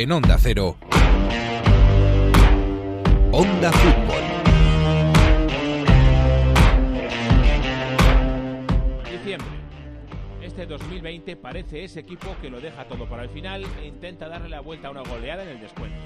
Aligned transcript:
En 0.00 0.12
Onda 0.12 0.36
Cero. 0.38 0.76
Onda 3.32 3.72
Fútbol. 3.72 4.22
Diciembre. 9.10 9.48
Este 10.40 10.66
2020 10.66 11.34
parece 11.34 11.82
ese 11.82 11.98
equipo 11.98 12.36
que 12.40 12.48
lo 12.48 12.60
deja 12.60 12.86
todo 12.86 13.08
para 13.08 13.24
el 13.24 13.28
final 13.30 13.66
e 13.82 13.86
intenta 13.86 14.28
darle 14.28 14.50
la 14.50 14.60
vuelta 14.60 14.86
a 14.86 14.92
una 14.92 15.02
goleada 15.02 15.42
en 15.42 15.48
el 15.48 15.60
descuento. 15.60 15.98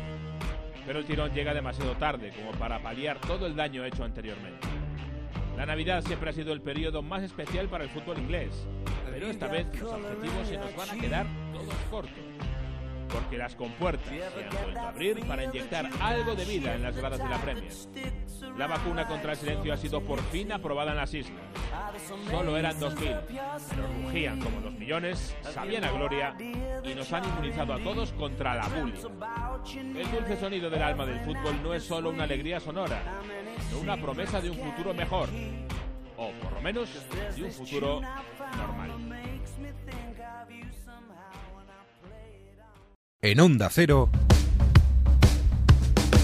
Pero 0.87 1.01
el 1.01 1.05
tirón 1.05 1.31
llega 1.35 1.53
demasiado 1.53 1.93
tarde 1.97 2.33
como 2.35 2.53
para 2.53 2.83
paliar 2.83 3.21
todo 3.21 3.45
el 3.45 3.55
daño 3.55 3.85
hecho 3.85 4.05
anteriormente. 4.05 4.69
La 5.55 5.67
Navidad 5.67 6.03
siempre 6.03 6.31
ha 6.31 6.33
sido 6.33 6.55
el 6.55 6.63
periodo 6.63 7.03
más 7.03 7.23
especial 7.23 7.69
para 7.69 7.85
el 7.85 7.91
fútbol 7.91 8.19
inglés, 8.19 8.67
pero 9.11 9.27
esta 9.27 9.49
vez 9.49 9.67
los 9.79 9.93
objetivos 9.93 10.49
se 10.49 10.57
nos 10.57 10.75
van 10.75 10.89
a 10.89 10.99
quedar 10.99 11.27
todos 11.53 11.75
cortos. 11.91 12.32
Porque 13.13 13.37
las 13.37 13.55
compuertas 13.55 14.09
se 14.09 14.45
han 14.45 14.51
vuelto 14.51 14.81
a 14.81 14.89
abrir 14.89 15.27
para 15.27 15.45
inyectar 15.45 15.89
algo 16.01 16.35
de 16.35 16.45
vida 16.45 16.75
en 16.75 16.83
las 16.83 16.97
gradas 16.97 17.19
de 17.19 17.29
la 17.29 17.39
Premier. 17.39 17.73
La 18.57 18.67
vacuna 18.67 19.07
contra 19.07 19.33
el 19.33 19.39
silencio 19.39 19.73
ha 19.73 19.77
sido 19.77 20.03
por 20.03 20.21
fin 20.25 20.53
aprobada 20.53 20.93
en 20.93 20.97
las 20.97 21.13
islas. 21.15 21.41
Solo 22.31 22.57
eran 22.57 22.79
2.000, 22.79 23.21
pero 23.71 23.87
rugían 24.03 24.41
como 24.41 24.61
los 24.61 24.73
millones, 24.73 25.37
sabían 25.43 25.85
a 25.85 25.93
gloria 25.93 26.35
y 26.39 26.95
nos 26.95 27.13
han 27.13 27.25
inmunizado 27.25 27.75
a 27.75 27.79
todos 27.79 28.13
contra 28.13 28.55
la 28.55 28.69
bullying. 28.69 29.97
El 29.97 30.11
dulce 30.11 30.37
sonido 30.37 30.71
del 30.71 30.83
alma 30.83 31.07
del 31.07 31.21
fútbol 31.21 31.63
no 31.63 31.75
es 31.75 31.85
solo 31.85 32.11
una 32.11 32.25
alegría 32.25 32.61
sonora, 32.61 33.03
sino 33.69 33.81
una 33.81 33.97
promesa 33.97 34.41
de 34.41 34.51
un 34.51 34.59
futuro 34.59 34.95
mejor. 34.95 35.29
O 36.17 36.31
por 36.43 36.53
lo 36.53 36.61
menos 36.61 36.89
de 37.35 37.43
un 37.43 37.51
futuro 37.51 38.01
normal. 38.57 39.12
En 43.25 43.39
Onda 43.39 43.69
Cero. 43.71 44.11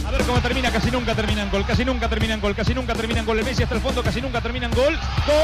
A 0.04 0.10
ver 0.10 0.20
cómo 0.24 0.40
termina, 0.40 0.72
casi 0.72 0.90
nunca 0.90 1.14
termina 1.14 1.44
en 1.44 1.50
gol, 1.52 1.64
casi 1.64 1.84
nunca 1.84 2.08
termina 2.08 2.34
en 2.34 2.40
gol, 2.40 2.56
casi 2.56 2.74
nunca 2.74 2.92
termina 2.92 3.20
en 3.20 3.26
gol. 3.26 3.38
El 3.38 3.44
Messi 3.44 3.62
hasta 3.62 3.76
el 3.76 3.80
fondo, 3.80 4.02
casi 4.02 4.20
nunca 4.20 4.40
termina 4.40 4.66
en 4.66 4.72
gol. 4.72 4.98
¡Gol! 5.24 5.36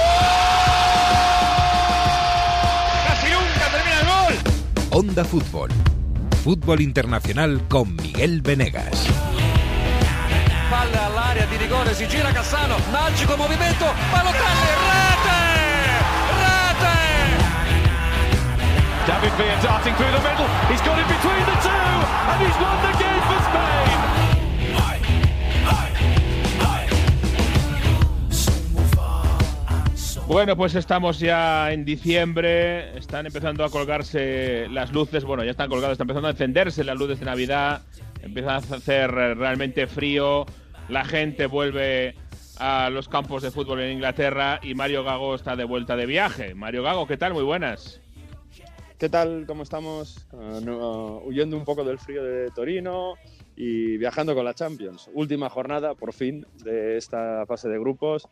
¡Casi 3.07 3.27
nunca 3.31 3.71
termina 3.71 4.01
en 4.01 4.07
gol! 4.09 4.35
Onda 4.99 5.25
Fútbol. 5.25 5.71
Fútbol 6.43 6.81
internacional 6.81 7.63
con 7.69 7.95
Miguel 7.95 8.43
Venegas. 8.43 9.07
Palla 10.69 11.07
all'area 11.07 11.47
di 11.47 11.57
rigore, 11.57 11.95
si 11.95 12.05
gira 12.07 12.33
Cassano, 12.33 12.75
magico 12.91 13.37
movimento, 13.37 13.85
Balotelli, 14.11 15.04
David 19.07 19.33
Villa 19.37 19.61
darting 19.63 19.95
through 19.97 20.13
the 20.13 20.23
middle. 20.25 20.49
He's 20.71 20.81
got 20.81 20.99
it 20.99 21.07
between 21.07 21.45
the 21.45 21.57
two, 21.61 21.71
and 22.31 22.41
he's 22.41 22.57
won 22.57 22.77
the 22.81 22.93
game 22.99 23.23
for 23.29 23.39
Spain. 23.51 24.15
Bueno, 30.27 30.57
pues 30.57 30.75
estamos 30.75 31.21
ya 31.21 31.71
en 31.71 31.85
diciembre, 31.85 32.97
están 32.97 33.27
empezando 33.27 33.63
a 33.63 33.69
colgarse 33.69 34.69
las 34.71 34.91
luces, 34.91 35.23
bueno, 35.23 35.45
ya 35.45 35.51
están 35.51 35.69
colgadas, 35.69 35.93
están 35.93 36.07
empezando 36.07 36.29
a 36.29 36.31
encenderse 36.31 36.83
las 36.83 36.97
luces 36.97 37.21
de 37.21 37.27
Navidad, 37.27 37.83
empieza 38.23 38.55
a 38.55 38.57
hacer 38.57 39.11
realmente 39.11 39.87
frío, 39.87 40.47
la 40.89 41.05
gente 41.05 41.45
vuelve 41.45 42.15
a 42.57 42.89
los 42.91 43.09
campos 43.09 43.43
de 43.43 43.51
fútbol 43.51 43.81
en 43.83 43.93
Inglaterra 43.93 44.61
y 44.63 44.75
Mario 44.75 45.05
Gago 45.05 45.35
está 45.35 45.57
de 45.57 45.65
vuelta 45.65 45.95
de 45.95 46.07
viaje. 46.07 46.55
Mario 46.55 46.83
Gago, 46.83 47.07
¿qué 47.07 47.19
tal? 47.19 47.35
Muy 47.35 47.45
buenas. 47.45 48.01
¿Qué 48.99 49.09
tal? 49.09 49.45
¿Cómo 49.47 49.65
estamos? 49.65 50.25
No, 50.33 51.19
uh, 51.19 51.29
huyendo 51.29 51.57
un 51.57 51.65
poco 51.65 51.83
del 51.83 51.99
frío 51.99 52.23
de 52.23 52.51
Torino 52.53 53.15
y 53.57 53.97
viajando 53.97 54.37
con 54.37 54.45
la 54.45 54.55
Champions. 54.55 55.11
Última 55.15 55.51
jornada, 55.51 55.97
por 55.97 56.13
fin, 56.13 56.47
de 56.63 56.97
esta 56.97 57.45
fase 57.47 57.69
de 57.69 57.79
grupos. 57.79 58.29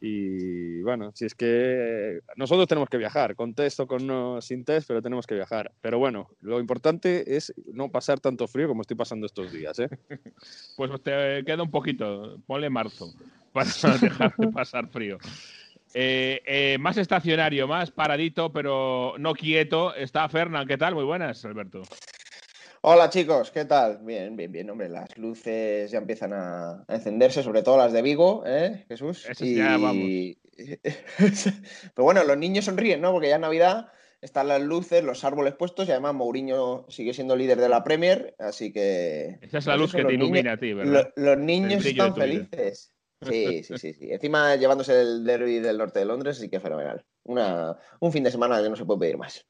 Y 0.00 0.80
bueno, 0.82 1.10
si 1.12 1.24
es 1.24 1.34
que 1.34 2.20
nosotros 2.36 2.68
tenemos 2.68 2.88
que 2.88 2.98
viajar, 2.98 3.34
con 3.34 3.54
test 3.54 3.80
o 3.80 3.86
con 3.88 4.06
no, 4.06 4.40
sin 4.40 4.64
test, 4.64 4.86
pero 4.86 5.02
tenemos 5.02 5.26
que 5.26 5.34
viajar. 5.34 5.72
Pero 5.80 5.98
bueno, 5.98 6.28
lo 6.40 6.60
importante 6.60 7.36
es 7.36 7.52
no 7.72 7.90
pasar 7.90 8.20
tanto 8.20 8.46
frío 8.46 8.68
como 8.68 8.82
estoy 8.82 8.96
pasando 8.96 9.26
estos 9.26 9.52
días. 9.52 9.78
¿eh? 9.80 9.88
Pues 10.76 10.90
te 11.02 11.44
queda 11.44 11.62
un 11.64 11.70
poquito, 11.70 12.38
ponle 12.46 12.70
marzo, 12.70 13.12
para 13.52 13.70
dejar 14.00 14.36
de 14.36 14.48
pasar 14.52 14.88
frío. 14.88 15.18
Eh, 15.98 16.42
eh, 16.44 16.76
más 16.78 16.98
estacionario, 16.98 17.66
más 17.66 17.90
paradito, 17.90 18.52
pero 18.52 19.14
no 19.18 19.32
quieto, 19.32 19.94
está 19.94 20.28
Fernán. 20.28 20.66
¿Qué 20.66 20.76
tal? 20.76 20.94
Muy 20.94 21.04
buenas, 21.04 21.42
Alberto. 21.46 21.80
Hola 22.82 23.08
chicos, 23.08 23.50
¿qué 23.50 23.64
tal? 23.64 24.00
Bien, 24.02 24.36
bien, 24.36 24.52
bien, 24.52 24.68
hombre, 24.68 24.90
las 24.90 25.16
luces 25.16 25.90
ya 25.90 25.96
empiezan 25.96 26.34
a 26.34 26.84
encenderse, 26.88 27.42
sobre 27.42 27.62
todo 27.62 27.78
las 27.78 27.94
de 27.94 28.02
Vigo, 28.02 28.42
¿eh, 28.44 28.84
Jesús? 28.88 29.24
Eso 29.24 29.42
sí, 29.42 29.54
ya 29.54 29.78
vamos. 29.78 30.04
Pero 31.16 32.04
bueno, 32.04 32.24
los 32.24 32.36
niños 32.36 32.66
sonríen, 32.66 33.00
¿no? 33.00 33.12
Porque 33.12 33.30
ya 33.30 33.36
en 33.36 33.40
Navidad 33.40 33.90
están 34.20 34.48
las 34.48 34.60
luces, 34.60 35.02
los 35.02 35.24
árboles 35.24 35.54
puestos 35.54 35.88
y 35.88 35.92
además 35.92 36.12
Mourinho 36.12 36.84
sigue 36.90 37.14
siendo 37.14 37.36
líder 37.36 37.58
de 37.58 37.70
la 37.70 37.82
Premier, 37.82 38.36
así 38.38 38.70
que... 38.70 39.38
Esa 39.40 39.58
es 39.58 39.66
la 39.66 39.78
luz 39.78 39.94
que 39.94 40.04
te 40.04 40.12
ilumina 40.12 40.52
a 40.52 40.56
ti, 40.58 40.74
¿verdad? 40.74 41.10
Lo, 41.16 41.24
los 41.24 41.38
niños 41.38 41.86
están 41.86 42.14
felices. 42.14 42.92
Sí, 43.22 43.62
sí, 43.64 43.78
sí, 43.78 43.92
sí. 43.94 44.12
Encima 44.12 44.56
llevándose 44.56 45.00
el 45.00 45.24
derby 45.24 45.58
del 45.58 45.78
norte 45.78 46.00
de 46.00 46.04
Londres, 46.04 46.38
así 46.38 46.48
que 46.48 46.60
fenomenal. 46.60 47.04
Una, 47.24 47.76
un 48.00 48.12
fin 48.12 48.24
de 48.24 48.30
semana 48.30 48.62
que 48.62 48.68
no 48.68 48.76
se 48.76 48.84
puede 48.84 49.00
pedir 49.00 49.16
más. 49.16 49.46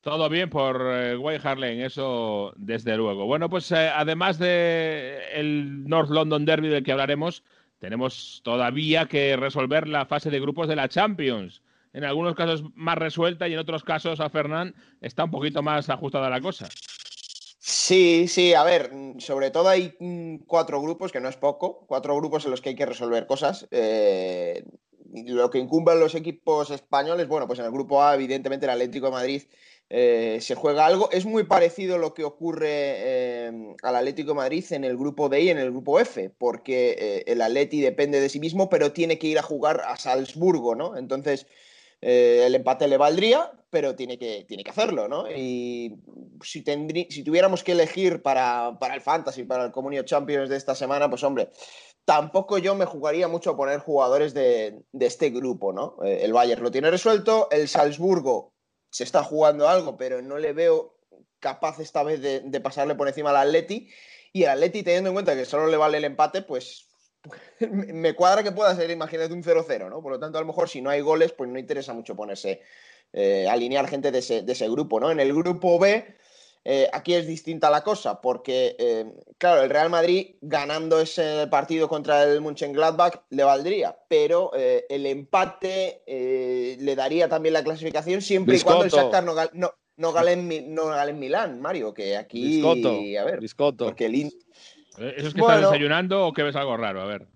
Todo 0.00 0.28
bien 0.28 0.48
por 0.48 0.80
eh, 0.92 1.16
White 1.16 1.46
Hart 1.46 1.60
Lane, 1.60 1.84
eso 1.84 2.52
desde 2.56 2.96
luego. 2.96 3.26
Bueno, 3.26 3.48
pues 3.50 3.70
eh, 3.72 3.90
además 3.92 4.38
de 4.38 5.18
el 5.32 5.84
North 5.84 6.10
London 6.10 6.44
Derby 6.44 6.68
del 6.68 6.84
que 6.84 6.92
hablaremos, 6.92 7.42
tenemos 7.78 8.40
todavía 8.44 9.06
que 9.06 9.36
resolver 9.36 9.88
la 9.88 10.06
fase 10.06 10.30
de 10.30 10.40
grupos 10.40 10.68
de 10.68 10.76
la 10.76 10.88
Champions. 10.88 11.62
En 11.92 12.04
algunos 12.04 12.34
casos 12.34 12.64
más 12.74 12.98
resuelta 12.98 13.48
y 13.48 13.54
en 13.54 13.58
otros 13.58 13.82
casos 13.82 14.20
a 14.20 14.30
Fernán 14.30 14.74
está 15.00 15.24
un 15.24 15.30
poquito 15.30 15.62
más 15.62 15.88
ajustada 15.90 16.30
la 16.30 16.40
cosa. 16.40 16.68
Sí, 17.70 18.28
sí, 18.28 18.54
a 18.54 18.64
ver, 18.64 18.90
sobre 19.18 19.50
todo 19.50 19.68
hay 19.68 19.94
cuatro 20.46 20.80
grupos, 20.80 21.12
que 21.12 21.20
no 21.20 21.28
es 21.28 21.36
poco, 21.36 21.84
cuatro 21.86 22.16
grupos 22.16 22.46
en 22.46 22.50
los 22.50 22.62
que 22.62 22.70
hay 22.70 22.74
que 22.74 22.86
resolver 22.86 23.26
cosas. 23.26 23.68
Eh, 23.70 24.64
lo 25.26 25.50
que 25.50 25.58
incumbe 25.58 25.92
a 25.92 25.94
los 25.94 26.14
equipos 26.14 26.70
españoles, 26.70 27.28
bueno, 27.28 27.46
pues 27.46 27.58
en 27.58 27.66
el 27.66 27.70
grupo 27.70 28.02
A, 28.02 28.14
evidentemente, 28.14 28.64
el 28.64 28.70
Atlético 28.70 29.06
de 29.06 29.12
Madrid 29.12 29.42
eh, 29.90 30.38
se 30.40 30.54
juega 30.54 30.86
algo. 30.86 31.10
Es 31.12 31.26
muy 31.26 31.44
parecido 31.44 31.98
lo 31.98 32.14
que 32.14 32.24
ocurre 32.24 32.68
eh, 32.70 33.74
al 33.82 33.96
Atlético 33.96 34.30
de 34.30 34.36
Madrid 34.36 34.64
en 34.70 34.84
el 34.84 34.96
grupo 34.96 35.28
D 35.28 35.42
y 35.42 35.50
en 35.50 35.58
el 35.58 35.70
grupo 35.70 36.00
F, 36.00 36.30
porque 36.38 37.22
el 37.26 37.42
Atleti 37.42 37.82
depende 37.82 38.18
de 38.18 38.30
sí 38.30 38.40
mismo, 38.40 38.70
pero 38.70 38.92
tiene 38.92 39.18
que 39.18 39.26
ir 39.26 39.38
a 39.38 39.42
jugar 39.42 39.82
a 39.86 39.98
Salzburgo, 39.98 40.74
¿no? 40.74 40.96
Entonces, 40.96 41.46
el 42.00 42.54
empate 42.54 42.88
le 42.88 42.96
valdría, 42.96 43.52
pero 43.70 43.94
tiene 43.94 44.18
que, 44.18 44.44
tiene 44.48 44.64
que 44.64 44.70
hacerlo, 44.70 45.08
¿no? 45.08 45.30
Y 45.30 45.96
si, 46.42 46.62
tendrí, 46.62 47.06
si 47.10 47.22
tuviéramos 47.22 47.62
que 47.62 47.72
elegir 47.72 48.22
para, 48.22 48.78
para 48.78 48.94
el 48.94 49.00
Fantasy, 49.00 49.44
para 49.44 49.66
el 49.66 49.72
Comunio 49.72 50.02
Champions 50.04 50.48
de 50.48 50.56
esta 50.56 50.74
semana, 50.74 51.08
pues 51.08 51.22
hombre, 51.22 51.50
tampoco 52.04 52.58
yo 52.58 52.74
me 52.74 52.84
jugaría 52.84 53.28
mucho 53.28 53.50
a 53.50 53.56
poner 53.56 53.80
jugadores 53.80 54.34
de, 54.34 54.82
de 54.92 55.06
este 55.06 55.30
grupo, 55.30 55.72
¿no? 55.72 55.96
Eh, 56.04 56.20
el 56.22 56.32
Bayern 56.32 56.62
lo 56.62 56.70
tiene 56.70 56.90
resuelto, 56.90 57.48
el 57.50 57.68
Salzburgo 57.68 58.54
se 58.90 59.04
está 59.04 59.22
jugando 59.22 59.68
algo, 59.68 59.96
pero 59.96 60.22
no 60.22 60.38
le 60.38 60.52
veo 60.52 60.98
capaz 61.40 61.78
esta 61.80 62.02
vez 62.02 62.20
de, 62.20 62.60
pasarle 62.60 62.94
por 62.94 63.08
encima 63.08 63.30
al 63.30 63.48
Atleti. 63.48 63.90
Y 64.32 64.44
el 64.44 64.50
Atleti, 64.50 64.82
teniendo 64.82 65.10
en 65.10 65.14
cuenta 65.14 65.34
que 65.34 65.44
solo 65.44 65.66
le 65.66 65.76
vale 65.76 65.98
el 65.98 66.04
empate, 66.04 66.42
pues 66.42 66.88
me 67.70 68.14
cuadra 68.14 68.42
que 68.42 68.52
pueda 68.52 68.74
ser, 68.74 68.90
imagínate, 68.90 69.32
un 69.32 69.42
0-0, 69.42 69.88
¿no? 69.88 70.02
Por 70.02 70.12
lo 70.12 70.20
tanto, 70.20 70.38
a 70.38 70.40
lo 70.40 70.46
mejor 70.46 70.68
si 70.68 70.80
no 70.80 70.90
hay 70.90 71.00
goles, 71.00 71.32
pues 71.32 71.50
no 71.50 71.58
interesa 71.58 71.92
mucho 71.92 72.16
ponerse, 72.16 72.62
eh, 73.12 73.46
alinear 73.48 73.88
gente 73.88 74.10
de 74.10 74.18
ese, 74.18 74.42
de 74.42 74.52
ese, 74.52 74.68
grupo, 74.68 75.00
¿no? 75.00 75.10
En 75.10 75.20
el 75.20 75.32
grupo 75.32 75.78
B, 75.78 76.04
eh, 76.64 76.88
aquí 76.92 77.14
es 77.14 77.26
distinta 77.26 77.70
la 77.70 77.82
cosa, 77.82 78.20
porque, 78.20 78.76
eh, 78.78 79.06
claro, 79.38 79.62
el 79.62 79.70
Real 79.70 79.88
Madrid 79.88 80.36
ganando 80.42 81.00
ese 81.00 81.46
partido 81.50 81.88
contra 81.88 82.24
el 82.24 82.40
Mönchengladbach 82.40 83.22
le 83.30 83.44
valdría, 83.44 83.96
pero 84.08 84.50
eh, 84.54 84.84
el 84.90 85.06
empate 85.06 86.02
le 86.06 86.94
daría 86.94 87.28
también 87.28 87.54
la 87.54 87.64
clasificación 87.64 88.20
siempre 88.20 88.52
Biscotto. 88.52 88.86
y 88.86 88.90
cuando 88.90 88.96
el 88.96 89.02
Shakhtar 89.02 89.24
no, 89.24 89.34
no, 89.54 89.72
no 89.96 90.12
gale 90.12 90.32
en, 90.32 90.74
no 90.74 90.86
gale 90.88 91.12
en 91.12 91.18
Milán, 91.18 91.60
Mario, 91.60 91.94
que 91.94 92.16
aquí... 92.16 92.56
Biscotto, 92.56 92.90
a 92.90 93.24
ver, 93.24 93.40
biscotto. 93.40 93.84
porque 93.86 94.06
el... 94.06 94.14
In... 94.16 94.32
¿Eso 94.98 95.28
es 95.28 95.34
que 95.34 95.40
Bueno. 95.40 95.54
estás 95.54 95.72
desayunando 95.72 96.26
o 96.26 96.32
que 96.32 96.42
ves 96.42 96.56
algo 96.56 96.76
raro? 96.76 97.00
A 97.00 97.06
ver. 97.06 97.28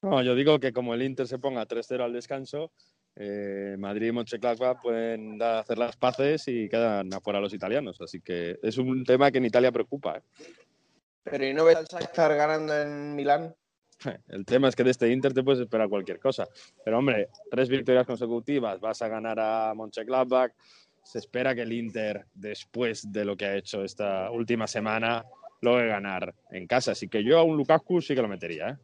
No, 0.00 0.22
yo 0.22 0.34
digo 0.34 0.60
que 0.60 0.72
como 0.72 0.94
el 0.94 1.02
Inter 1.02 1.26
se 1.26 1.38
ponga 1.38 1.66
3-0 1.66 2.04
al 2.04 2.12
descanso, 2.12 2.70
eh, 3.16 3.76
Madrid 3.78 4.08
y 4.08 4.12
Mönchengladbach 4.12 4.80
pueden 4.82 5.38
dar- 5.38 5.56
hacer 5.60 5.78
las 5.78 5.96
paces 5.96 6.46
y 6.48 6.68
quedan 6.68 7.12
afuera 7.14 7.40
los 7.40 7.54
italianos. 7.54 8.00
Así 8.00 8.20
que 8.20 8.58
es 8.62 8.76
un 8.78 9.04
tema 9.04 9.30
que 9.30 9.38
en 9.38 9.46
Italia 9.46 9.72
preocupa. 9.72 10.18
¿eh? 10.18 10.22
Pero 11.24 11.46
¿y 11.46 11.54
no 11.54 11.64
ves 11.64 11.76
al 11.76 11.86
Shakhtar 11.86 12.36
ganando 12.36 12.74
en 12.80 13.14
Milán? 13.16 13.54
El 14.28 14.44
tema 14.44 14.68
es 14.68 14.76
que 14.76 14.84
de 14.84 14.90
este 14.90 15.10
Inter 15.10 15.32
te 15.32 15.42
puedes 15.42 15.60
esperar 15.60 15.88
cualquier 15.88 16.20
cosa. 16.20 16.46
Pero 16.84 16.98
hombre, 16.98 17.28
tres 17.50 17.68
victorias 17.68 18.06
consecutivas, 18.06 18.78
vas 18.80 19.00
a 19.02 19.08
ganar 19.08 19.40
a 19.40 19.72
Mönchengladbach. 19.74 20.52
se 21.02 21.18
espera 21.18 21.54
que 21.54 21.62
el 21.62 21.72
Inter, 21.72 22.26
después 22.34 23.10
de 23.10 23.24
lo 23.24 23.36
que 23.36 23.46
ha 23.46 23.56
hecho 23.56 23.82
esta 23.82 24.30
última 24.30 24.66
semana, 24.66 25.24
logre 25.62 25.86
ganar 25.88 26.34
en 26.50 26.66
casa. 26.66 26.92
Así 26.92 27.08
que 27.08 27.24
yo 27.24 27.38
a 27.38 27.42
un 27.42 27.56
Lukaku 27.56 28.02
sí 28.02 28.14
que 28.14 28.20
lo 28.22 28.28
metería. 28.28 28.68
¿eh? 28.70 28.76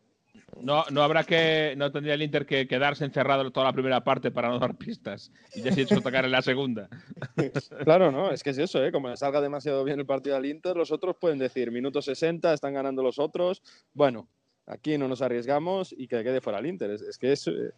No, 0.62 0.84
no 0.90 1.02
habrá 1.02 1.24
que, 1.24 1.74
no 1.76 1.90
tendría 1.90 2.14
el 2.14 2.22
Inter 2.22 2.46
que 2.46 2.68
quedarse 2.68 3.04
encerrado 3.04 3.50
toda 3.50 3.66
la 3.66 3.72
primera 3.72 4.04
parte 4.04 4.30
para 4.30 4.48
no 4.48 4.58
dar 4.58 4.76
pistas 4.76 5.32
y 5.54 5.62
ya 5.62 5.72
se 5.72 5.82
hecho 5.82 6.00
tocar 6.00 6.24
en 6.24 6.30
la 6.30 6.42
segunda. 6.42 6.88
claro, 7.84 8.12
no, 8.12 8.30
es 8.30 8.42
que 8.42 8.50
es 8.50 8.58
eso, 8.58 8.84
¿eh? 8.84 8.92
como 8.92 9.14
salga 9.16 9.40
demasiado 9.40 9.82
bien 9.82 9.98
el 9.98 10.06
partido 10.06 10.36
al 10.36 10.46
Inter, 10.46 10.76
los 10.76 10.92
otros 10.92 11.16
pueden 11.20 11.38
decir 11.38 11.72
minuto 11.72 12.00
60, 12.00 12.52
están 12.54 12.74
ganando 12.74 13.02
los 13.02 13.18
otros, 13.18 13.62
bueno, 13.92 14.28
aquí 14.66 14.96
no 14.98 15.08
nos 15.08 15.22
arriesgamos 15.22 15.92
y 15.92 16.06
que 16.06 16.22
quede 16.22 16.40
fuera 16.40 16.60
el 16.60 16.66
Inter. 16.66 16.90
Es, 16.90 17.18
que 17.18 17.32
es, 17.32 17.48
eh, 17.48 17.72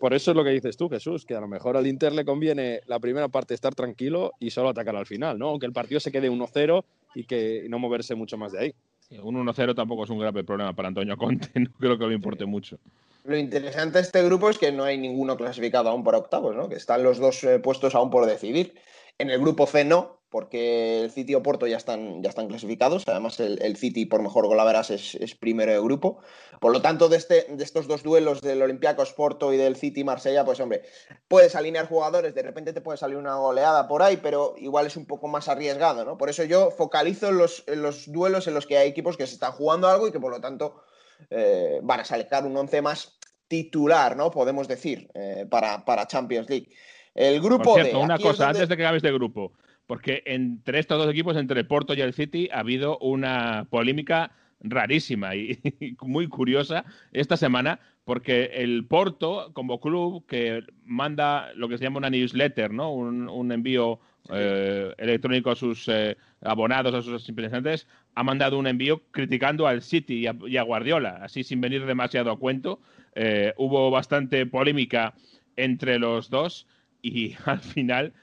por 0.00 0.12
eso 0.12 0.32
es 0.32 0.36
lo 0.36 0.44
que 0.44 0.50
dices 0.50 0.76
tú, 0.76 0.88
Jesús, 0.88 1.24
que 1.24 1.34
a 1.34 1.40
lo 1.40 1.48
mejor 1.48 1.76
al 1.76 1.86
Inter 1.86 2.12
le 2.12 2.24
conviene 2.24 2.80
la 2.86 3.00
primera 3.00 3.28
parte 3.28 3.54
estar 3.54 3.74
tranquilo 3.74 4.32
y 4.38 4.50
solo 4.50 4.70
atacar 4.70 4.96
al 4.96 5.06
final, 5.06 5.38
¿no? 5.38 5.48
Aunque 5.48 5.66
el 5.66 5.72
partido 5.72 6.00
se 6.00 6.12
quede 6.12 6.30
1-0 6.30 6.84
y 7.14 7.24
que 7.24 7.66
no 7.68 7.78
moverse 7.78 8.14
mucho 8.14 8.36
más 8.36 8.52
de 8.52 8.58
ahí. 8.58 8.74
Un 9.20 9.46
1-0 9.46 9.74
tampoco 9.74 10.04
es 10.04 10.10
un 10.10 10.18
grave 10.18 10.44
problema 10.44 10.74
para 10.74 10.88
Antonio 10.88 11.16
Conte, 11.16 11.48
no 11.60 11.70
creo 11.78 11.98
que 11.98 12.06
le 12.06 12.14
importe 12.14 12.46
mucho. 12.46 12.78
Lo 13.24 13.36
interesante 13.36 13.98
de 13.98 14.04
este 14.04 14.22
grupo 14.22 14.50
es 14.50 14.58
que 14.58 14.72
no 14.72 14.84
hay 14.84 14.98
ninguno 14.98 15.36
clasificado 15.36 15.90
aún 15.90 16.02
por 16.02 16.14
octavos, 16.14 16.56
¿no? 16.56 16.68
Que 16.68 16.74
están 16.76 17.02
los 17.02 17.18
dos 17.18 17.44
eh, 17.44 17.58
puestos 17.60 17.94
aún 17.94 18.10
por 18.10 18.26
decidir. 18.26 18.74
En 19.18 19.30
el 19.30 19.40
grupo 19.40 19.66
C 19.66 19.84
no, 19.84 20.21
porque 20.32 21.02
el 21.02 21.10
City 21.10 21.34
o 21.34 21.42
Porto 21.42 21.66
ya 21.66 21.76
están, 21.76 22.22
ya 22.22 22.30
están 22.30 22.48
clasificados. 22.48 23.04
Además, 23.06 23.38
el, 23.38 23.76
City, 23.76 24.06
por 24.06 24.22
mejor 24.22 24.46
golaveras, 24.46 24.90
es, 24.90 25.14
es 25.16 25.34
primero 25.34 25.70
de 25.70 25.78
grupo. 25.78 26.22
Por 26.58 26.72
lo 26.72 26.80
tanto, 26.80 27.10
de, 27.10 27.18
este, 27.18 27.46
de 27.50 27.62
estos 27.62 27.86
dos 27.86 28.02
duelos 28.02 28.40
del 28.40 28.62
Olympiacos 28.62 29.12
Porto 29.12 29.52
y 29.52 29.58
del 29.58 29.76
City 29.76 30.04
Marsella, 30.04 30.42
pues 30.44 30.58
hombre, 30.58 30.82
puedes 31.28 31.54
alinear 31.54 31.86
jugadores, 31.86 32.34
de 32.34 32.42
repente 32.42 32.72
te 32.72 32.80
puede 32.80 32.96
salir 32.96 33.18
una 33.18 33.34
goleada 33.34 33.86
por 33.86 34.02
ahí, 34.02 34.16
pero 34.16 34.54
igual 34.56 34.86
es 34.86 34.96
un 34.96 35.04
poco 35.04 35.28
más 35.28 35.48
arriesgado, 35.48 36.06
¿no? 36.06 36.16
Por 36.16 36.30
eso 36.30 36.44
yo 36.44 36.70
focalizo 36.70 37.28
en 37.28 37.36
los, 37.36 37.64
los 37.66 38.10
duelos 38.10 38.48
en 38.48 38.54
los 38.54 38.66
que 38.66 38.78
hay 38.78 38.88
equipos 38.88 39.18
que 39.18 39.26
se 39.26 39.34
están 39.34 39.52
jugando 39.52 39.86
algo 39.86 40.08
y 40.08 40.12
que 40.12 40.20
por 40.20 40.32
lo 40.32 40.40
tanto 40.40 40.82
eh, 41.28 41.78
van 41.82 42.00
a 42.00 42.04
sacar 42.06 42.46
un 42.46 42.56
once 42.56 42.80
más 42.80 43.18
titular, 43.48 44.16
¿no? 44.16 44.30
Podemos 44.30 44.66
decir, 44.66 45.10
eh, 45.12 45.46
para, 45.50 45.84
para 45.84 46.06
Champions 46.06 46.48
League. 46.48 46.70
El 47.14 47.42
grupo 47.42 47.74
por 47.74 47.86
Una 47.96 48.18
cosa, 48.18 48.48
antes 48.48 48.66
de 48.66 48.76
que 48.78 48.82
acabes 48.82 49.02
de 49.02 49.12
grupo 49.12 49.52
porque 49.92 50.22
entre 50.24 50.78
estos 50.78 50.96
dos 50.96 51.10
equipos, 51.10 51.36
entre 51.36 51.60
el 51.60 51.66
Porto 51.66 51.92
y 51.92 52.00
el 52.00 52.14
City, 52.14 52.48
ha 52.50 52.60
habido 52.60 52.96
una 53.00 53.66
polémica 53.68 54.32
rarísima 54.60 55.36
y, 55.36 55.58
muy 56.00 56.28
curiosa 56.28 56.86
esta 57.12 57.36
semana, 57.36 57.78
porque 58.06 58.44
el 58.54 58.86
Porto, 58.86 59.50
como 59.52 59.80
club 59.80 60.24
que 60.26 60.64
manda 60.86 61.52
lo 61.56 61.68
que 61.68 61.76
se 61.76 61.84
llama 61.84 61.98
una 61.98 62.08
newsletter, 62.08 62.72
¿no? 62.72 62.90
un, 62.90 63.52
envío 63.52 64.00
eh, 64.32 64.94
electrónico 64.96 65.50
a 65.50 65.56
sus 65.56 65.86
eh, 65.88 66.16
abonados, 66.40 66.94
a 66.94 67.02
sus 67.02 67.22
simpatizantes, 67.22 67.86
ha 68.14 68.22
mandado 68.22 68.58
un 68.58 68.68
envío 68.68 69.02
criticando 69.10 69.66
al 69.66 69.82
City 69.82 70.26
y 70.46 70.56
a, 70.56 70.62
Guardiola, 70.62 71.18
así 71.22 71.44
sin 71.44 71.60
venir 71.60 71.84
demasiado 71.84 72.30
a 72.30 72.38
cuento. 72.38 72.80
Eh, 73.14 73.52
hubo 73.58 73.90
bastante 73.90 74.46
polémica 74.46 75.12
entre 75.56 75.98
los 75.98 76.30
dos 76.30 76.66
y 77.02 77.34
al 77.44 77.60
final 77.60 78.14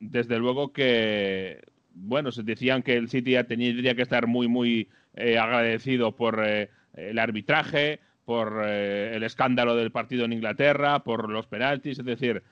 desde 0.00 0.38
luego 0.38 0.72
que, 0.72 1.60
bueno, 1.94 2.32
se 2.32 2.42
decían 2.42 2.82
que 2.82 2.96
el 2.96 3.08
City 3.08 3.34
tendría 3.44 3.94
que 3.94 4.02
estar 4.02 4.26
muy, 4.26 4.48
muy 4.48 4.88
eh, 5.14 5.38
agradecido 5.38 6.14
por 6.14 6.42
eh, 6.44 6.70
el 6.94 7.18
arbitraje, 7.18 8.00
por 8.24 8.62
eh, 8.64 9.16
el 9.16 9.22
escándalo 9.22 9.74
del 9.74 9.90
partido 9.90 10.24
en 10.24 10.32
Inglaterra, 10.32 11.00
por 11.00 11.28
los 11.28 11.46
penaltis, 11.46 11.98
es 11.98 12.04
decir, 12.04 12.42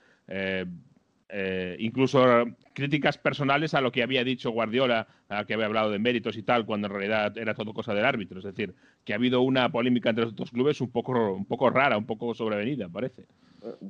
incluso 1.79 2.45
críticas 2.73 3.17
personales 3.17 3.73
a 3.73 3.81
lo 3.81 3.91
que 3.91 4.03
había 4.03 4.23
dicho 4.23 4.51
Guardiola, 4.51 5.07
a 5.29 5.45
que 5.45 5.53
había 5.53 5.67
hablado 5.67 5.91
de 5.91 5.99
méritos 5.99 6.35
y 6.37 6.43
tal, 6.43 6.65
cuando 6.65 6.87
en 6.87 6.93
realidad 6.93 7.37
era 7.37 7.53
todo 7.53 7.73
cosa 7.73 7.93
del 7.93 8.05
árbitro. 8.05 8.39
Es 8.39 8.45
decir, 8.45 8.75
que 9.05 9.13
ha 9.13 9.15
habido 9.15 9.41
una 9.41 9.71
polémica 9.71 10.09
entre 10.09 10.25
los 10.25 10.35
dos 10.35 10.51
clubes 10.51 10.81
un 10.81 10.91
poco, 10.91 11.33
un 11.33 11.45
poco 11.45 11.69
rara, 11.69 11.97
un 11.97 12.05
poco 12.05 12.33
sobrevenida, 12.33 12.89
parece. 12.89 13.25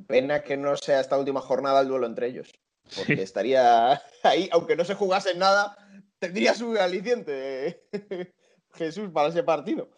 Pena 0.06 0.40
que 0.40 0.56
no 0.56 0.76
sea 0.76 1.00
esta 1.00 1.18
última 1.18 1.40
jornada 1.40 1.80
el 1.80 1.88
duelo 1.88 2.06
entre 2.06 2.28
ellos. 2.28 2.52
Porque 2.96 3.22
estaría 3.22 4.02
ahí, 4.22 4.48
aunque 4.52 4.76
no 4.76 4.84
se 4.84 4.94
jugase 4.94 5.34
nada, 5.34 5.76
tendría 6.18 6.54
su 6.54 6.76
aliciente 6.76 7.82
Jesús 8.74 9.10
para 9.12 9.28
ese 9.28 9.42
partido. 9.42 9.88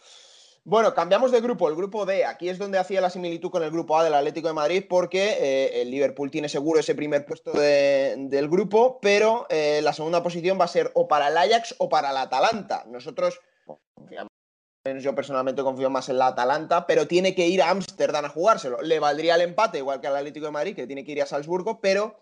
Bueno, 0.63 0.93
cambiamos 0.95 1.33
de 1.33 1.41
grupo, 1.41 1.69
el 1.69 1.75
grupo 1.75 2.05
D. 2.05 2.25
Aquí 2.27 2.51
es 2.51 2.59
donde 2.59 2.79
hacía 2.79 3.01
la 3.01 3.09
similitud 3.09 3.51
con 3.51 3.63
el 3.63 3.71
grupo 3.71 3.99
A 3.99 4.05
del 4.05 4.15
Atlético 4.15 4.49
de 4.49 4.55
Madrid, 4.55 4.85
porque 4.89 5.37
eh, 5.41 5.83
el 5.83 5.91
Liverpool 5.91 6.31
tiene 6.31 6.51
seguro 6.51 6.81
ese 6.81 6.95
primer 6.95 7.25
puesto 7.25 7.53
del 7.53 8.49
grupo, 8.49 8.99
pero 9.01 9.47
eh, 9.49 9.81
la 9.83 9.95
segunda 9.95 10.23
posición 10.23 10.61
va 10.61 10.67
a 10.67 10.69
ser 10.69 10.91
o 10.95 11.09
para 11.09 11.29
el 11.29 11.37
Ajax 11.39 11.75
o 11.79 11.89
para 11.89 12.11
el 12.11 12.17
Atalanta. 12.19 12.85
Nosotros 12.87 13.41
yo 15.01 15.15
personalmente 15.15 15.63
confío 15.63 15.91
más 15.91 16.09
en 16.09 16.19
la 16.19 16.29
Atalanta, 16.29 16.87
pero 16.87 17.07
tiene 17.07 17.35
que 17.35 17.47
ir 17.47 17.63
a 17.63 17.71
Ámsterdam 17.71 18.25
a 18.25 18.29
jugárselo. 18.29 18.81
Le 18.83 18.99
valdría 18.99 19.37
el 19.37 19.43
empate, 19.43 19.79
igual 19.79 20.01
que 20.01 20.07
al 20.07 20.17
Atlético 20.17 20.47
de 20.47 20.53
Madrid, 20.53 20.77
que 20.77 20.87
tiene 20.87 21.05
que 21.05 21.13
ir 21.13 21.23
a 21.23 21.27
Salzburgo, 21.27 21.81
pero 21.81 22.21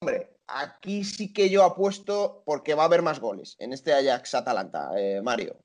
Hombre, 0.00 0.28
aquí 0.46 1.02
sí 1.02 1.32
que 1.32 1.50
yo 1.50 1.64
apuesto 1.64 2.42
porque 2.46 2.74
va 2.74 2.82
a 2.82 2.86
haber 2.86 3.02
más 3.02 3.18
goles 3.20 3.56
en 3.58 3.72
este 3.72 3.92
Ajax-Atalanta, 3.92 4.90
eh, 4.96 5.20
Mario. 5.22 5.56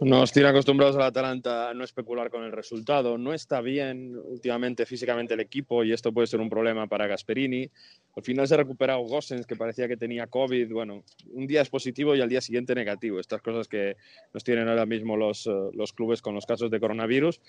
Nos 0.00 0.30
tiene 0.30 0.48
acostumbrados 0.48 0.94
al 0.94 1.02
Atalanta 1.02 1.70
a 1.70 1.74
no 1.74 1.82
especular 1.82 2.30
con 2.30 2.44
el 2.44 2.52
resultado. 2.52 3.18
No 3.18 3.34
está 3.34 3.60
bien 3.60 4.16
últimamente 4.16 4.86
físicamente 4.86 5.34
el 5.34 5.40
equipo 5.40 5.82
y 5.82 5.92
esto 5.92 6.12
puede 6.12 6.28
ser 6.28 6.40
un 6.40 6.48
problema 6.48 6.86
para 6.86 7.08
Gasperini. 7.08 7.68
Al 8.14 8.22
final 8.22 8.46
se 8.46 8.54
ha 8.54 8.58
recuperado 8.58 9.00
Gossens, 9.00 9.44
que 9.44 9.56
parecía 9.56 9.88
que 9.88 9.96
tenía 9.96 10.28
COVID. 10.28 10.72
Bueno, 10.72 11.02
un 11.32 11.48
día 11.48 11.62
es 11.62 11.68
positivo 11.68 12.14
y 12.14 12.20
al 12.20 12.28
día 12.28 12.40
siguiente 12.40 12.76
negativo. 12.76 13.18
Estas 13.18 13.42
cosas 13.42 13.66
que 13.66 13.96
nos 14.32 14.44
tienen 14.44 14.68
ahora 14.68 14.86
mismo 14.86 15.16
los, 15.16 15.48
eh, 15.48 15.50
los 15.72 15.92
clubes 15.92 16.22
con 16.22 16.36
los 16.36 16.46
casos 16.46 16.70
de 16.70 16.78
coronavirus. 16.78 17.40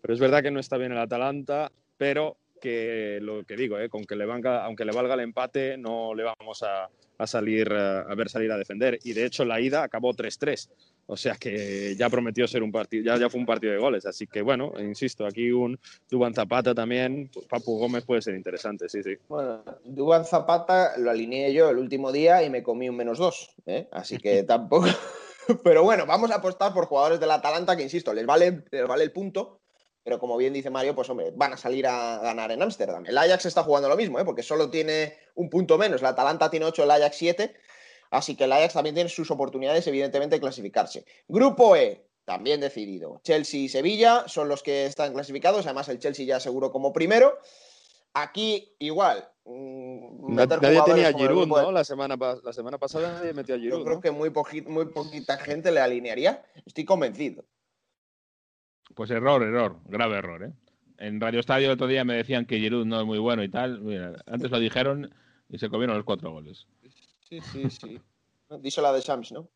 Pero 0.00 0.14
es 0.14 0.20
verdad 0.20 0.44
que 0.44 0.52
no 0.52 0.60
está 0.60 0.76
bien 0.76 0.92
el 0.92 0.98
Atalanta, 0.98 1.72
pero 1.98 2.36
que 2.56 3.18
lo 3.20 3.44
que 3.44 3.56
digo, 3.56 3.78
¿eh? 3.78 3.88
con 3.88 4.04
que 4.04 4.16
le 4.16 4.26
valga, 4.26 4.64
aunque 4.64 4.84
le 4.84 4.92
valga 4.92 5.14
el 5.14 5.20
empate, 5.20 5.76
no 5.76 6.14
le 6.14 6.24
vamos 6.24 6.62
a, 6.62 6.88
salir 7.26 7.72
a 7.72 8.14
ver 8.14 8.28
salir 8.28 8.50
a 8.52 8.58
defender. 8.58 8.98
Y 9.04 9.12
de 9.12 9.24
hecho 9.24 9.44
la 9.44 9.60
ida 9.60 9.82
acabó 9.82 10.12
3-3. 10.12 10.68
O 11.08 11.16
sea 11.16 11.36
que 11.36 11.94
ya 11.96 12.10
prometió 12.10 12.48
ser 12.48 12.64
un 12.64 12.72
partido, 12.72 13.04
ya, 13.04 13.16
ya 13.16 13.30
fue 13.30 13.38
un 13.38 13.46
partido 13.46 13.72
de 13.72 13.78
goles. 13.78 14.06
Así 14.06 14.26
que 14.26 14.42
bueno, 14.42 14.72
insisto, 14.78 15.24
aquí 15.24 15.52
un 15.52 15.78
Duban 16.10 16.34
Zapata 16.34 16.74
también, 16.74 17.30
pues, 17.32 17.46
Papu 17.46 17.78
Gómez 17.78 18.04
puede 18.04 18.22
ser 18.22 18.34
interesante, 18.34 18.88
sí, 18.88 19.02
sí. 19.02 19.14
Bueno, 19.28 19.62
Duban 19.84 20.24
Zapata 20.24 20.98
lo 20.98 21.10
alineé 21.10 21.52
yo 21.52 21.70
el 21.70 21.78
último 21.78 22.10
día 22.10 22.42
y 22.42 22.50
me 22.50 22.62
comí 22.62 22.88
un 22.88 22.96
menos 22.96 23.18
dos. 23.18 23.54
¿eh? 23.66 23.88
Así 23.92 24.18
que 24.18 24.42
tampoco. 24.42 24.86
Pero 25.62 25.84
bueno, 25.84 26.06
vamos 26.06 26.32
a 26.32 26.36
apostar 26.36 26.74
por 26.74 26.86
jugadores 26.86 27.20
del 27.20 27.30
Atalanta 27.30 27.76
que, 27.76 27.84
insisto, 27.84 28.12
les 28.12 28.26
vale, 28.26 28.64
les 28.70 28.86
vale 28.86 29.04
el 29.04 29.12
punto 29.12 29.60
pero 30.06 30.20
como 30.20 30.36
bien 30.36 30.52
dice 30.52 30.70
Mario, 30.70 30.94
pues 30.94 31.10
hombre, 31.10 31.32
van 31.34 31.54
a 31.54 31.56
salir 31.56 31.84
a 31.84 32.18
ganar 32.18 32.52
en 32.52 32.62
Ámsterdam. 32.62 33.04
El 33.06 33.18
Ajax 33.18 33.46
está 33.46 33.64
jugando 33.64 33.88
lo 33.88 33.96
mismo, 33.96 34.20
¿eh? 34.20 34.24
porque 34.24 34.44
solo 34.44 34.70
tiene 34.70 35.16
un 35.34 35.50
punto 35.50 35.76
menos. 35.78 36.00
La 36.00 36.10
Atalanta 36.10 36.48
tiene 36.48 36.64
8, 36.64 36.84
el 36.84 36.90
Ajax 36.92 37.16
7. 37.16 37.56
Así 38.12 38.36
que 38.36 38.44
el 38.44 38.52
Ajax 38.52 38.74
también 38.74 38.94
tiene 38.94 39.10
sus 39.10 39.32
oportunidades, 39.32 39.84
evidentemente, 39.88 40.36
de 40.36 40.40
clasificarse. 40.40 41.04
Grupo 41.26 41.74
E, 41.74 42.06
también 42.24 42.60
decidido. 42.60 43.20
Chelsea 43.24 43.62
y 43.62 43.68
Sevilla 43.68 44.28
son 44.28 44.48
los 44.48 44.62
que 44.62 44.86
están 44.86 45.12
clasificados. 45.12 45.66
Además, 45.66 45.88
el 45.88 45.98
Chelsea 45.98 46.24
ya 46.24 46.36
aseguró 46.36 46.70
como 46.70 46.92
primero. 46.92 47.36
Aquí, 48.14 48.76
igual. 48.78 49.28
Mm, 49.44 50.36
nadie 50.36 50.82
tenía 50.86 51.12
Giroud, 51.14 51.48
¿no? 51.48 51.72
La 51.72 51.82
semana, 51.82 52.16
la 52.44 52.52
semana 52.52 52.78
pasada 52.78 53.12
nadie 53.14 53.32
metió 53.32 53.56
a 53.56 53.58
Giroud. 53.58 53.80
Yo 53.80 53.84
creo 53.84 54.00
que 54.00 54.12
muy, 54.12 54.32
muy 54.68 54.86
poquita 54.86 55.36
gente 55.36 55.72
le 55.72 55.80
alinearía. 55.80 56.44
Estoy 56.64 56.84
convencido. 56.84 57.44
Pues 58.94 59.10
error, 59.10 59.42
error, 59.42 59.78
grave 59.86 60.18
error, 60.18 60.44
¿eh? 60.44 60.52
En 60.98 61.20
Radio 61.20 61.40
Estadio 61.40 61.66
el 61.66 61.74
otro 61.74 61.86
día 61.86 62.04
me 62.04 62.14
decían 62.14 62.46
que 62.46 62.58
Giroud 62.58 62.86
no 62.86 63.00
es 63.00 63.06
muy 63.06 63.18
bueno 63.18 63.42
y 63.42 63.50
tal. 63.50 63.80
Mira, 63.80 64.14
antes 64.26 64.50
lo 64.50 64.58
dijeron 64.58 65.12
y 65.48 65.58
se 65.58 65.68
comieron 65.68 65.96
los 65.96 66.06
cuatro 66.06 66.32
goles. 66.32 66.66
Sí, 67.28 67.40
sí, 67.52 67.70
sí. 67.70 68.00
Dice 68.60 68.80
la 68.80 68.92
de 68.92 69.00
Shams, 69.00 69.32
¿no? 69.32 69.48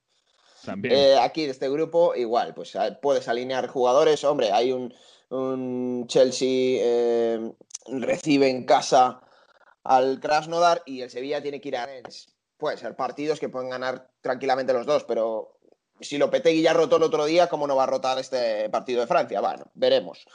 También. 0.64 0.94
Eh, 0.94 1.16
aquí 1.18 1.44
de 1.44 1.52
este 1.52 1.70
grupo, 1.70 2.14
igual, 2.14 2.52
pues 2.54 2.74
eh, 2.74 2.98
puedes 3.00 3.28
alinear 3.28 3.68
jugadores. 3.68 4.24
Hombre, 4.24 4.52
hay 4.52 4.72
un, 4.72 4.92
un 5.30 6.06
Chelsea 6.06 6.80
eh, 6.82 7.52
recibe 7.86 8.50
en 8.50 8.64
casa 8.64 9.20
al 9.84 10.20
Krasnodar 10.20 10.82
y 10.84 11.00
el 11.00 11.10
Sevilla 11.10 11.42
tiene 11.42 11.60
que 11.60 11.68
ir 11.68 11.76
a 11.76 11.88
Puede 12.58 12.76
ser 12.76 12.94
partidos 12.94 13.40
que 13.40 13.48
pueden 13.48 13.70
ganar 13.70 14.10
tranquilamente 14.20 14.74
los 14.74 14.84
dos, 14.84 15.04
pero 15.04 15.59
si 16.00 16.18
Lopetegui 16.18 16.62
ya 16.62 16.72
rotó 16.72 16.96
el 16.96 17.02
otro 17.02 17.24
día, 17.24 17.48
¿cómo 17.48 17.66
no 17.66 17.76
va 17.76 17.84
a 17.84 17.86
rotar 17.86 18.18
este 18.18 18.68
partido 18.70 19.00
de 19.00 19.06
Francia? 19.06 19.40
Bueno, 19.40 19.64
veremos. 19.74 20.26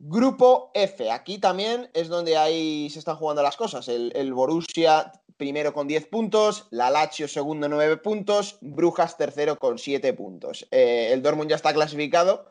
Grupo 0.00 0.70
F, 0.74 1.10
aquí 1.10 1.38
también 1.38 1.90
es 1.92 2.08
donde 2.08 2.36
ahí 2.36 2.88
se 2.90 3.00
están 3.00 3.16
jugando 3.16 3.42
las 3.42 3.56
cosas. 3.56 3.88
El, 3.88 4.32
Borussia 4.32 5.12
primero 5.36 5.72
con 5.72 5.88
10 5.88 6.06
puntos, 6.06 6.66
la 6.70 6.90
Lazio 6.90 7.26
segundo 7.26 7.68
9 7.68 7.96
puntos, 7.98 8.58
Brujas 8.60 9.16
tercero 9.16 9.58
con 9.58 9.78
7 9.78 10.12
puntos. 10.12 10.66
Eh, 10.70 11.10
el 11.12 11.22
Dortmund 11.22 11.50
ya 11.50 11.56
está 11.56 11.72
clasificado, 11.72 12.50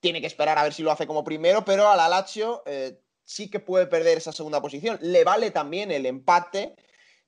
tiene 0.00 0.20
que 0.20 0.26
esperar 0.26 0.58
a 0.58 0.64
ver 0.64 0.74
si 0.74 0.82
lo 0.82 0.90
hace 0.90 1.06
como 1.06 1.22
primero, 1.22 1.64
pero 1.64 1.88
a 1.88 1.96
la 1.96 2.08
Lazio 2.08 2.62
eh, 2.66 3.00
sí 3.24 3.48
que 3.48 3.60
puede 3.60 3.86
perder 3.86 4.18
esa 4.18 4.32
segunda 4.32 4.60
posición. 4.60 4.98
Le 5.00 5.22
vale 5.22 5.52
también 5.52 5.92
el 5.92 6.04
empate, 6.04 6.74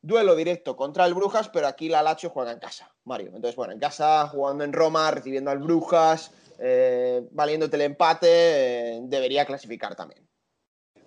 duelo 0.03 0.35
directo 0.35 0.77
contra 0.77 1.07
el 1.07 1.15
Brujas, 1.15 1.49
pero 1.49 1.67
aquí 1.67 1.89
la 1.89 2.03
Lazio 2.03 2.31
juega 2.31 2.53
en 2.53 2.59
casa, 2.59 2.95
Mario. 3.05 3.29
Entonces, 3.29 3.57
bueno, 3.57 3.73
en 3.73 3.79
casa, 3.79 4.27
jugando 4.29 4.65
en 4.65 4.73
Roma, 4.73 5.11
recibiendo 5.11 5.51
al 5.51 5.59
Brujas, 5.59 6.33
eh, 6.59 7.27
valiéndote 7.33 7.77
el 7.77 7.83
empate, 7.83 8.29
eh, 8.29 9.01
debería 9.05 9.45
clasificar 9.45 9.95
también. 9.95 10.27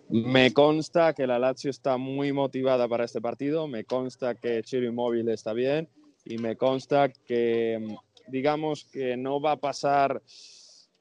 Me 0.09 0.53
consta 0.53 1.13
que 1.13 1.25
la 1.25 1.39
Lazio 1.39 1.69
está 1.69 1.97
muy 1.97 2.33
motivada 2.33 2.87
para 2.87 3.05
este 3.05 3.21
partido, 3.21 3.67
me 3.67 3.83
consta 3.85 4.35
que 4.35 4.61
Chiro 4.61 4.85
Inmóvil 4.85 5.29
está 5.29 5.53
bien 5.53 5.89
y 6.25 6.37
me 6.37 6.55
consta 6.55 7.09
que, 7.09 7.97
digamos, 8.27 8.83
que 8.85 9.17
no 9.17 9.41
va 9.41 9.53
a 9.53 9.57
pasar, 9.57 10.21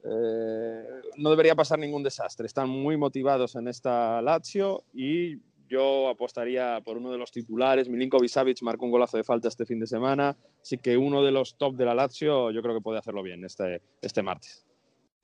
eh, 0.04 0.84
no 1.16 1.30
debería 1.30 1.54
pasar 1.54 1.78
ningún 1.78 2.02
desastre. 2.02 2.46
Están 2.46 2.68
muy 2.68 2.96
motivados 2.96 3.54
en 3.56 3.68
esta 3.68 4.22
Lazio 4.22 4.84
y 4.94 5.36
yo 5.72 6.08
apostaría 6.08 6.80
por 6.84 6.98
uno 6.98 7.10
de 7.10 7.18
los 7.18 7.32
titulares. 7.32 7.88
Milinkovic 7.88 8.28
Savic 8.28 8.60
marcó 8.62 8.84
un 8.84 8.90
golazo 8.90 9.16
de 9.16 9.24
falta 9.24 9.48
este 9.48 9.64
fin 9.64 9.80
de 9.80 9.86
semana, 9.86 10.36
así 10.60 10.76
que 10.76 10.98
uno 10.98 11.24
de 11.24 11.32
los 11.32 11.56
top 11.56 11.76
de 11.76 11.86
la 11.86 11.94
Lazio 11.94 12.50
yo 12.50 12.62
creo 12.62 12.74
que 12.74 12.82
puede 12.82 12.98
hacerlo 12.98 13.22
bien 13.22 13.42
este, 13.44 13.80
este 14.02 14.22
martes. 14.22 14.66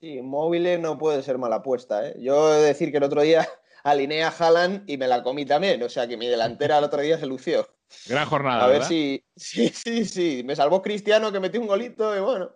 Sí, 0.01 0.21
móviles 0.21 0.79
no 0.79 0.97
puede 0.97 1.21
ser 1.21 1.37
mala 1.37 1.57
apuesta. 1.57 2.07
¿eh? 2.07 2.15
Yo 2.19 2.53
he 2.53 2.57
de 2.57 2.67
decir 2.67 2.89
que 2.89 2.97
el 2.97 3.03
otro 3.03 3.21
día 3.21 3.47
alineé 3.83 4.23
a 4.23 4.29
Haaland 4.29 4.89
y 4.89 4.97
me 4.97 5.07
la 5.07 5.21
comí 5.21 5.45
también. 5.45 5.83
O 5.83 5.89
sea 5.89 6.07
que 6.07 6.17
mi 6.17 6.27
delantera 6.27 6.79
el 6.79 6.85
otro 6.85 7.01
día 7.01 7.19
se 7.19 7.27
lució. 7.27 7.67
Gran 8.07 8.27
jornada. 8.27 8.63
A 8.63 8.67
ver 8.67 8.77
¿verdad? 8.77 8.87
si. 8.87 9.23
Sí, 9.35 9.69
sí, 9.69 10.05
sí. 10.05 10.41
Me 10.45 10.55
salvó 10.55 10.81
Cristiano 10.81 11.31
que 11.31 11.39
metió 11.39 11.61
un 11.61 11.67
golito 11.67 12.15
y 12.15 12.21
bueno. 12.21 12.51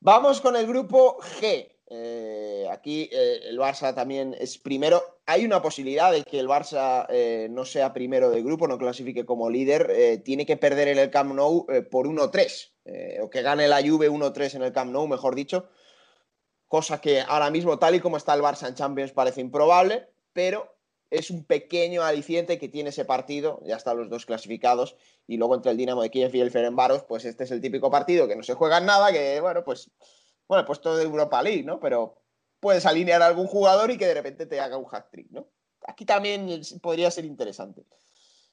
Vamos 0.00 0.40
con 0.40 0.56
el 0.56 0.66
grupo 0.66 1.18
G. 1.40 1.68
Eh, 1.90 2.66
aquí 2.70 3.08
eh, 3.10 3.40
el 3.44 3.58
Barça 3.58 3.94
también 3.94 4.36
es 4.38 4.58
primero. 4.58 5.20
Hay 5.24 5.44
una 5.44 5.62
posibilidad 5.62 6.12
de 6.12 6.22
que 6.22 6.38
el 6.38 6.46
Barça 6.46 7.06
eh, 7.08 7.48
no 7.50 7.64
sea 7.64 7.92
primero 7.94 8.30
del 8.30 8.44
grupo, 8.44 8.68
no 8.68 8.76
clasifique 8.76 9.24
como 9.24 9.48
líder. 9.48 9.90
Eh, 9.90 10.18
tiene 10.18 10.44
que 10.44 10.56
perder 10.56 10.88
en 10.88 10.98
el 10.98 11.10
Camp 11.10 11.34
Nou 11.34 11.66
eh, 11.70 11.82
por 11.82 12.06
1-3. 12.06 12.72
eh, 12.84 13.20
o 13.22 13.28
que 13.30 13.42
gane 13.42 13.68
la 13.68 13.82
Juve 13.82 14.10
1-3 14.10 14.56
en 14.56 14.62
el 14.62 14.72
Camp 14.72 14.92
Nou, 14.92 15.06
mejor 15.06 15.34
dicho. 15.34 15.68
Cosa 16.66 17.00
que 17.00 17.20
ahora 17.20 17.50
mismo, 17.50 17.78
tal 17.78 17.94
y 17.94 18.00
como 18.00 18.16
está 18.16 18.34
el 18.34 18.42
Barça 18.42 18.68
en 18.68 18.74
Champions, 18.74 19.12
parece 19.12 19.40
improbable, 19.40 20.08
pero 20.32 20.74
es 21.10 21.30
un 21.30 21.44
pequeño 21.44 22.02
aliciente 22.02 22.58
que 22.58 22.68
tiene 22.68 22.90
ese 22.90 23.06
partido, 23.06 23.62
ya 23.64 23.76
están 23.76 23.96
los 23.96 24.10
dos 24.10 24.26
clasificados, 24.26 24.96
y 25.26 25.38
luego 25.38 25.54
entre 25.54 25.70
el 25.70 25.78
Dinamo 25.78 26.02
de 26.02 26.10
Kiev 26.10 26.34
y 26.34 26.40
el 26.40 26.50
Ferencváros, 26.50 27.04
pues 27.04 27.24
este 27.24 27.44
es 27.44 27.50
el 27.50 27.62
típico 27.62 27.90
partido 27.90 28.28
que 28.28 28.36
no 28.36 28.42
se 28.42 28.52
juega 28.52 28.78
en 28.78 28.86
nada, 28.86 29.10
que 29.10 29.40
bueno, 29.40 29.64
pues 29.64 29.90
bueno, 30.48 30.64
pues 30.64 30.80
todo 30.80 30.96
de 30.96 31.04
Europa 31.04 31.42
League, 31.42 31.62
¿no? 31.62 31.78
Pero 31.78 32.18
puedes 32.58 32.86
alinear 32.86 33.22
a 33.22 33.26
algún 33.26 33.46
jugador 33.46 33.90
y 33.90 33.98
que 33.98 34.06
de 34.06 34.14
repente 34.14 34.46
te 34.46 34.60
haga 34.60 34.76
un 34.76 34.86
hat-trick, 34.90 35.30
¿no? 35.30 35.46
Aquí 35.86 36.04
también 36.04 36.60
podría 36.82 37.10
ser 37.10 37.24
interesante. 37.24 37.86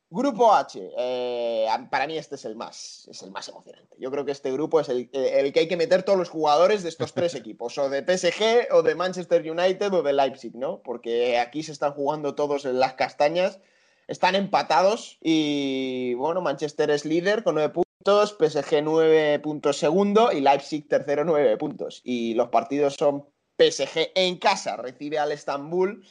Grupo 0.10 0.54
H, 0.54 0.80
eh, 0.98 1.68
para 1.90 2.06
mí 2.06 2.18
este 2.18 2.36
es 2.36 2.46
el 2.46 2.56
más, 2.56 3.08
es 3.10 3.24
el 3.24 3.32
más 3.32 3.50
emocionante. 3.50 3.98
Yo 4.00 4.12
creo 4.12 4.24
que 4.24 4.32
este 4.32 4.52
grupo 4.52 4.80
es 4.80 4.88
el, 4.88 5.10
el, 5.12 5.52
que 5.52 5.62
hay 5.62 5.68
que 5.68 5.78
meter 5.78 6.04
todos 6.04 6.20
los 6.20 6.30
jugadores 6.30 6.84
de 6.84 6.90
estos 6.90 7.14
tres 7.14 7.34
equipos, 7.36 7.78
o 7.78 7.90
de 7.90 8.02
PSG, 8.02 8.72
o 8.72 8.84
de 8.84 8.96
Manchester 8.96 9.50
United, 9.50 9.92
o 9.94 10.04
de 10.04 10.14
Leipzig, 10.14 10.56
¿no? 10.56 10.82
Porque 10.84 11.40
aquí 11.40 11.64
se 11.64 11.72
están 11.72 11.94
jugando 11.94 12.36
todos 12.36 12.66
en 12.66 12.80
las 12.80 12.94
castañas, 12.94 13.60
están 14.08 14.36
empatados 14.36 15.18
y, 15.22 16.14
bueno, 16.14 16.40
Manchester 16.42 16.92
es 16.92 17.04
líder 17.04 17.44
con 17.44 17.56
nueve 17.56 17.74
puntos, 17.74 17.85
PSG 18.06 18.84
nueve 18.84 19.40
puntos 19.40 19.78
segundo 19.78 20.32
y 20.32 20.42
Leipzig 20.42 20.88
tercero 20.88 21.24
nueve 21.24 21.58
puntos. 21.58 22.02
Y 22.04 22.34
los 22.36 22.50
partidos 22.50 22.96
son 22.96 23.26
PSG 23.58 24.12
en 24.16 24.38
casa, 24.38 24.78
recibe 24.78 25.18
al 25.18 25.32
Estambul 25.32 26.06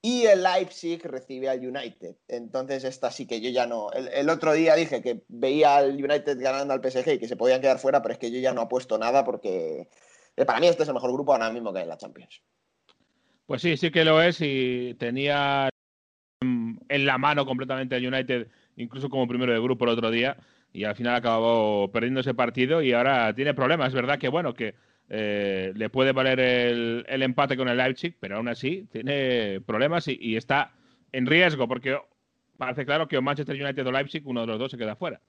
y 0.00 0.26
el 0.26 0.42
Leipzig 0.42 1.04
recibe 1.04 1.48
al 1.48 1.66
United. 1.66 2.16
Entonces, 2.28 2.84
esta 2.84 3.10
sí 3.10 3.26
que 3.26 3.40
yo 3.40 3.50
ya 3.50 3.66
no. 3.66 3.90
El, 3.92 4.08
el, 4.08 4.28
otro 4.28 4.52
día 4.52 4.74
dije 4.74 5.02
que 5.02 5.22
veía 5.28 5.76
al 5.76 5.92
United 5.92 6.38
ganando 6.40 6.74
al 6.74 6.82
PSG 6.82 7.14
y 7.14 7.18
que 7.18 7.28
se 7.28 7.36
podían 7.36 7.60
quedar 7.60 7.78
fuera, 7.78 8.02
pero 8.02 8.12
es 8.12 8.18
que 8.18 8.30
yo 8.30 8.38
ya 8.38 8.52
no 8.52 8.60
apuesto 8.60 8.98
nada 8.98 9.24
porque 9.24 9.88
eh, 10.36 10.44
para 10.44 10.60
mí 10.60 10.68
este 10.68 10.84
es 10.84 10.88
el 10.88 10.94
mejor 10.94 11.12
grupo 11.12 11.32
ahora 11.32 11.50
mismo 11.50 11.72
que 11.72 11.78
hay 11.78 11.82
en 11.84 11.88
la 11.88 11.98
Champions. 11.98 12.42
Pues 13.46 13.62
sí, 13.62 13.76
sí 13.76 13.90
que 13.90 14.04
lo 14.04 14.22
es 14.22 14.38
y 14.40 14.94
tenía 14.98 15.68
en 16.42 17.06
la 17.06 17.18
mano 17.18 17.44
completamente 17.44 17.96
al 17.96 18.06
United, 18.06 18.48
incluso 18.76 19.08
como 19.08 19.26
primero 19.26 19.52
de 19.52 19.60
grupo 19.60 19.84
el 19.84 19.90
otro 19.90 20.10
día, 20.10 20.36
y 20.72 20.84
al 20.84 20.94
final 20.94 21.16
acabó 21.16 21.90
perdiendo 21.90 22.20
ese 22.20 22.34
partido 22.34 22.82
y 22.82 22.92
ahora 22.92 23.34
tiene 23.34 23.54
problemas. 23.54 23.88
Es 23.88 23.94
verdad 23.94 24.18
que, 24.18 24.28
bueno, 24.28 24.54
que 24.54 24.74
eh, 25.08 25.72
le 25.74 25.88
puede 25.88 26.12
valer 26.12 26.40
el, 26.40 27.22
empate 27.22 27.56
con 27.56 27.68
el 27.68 27.78
Leipzig, 27.78 28.16
pero 28.20 28.36
aún 28.36 28.48
así 28.48 28.86
tiene 28.92 29.60
problemas 29.60 30.06
y, 30.08 30.18
y, 30.20 30.36
está 30.36 30.72
en 31.12 31.26
riesgo, 31.26 31.66
porque 31.66 31.98
parece 32.58 32.84
claro 32.84 33.08
que 33.08 33.16
o 33.16 33.22
Manchester 33.22 33.60
United 33.60 33.86
o 33.86 33.92
Leipzig, 33.92 34.22
uno 34.26 34.42
de 34.42 34.48
los 34.48 34.58
dos 34.58 34.70
se 34.70 34.78
queda 34.78 34.96
fuera. 34.96 35.20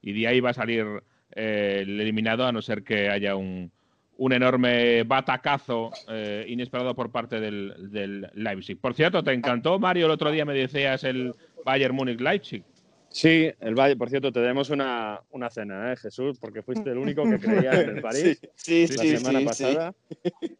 Y 0.00 0.12
de 0.12 0.28
ahí 0.28 0.40
va 0.40 0.50
a 0.50 0.54
salir 0.54 0.86
eh, 1.34 1.80
el 1.82 2.00
eliminado, 2.00 2.46
a 2.46 2.52
no 2.52 2.62
ser 2.62 2.82
que 2.82 3.10
haya 3.10 3.36
un, 3.36 3.70
un 4.16 4.32
enorme 4.32 5.02
batacazo 5.02 5.90
eh, 6.08 6.46
inesperado 6.48 6.94
por 6.94 7.10
parte 7.10 7.40
del, 7.40 7.90
del, 7.90 8.30
Leipzig. 8.34 8.80
Por 8.80 8.94
cierto, 8.94 9.22
¿te 9.22 9.32
encantó, 9.32 9.78
Mario? 9.78 10.06
El 10.06 10.12
otro 10.12 10.30
día 10.30 10.44
me 10.44 10.54
decías 10.54 11.04
el 11.04 11.34
Bayern 11.64 11.94
Múnich-Leipzig. 11.94 12.64
Sí, 13.10 13.50
el 13.60 13.74
Valle, 13.74 13.96
por 13.96 14.10
cierto, 14.10 14.32
te 14.32 14.40
demos 14.40 14.70
una, 14.70 15.20
una 15.30 15.50
cena, 15.50 15.92
¿eh, 15.92 15.96
Jesús? 15.96 16.38
Porque 16.38 16.62
fuiste 16.62 16.90
el 16.90 16.98
único 16.98 17.24
que 17.24 17.38
creía 17.40 17.80
en 17.80 17.96
el 17.96 18.02
París 18.02 18.40
sí, 18.54 18.86
sí, 18.86 18.96
la 18.96 19.02
sí, 19.02 19.16
semana 19.16 19.38
sí, 19.38 19.44
pasada. 19.44 19.94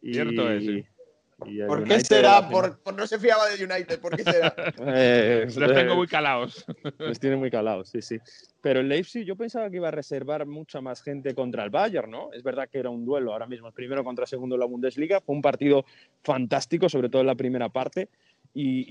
Y, 0.01 0.13
Cierto 0.13 0.51
es. 0.51 0.63
Sí. 0.63 0.85
Y 1.45 1.63
¿Por 1.63 1.83
qué 1.83 1.93
United 1.93 2.05
será? 2.05 2.49
Por, 2.49 2.79
por, 2.79 2.93
no 2.95 3.07
se 3.07 3.17
fiaba 3.17 3.47
de 3.47 3.63
United, 3.63 3.99
¿por 4.01 4.15
qué 4.15 4.23
será? 4.23 4.53
eh, 4.87 5.47
los 5.55 5.73
tengo 5.73 5.95
muy 5.95 6.07
calados. 6.07 6.65
Los 6.97 7.19
tiene 7.19 7.37
muy 7.37 7.49
calados, 7.49 7.89
sí, 7.89 8.01
sí. 8.01 8.19
Pero 8.61 8.81
el 8.81 8.89
Leipzig 8.89 9.23
yo 9.23 9.37
pensaba 9.37 9.69
que 9.69 9.77
iba 9.77 9.87
a 9.87 9.91
reservar 9.91 10.45
mucha 10.45 10.81
más 10.81 11.01
gente 11.01 11.33
contra 11.33 11.63
el 11.63 11.69
Bayern, 11.69 12.11
¿no? 12.11 12.33
Es 12.33 12.43
verdad 12.43 12.67
que 12.69 12.79
era 12.79 12.89
un 12.89 13.05
duelo 13.05 13.31
ahora 13.31 13.47
mismo, 13.47 13.67
el 13.67 13.73
primero 13.73 14.03
contra 14.03 14.23
el 14.23 14.27
segundo 14.27 14.55
en 14.55 14.59
la 14.59 14.65
Bundesliga. 14.65 15.21
Fue 15.21 15.33
un 15.33 15.41
partido 15.41 15.85
fantástico, 16.23 16.89
sobre 16.89 17.09
todo 17.09 17.21
en 17.21 17.27
la 17.27 17.35
primera 17.35 17.69
parte. 17.69 18.09
Y, 18.53 18.85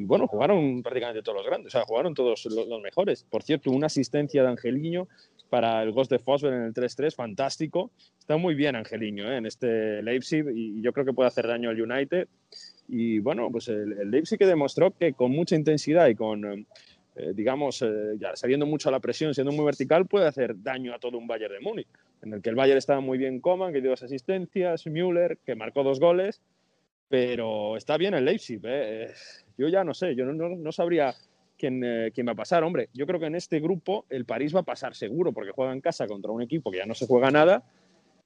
y, 0.00 0.04
bueno, 0.04 0.26
jugaron 0.26 0.82
prácticamente 0.82 1.22
todos 1.22 1.38
los 1.38 1.46
grandes, 1.46 1.74
o 1.74 1.78
sea, 1.78 1.86
jugaron 1.86 2.14
todos 2.14 2.44
los, 2.44 2.82
mejores. 2.82 3.24
Por 3.24 3.42
cierto, 3.42 3.70
una 3.70 3.86
asistencia 3.86 4.42
de 4.42 4.48
Angeliño 4.48 5.08
para 5.48 5.82
el 5.82 5.92
Ghost 5.92 6.10
de 6.10 6.18
Fosber 6.18 6.52
en 6.52 6.62
el 6.62 6.74
3-3, 6.74 7.14
fantástico. 7.14 7.90
Está 8.18 8.36
muy 8.36 8.54
bien 8.54 8.76
Angeliño 8.76 9.30
¿eh? 9.32 9.38
en 9.38 9.46
este 9.46 10.02
Leipzig 10.02 10.44
y 10.54 10.82
yo 10.82 10.92
creo 10.92 11.06
que 11.06 11.14
puede 11.14 11.28
hacer 11.28 11.46
daño 11.46 11.70
al 11.70 11.80
United. 11.80 12.28
Y 12.86 13.18
bueno, 13.20 13.50
pues 13.50 13.68
el, 13.68 14.10
Leipzig 14.10 14.38
que 14.38 14.46
demostró 14.46 14.90
que 14.90 15.14
con 15.14 15.30
mucha 15.30 15.56
intensidad 15.56 16.08
y 16.08 16.14
con, 16.14 16.66
eh, 17.16 17.32
digamos, 17.34 17.80
eh, 17.80 18.16
ya 18.18 18.36
saliendo 18.36 18.66
mucho 18.66 18.90
a 18.90 18.92
la 18.92 19.00
presión, 19.00 19.34
siendo 19.34 19.52
muy 19.52 19.64
vertical, 19.64 20.06
puede 20.06 20.26
hacer 20.26 20.62
daño 20.62 20.94
a 20.94 20.98
todo 20.98 21.16
un 21.16 21.26
Bayern 21.26 21.54
de 21.54 21.60
Múnich, 21.60 21.88
en 22.22 22.34
el 22.34 22.42
que 22.42 22.50
el 22.50 22.56
Bayern 22.56 22.76
estaba 22.76 23.00
muy 23.00 23.16
bien 23.16 23.40
Coman, 23.40 23.72
que 23.72 23.80
dio 23.80 23.90
dos 23.90 24.02
asistencias, 24.02 24.86
Müller, 24.86 25.38
que 25.46 25.54
marcó 25.54 25.82
dos 25.82 25.98
goles 25.98 26.42
pero 27.08 27.76
está 27.76 27.96
bien 27.96 28.14
el 28.14 28.24
Leipzig. 28.24 28.60
¿eh? 28.64 29.12
Yo 29.56 29.68
ya 29.68 29.84
no 29.84 29.94
sé, 29.94 30.14
yo 30.14 30.24
no, 30.24 30.32
no, 30.32 30.56
no 30.56 30.72
sabría 30.72 31.14
quién, 31.56 31.82
eh, 31.84 32.12
quién, 32.14 32.26
va 32.26 32.32
a 32.32 32.36
pasar. 32.36 32.62
Hombre, 32.62 32.90
yo 32.92 33.06
creo 33.06 33.18
que 33.18 33.26
en 33.26 33.34
este 33.34 33.60
grupo 33.60 34.06
el 34.10 34.24
París 34.24 34.54
va 34.54 34.60
a 34.60 34.64
pasar 34.64 34.94
seguro, 34.94 35.32
porque 35.32 35.52
juega 35.52 35.72
en 35.72 35.80
casa 35.80 36.06
contra 36.06 36.30
un 36.30 36.42
equipo 36.42 36.70
que 36.70 36.78
ya 36.78 36.86
no 36.86 36.94
se 36.94 37.06
juega 37.06 37.30
nada, 37.30 37.64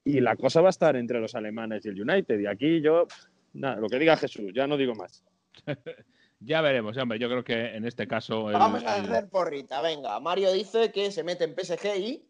y 0.03 0.19
la 0.19 0.35
cosa 0.35 0.61
va 0.61 0.69
a 0.69 0.71
estar 0.71 0.95
entre 0.95 1.19
los 1.19 1.33
alemanes 1.35 1.85
y 1.85 1.89
el 1.89 2.01
United. 2.01 2.39
Y 2.39 2.45
aquí 2.45 2.81
yo, 2.81 3.07
nada, 3.53 3.77
lo 3.77 3.87
que 3.87 3.99
diga 3.99 4.17
Jesús, 4.17 4.51
ya 4.53 4.67
no 4.67 4.77
digo 4.77 4.93
más. 4.95 5.23
ya 6.39 6.61
veremos, 6.61 6.97
hombre, 6.97 7.19
yo 7.19 7.29
creo 7.29 7.43
que 7.43 7.75
en 7.75 7.85
este 7.85 8.05
caso... 8.07 8.49
El, 8.49 8.57
Vamos 8.57 8.83
a 8.83 8.95
hacer 8.95 9.29
porrita, 9.29 9.81
venga. 9.81 10.19
Mario 10.19 10.51
dice 10.51 10.91
que 10.91 11.11
se 11.11 11.23
mete 11.23 11.45
en 11.45 11.55
PSG 11.55 11.97
y... 11.97 12.25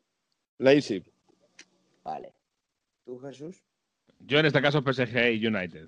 Leipzig. 0.59 1.03
Vale. 2.03 2.33
¿Tú, 3.05 3.17
Jesús? 3.19 3.63
Yo 4.19 4.39
en 4.39 4.45
este 4.45 4.61
caso 4.61 4.81
PSG 4.81 5.33
y 5.33 5.45
United. 5.45 5.87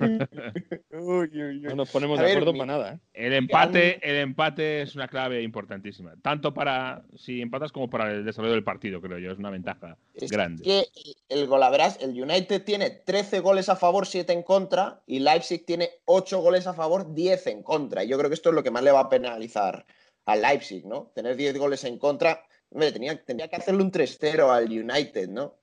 Uy, 0.00 1.30
uy, 1.32 1.42
uy. 1.42 1.60
No 1.60 1.74
nos 1.74 1.90
ponemos 1.90 2.18
a 2.18 2.22
de 2.22 2.30
acuerdo 2.32 2.52
para 2.52 2.66
nada. 2.66 2.92
¿eh? 2.94 2.98
El 3.12 3.32
empate, 3.32 3.98
el 4.08 4.16
empate 4.16 4.82
es 4.82 4.94
una 4.94 5.08
clave 5.08 5.42
importantísima, 5.42 6.14
tanto 6.22 6.54
para 6.54 7.04
si 7.16 7.40
empatas 7.40 7.72
como 7.72 7.90
para 7.90 8.10
el 8.10 8.24
desarrollo 8.24 8.54
del 8.54 8.64
partido, 8.64 9.00
creo 9.00 9.18
yo. 9.18 9.32
Es 9.32 9.38
una 9.38 9.50
ventaja 9.50 9.96
es 10.14 10.30
grande. 10.30 10.62
Que 10.62 10.86
el 11.28 11.46
golaveras, 11.46 11.98
el 12.00 12.10
United 12.10 12.62
tiene 12.64 12.90
13 12.90 13.40
goles 13.40 13.68
a 13.68 13.76
favor, 13.76 14.06
7 14.06 14.32
en 14.32 14.42
contra, 14.42 15.02
y 15.06 15.18
Leipzig 15.20 15.64
tiene 15.64 15.90
8 16.04 16.40
goles 16.40 16.66
a 16.66 16.74
favor, 16.74 17.14
10 17.14 17.46
en 17.48 17.62
contra. 17.62 18.04
Y 18.04 18.08
yo 18.08 18.18
creo 18.18 18.30
que 18.30 18.34
esto 18.34 18.50
es 18.50 18.54
lo 18.54 18.62
que 18.62 18.70
más 18.70 18.82
le 18.82 18.92
va 18.92 19.00
a 19.00 19.08
penalizar 19.08 19.86
al 20.26 20.42
Leipzig, 20.42 20.86
¿no? 20.86 21.10
Tener 21.14 21.36
10 21.36 21.58
goles 21.58 21.84
en 21.84 21.98
contra. 21.98 22.46
Hombre, 22.70 22.92
tenía, 22.92 23.22
tenía 23.24 23.48
que 23.48 23.56
hacerle 23.56 23.82
un 23.82 23.92
3-0 23.92 24.50
al 24.50 24.64
United, 24.64 25.28
¿no? 25.28 25.56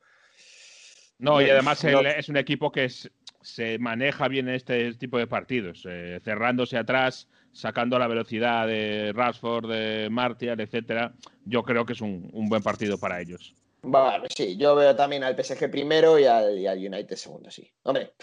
No, 1.21 1.39
y 1.39 1.49
además 1.51 1.83
no. 1.83 2.01
es 2.01 2.29
un 2.29 2.37
equipo 2.37 2.71
que 2.71 2.85
es, 2.85 3.11
se 3.41 3.79
maneja 3.79 4.27
bien 4.27 4.47
en 4.49 4.55
este 4.55 4.93
tipo 4.93 5.17
de 5.17 5.27
partidos, 5.27 5.85
eh, 5.89 6.19
cerrándose 6.23 6.77
atrás, 6.77 7.27
sacando 7.51 7.97
la 7.97 8.07
velocidad 8.07 8.67
de 8.67 9.11
Rashford, 9.13 9.69
de 9.69 10.09
Martial, 10.09 10.59
etcétera. 10.59 11.13
Yo 11.45 11.63
creo 11.63 11.85
que 11.85 11.93
es 11.93 12.01
un, 12.01 12.29
un, 12.33 12.49
buen 12.49 12.63
partido 12.63 12.97
para 12.97 13.19
ellos. 13.19 13.55
Vale, 13.83 14.27
sí, 14.35 14.57
yo 14.57 14.75
veo 14.75 14.95
también 14.95 15.23
al 15.23 15.35
PSG 15.35 15.69
primero 15.71 16.19
y 16.19 16.25
al, 16.25 16.57
y 16.57 16.67
al 16.67 16.77
United 16.77 17.15
segundo, 17.15 17.49
sí. 17.49 17.67
Hombre, 17.83 18.13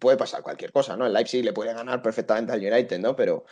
puede 0.00 0.16
pasar 0.16 0.42
cualquier 0.42 0.72
cosa, 0.72 0.96
¿no? 0.96 1.06
El 1.06 1.12
Leipzig 1.12 1.44
le 1.44 1.52
puede 1.52 1.72
ganar 1.72 2.02
perfectamente 2.02 2.52
al 2.52 2.60
United, 2.60 2.98
¿no? 2.98 3.14
Pero 3.14 3.44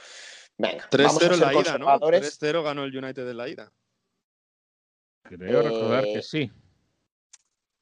venga, 0.58 0.88
vamos 0.90 1.22
a 1.22 1.28
3-0 1.28 1.34
en 1.34 1.40
la 1.40 1.52
ida, 1.52 1.78
¿no? 1.78 1.86
conservadores. 1.86 2.40
3-0 2.40 2.64
ganó 2.64 2.84
el 2.84 2.96
United 2.96 3.28
en 3.28 3.36
la 3.36 3.48
ida. 3.48 3.72
Creo 5.22 5.62
recordar 5.62 6.04
Eh, 6.06 6.12
que 6.14 6.22
sí. 6.22 6.50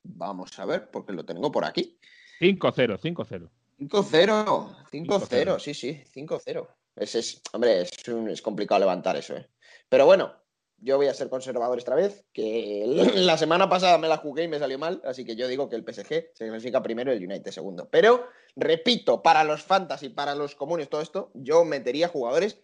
Vamos 0.04 0.58
a 0.58 0.66
ver, 0.66 0.90
porque 0.90 1.12
lo 1.12 1.24
tengo 1.24 1.50
por 1.50 1.64
aquí. 1.64 1.98
5-0, 2.40 2.98
5-0. 2.98 3.50
5-0, 3.78 4.76
5-0, 4.90 5.06
5-0. 5.06 5.58
sí, 5.58 5.74
sí, 5.74 6.02
5-0. 6.14 6.68
Es, 6.96 7.14
es, 7.14 7.42
hombre, 7.52 7.82
es, 7.82 7.90
un- 8.08 8.28
es 8.28 8.42
complicado 8.42 8.80
levantar 8.80 9.16
eso, 9.16 9.36
¿eh? 9.36 9.48
Pero 9.88 10.06
bueno, 10.06 10.32
yo 10.78 10.96
voy 10.96 11.06
a 11.06 11.14
ser 11.14 11.28
conservador 11.28 11.78
esta 11.78 11.94
vez, 11.94 12.24
que 12.32 12.84
la 13.14 13.36
semana 13.38 13.68
pasada 13.68 13.98
me 13.98 14.08
la 14.08 14.18
jugué 14.18 14.44
y 14.44 14.48
me 14.48 14.58
salió 14.58 14.78
mal, 14.78 15.00
así 15.04 15.24
que 15.24 15.36
yo 15.36 15.48
digo 15.48 15.68
que 15.68 15.76
el 15.76 15.84
PSG 15.84 16.30
se 16.34 16.48
clasifica 16.48 16.82
primero 16.82 17.12
y 17.12 17.16
el 17.16 17.24
United 17.24 17.50
segundo. 17.50 17.88
Pero, 17.90 18.26
repito, 18.56 19.22
para 19.22 19.42
los 19.44 19.62
fantasy, 19.62 20.08
para 20.10 20.34
los 20.34 20.54
comunes, 20.54 20.88
todo 20.88 21.00
esto, 21.00 21.30
yo 21.34 21.64
metería 21.64 22.08
jugadores 22.08 22.58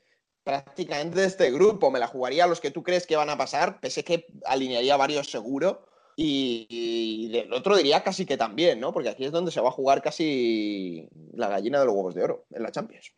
prácticamente 0.45 1.21
de 1.21 1.27
este 1.27 1.51
grupo. 1.51 1.91
Me 1.91 1.99
la 1.99 2.07
jugaría 2.07 2.45
a 2.45 2.47
los 2.47 2.61
que 2.61 2.71
tú 2.71 2.83
crees 2.83 3.07
que 3.07 3.17
van 3.17 3.31
a 3.31 3.37
pasar, 3.39 3.81
PSG 3.83 4.25
alinearía 4.47 4.97
varios 4.97 5.31
seguro. 5.31 5.87
Y, 6.21 6.67
y 6.69 7.29
del 7.29 7.53
otro 7.53 7.77
diría 7.77 8.03
casi 8.03 8.27
que 8.27 8.37
también, 8.37 8.81
¿no? 8.81 8.93
Porque 8.93 9.09
aquí 9.09 9.25
es 9.25 9.31
donde 9.31 9.53
se 9.53 9.61
va 9.61 9.69
a 9.69 9.71
jugar 9.71 10.03
casi 10.03 11.09
la 11.35 11.47
gallina 11.47 11.79
de 11.79 11.87
los 11.87 11.95
huevos 11.95 12.13
de 12.17 12.25
oro 12.25 12.45
en 12.51 12.65
la 12.65 12.73
Champions. 12.73 13.13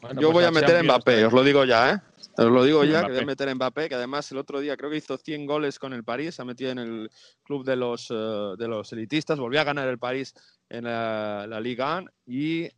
Bueno, 0.00 0.20
Yo 0.20 0.28
pues 0.28 0.34
voy 0.34 0.44
a 0.44 0.52
meter 0.52 0.76
a 0.76 0.78
Champions, 0.78 0.94
Mbappé, 0.94 1.24
os 1.24 1.32
lo 1.32 1.42
digo 1.42 1.64
ya, 1.64 1.90
¿eh? 1.90 1.98
Os 2.36 2.52
lo 2.52 2.62
digo 2.62 2.84
ya, 2.84 3.04
que 3.04 3.14
voy 3.14 3.22
a 3.22 3.26
meter 3.26 3.48
a 3.48 3.54
Mbappé, 3.56 3.88
que 3.88 3.96
además 3.96 4.30
el 4.30 4.38
otro 4.38 4.60
día 4.60 4.76
creo 4.76 4.90
que 4.90 4.98
hizo 4.98 5.18
100 5.18 5.44
goles 5.44 5.80
con 5.80 5.92
el 5.92 6.04
París, 6.04 6.36
se 6.36 6.42
ha 6.42 6.44
metido 6.44 6.70
en 6.70 6.78
el 6.78 7.10
club 7.42 7.64
de 7.64 7.74
los, 7.74 8.08
eh, 8.12 8.14
de 8.58 8.68
los 8.68 8.92
elitistas, 8.92 9.40
volvió 9.40 9.60
a 9.60 9.64
ganar 9.64 9.88
el 9.88 9.98
París 9.98 10.34
en 10.68 10.84
la, 10.84 11.48
la 11.48 11.60
Liga 11.60 11.98
1 11.98 12.10
y 12.26 12.68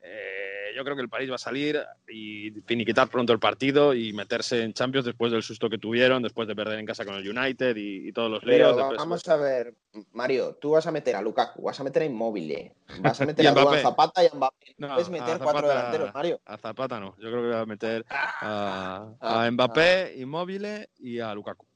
eh, 0.00 0.43
yo 0.74 0.84
creo 0.84 0.96
que 0.96 1.02
el 1.02 1.08
París 1.08 1.30
va 1.30 1.36
a 1.36 1.38
salir 1.38 1.80
y 2.08 2.50
finiquitar 2.66 3.08
pronto 3.08 3.32
el 3.32 3.38
partido 3.38 3.94
y 3.94 4.12
meterse 4.12 4.62
en 4.62 4.72
Champions 4.74 5.04
después 5.06 5.30
del 5.32 5.42
susto 5.42 5.70
que 5.70 5.78
tuvieron, 5.78 6.22
después 6.22 6.48
de 6.48 6.56
perder 6.56 6.78
en 6.78 6.86
casa 6.86 7.04
con 7.04 7.14
el 7.14 7.28
United 7.28 7.76
y, 7.76 8.08
y 8.08 8.12
todos 8.12 8.30
los 8.30 8.44
líos. 8.44 8.56
Pero 8.58 8.76
después- 8.76 8.98
vamos 8.98 9.28
a 9.28 9.36
ver, 9.36 9.74
Mario, 10.12 10.56
tú 10.60 10.70
vas 10.70 10.86
a 10.86 10.90
meter 10.92 11.16
a 11.16 11.22
Lukaku, 11.22 11.62
vas 11.62 11.78
a 11.80 11.84
meter 11.84 12.02
a 12.02 12.06
Immobile, 12.06 12.72
vas 13.00 13.20
a 13.20 13.26
meter 13.26 13.46
a. 13.46 13.54
Zapata 13.82 14.22
y 14.24 14.26
a 14.26 14.34
Mbappé. 14.34 14.74
No, 14.78 14.88
Puedes 14.88 15.08
a 15.08 15.10
meter 15.10 15.38
cuatro 15.38 15.60
Zapata- 15.62 15.68
delanteros, 15.68 16.14
Mario. 16.14 16.40
A 16.46 16.56
Zapata 16.58 17.00
no, 17.00 17.14
yo 17.18 17.30
creo 17.30 17.42
que 17.42 17.48
voy 17.48 17.56
a 17.56 17.66
meter 17.66 18.04
a, 18.08 19.14
Ah, 19.20 19.44
a 19.44 19.50
Mbappé, 19.50 20.14
Immobile 20.18 20.88
y 20.98 21.20
a 21.20 21.34
Lukaku. 21.34 21.66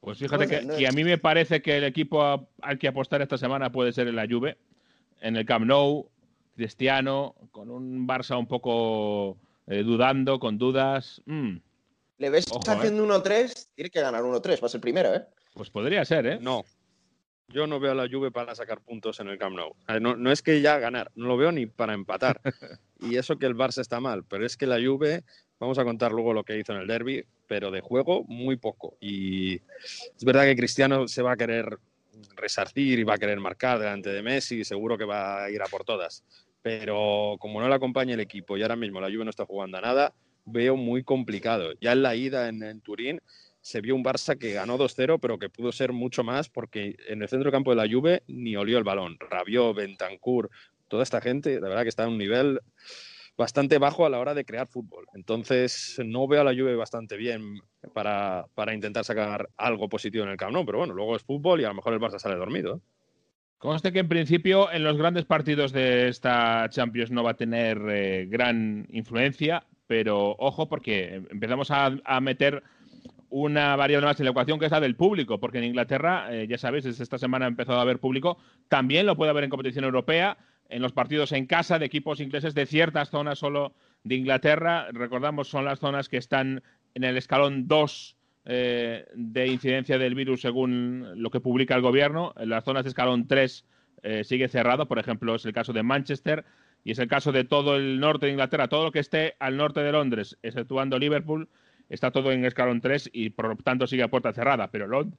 Pues 0.00 0.18
fíjate 0.18 0.46
Bueno, 0.46 0.60
que, 0.60 0.66
no 0.66 0.76
que 0.76 0.88
a 0.88 0.90
mí 0.92 1.04
me 1.04 1.16
parece 1.18 1.62
que 1.62 1.76
el 1.78 1.84
equipo 1.84 2.22
a- 2.24 2.44
al 2.60 2.78
que 2.78 2.88
apostar 2.88 3.22
esta 3.22 3.38
semana 3.38 3.70
puede 3.70 3.92
ser 3.92 4.08
en 4.08 4.16
la 4.16 4.26
Juve, 4.28 4.58
en 5.20 5.36
el 5.36 5.46
Camp 5.46 5.64
Nou, 5.64 6.08
Cristiano, 6.62 7.34
con 7.50 7.70
un 7.70 8.06
Barça 8.06 8.38
un 8.38 8.46
poco 8.46 9.36
eh, 9.66 9.82
dudando, 9.82 10.38
con 10.38 10.58
dudas. 10.58 11.20
Mm, 11.26 11.56
Le 12.18 12.30
ves 12.30 12.46
Ojo, 12.52 12.60
¿eh? 12.70 12.74
haciendo 12.74 13.04
1-3, 13.04 13.70
tiene 13.74 13.90
que 13.90 14.00
ganar 14.00 14.22
1-3, 14.22 14.62
va 14.62 14.66
a 14.66 14.70
ser 14.70 14.80
primero, 14.80 15.12
¿eh? 15.12 15.24
pues 15.54 15.70
podría 15.70 16.04
ser, 16.04 16.26
¿eh? 16.26 16.38
No. 16.40 16.64
Yo 17.48 17.66
no 17.66 17.80
veo 17.80 17.92
a 17.92 17.94
la 17.96 18.08
Juve 18.08 18.30
para 18.30 18.54
sacar 18.54 18.80
puntos 18.80 19.18
en 19.18 19.28
el 19.28 19.38
Camp 19.38 19.56
Nou. 19.56 19.74
Ver, 19.88 20.00
No, 20.00 20.16
no 20.16 20.30
es 20.30 20.40
que 20.40 20.60
ya 20.60 20.78
ganar, 20.78 21.10
no 21.16 21.26
lo 21.26 21.36
veo 21.36 21.50
ni 21.50 21.66
para 21.66 21.94
empatar. 21.94 22.40
y 23.00 23.16
eso 23.16 23.38
que 23.38 23.46
el 23.46 23.56
Barça 23.56 23.80
está 23.80 23.98
mal, 23.98 24.24
pero 24.24 24.46
es 24.46 24.56
que 24.56 24.66
la 24.66 24.76
Juve, 24.76 25.24
vamos 25.58 25.78
a 25.78 25.84
contar 25.84 26.12
luego 26.12 26.32
lo 26.32 26.44
que 26.44 26.56
hizo 26.56 26.72
en 26.72 26.78
el 26.78 26.86
derby, 26.86 27.24
pero 27.48 27.72
de 27.72 27.80
juego 27.80 28.22
muy 28.28 28.56
poco. 28.56 28.96
Y 29.00 29.56
es 29.56 30.24
verdad 30.24 30.44
que 30.44 30.56
Cristiano 30.56 31.08
se 31.08 31.22
va 31.22 31.32
a 31.32 31.36
querer 31.36 31.76
resarcir 32.36 33.00
y 33.00 33.04
va 33.04 33.14
a 33.14 33.18
querer 33.18 33.40
marcar 33.40 33.80
delante 33.80 34.10
de 34.10 34.22
Messi, 34.22 34.64
seguro 34.64 34.96
que 34.96 35.04
va 35.04 35.44
a 35.44 35.50
ir 35.50 35.60
a 35.60 35.66
por 35.66 35.84
todas. 35.84 36.24
Pero 36.62 37.36
como 37.40 37.60
no 37.60 37.68
le 37.68 37.74
acompaña 37.74 38.14
el 38.14 38.20
equipo 38.20 38.56
y 38.56 38.62
ahora 38.62 38.76
mismo 38.76 39.00
la 39.00 39.08
Juve 39.08 39.24
no 39.24 39.30
está 39.30 39.44
jugando 39.44 39.78
a 39.78 39.80
nada, 39.80 40.14
veo 40.44 40.76
muy 40.76 41.02
complicado. 41.02 41.72
Ya 41.80 41.92
en 41.92 42.02
la 42.02 42.14
ida 42.14 42.48
en, 42.48 42.80
Turín 42.80 43.20
se 43.60 43.80
vio 43.80 43.94
un 43.94 44.04
Barça 44.04 44.38
que 44.38 44.52
ganó 44.52 44.78
2-0, 44.78 45.18
pero 45.20 45.38
que 45.38 45.48
pudo 45.48 45.72
ser 45.72 45.92
mucho 45.92 46.24
más 46.24 46.48
porque 46.48 46.96
en 47.08 47.22
el 47.22 47.28
centro 47.28 47.50
campo 47.50 47.70
de 47.70 47.76
la 47.76 47.92
Juve 47.92 48.22
ni 48.26 48.56
olió 48.56 48.78
el 48.78 48.84
balón. 48.84 49.16
Rabiot, 49.18 49.76
Bentancur, 49.76 50.50
toda 50.88 51.02
esta 51.02 51.20
gente, 51.20 51.60
la 51.60 51.68
verdad 51.68 51.82
que 51.82 51.88
está 51.88 52.04
en 52.04 52.10
un 52.10 52.18
nivel 52.18 52.60
bastante 53.36 53.78
bajo 53.78 54.04
a 54.04 54.10
la 54.10 54.18
hora 54.18 54.34
de 54.34 54.44
crear 54.44 54.68
fútbol. 54.68 55.06
Entonces, 55.14 56.00
no 56.04 56.28
veo 56.28 56.42
a 56.42 56.44
la 56.44 56.52
Juve 56.52 56.76
bastante 56.76 57.16
bien 57.16 57.60
para, 57.94 58.46
para 58.54 58.74
intentar 58.74 59.04
sacar 59.04 59.48
algo 59.56 59.88
positivo 59.88 60.24
en 60.24 60.30
el 60.30 60.36
Camp 60.36 60.52
Nou, 60.52 60.66
pero 60.66 60.78
bueno, 60.78 60.94
luego 60.94 61.16
es 61.16 61.22
fútbol 61.22 61.60
y 61.60 61.64
a 61.64 61.68
lo 61.68 61.74
mejor 61.74 61.94
el 61.94 62.00
Barça 62.00 62.18
sale 62.18 62.36
dormido. 62.36 62.80
Conste 63.62 63.92
que 63.92 64.00
en 64.00 64.08
principio 64.08 64.72
en 64.72 64.82
los 64.82 64.98
grandes 64.98 65.24
partidos 65.24 65.70
de 65.70 66.08
esta 66.08 66.68
Champions 66.68 67.12
no 67.12 67.22
va 67.22 67.30
a 67.30 67.36
tener 67.36 67.80
eh, 67.88 68.26
gran 68.28 68.88
influencia, 68.90 69.64
pero 69.86 70.34
ojo 70.40 70.68
porque 70.68 71.22
empezamos 71.30 71.70
a, 71.70 71.92
meter 72.20 72.64
una 73.28 73.76
variable 73.76 74.08
más 74.08 74.18
en 74.18 74.24
la 74.24 74.32
ecuación 74.32 74.58
que 74.58 74.66
es 74.66 74.72
la 74.72 74.80
del 74.80 74.96
público, 74.96 75.38
porque 75.38 75.58
en 75.58 75.64
Inglaterra, 75.64 76.26
eh, 76.34 76.48
ya 76.48 76.58
sabéis, 76.58 76.82
desde 76.82 77.04
esta 77.04 77.18
semana 77.18 77.44
ha 77.44 77.48
empezado 77.48 77.78
a 77.78 77.82
haber 77.82 78.00
público, 78.00 78.36
también 78.66 79.06
lo 79.06 79.14
puede 79.14 79.30
haber 79.30 79.44
en 79.44 79.50
competición 79.50 79.84
europea, 79.84 80.38
en 80.68 80.82
los 80.82 80.90
partidos 80.90 81.30
en 81.30 81.46
casa 81.46 81.78
de 81.78 81.86
equipos 81.86 82.18
ingleses 82.18 82.54
de 82.54 82.66
ciertas 82.66 83.10
zonas 83.10 83.38
solo 83.38 83.74
de 84.02 84.16
Inglaterra, 84.16 84.88
recordamos, 84.90 85.46
son 85.46 85.66
las 85.66 85.78
zonas 85.78 86.08
que 86.08 86.16
están 86.16 86.64
en 86.94 87.04
el 87.04 87.16
escalón 87.16 87.68
2 87.68 88.16
eh, 88.44 89.06
de 89.14 89.46
incidencia 89.46 89.98
del 89.98 90.14
virus 90.14 90.40
según 90.40 91.06
lo 91.16 91.30
que 91.30 91.40
publica 91.40 91.74
el 91.74 91.82
gobierno. 91.82 92.32
En 92.36 92.48
las 92.48 92.64
zonas 92.64 92.84
de 92.84 92.88
escalón 92.90 93.26
3 93.28 93.64
eh, 94.02 94.24
sigue 94.24 94.48
cerrado, 94.48 94.86
por 94.88 94.98
ejemplo, 94.98 95.34
es 95.34 95.44
el 95.46 95.52
caso 95.52 95.72
de 95.72 95.82
Manchester 95.82 96.44
y 96.84 96.90
es 96.92 96.98
el 96.98 97.08
caso 97.08 97.30
de 97.32 97.44
todo 97.44 97.76
el 97.76 98.00
norte 98.00 98.26
de 98.26 98.32
Inglaterra, 98.32 98.68
todo 98.68 98.84
lo 98.84 98.92
que 98.92 98.98
esté 98.98 99.34
al 99.38 99.56
norte 99.56 99.80
de 99.80 99.92
Londres, 99.92 100.36
exceptuando 100.42 100.98
Liverpool, 100.98 101.48
está 101.88 102.10
todo 102.10 102.32
en 102.32 102.44
escalón 102.44 102.80
3 102.80 103.10
y 103.12 103.30
por 103.30 103.48
lo 103.48 103.56
tanto 103.56 103.86
sigue 103.86 104.02
a 104.02 104.08
puerta 104.08 104.32
cerrada, 104.32 104.70
pero 104.70 104.88
Lond- 104.88 105.14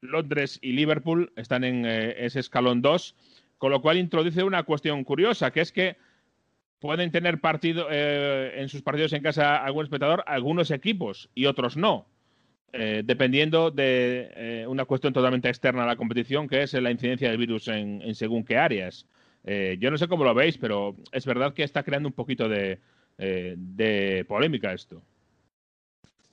Londres 0.00 0.60
y 0.62 0.72
Liverpool 0.72 1.32
están 1.34 1.64
en 1.64 1.84
eh, 1.84 2.14
ese 2.24 2.38
escalón 2.38 2.82
2, 2.82 3.16
con 3.58 3.72
lo 3.72 3.82
cual 3.82 3.98
introduce 3.98 4.44
una 4.44 4.62
cuestión 4.62 5.02
curiosa, 5.02 5.50
que 5.50 5.60
es 5.60 5.72
que 5.72 5.96
pueden 6.78 7.10
tener 7.10 7.40
partido 7.40 7.88
eh, 7.90 8.52
en 8.60 8.68
sus 8.68 8.82
partidos 8.82 9.12
en 9.12 9.22
casa 9.24 9.56
algún 9.56 9.82
espectador, 9.84 10.22
algunos 10.28 10.70
equipos 10.70 11.28
y 11.34 11.46
otros 11.46 11.76
no. 11.76 12.06
Eh, 12.72 13.02
dependiendo 13.04 13.70
de 13.70 14.30
eh, 14.36 14.66
una 14.66 14.84
cuestión 14.84 15.12
totalmente 15.12 15.48
externa 15.48 15.84
a 15.84 15.86
la 15.86 15.96
competición, 15.96 16.48
que 16.48 16.62
es 16.62 16.74
la 16.74 16.90
incidencia 16.90 17.30
del 17.30 17.38
virus 17.38 17.68
en, 17.68 18.02
en 18.02 18.14
según 18.14 18.44
qué 18.44 18.58
áreas. 18.58 19.06
Eh, 19.44 19.78
yo 19.80 19.90
no 19.90 19.96
sé 19.96 20.08
cómo 20.08 20.24
lo 20.24 20.34
veis, 20.34 20.58
pero 20.58 20.94
es 21.12 21.24
verdad 21.24 21.54
que 21.54 21.62
está 21.62 21.82
creando 21.82 22.08
un 22.08 22.12
poquito 22.12 22.48
de, 22.48 22.80
eh, 23.16 23.54
de 23.56 24.24
polémica 24.28 24.72
esto. 24.72 25.02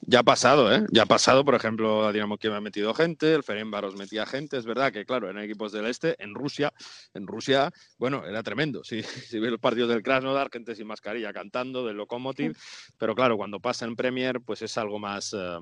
Ya 0.07 0.19
ha 0.19 0.23
pasado, 0.23 0.73
¿eh? 0.73 0.85
Ya 0.91 1.03
ha 1.03 1.05
pasado, 1.07 1.43
por 1.43 1.55
ejemplo, 1.55 2.11
Dinamo 2.11 2.37
Kiev 2.37 2.53
ha 2.53 2.61
metido 2.61 2.93
gente, 2.93 3.33
el 3.33 3.43
Ferencváros 3.43 3.95
metía 3.95 4.25
gente. 4.25 4.57
Es 4.57 4.65
verdad 4.65 4.91
que, 4.91 5.05
claro, 5.05 5.29
en 5.29 5.39
equipos 5.39 5.71
del 5.71 5.85
este, 5.87 6.21
en 6.23 6.35
Rusia, 6.35 6.71
en 7.13 7.25
Rusia, 7.25 7.71
bueno, 7.97 8.23
era 8.25 8.43
tremendo. 8.43 8.83
Si, 8.83 9.01
si 9.03 9.39
ves 9.39 9.51
los 9.51 9.59
partidos 9.59 9.89
del 9.89 10.03
Krasnodar, 10.03 10.49
gente 10.51 10.75
sin 10.75 10.85
mascarilla 10.87 11.33
cantando, 11.33 11.85
del 11.85 11.97
Lokomotiv, 11.97 12.55
pero 12.97 13.15
claro, 13.15 13.35
cuando 13.35 13.59
pasa 13.59 13.85
en 13.85 13.95
Premier, 13.95 14.41
pues 14.41 14.61
es 14.61 14.77
algo 14.77 14.99
más, 14.99 15.33
eh, 15.33 15.57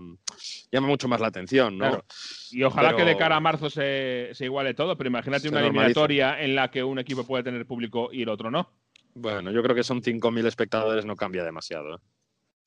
llama 0.72 0.88
mucho 0.88 1.08
más 1.08 1.22
la 1.22 1.28
atención, 1.28 1.78
¿no? 1.78 1.88
Claro. 1.88 2.06
Y 2.52 2.64
ojalá 2.64 2.90
Pero- 2.90 2.98
que 2.98 3.06
de 3.06 3.18
cara 3.18 3.38
a 3.38 3.40
marzo 3.40 3.70
se, 3.70 4.32
se 4.34 4.46
iguale 4.46 4.74
todo, 4.74 4.98
pero 4.98 5.08
imagínate 5.08 5.44
Se 5.44 5.50
una 5.50 5.62
eliminatoria 5.62 6.42
en 6.42 6.56
la 6.56 6.70
que 6.70 6.84
un 6.84 7.00
equipo 7.00 7.24
puede 7.26 7.44
tener 7.44 7.66
público 7.66 8.10
y 8.12 8.24
el 8.24 8.30
otro 8.30 8.52
no. 8.52 8.70
Bueno, 9.16 9.52
yo 9.52 9.62
creo 9.64 9.76
que 9.76 9.84
son 9.84 10.02
5.000 10.02 10.48
espectadores, 10.48 11.06
no 11.06 11.16
cambia 11.16 11.44
demasiado. 11.44 11.96
¿eh? 11.96 12.00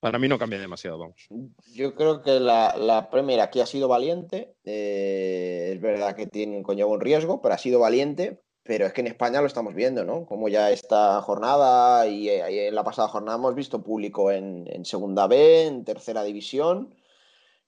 Para 0.00 0.18
mí 0.18 0.28
no 0.28 0.38
cambia 0.38 0.59
demasiado, 0.59 0.98
vamos. 0.98 1.26
Yo 1.74 1.94
creo 1.94 2.22
que 2.22 2.38
la, 2.38 2.76
la 2.76 3.11
Premier 3.11 3.40
aquí 3.40 3.61
ha 3.61 3.66
sido 3.66 3.88
valiente. 3.88 4.54
eh, 4.64 5.72
es 5.74 5.80
verdad 5.80 6.14
que 6.14 6.26
tiene, 6.26 6.62
conlleva 6.62 6.90
un 6.90 7.00
riesgo, 7.00 7.40
pero 7.42 7.54
ha 7.54 7.59
sido 7.59 7.80
valiente. 7.80 8.42
Pero 8.62 8.85
es 8.87 8.92
que 8.92 9.00
en 9.00 9.06
España 9.06 9.40
lo 9.40 9.46
estamos 9.46 9.74
viendo, 9.74 10.04
¿no? 10.04 10.26
Como 10.26 10.48
ya 10.48 10.72
esta 10.72 11.20
jornada 11.22 12.09
y, 12.09 12.28
eh, 12.28 12.66
en 12.68 12.74
la 12.74 12.82
pasada 12.82 13.06
jornada 13.06 13.38
hemos 13.38 13.54
visto 13.54 13.82
público 13.85 14.32
en, 14.32 14.64
en 14.66 14.85
Segunda 14.85 15.28
B, 15.28 15.66
en 15.66 15.85
Tercera 15.85 16.24
División. 16.24 16.92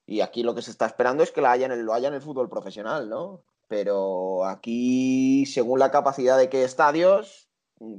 Y 0.07 0.23
aquí 0.23 0.43
lo 0.43 0.55
que 0.57 0.63
se 0.63 0.73
está 0.73 0.87
esperando 0.87 1.23
es 1.23 1.31
que 1.31 1.41
la 1.41 1.53
haya 1.53 1.67
en 1.67 1.73
el- 1.73 1.83
lo 1.83 1.95
haya 1.95 2.09
en 2.09 2.15
el 2.15 2.21
fútbol 2.23 2.49
profesional, 2.49 3.09
¿no? 3.09 3.43
Pero 3.69 4.45
aquí, 4.47 5.47
según 5.47 5.79
la 5.79 5.91
capacidad 5.93 6.37
de 6.37 6.49
qué 6.49 6.65
estadios, 6.65 7.48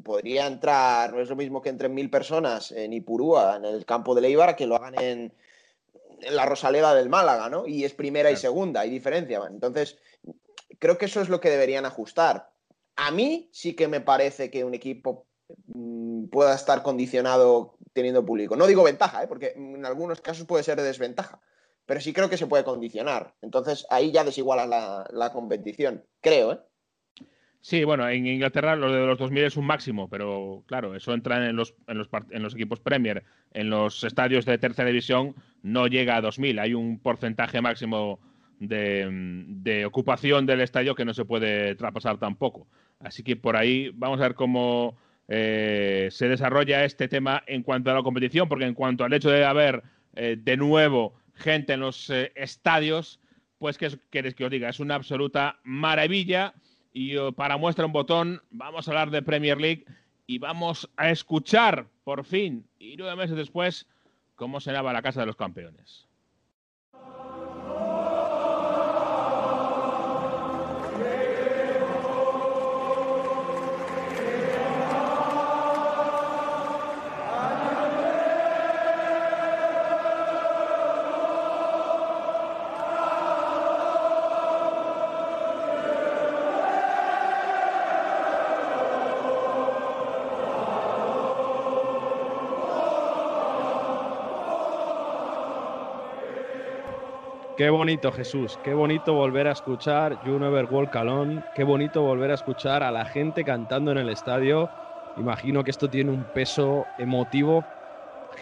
podría 0.04 0.48
entrar, 0.48 1.13
no 1.13 1.22
es 1.22 1.30
lo 1.30 1.36
mismo 1.36 1.62
que 1.62 1.70
entren 1.70 1.94
mil 1.94 2.10
personas 2.10 2.72
en 2.72 2.94
Ipurúa, 2.94 3.56
en 3.58 3.65
el 3.65 3.86
campo 3.86 4.15
de 4.15 4.22
Leibar, 4.22 4.56
que 4.56 4.68
lo 4.68 4.76
hagan 4.76 5.00
en, 5.00 5.34
en 6.22 6.36
la 6.36 6.46
Rosaleda 6.46 6.94
del 6.94 7.10
Málaga, 7.10 7.50
¿no? 7.50 7.65
Y 7.68 7.86
es 7.86 7.94
primera 7.94 8.32
y 8.32 8.36
segunda, 8.36 8.82
hay 8.82 8.89
diferencia. 8.89 9.42
Entonces, 9.50 9.98
creo 10.80 10.98
que 10.98 11.06
eso 11.06 11.22
es 11.22 11.30
lo 11.30 11.39
que 11.39 11.50
deberían 11.50 11.86
ajustar. 11.86 12.52
A 12.96 13.12
mí 13.12 13.50
sí 13.54 13.76
que 13.76 13.88
me 13.88 14.02
parece 14.02 14.52
que 14.52 14.63
un 14.63 14.74
equipo 14.74 15.26
mm, 15.68 16.26
pueda 16.28 16.54
estar 16.54 16.84
condicionado 16.84 17.78
teniendo 17.94 18.26
público. 18.26 18.56
No 18.56 18.68
digo 18.68 18.84
ventaja, 18.84 19.24
¿eh? 19.24 19.28
porque 19.28 19.54
en 19.56 19.86
algunos 19.86 20.22
casos 20.22 20.46
puede 20.46 20.63
ser 20.63 20.78
de 20.78 20.84
desventaja, 20.84 21.39
pero 21.86 22.02
sí 22.02 22.13
creo 22.13 22.30
que 22.30 22.38
se 22.38 22.48
puede 22.48 22.63
condicionar. 22.63 23.36
Entonces 23.42 23.86
ahí 23.89 24.12
ya 24.12 24.24
desiguala 24.24 24.65
la, 24.65 25.08
la 25.12 25.32
competición, 25.32 26.06
creo. 26.22 26.54
¿eh? 26.54 26.60
Sí, 27.62 27.84
bueno, 27.84 28.08
en 28.08 28.26
Inglaterra 28.26 28.76
lo 28.76 28.91
de 28.91 29.06
los 29.06 29.19
2.000 29.19 29.39
es 29.45 29.58
un 29.58 29.65
máximo, 29.65 30.10
pero 30.10 30.63
claro, 30.65 30.95
eso 30.95 31.13
entra 31.13 31.50
en 31.50 31.56
los, 31.56 31.76
en 31.88 31.98
los, 31.98 32.10
en 32.30 32.41
los 32.41 32.56
equipos 32.56 32.80
Premier. 32.80 33.24
En 33.54 33.69
los 33.69 34.04
estadios 34.04 34.45
de 34.45 34.58
tercera 34.58 34.88
división 34.88 35.36
no 35.62 35.88
llega 35.88 36.15
a 36.15 36.22
2.000. 36.22 36.62
Hay 36.62 36.74
un 36.74 37.00
porcentaje 37.00 37.62
máximo 37.62 38.19
de, 38.60 39.08
de, 39.48 39.86
ocupación 39.86 40.45
del 40.45 40.62
estadio 40.62 40.95
que 40.95 41.06
no 41.06 41.13
se 41.13 41.26
puede 41.26 41.76
traspasar 41.76 42.17
tampoco. 42.17 42.67
Así 43.00 43.24
que 43.24 43.36
por 43.36 43.58
ahí 43.58 43.91
vamos 43.93 44.19
a 44.19 44.24
ver 44.24 44.36
cómo 44.36 44.98
eh, 45.28 46.10
se 46.12 46.28
desarrolla 46.28 46.84
este 46.86 47.08
tema 47.08 47.43
en 47.45 47.62
cuanto 47.62 47.91
a 47.91 47.93
la 47.93 48.04
competición, 48.04 48.50
porque 48.50 48.65
en 48.65 48.74
cuanto 48.74 49.04
al 49.04 49.13
hecho 49.13 49.30
de 49.30 49.45
haber 49.45 49.84
eh, 50.15 50.38
de 50.39 50.58
nuevo 50.58 51.13
gente 51.36 51.74
en 51.74 51.82
los 51.82 52.10
eh, 52.10 52.32
estadios, 52.36 53.19
pues 53.60 53.78
que 53.78 53.91
queréis 54.10 54.34
que 54.34 54.45
os 54.45 54.52
diga, 54.52 54.69
es 54.69 54.80
una 54.80 54.95
absoluta 54.95 55.60
maravilla. 55.63 56.54
Y 56.91 57.17
uh, 57.17 57.34
para 57.34 57.58
muestra 57.58 57.86
un 57.86 57.93
botón, 57.93 58.41
vamos 58.49 58.88
a 58.88 58.91
hablar 58.91 59.12
de 59.12 59.21
Premier 59.21 59.60
League 59.60 59.86
y 60.25 60.39
vamos 60.39 60.89
a 60.97 61.10
escuchar, 61.10 61.88
por 62.04 62.25
fin, 62.25 62.67
y 62.80 62.97
nueve 62.97 63.15
meses 63.15 63.38
después, 63.38 63.88
cómo 64.36 64.60
sonaba 64.60 64.93
la 64.93 65.02
Casa 65.02 65.21
de 65.21 65.28
los 65.28 65.36
Campeones. 65.36 66.09
Qué 97.60 97.69
bonito, 97.69 98.10
Jesús. 98.13 98.58
Qué 98.63 98.74
bonito 98.74 99.13
volver 99.13 99.45
a 99.45 99.52
escuchar 99.52 100.17
You 100.26 100.39
Never 100.39 100.63
Walk 100.72 100.95
Alone. 100.95 101.43
Qué 101.54 101.65
bonito 101.65 102.02
volver 102.02 102.32
a 102.32 102.36
escuchar 102.36 102.84
a 102.84 102.89
la 102.89 103.04
gente 103.04 103.43
cantando 103.43 103.91
en 103.91 103.98
el 103.98 104.08
estadio. 104.08 104.69
Imagino 105.17 105.62
que 105.62 105.72
esto 105.72 105.89
tiene 105.89 106.10
un 106.10 106.24
peso 106.34 106.86
emotivo 106.98 107.65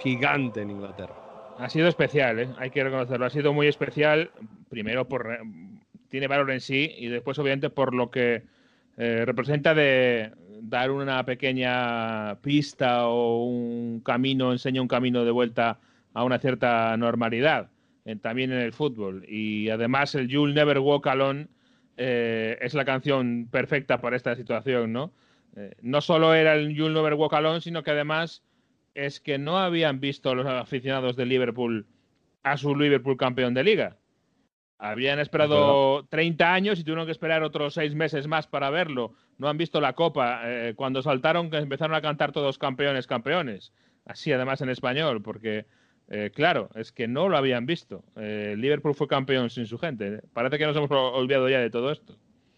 gigante 0.03 0.61
en 0.61 0.69
Inglaterra. 0.69 1.15
Ha 1.57 1.67
sido 1.67 1.87
especial, 1.87 2.39
¿eh? 2.39 2.49
hay 2.59 2.69
que 2.69 2.83
reconocerlo. 2.83 3.25
Ha 3.25 3.31
sido 3.31 3.53
muy 3.53 3.65
especial, 3.65 4.29
primero 4.69 5.07
por 5.07 5.39
tiene 6.09 6.27
valor 6.27 6.51
en 6.51 6.61
sí 6.61 6.93
y 6.99 7.07
después 7.07 7.39
obviamente 7.39 7.71
por 7.71 7.95
lo 7.95 8.11
que 8.11 8.43
eh, 8.97 9.23
representa 9.25 9.73
de 9.73 10.31
dar 10.61 10.91
una 10.91 11.25
pequeña 11.25 12.35
pista 12.41 13.07
o 13.07 13.45
un 13.45 13.99
camino, 14.01 14.51
enseña 14.51 14.79
un 14.79 14.87
camino 14.87 15.25
de 15.25 15.31
vuelta 15.31 15.79
a 16.13 16.23
una 16.23 16.37
cierta 16.37 16.95
normalidad 16.97 17.71
también 18.15 18.51
en 18.51 18.59
el 18.59 18.73
fútbol. 18.73 19.25
Y 19.27 19.69
además 19.69 20.15
el 20.15 20.27
You'll 20.27 20.53
Never 20.53 20.79
Walk 20.79 21.07
Alone 21.07 21.47
eh, 21.97 22.57
es 22.61 22.73
la 22.73 22.85
canción 22.85 23.49
perfecta 23.51 23.99
para 23.99 24.15
esta 24.15 24.35
situación, 24.35 24.93
¿no? 24.93 25.11
Eh, 25.55 25.75
no 25.81 26.01
solo 26.01 26.33
era 26.33 26.53
el 26.53 26.73
You'll 26.73 26.93
Never 26.93 27.15
Walk 27.15 27.33
Alone, 27.33 27.61
sino 27.61 27.83
que 27.83 27.91
además 27.91 28.43
es 28.93 29.19
que 29.19 29.37
no 29.37 29.57
habían 29.57 29.99
visto 29.99 30.33
los 30.33 30.45
aficionados 30.45 31.15
de 31.15 31.25
Liverpool 31.25 31.85
a 32.43 32.57
su 32.57 32.75
Liverpool 32.75 33.17
campeón 33.17 33.53
de 33.53 33.63
liga. 33.63 33.97
Habían 34.79 35.19
esperado 35.19 36.05
30 36.09 36.53
años 36.53 36.79
y 36.79 36.83
tuvieron 36.83 37.07
que 37.07 37.11
esperar 37.11 37.41
otros 37.41 37.73
seis 37.73 37.95
meses 37.95 38.27
más 38.27 38.45
para 38.45 38.69
verlo. 38.69 39.13
No 39.39 39.49
han 39.49 39.57
visto 39.57 39.81
la 39.81 39.93
copa. 39.93 40.41
Eh, 40.45 40.73
cuando 40.75 41.01
saltaron, 41.01 41.53
empezaron 41.53 41.95
a 41.95 42.01
cantar 42.01 42.31
todos 42.31 42.59
campeones, 42.59 43.07
campeones. 43.07 43.73
Así, 44.05 44.31
además 44.31 44.61
en 44.61 44.69
español, 44.69 45.23
porque 45.23 45.65
eh, 46.09 46.31
claro, 46.33 46.69
es 46.75 46.91
que 46.91 47.07
no 47.07 47.27
lo 47.27 47.37
habían 47.37 47.65
visto. 47.65 48.03
Eh, 48.15 48.55
Liverpool 48.57 48.95
fue 48.95 49.07
campeón 49.07 49.49
sin 49.49 49.65
su 49.65 49.77
gente. 49.77 50.21
Parece 50.33 50.57
que 50.57 50.65
nos 50.65 50.75
hemos 50.75 50.91
olvidado 50.91 51.49
ya 51.49 51.59
de 51.59 51.69
todo 51.69 51.91
esto. 51.91 52.15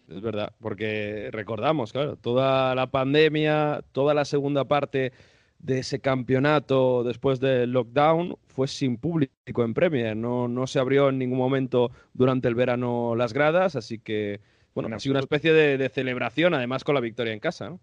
Es 0.08 0.20
verdad, 0.20 0.52
porque 0.60 1.28
recordamos, 1.32 1.92
claro, 1.92 2.16
toda 2.16 2.74
la 2.74 2.90
pandemia, 2.90 3.82
toda 3.92 4.12
la 4.12 4.24
segunda 4.24 4.64
parte 4.64 5.12
de 5.58 5.78
ese 5.80 6.00
campeonato 6.00 7.04
después 7.04 7.38
del 7.38 7.70
lockdown 7.72 8.36
fue 8.48 8.66
sin 8.66 8.96
público 8.96 9.62
en 9.62 9.74
Premier. 9.74 10.16
No, 10.16 10.48
no 10.48 10.66
se 10.66 10.78
abrió 10.78 11.10
en 11.10 11.18
ningún 11.18 11.38
momento 11.38 11.90
durante 12.12 12.48
el 12.48 12.54
verano 12.54 13.14
las 13.14 13.32
gradas, 13.32 13.76
así 13.76 13.98
que, 13.98 14.40
bueno, 14.74 14.94
ha 14.94 14.98
sido 14.98 15.12
una 15.12 15.20
especie 15.20 15.52
de, 15.52 15.88
celebración, 15.90 16.54
además 16.54 16.82
con 16.82 16.94
la 16.94 17.00
victoria 17.00 17.32
en 17.32 17.40
casa. 17.40 17.76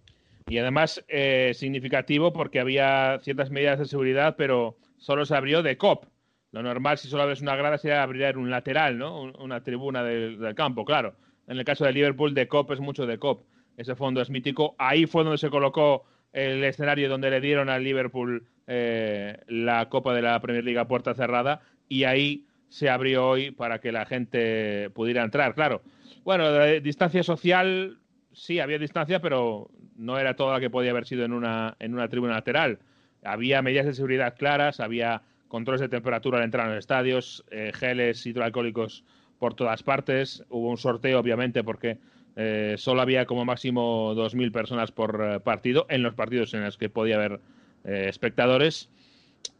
Y 0.49 0.57
además 0.57 1.03
eh, 1.07 1.51
significativo 1.55 2.31
porque 2.33 2.59
había 2.59 3.19
ciertas 3.21 3.51
medidas 3.51 3.79
de 3.79 3.85
seguridad, 3.85 4.35
pero 4.37 4.77
solo 4.97 5.25
se 5.25 5.35
abrió 5.35 5.63
de 5.63 5.77
COP. 5.77 6.05
Lo 6.51 6.63
normal, 6.63 6.97
si 6.97 7.07
solo 7.07 7.23
abres 7.23 7.41
una 7.41 7.55
grada, 7.55 7.77
sería 7.77 8.03
abrir 8.03 8.37
un 8.37 8.49
lateral, 8.49 8.97
¿no? 8.97 9.21
Una 9.39 9.61
tribuna 9.61 10.03
del, 10.03 10.55
campo, 10.55 10.85
claro. 10.85 11.15
En 11.47 11.57
el 11.57 11.65
caso 11.65 11.85
de 11.85 11.93
Liverpool, 11.93 12.33
de 12.33 12.47
COP 12.47 12.71
es 12.71 12.79
mucho 12.79 13.05
de 13.05 13.17
COP. 13.17 13.43
Ese 13.75 13.95
fondo 13.95 14.21
es 14.21 14.29
mítico. 14.29 14.75
Ahí 14.77 15.05
fue 15.05 15.23
donde 15.23 15.37
se 15.37 15.49
colocó 15.49 16.05
el 16.33 16.63
escenario 16.63 17.09
donde 17.09 17.29
le 17.29 17.41
dieron 17.41 17.69
al 17.69 17.83
Liverpool 17.83 18.45
eh, 18.65 19.39
la 19.47 19.87
Copa 19.89 20.13
de 20.13 20.21
la 20.21 20.39
Premier 20.41 20.63
League 20.63 20.85
puerta 20.85 21.13
cerrada 21.13 21.61
y 21.87 22.03
ahí 22.03 22.45
se 22.69 22.89
abrió 22.89 23.27
hoy 23.27 23.51
para 23.51 23.79
que 23.79 23.91
la 23.91 24.05
gente 24.05 24.89
pudiera 24.89 25.23
entrar. 25.23 25.55
Claro, 25.55 25.81
bueno, 26.23 26.51
distancia 26.81 27.23
social, 27.23 27.97
sí, 28.33 28.59
había 28.59 28.77
distancia, 28.77 29.21
pero 29.21 29.69
no 29.95 30.19
era 30.19 30.35
toda 30.35 30.55
la 30.55 30.59
que 30.59 30.69
podía 30.69 30.91
haber 30.91 31.05
sido 31.05 31.23
en 31.23 31.33
una, 31.33 31.75
en 31.79 31.93
una 31.93 32.09
tribuna 32.09 32.33
lateral. 32.33 32.79
Había 33.23 33.61
medidas 33.61 33.85
de 33.85 33.93
seguridad 33.93 34.35
claras, 34.37 34.79
había 34.79 35.21
controles 35.47 35.81
de 35.81 35.89
temperatura 35.89 36.37
al 36.37 36.43
entrar 36.43 36.65
en 36.67 36.75
los 36.75 36.79
estadios, 36.79 37.43
eh, 37.51 37.71
geles 37.73 38.25
hidroalcohólicos 38.25 39.03
por 39.39 39.53
todas 39.53 39.83
partes. 39.83 40.43
Hubo 40.49 40.69
un 40.69 40.77
sorteo, 40.77 41.19
obviamente, 41.19 41.63
porque 41.63 41.97
eh, 42.35 42.75
solo 42.77 43.01
había 43.01 43.25
como 43.25 43.45
máximo 43.45 44.13
2.000 44.13 44.51
personas 44.51 44.91
por 44.91 45.21
eh, 45.23 45.39
partido 45.39 45.85
en 45.89 46.03
los 46.03 46.13
partidos 46.13 46.53
en 46.53 46.63
los 46.63 46.77
que 46.77 46.89
podía 46.89 47.15
haber 47.15 47.39
espectadores. 47.83 48.89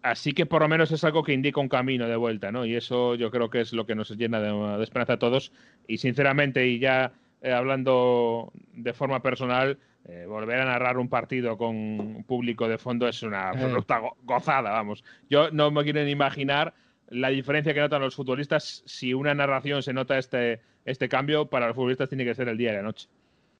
Así 0.01 0.33
que 0.33 0.45
por 0.45 0.61
lo 0.61 0.67
menos 0.67 0.91
es 0.91 1.05
algo 1.05 1.23
que 1.23 1.31
indica 1.31 1.61
un 1.61 1.69
camino 1.69 2.09
de 2.09 2.17
vuelta, 2.17 2.51
¿no? 2.51 2.65
Y 2.65 2.75
eso 2.75 3.15
yo 3.15 3.31
creo 3.31 3.49
que 3.49 3.61
es 3.61 3.71
lo 3.71 3.85
que 3.85 3.95
nos 3.95 4.09
llena 4.17 4.41
de, 4.41 4.83
esperanza 4.83 5.13
a 5.13 5.19
todos. 5.19 5.53
Y 5.87 5.99
sinceramente, 5.99 6.67
y 6.67 6.79
ya 6.79 7.13
hablando 7.41 8.51
de 8.73 8.91
forma 8.91 9.21
personal, 9.21 9.77
eh, 10.07 10.25
volver 10.25 10.61
a 10.61 10.65
narrar 10.65 10.97
un 10.97 11.09
partido 11.09 11.57
con 11.57 11.75
un 11.75 12.23
público 12.23 12.69
de 12.69 12.77
fondo 12.77 13.07
es 13.07 13.23
una 13.23 13.51
eh. 13.51 13.75
gozada, 14.23 14.71
vamos. 14.71 15.03
Yo 15.29 15.51
no 15.51 15.69
me 15.69 15.83
quiero 15.83 16.03
ni 16.03 16.11
imaginar 16.11 16.73
la 17.09 17.29
diferencia 17.29 17.73
que 17.73 17.81
notan 17.81 18.01
los 18.01 18.15
futbolistas 18.15 18.83
si 18.85 19.13
una 19.13 19.33
narración 19.33 19.83
se 19.83 19.93
nota 19.93 20.17
este, 20.17 20.61
este 20.85 21.09
cambio, 21.09 21.47
para 21.47 21.67
los 21.67 21.75
futbolistas 21.75 22.07
tiene 22.07 22.23
que 22.23 22.35
ser 22.35 22.47
el 22.47 22.57
día 22.57 22.71
y 22.71 22.75
la 22.75 22.83
noche. 22.83 23.09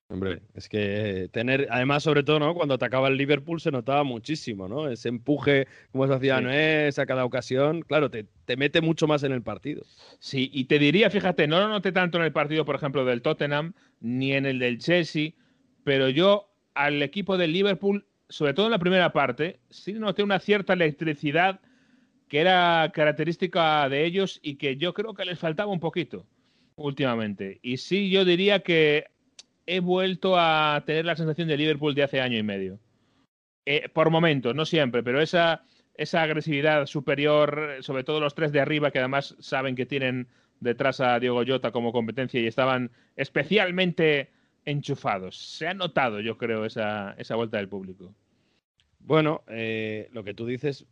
Hombre, 0.09 0.39
es 0.55 0.69
que 0.69 1.27
tener, 1.33 1.67
además, 1.69 2.03
sobre 2.03 2.23
todo, 2.23 2.39
¿no? 2.39 2.53
Cuando 2.53 2.75
atacaba 2.75 3.09
el 3.09 3.17
Liverpool 3.17 3.59
se 3.59 3.71
notaba 3.71 4.05
muchísimo, 4.05 4.69
¿no? 4.69 4.87
Ese 4.89 5.09
empuje, 5.09 5.67
como 5.91 6.07
se 6.07 6.13
hacía 6.13 6.39
Noé, 6.39 6.89
a 6.95 7.05
cada 7.05 7.25
ocasión, 7.25 7.81
claro, 7.81 8.09
te, 8.09 8.25
te, 8.45 8.55
mete 8.55 8.79
mucho 8.79 9.05
más 9.05 9.23
en 9.23 9.33
el 9.33 9.41
partido. 9.41 9.83
Sí, 10.19 10.49
y 10.53 10.65
te 10.65 10.79
diría, 10.79 11.09
fíjate, 11.09 11.45
no 11.47 11.59
lo 11.59 11.67
noté 11.67 11.91
tanto 11.91 12.17
en 12.17 12.23
el 12.23 12.31
partido, 12.31 12.63
por 12.63 12.75
ejemplo, 12.75 13.03
del 13.03 13.21
Tottenham, 13.21 13.73
ni 13.99 14.31
en 14.31 14.45
el 14.45 14.59
del 14.59 14.77
Chelsea, 14.77 15.31
pero 15.87 16.09
yo 16.09 16.49
al 16.73 17.01
equipo 17.01 17.37
del 17.37 17.53
Liverpool, 17.53 18.05
sobre 18.27 18.53
todo 18.53 18.65
en 18.65 18.73
la 18.73 18.77
primera 18.77 19.13
parte, 19.13 19.61
sí 19.69 19.93
noté 19.93 20.21
una 20.21 20.37
cierta 20.37 20.73
electricidad 20.73 21.61
que 22.27 22.41
era 22.41 22.91
característica 22.93 23.87
de 23.87 24.03
ellos 24.03 24.41
y 24.43 24.55
que 24.55 24.75
yo 24.75 24.93
creo 24.93 25.13
que 25.13 25.23
les 25.23 25.39
faltaba 25.39 25.71
un 25.71 25.79
poquito 25.79 26.25
últimamente. 26.75 27.59
Y 27.61 27.77
sí, 27.77 28.09
yo 28.09 28.25
diría 28.25 28.59
que 28.59 29.05
he 29.65 29.79
vuelto 29.79 30.37
a 30.37 30.83
tener 30.85 31.05
la 31.05 31.15
sensación 31.15 31.47
de 31.47 31.55
Liverpool 31.55 31.95
de 31.95 32.03
hace 32.03 32.19
año 32.19 32.37
y 32.37 32.43
medio. 32.43 32.81
Eh, 33.65 33.87
por 33.87 34.09
momentos, 34.09 34.53
no 34.53 34.65
siempre, 34.65 35.03
pero 35.03 35.21
esa, 35.21 35.63
esa 35.93 36.21
agresividad 36.21 36.85
superior, 36.87 37.77
sobre 37.79 38.03
todo 38.03 38.19
los 38.19 38.35
tres 38.35 38.51
de 38.51 38.59
arriba, 38.59 38.91
que 38.91 38.99
además 38.99 39.37
saben 39.39 39.77
que 39.77 39.85
tienen 39.85 40.27
detrás 40.59 40.99
a 40.99 41.17
Diego 41.17 41.45
Jota 41.47 41.71
como 41.71 41.93
competencia 41.93 42.41
y 42.41 42.47
estaban 42.47 42.91
especialmente 43.15 44.35
enchufados. 44.67 45.37
Se 45.37 45.67
ha 45.67 45.73
notado, 45.73 46.19
yo 46.19 46.37
creo, 46.37 46.65
esa, 46.65 47.15
esa 47.17 47.35
vuelta 47.35 47.57
del 47.57 47.69
público. 47.69 48.13
Bueno, 48.99 49.43
eh, 49.47 50.09
lo 50.11 50.23
que 50.23 50.33
tú 50.33 50.45
dices, 50.45 50.85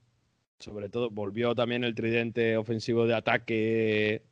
sobre 0.59 0.89
todo, 0.89 1.09
volvió 1.09 1.53
también 1.53 1.83
el 1.83 1.93
tridente 1.93 2.55
ofensivo 2.55 3.05
de 3.05 3.13
ataque 3.13 4.23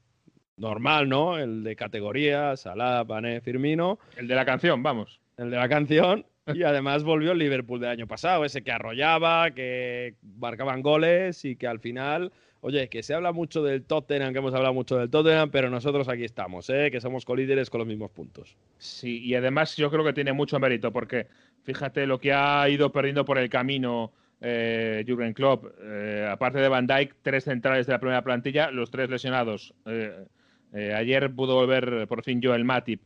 normal, 0.56 1.10
¿no? 1.10 1.38
El 1.38 1.64
de 1.64 1.76
categoría, 1.76 2.56
Salah, 2.56 3.04
Pané, 3.06 3.42
Firmino. 3.42 4.00
El 4.16 4.30
de 4.30 4.36
la 4.36 4.46
canción, 4.46 4.82
vamos. 4.82 5.20
El 5.38 5.52
de 5.52 5.58
la 5.58 5.68
canción. 5.68 6.26
Y 6.48 6.64
además 6.64 7.04
volvió 7.04 7.34
el 7.34 7.40
Liverpool 7.40 7.80
del 7.80 7.90
año 7.90 8.08
pasado, 8.08 8.46
ese 8.46 8.64
que 8.64 8.72
arrollaba, 8.72 9.52
que 9.52 10.16
marcaban 10.38 10.82
goles 10.82 11.44
y 11.44 11.56
que 11.56 11.68
al 11.68 11.80
final, 11.80 12.32
oye, 12.63 12.88
que 12.88 13.04
se 13.04 13.13
habla 13.13 13.34
mucho 13.34 13.62
del 13.62 13.84
Tottenham, 13.84 14.32
que 14.32 14.39
hemos 14.39 14.54
hablado 14.54 14.73
mucho 14.73 14.97
del 14.97 15.10
Tottenham, 15.10 15.52
pero 15.52 15.69
nosotros 15.69 16.08
aquí 16.08 16.23
estamos, 16.23 16.69
¿eh? 16.69 16.89
que 16.91 17.02
somos 17.02 17.26
colíderes 17.26 17.69
con 17.69 17.80
los 17.80 17.88
mismos 17.88 18.10
puntos. 18.12 18.56
Sí, 18.78 19.21
y 19.21 19.36
además 19.36 19.76
yo 19.76 19.91
creo 19.91 20.06
que 20.06 20.13
tiene 20.13 20.32
mucho 20.32 20.60
mérito, 20.62 20.91
porque 20.91 21.28
fíjate 21.63 22.08
lo 22.08 22.19
que 22.19 22.32
ha 22.32 22.67
ido 22.69 22.89
perdiendo 22.91 23.26
por 23.26 23.38
el 23.38 23.49
camino 23.49 24.13
eh, 24.39 25.04
Jürgen 25.06 25.34
Klopp. 25.34 25.65
Eh, 25.82 26.26
aparte 26.30 26.60
de 26.60 26.69
Van 26.69 26.88
Dijk, 26.88 27.15
tres 27.21 27.43
centrales 27.43 27.86
de 27.86 27.93
la 27.93 27.99
primera 27.99 28.23
plantilla, 28.23 28.71
los 28.71 28.91
tres 28.91 29.10
lesionados. 29.10 29.73
Eh, 29.86 30.26
eh, 30.73 30.93
ayer 30.93 31.34
pudo 31.34 31.56
volver 31.56 32.08
por 32.08 32.23
fin 32.23 32.41
Joel 32.41 32.63
Matip. 32.63 33.02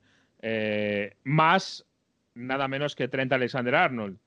más 1.23 1.83
nada 2.35 2.67
menos 2.67 2.95
que 2.95 3.07
Trent 3.07 3.33
Alexander 3.33 3.73
Arnold, 3.73 4.19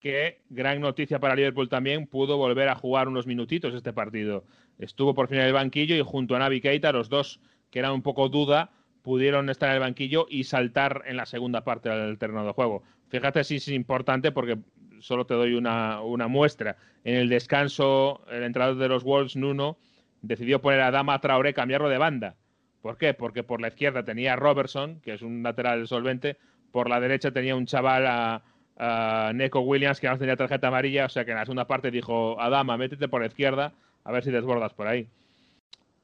que 0.00 0.40
gran 0.48 0.80
noticia 0.80 1.18
para 1.18 1.34
Liverpool 1.34 1.68
también, 1.68 2.06
pudo 2.06 2.38
volver 2.38 2.68
a 2.68 2.74
jugar 2.74 3.08
unos 3.08 3.26
minutitos 3.26 3.74
este 3.74 3.92
partido. 3.92 4.44
Estuvo 4.80 5.14
por 5.14 5.28
fin 5.28 5.38
en 5.38 5.46
el 5.46 5.52
banquillo 5.52 5.94
y 5.94 6.00
junto 6.00 6.34
a 6.34 6.38
Navi 6.38 6.62
Keita, 6.62 6.90
los 6.90 7.10
dos 7.10 7.38
que 7.70 7.78
eran 7.78 7.92
un 7.92 8.02
poco 8.02 8.30
duda, 8.30 8.70
pudieron 9.02 9.50
estar 9.50 9.68
en 9.68 9.74
el 9.76 9.80
banquillo 9.80 10.26
y 10.28 10.44
saltar 10.44 11.02
en 11.06 11.16
la 11.16 11.26
segunda 11.26 11.62
parte 11.64 11.90
del 11.90 12.18
terreno 12.18 12.44
de 12.46 12.52
juego. 12.52 12.82
Fíjate 13.08 13.44
si 13.44 13.56
es 13.56 13.68
importante 13.68 14.32
porque 14.32 14.58
solo 15.00 15.26
te 15.26 15.34
doy 15.34 15.54
una, 15.54 16.00
una 16.00 16.28
muestra. 16.28 16.76
En 17.04 17.16
el 17.16 17.28
descanso, 17.28 18.22
el 18.30 18.42
entrenador 18.42 18.76
de 18.76 18.88
los 18.88 19.04
Wolves, 19.04 19.36
Nuno, 19.36 19.76
decidió 20.22 20.60
poner 20.60 20.80
a 20.80 20.90
Dama 20.90 21.20
Traoré, 21.20 21.52
cambiarlo 21.52 21.88
de 21.88 21.98
banda. 21.98 22.36
¿Por 22.80 22.96
qué? 22.96 23.12
Porque 23.12 23.42
por 23.42 23.60
la 23.60 23.68
izquierda 23.68 24.04
tenía 24.04 24.32
a 24.32 24.36
Robertson, 24.36 25.00
que 25.02 25.12
es 25.12 25.22
un 25.22 25.42
lateral 25.42 25.86
solvente, 25.86 26.38
por 26.72 26.88
la 26.88 27.00
derecha 27.00 27.30
tenía 27.30 27.54
un 27.54 27.66
chaval 27.66 28.06
a, 28.06 28.42
a 28.78 29.32
Neko 29.34 29.60
Williams 29.60 30.00
que 30.00 30.06
además 30.06 30.20
tenía 30.20 30.36
tarjeta 30.36 30.68
amarilla, 30.68 31.04
o 31.04 31.08
sea 31.10 31.26
que 31.26 31.32
en 31.32 31.36
la 31.36 31.44
segunda 31.44 31.66
parte 31.66 31.90
dijo, 31.90 32.40
Adama, 32.40 32.78
métete 32.78 33.08
por 33.08 33.20
la 33.20 33.26
izquierda 33.26 33.74
a 34.04 34.12
ver 34.12 34.24
si 34.24 34.30
desbordas 34.30 34.72
por 34.74 34.86
ahí. 34.86 35.06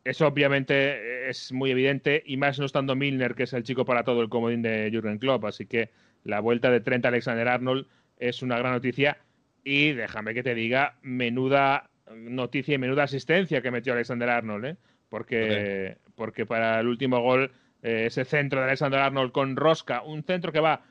Eso 0.04 0.26
obviamente 0.26 1.28
es 1.28 1.52
muy 1.52 1.70
evidente 1.70 2.22
y 2.24 2.36
más 2.36 2.58
no 2.58 2.66
estando 2.66 2.94
Milner, 2.94 3.34
que 3.34 3.42
es 3.42 3.52
el 3.52 3.64
chico 3.64 3.84
para 3.84 4.04
todo 4.04 4.22
el 4.22 4.28
comodín 4.28 4.62
de 4.62 4.88
Jürgen 4.92 5.18
Klopp, 5.18 5.44
así 5.44 5.66
que 5.66 5.90
la 6.22 6.40
vuelta 6.40 6.70
de 6.70 6.80
Trent 6.80 7.06
Alexander-Arnold 7.06 7.86
es 8.18 8.42
una 8.42 8.58
gran 8.58 8.72
noticia 8.72 9.18
y 9.64 9.92
déjame 9.92 10.32
que 10.32 10.44
te 10.44 10.54
diga, 10.54 10.96
menuda 11.02 11.90
noticia 12.14 12.74
y 12.74 12.78
menuda 12.78 13.02
asistencia 13.02 13.62
que 13.62 13.70
metió 13.70 13.92
Alexander 13.92 14.28
Arnold, 14.28 14.64
¿eh? 14.64 14.76
porque, 15.08 15.96
porque 16.14 16.46
para 16.46 16.78
el 16.80 16.86
último 16.86 17.20
gol 17.20 17.50
eh, 17.82 18.04
ese 18.06 18.24
centro 18.24 18.60
de 18.60 18.66
Alexander 18.66 19.00
Arnold 19.00 19.32
con 19.32 19.56
rosca, 19.56 20.02
un 20.02 20.22
centro 20.22 20.52
que 20.52 20.60
va 20.60 20.82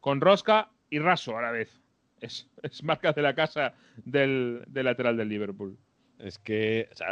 con 0.00 0.20
rosca 0.20 0.68
y 0.90 0.98
raso 0.98 1.36
a 1.36 1.42
la 1.42 1.50
vez. 1.50 1.80
Es, 2.20 2.48
es 2.62 2.82
marca 2.82 3.12
de 3.12 3.22
la 3.22 3.34
casa 3.34 3.74
del, 4.04 4.62
del, 4.66 4.84
lateral 4.84 5.16
del 5.16 5.28
Liverpool. 5.28 5.76
Es 6.18 6.38
que, 6.38 6.88
o 6.92 6.96
sea, 6.96 7.08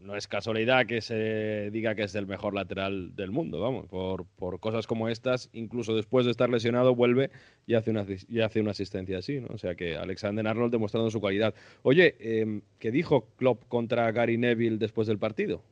no, 0.00 0.16
es 0.16 0.26
casualidad 0.26 0.86
que 0.86 1.00
se 1.00 1.70
diga 1.70 1.94
que 1.94 2.02
es 2.02 2.14
el 2.14 2.26
mejor 2.26 2.54
lateral 2.54 3.14
del 3.14 3.30
mundo, 3.30 3.60
vamos, 3.60 3.86
por, 3.86 4.26
por 4.36 4.58
cosas 4.58 4.86
como 4.86 5.08
estas, 5.08 5.48
incluso 5.52 5.94
después 5.94 6.24
de 6.24 6.32
estar 6.32 6.50
lesionado, 6.50 6.94
vuelve 6.94 7.30
y 7.66 7.74
hace 7.74 7.90
una, 7.90 8.04
y 8.28 8.40
hace 8.40 8.60
una 8.60 8.72
asistencia 8.72 9.18
así, 9.18 9.40
¿no? 9.40 9.48
O 9.50 9.58
sea 9.58 9.74
que 9.74 9.96
Alexander 9.96 10.46
Arnold 10.46 10.72
demostrando 10.72 11.10
su 11.10 11.20
cualidad. 11.20 11.54
Oye, 11.82 12.16
eh, 12.18 12.62
¿qué 12.78 12.90
dijo 12.90 13.28
Klopp 13.36 13.68
contra 13.68 14.10
Gary 14.10 14.38
Neville 14.38 14.78
después 14.78 15.06
del 15.06 15.18
partido? 15.18 15.62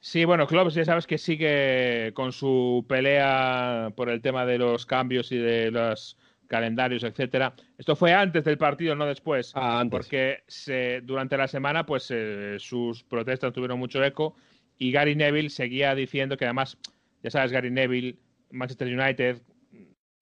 Sí, 0.00 0.24
bueno, 0.24 0.46
Klopp 0.46 0.70
ya 0.70 0.84
sabes 0.84 1.06
que 1.06 1.18
sigue 1.18 2.12
con 2.14 2.32
su 2.32 2.84
pelea 2.88 3.92
por 3.96 4.08
el 4.10 4.22
tema 4.22 4.46
de 4.46 4.58
los 4.58 4.86
cambios 4.86 5.32
y 5.32 5.38
de 5.38 5.72
los 5.72 6.16
calendarios, 6.48 7.04
etcétera. 7.04 7.54
Esto 7.76 7.94
fue 7.94 8.12
antes 8.12 8.42
del 8.44 8.58
partido, 8.58 8.96
no 8.96 9.06
después. 9.06 9.52
Ah, 9.54 9.80
antes. 9.80 9.98
Porque 9.98 10.38
se, 10.48 11.02
durante 11.02 11.36
la 11.36 11.46
semana, 11.46 11.86
pues 11.86 12.10
eh, 12.10 12.56
sus 12.58 13.04
protestas 13.04 13.52
tuvieron 13.52 13.78
mucho 13.78 14.02
eco 14.02 14.34
y 14.78 14.90
Gary 14.90 15.14
Neville 15.14 15.50
seguía 15.50 15.94
diciendo 15.94 16.36
que 16.36 16.46
además, 16.46 16.78
ya 17.22 17.30
sabes, 17.30 17.52
Gary 17.52 17.70
Neville, 17.70 18.16
Manchester 18.50 18.88
United, 18.88 19.42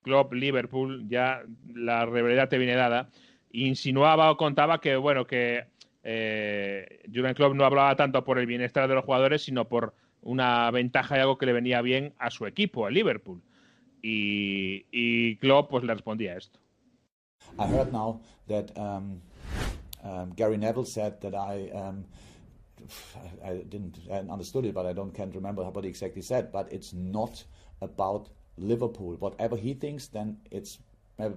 Klopp, 0.03 0.33
Liverpool, 0.33 1.09
ya 1.09 1.43
la 1.75 2.05
rivalidad 2.07 2.49
te 2.49 2.59
viene 2.59 2.75
dada. 2.75 3.09
Insinuaba 3.53 4.31
o 4.31 4.37
contaba 4.37 4.81
que, 4.81 4.97
bueno, 4.97 5.27
que 5.27 5.65
eh, 6.03 7.01
Jurgen 7.13 7.35
Klopp 7.35 7.55
no 7.55 7.65
hablaba 7.65 7.97
tanto 7.97 8.25
por 8.25 8.39
el 8.39 8.47
bienestar 8.47 8.89
de 8.89 8.95
los 8.95 9.05
jugadores, 9.05 9.43
sino 9.43 9.69
por 9.69 9.95
una 10.23 10.71
ventaja 10.71 11.17
y 11.17 11.21
algo 11.21 11.39
que 11.39 11.47
le 11.47 11.53
venía 11.53 11.83
bien 11.83 12.15
a 12.19 12.31
su 12.31 12.47
equipo, 12.47 12.87
a 12.87 12.91
Liverpool. 12.91 13.43
Y, 14.09 14.87
y 14.93 15.37
Klopp 15.41 15.69
pues 15.69 15.83
le 15.83 15.93
respondía 15.93 16.37
esto. 16.37 16.61
I 17.59 17.67
heard 17.67 17.93
now 17.93 18.21
that 18.47 18.71
um, 18.79 19.21
um, 20.05 20.33
Gary 20.37 20.57
Neville 20.57 20.85
said 20.85 21.21
that 21.23 21.35
I, 21.35 21.71
um, 21.75 22.05
I 23.45 23.65
didn't 23.69 23.99
I 24.09 24.19
understood 24.19 24.65
it, 24.65 24.75
but 24.75 24.87
I 24.87 24.93
don't 24.93 25.13
can't 25.13 25.35
remember 25.35 25.65
what 25.65 25.83
he 25.83 25.91
exactly 25.91 26.23
said. 26.23 26.53
But 26.53 26.73
it's 26.73 26.93
not 26.93 27.43
about 27.81 28.29
Liverpool. 28.57 29.17
Whatever 29.19 29.57
he 29.57 29.75
thinks, 29.75 30.07
then 30.07 30.37
it's 30.53 30.79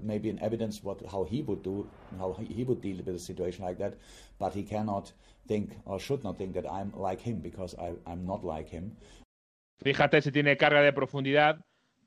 maybe 0.03 0.29
an 0.29 0.37
evidence 0.39 0.83
what 0.83 1.01
how 1.09 1.23
he 1.23 1.41
would 1.41 1.63
do 1.63 1.87
how 2.19 2.33
he 2.33 2.65
would 2.65 2.81
deal 2.81 2.97
with 2.97 3.15
a 3.15 3.17
situation 3.17 3.63
like 3.63 3.77
that 3.77 3.93
but 4.37 4.53
he 4.53 4.61
cannot 4.61 5.13
think 5.47 5.71
or 5.85 5.97
should 5.97 6.21
not 6.21 6.37
think 6.37 6.53
that 6.53 6.69
I'm 6.69 6.91
like 6.97 7.21
him 7.21 7.39
because 7.39 7.75
I, 7.79 7.93
I'm 8.05 8.25
not 8.25 8.43
like 8.43 8.67
him 8.67 8.97
fíjate 9.81 10.21
si 10.21 10.31
tiene 10.31 10.57
carga 10.57 10.81
de 10.81 10.91
profundidad 10.91 11.61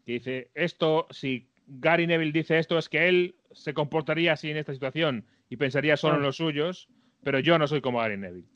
que 0.05 0.13
dice 0.13 0.51
esto 0.55 1.07
si 1.11 1.49
Gary 1.67 2.07
Neville 2.07 2.33
dice 2.33 2.59
esto 2.59 2.79
es 2.79 2.89
que 2.89 3.09
él 3.09 3.35
se 3.53 3.75
comportaría 3.75 4.33
así 4.33 4.51
en 4.51 4.57
esta 4.57 4.73
situación 4.73 5.25
y 5.49 5.57
pensaría 5.57 5.97
solo 5.97 6.17
en 6.17 6.23
los 6.23 6.37
suyos 6.37 6.89
pero 7.23 7.39
yo 7.39 7.59
no 7.59 7.67
soy 7.67 7.81
como 7.81 7.99
Gary 7.99 8.17
Neville 8.17 8.49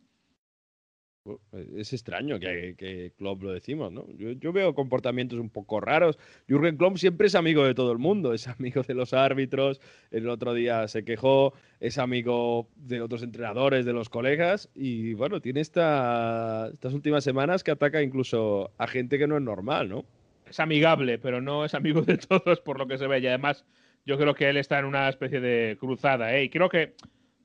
es 1.77 1.93
extraño 1.93 2.39
que, 2.39 2.75
que 2.77 3.13
Klopp 3.17 3.43
lo 3.43 3.53
decimos, 3.53 3.93
¿no? 3.93 4.07
Yo, 4.17 4.33
yo, 4.33 4.53
veo 4.53 4.75
comportamientos 4.75 5.39
un 5.39 5.51
poco 5.51 5.81
raros. 5.81 6.19
Jürgen 6.49 6.77
Klopp 6.77 6.97
siempre 6.97 7.27
es 7.27 7.35
amigo 7.35 7.65
de 7.65 7.75
todo 7.75 7.93
el 7.93 7.99
mundo, 7.99 8.33
es 8.33 8.49
amigo 8.49 8.83
de 8.83 8.95
los 8.95 9.13
árbitros, 9.13 9.81
el 10.11 10.29
otro 10.29 10.55
día 10.55 10.89
se 10.89 11.05
quejó, 11.05 11.55
es 11.81 11.99
amigo 11.99 12.69
de 12.77 13.01
otros 13.01 13.23
entrenadores, 13.23 13.85
de 13.85 13.93
los 13.93 14.09
colegas, 14.09 14.71
y 14.75 15.15
bueno, 15.15 15.41
tiene 15.41 15.61
esta, 15.61 16.71
estas 16.73 16.95
últimas 16.95 17.25
semanas 17.25 17.65
que 17.65 17.73
ataca 17.73 18.03
incluso 18.03 18.73
a 18.79 18.87
gente 18.87 19.19
que 19.19 19.27
no 19.27 19.37
es 19.37 19.43
normal, 19.43 19.89
¿no? 19.89 20.05
Es 20.47 20.61
amigable, 20.61 21.19
pero 21.19 21.41
no 21.41 21.65
es 21.65 21.75
amigo 21.75 22.03
de 22.03 22.19
todos 22.19 22.61
por 22.61 22.79
lo 22.79 22.87
que 22.87 22.99
se 22.99 23.07
ve, 23.07 23.19
y 23.19 23.27
además 23.27 23.65
yo 24.05 24.17
creo 24.17 24.35
que 24.35 24.49
él 24.49 24.57
está 24.57 24.79
en 24.79 24.85
una 24.85 25.09
especie 25.09 25.41
de 25.41 25.77
cruzada, 25.79 26.35
¿eh? 26.37 26.45
Y 26.45 26.51
creo 26.51 26.69
que 26.69 26.95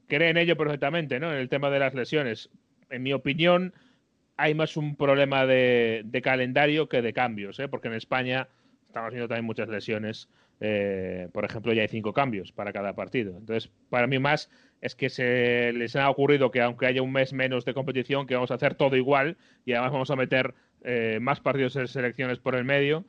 cree 0.07 0.29
en 0.29 0.37
ello 0.37 0.55
perfectamente, 0.55 1.19
¿no? 1.19 1.31
En 1.31 1.39
el 1.39 1.49
tema 1.49 1.69
de 1.69 1.79
las 1.79 1.93
lesiones 1.93 2.49
en 2.91 3.03
mi 3.03 3.13
opinión, 3.13 3.73
hay 4.37 4.53
más 4.53 4.77
un 4.77 4.95
problema 4.95 5.45
de, 5.45 6.21
calendario 6.23 6.89
que 6.89 7.01
de 7.01 7.13
cambios, 7.13 7.59
¿eh? 7.59 7.67
porque 7.67 7.87
en 7.87 7.95
España 7.95 8.47
estamos 8.85 9.11
viendo 9.11 9.27
también 9.27 9.45
muchas 9.45 9.69
lesiones. 9.69 10.29
Eh, 10.59 11.27
por 11.33 11.43
ejemplo, 11.43 11.73
ya 11.73 11.81
hay 11.81 11.87
cinco 11.87 12.13
cambios 12.13 12.51
para 12.51 12.71
cada 12.71 12.93
partido. 12.93 13.35
Entonces, 13.37 13.71
para 13.89 14.05
mí 14.05 14.19
más 14.19 14.51
es 14.79 14.95
que 14.95 15.09
se 15.09 15.73
les 15.73 15.95
ha 15.95 16.09
ocurrido 16.09 16.51
que 16.51 16.61
aunque 16.61 16.85
haya 16.85 17.01
un 17.01 17.11
mes 17.11 17.33
menos 17.33 17.65
de 17.65 17.73
competición, 17.73 18.27
que 18.27 18.35
vamos 18.35 18.51
a 18.51 18.55
hacer 18.55 18.75
todo 18.75 18.95
igual 18.95 19.37
y 19.65 19.73
además 19.73 19.91
vamos 19.91 20.11
a 20.11 20.15
meter 20.15 20.53
eh, 20.83 21.19
más 21.21 21.39
partidos 21.39 21.73
de 21.73 21.87
selecciones 21.87 22.39
por 22.39 22.55
el 22.55 22.65
medio. 22.65 23.05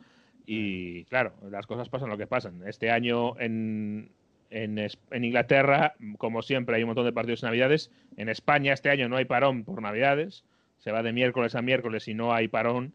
Y 0.47 1.05
claro, 1.05 1.35
las 1.51 1.67
cosas 1.67 1.89
pasan 1.89 2.09
lo 2.09 2.19
que 2.19 2.27
pasan. 2.27 2.63
Este 2.67 2.91
año 2.91 3.39
en, 3.41 4.11
en, 4.51 4.79
en, 4.79 5.25
Inglaterra, 5.25 5.95
como 6.19 6.43
siempre, 6.43 6.77
hay 6.77 6.83
un 6.83 6.89
montón 6.89 7.07
de 7.07 7.13
partidos 7.13 7.43
en 7.43 7.49
Navidades. 7.49 7.91
En 8.17 8.29
España 8.29 8.73
este 8.73 8.91
año 8.91 9.09
no 9.09 9.17
hay 9.17 9.25
parón 9.25 9.65
por 9.65 9.81
Navidades. 9.81 10.45
Se 10.79 10.91
va 10.91 11.03
de 11.03 11.13
miércoles 11.13 11.55
a 11.55 11.63
miércoles 11.63 12.09
y 12.09 12.15
no 12.15 12.35
hay 12.35 12.49
parón. 12.49 12.93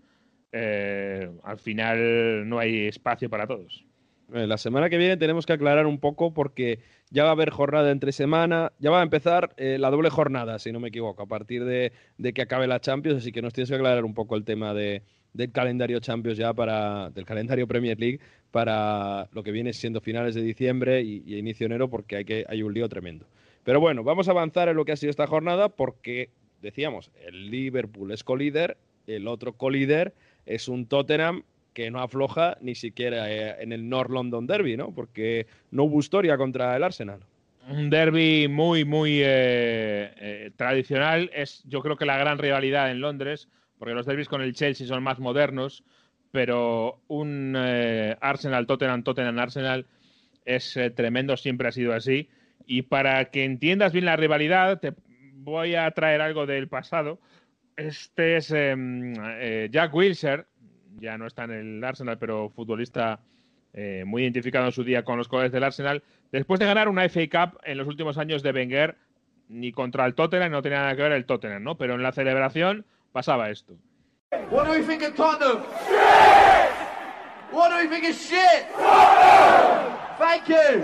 Eh, 0.51 1.29
al 1.43 1.59
final 1.59 2.47
no 2.47 2.59
hay 2.59 2.87
espacio 2.87 3.29
para 3.29 3.47
todos. 3.47 3.86
Eh, 4.33 4.45
la 4.45 4.57
semana 4.57 4.89
que 4.89 4.97
viene 4.97 5.15
tenemos 5.15 5.45
que 5.45 5.53
aclarar 5.53 5.85
un 5.85 5.99
poco 5.99 6.33
porque 6.33 6.79
ya 7.09 7.23
va 7.23 7.29
a 7.29 7.31
haber 7.31 7.49
jornada 7.49 7.91
entre 7.91 8.11
semana, 8.11 8.73
ya 8.77 8.91
va 8.91 8.99
a 8.99 9.03
empezar 9.03 9.53
eh, 9.55 9.77
la 9.79 9.89
doble 9.89 10.09
jornada, 10.09 10.59
si 10.59 10.73
no 10.73 10.81
me 10.81 10.89
equivoco, 10.89 11.23
a 11.23 11.27
partir 11.27 11.63
de, 11.63 11.93
que 12.33 12.41
acabe 12.41 12.67
la 12.67 12.81
Champions, 12.81 13.19
así 13.19 13.31
que 13.31 13.41
nos 13.41 13.53
tienes 13.53 13.69
que 13.69 13.75
aclarar 13.75 14.03
un 14.03 14.13
poco 14.13 14.35
el 14.35 14.43
tema 14.43 14.73
de, 14.73 15.01
del 15.31 15.51
calendario 15.53 16.01
Champions 16.01 16.37
ya 16.37 16.53
para, 16.53 17.09
del 17.11 17.25
calendario 17.25 17.67
Premier 17.67 17.97
League 17.97 18.19
para 18.51 19.29
lo 19.31 19.43
que 19.43 19.51
viene 19.51 19.71
siendo 19.71 20.01
finales 20.01 20.35
de 20.35 20.41
diciembre 20.41 21.01
y, 21.01 21.37
inicio 21.37 21.65
de 21.65 21.75
enero 21.75 21.89
porque 21.89 22.17
hay, 22.17 22.25
hay 22.49 22.63
un 22.63 22.73
lío 22.73 22.89
tremendo. 22.89 23.25
Pero 23.63 23.79
bueno, 23.79 24.03
vamos 24.03 24.27
a 24.27 24.31
avanzar 24.31 24.67
en 24.67 24.75
lo 24.75 24.83
que 24.83 24.91
ha 24.91 24.97
sido 24.97 25.09
esta 25.09 25.27
jornada 25.27 25.69
porque, 25.69 26.31
decíamos, 26.61 27.11
el 27.25 27.49
Liverpool 27.49 28.11
es 28.11 28.25
colíder, 28.25 28.77
el 29.07 29.27
otro 29.29 29.53
colíder 29.53 30.13
es 30.45 30.67
un 30.67 30.85
Tottenham 30.85 31.43
que 31.77 31.91
no 31.91 32.01
afloja 32.01 32.57
ni 32.59 32.73
siquiera 32.73 33.31
eh, 33.31 33.55
en 33.59 33.71
el 33.71 33.87
North 33.87 34.09
London 34.09 34.47
Derby, 34.47 34.75
¿no? 34.75 34.95
Porque 34.95 35.45
no 35.69 35.83
hubo 35.83 35.99
historia 35.99 36.35
contra 36.35 36.75
el 36.75 36.83
Arsenal. 36.83 37.19
Un 37.69 37.91
derby 37.91 38.47
muy, 38.47 38.83
muy 38.83 39.19
eh, 39.21 40.11
eh, 40.17 40.51
tradicional. 40.55 41.29
Es, 41.35 41.61
yo 41.67 41.83
creo 41.83 41.95
que 41.95 42.07
la 42.07 42.17
gran 42.17 42.39
rivalidad 42.39 42.89
en 42.89 42.99
Londres, 42.99 43.47
porque 43.77 43.93
los 43.93 44.07
derbis 44.07 44.27
con 44.27 44.41
el 44.41 44.55
Chelsea 44.55 44.87
son 44.87 45.03
más 45.03 45.19
modernos, 45.19 45.83
pero 46.31 46.99
un 47.09 47.55
Arsenal, 47.55 48.65
Tottenham, 48.65 49.03
Tottenham, 49.03 49.37
Arsenal 49.37 49.85
es 50.45 50.79
tremendo, 50.95 51.37
siempre 51.37 51.67
ha 51.67 51.71
sido 51.71 51.93
así. 51.93 52.27
Y 52.65 52.81
para 52.81 53.25
que 53.25 53.43
entiendas 53.43 53.93
bien 53.93 54.05
la 54.05 54.15
rivalidad, 54.15 54.79
te 54.79 54.95
voy 55.35 55.75
a 55.75 55.91
traer 55.91 56.21
algo 56.21 56.47
del 56.47 56.69
pasado. 56.69 57.19
Este 57.75 58.37
es 58.37 58.49
em, 58.49 59.13
Jack 59.69 59.93
Wilshere, 59.93 60.45
ya 60.99 61.17
no 61.17 61.27
está 61.27 61.43
en 61.45 61.51
el 61.51 61.83
Arsenal, 61.83 62.17
pero 62.17 62.49
futbolista 62.49 63.19
eh, 63.73 64.03
muy 64.05 64.23
identificado 64.23 64.65
en 64.65 64.71
su 64.71 64.83
día 64.83 65.03
con 65.03 65.17
los 65.17 65.27
colores 65.27 65.51
del 65.51 65.63
Arsenal. 65.63 66.03
Después 66.31 66.59
de 66.59 66.65
ganar 66.65 66.89
una 66.89 67.07
FA 67.09 67.27
Cup 67.29 67.59
en 67.63 67.77
los 67.77 67.87
últimos 67.87 68.17
años 68.17 68.43
de 68.43 68.51
Wenger, 68.51 68.97
ni 69.49 69.71
contra 69.71 70.05
el 70.05 70.15
Tottenham, 70.15 70.51
no 70.51 70.61
tenía 70.61 70.79
nada 70.79 70.95
que 70.95 71.03
ver 71.03 71.11
el 71.13 71.25
Tottenham, 71.25 71.63
¿no? 71.63 71.77
Pero 71.77 71.95
en 71.95 72.03
la 72.03 72.11
celebración 72.11 72.85
pasaba 73.11 73.49
esto. 73.49 73.73
What 74.51 74.65
do 74.65 74.71
we 74.71 74.81
think 74.81 75.03
of 75.03 75.15
Tottenham? 75.15 75.63
What 77.51 77.69
do 77.69 77.77
we 77.77 77.87
think 77.87 78.09
of 78.09 78.15
shit? 78.15 78.67
Thank 80.17 80.49
you. 80.49 80.83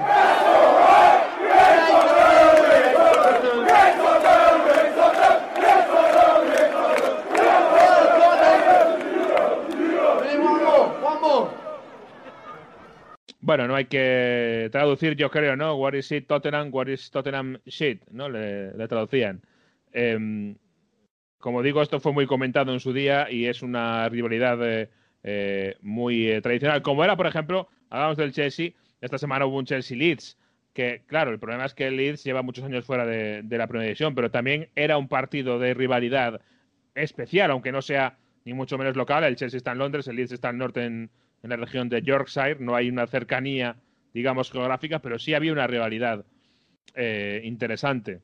Bueno, 13.45 13.67
no 13.67 13.75
hay 13.75 13.85
que 13.87 14.69
traducir, 14.71 15.17
yo 15.17 15.29
creo, 15.29 15.57
¿no? 15.57 15.75
What 15.75 15.95
is 15.95 16.09
it 16.13 16.27
Tottenham? 16.27 16.69
What 16.71 16.87
is 16.87 17.11
Tottenham 17.11 17.57
shit? 17.65 18.01
¿No? 18.09 18.29
Le, 18.29 18.87
traducían. 18.87 19.41
Eh, 19.91 20.55
como 21.39 21.61
digo, 21.61 21.81
esto 21.81 21.99
fue 21.99 22.13
muy 22.13 22.25
comentado 22.25 22.71
en 22.71 22.79
su 22.79 22.93
día 22.93 23.29
y 23.29 23.47
es 23.47 23.61
una 23.61 24.07
rivalidad 24.07 24.57
eh, 24.65 24.89
eh, 25.23 25.75
muy 25.81 26.29
eh, 26.29 26.39
tradicional. 26.39 26.81
Como 26.81 27.03
era, 27.03 27.17
por 27.17 27.27
ejemplo, 27.27 27.67
hablamos 27.89 28.15
del 28.15 28.31
Chelsea, 28.31 28.71
esta 29.01 29.17
semana 29.17 29.45
hubo 29.45 29.57
un 29.57 29.65
Chelsea-Leeds, 29.65 30.37
que 30.71 31.03
claro, 31.05 31.31
el 31.31 31.39
problema 31.39 31.65
es 31.65 31.73
que 31.73 31.87
el 31.87 31.97
Leeds 31.97 32.23
lleva 32.23 32.43
muchos 32.43 32.63
años 32.63 32.85
fuera 32.85 33.05
de, 33.05 33.41
de 33.43 33.57
la 33.57 33.67
primera 33.67 33.87
división, 33.87 34.15
pero 34.15 34.31
también 34.31 34.69
era 34.73 34.97
un 34.97 35.09
partido 35.09 35.59
de 35.59 35.73
rivalidad 35.73 36.39
especial, 36.95 37.51
aunque 37.51 37.73
no 37.73 37.81
sea 37.81 38.17
ni 38.45 38.53
mucho 38.53 38.77
menos 38.77 38.95
local. 38.95 39.25
El 39.25 39.35
Chelsea 39.35 39.57
está 39.57 39.73
en 39.73 39.79
Londres, 39.79 40.07
el 40.07 40.15
Leeds 40.15 40.31
está 40.31 40.47
al 40.47 40.57
norte 40.57 40.85
en, 40.85 41.11
en 41.43 41.49
la 41.49 41.57
región 41.57 41.89
de 41.89 42.01
Yorkshire, 42.01 42.57
no 42.59 42.75
hay 42.75 42.89
una 42.89 43.05
cercanía, 43.05 43.75
digamos, 44.13 44.49
geográfica, 44.51 44.99
pero 44.99 45.19
sí 45.19 45.33
había 45.33 45.51
una 45.51 45.67
rivalidad 45.67 46.25
eh, 46.95 47.41
interesante. 47.43 48.21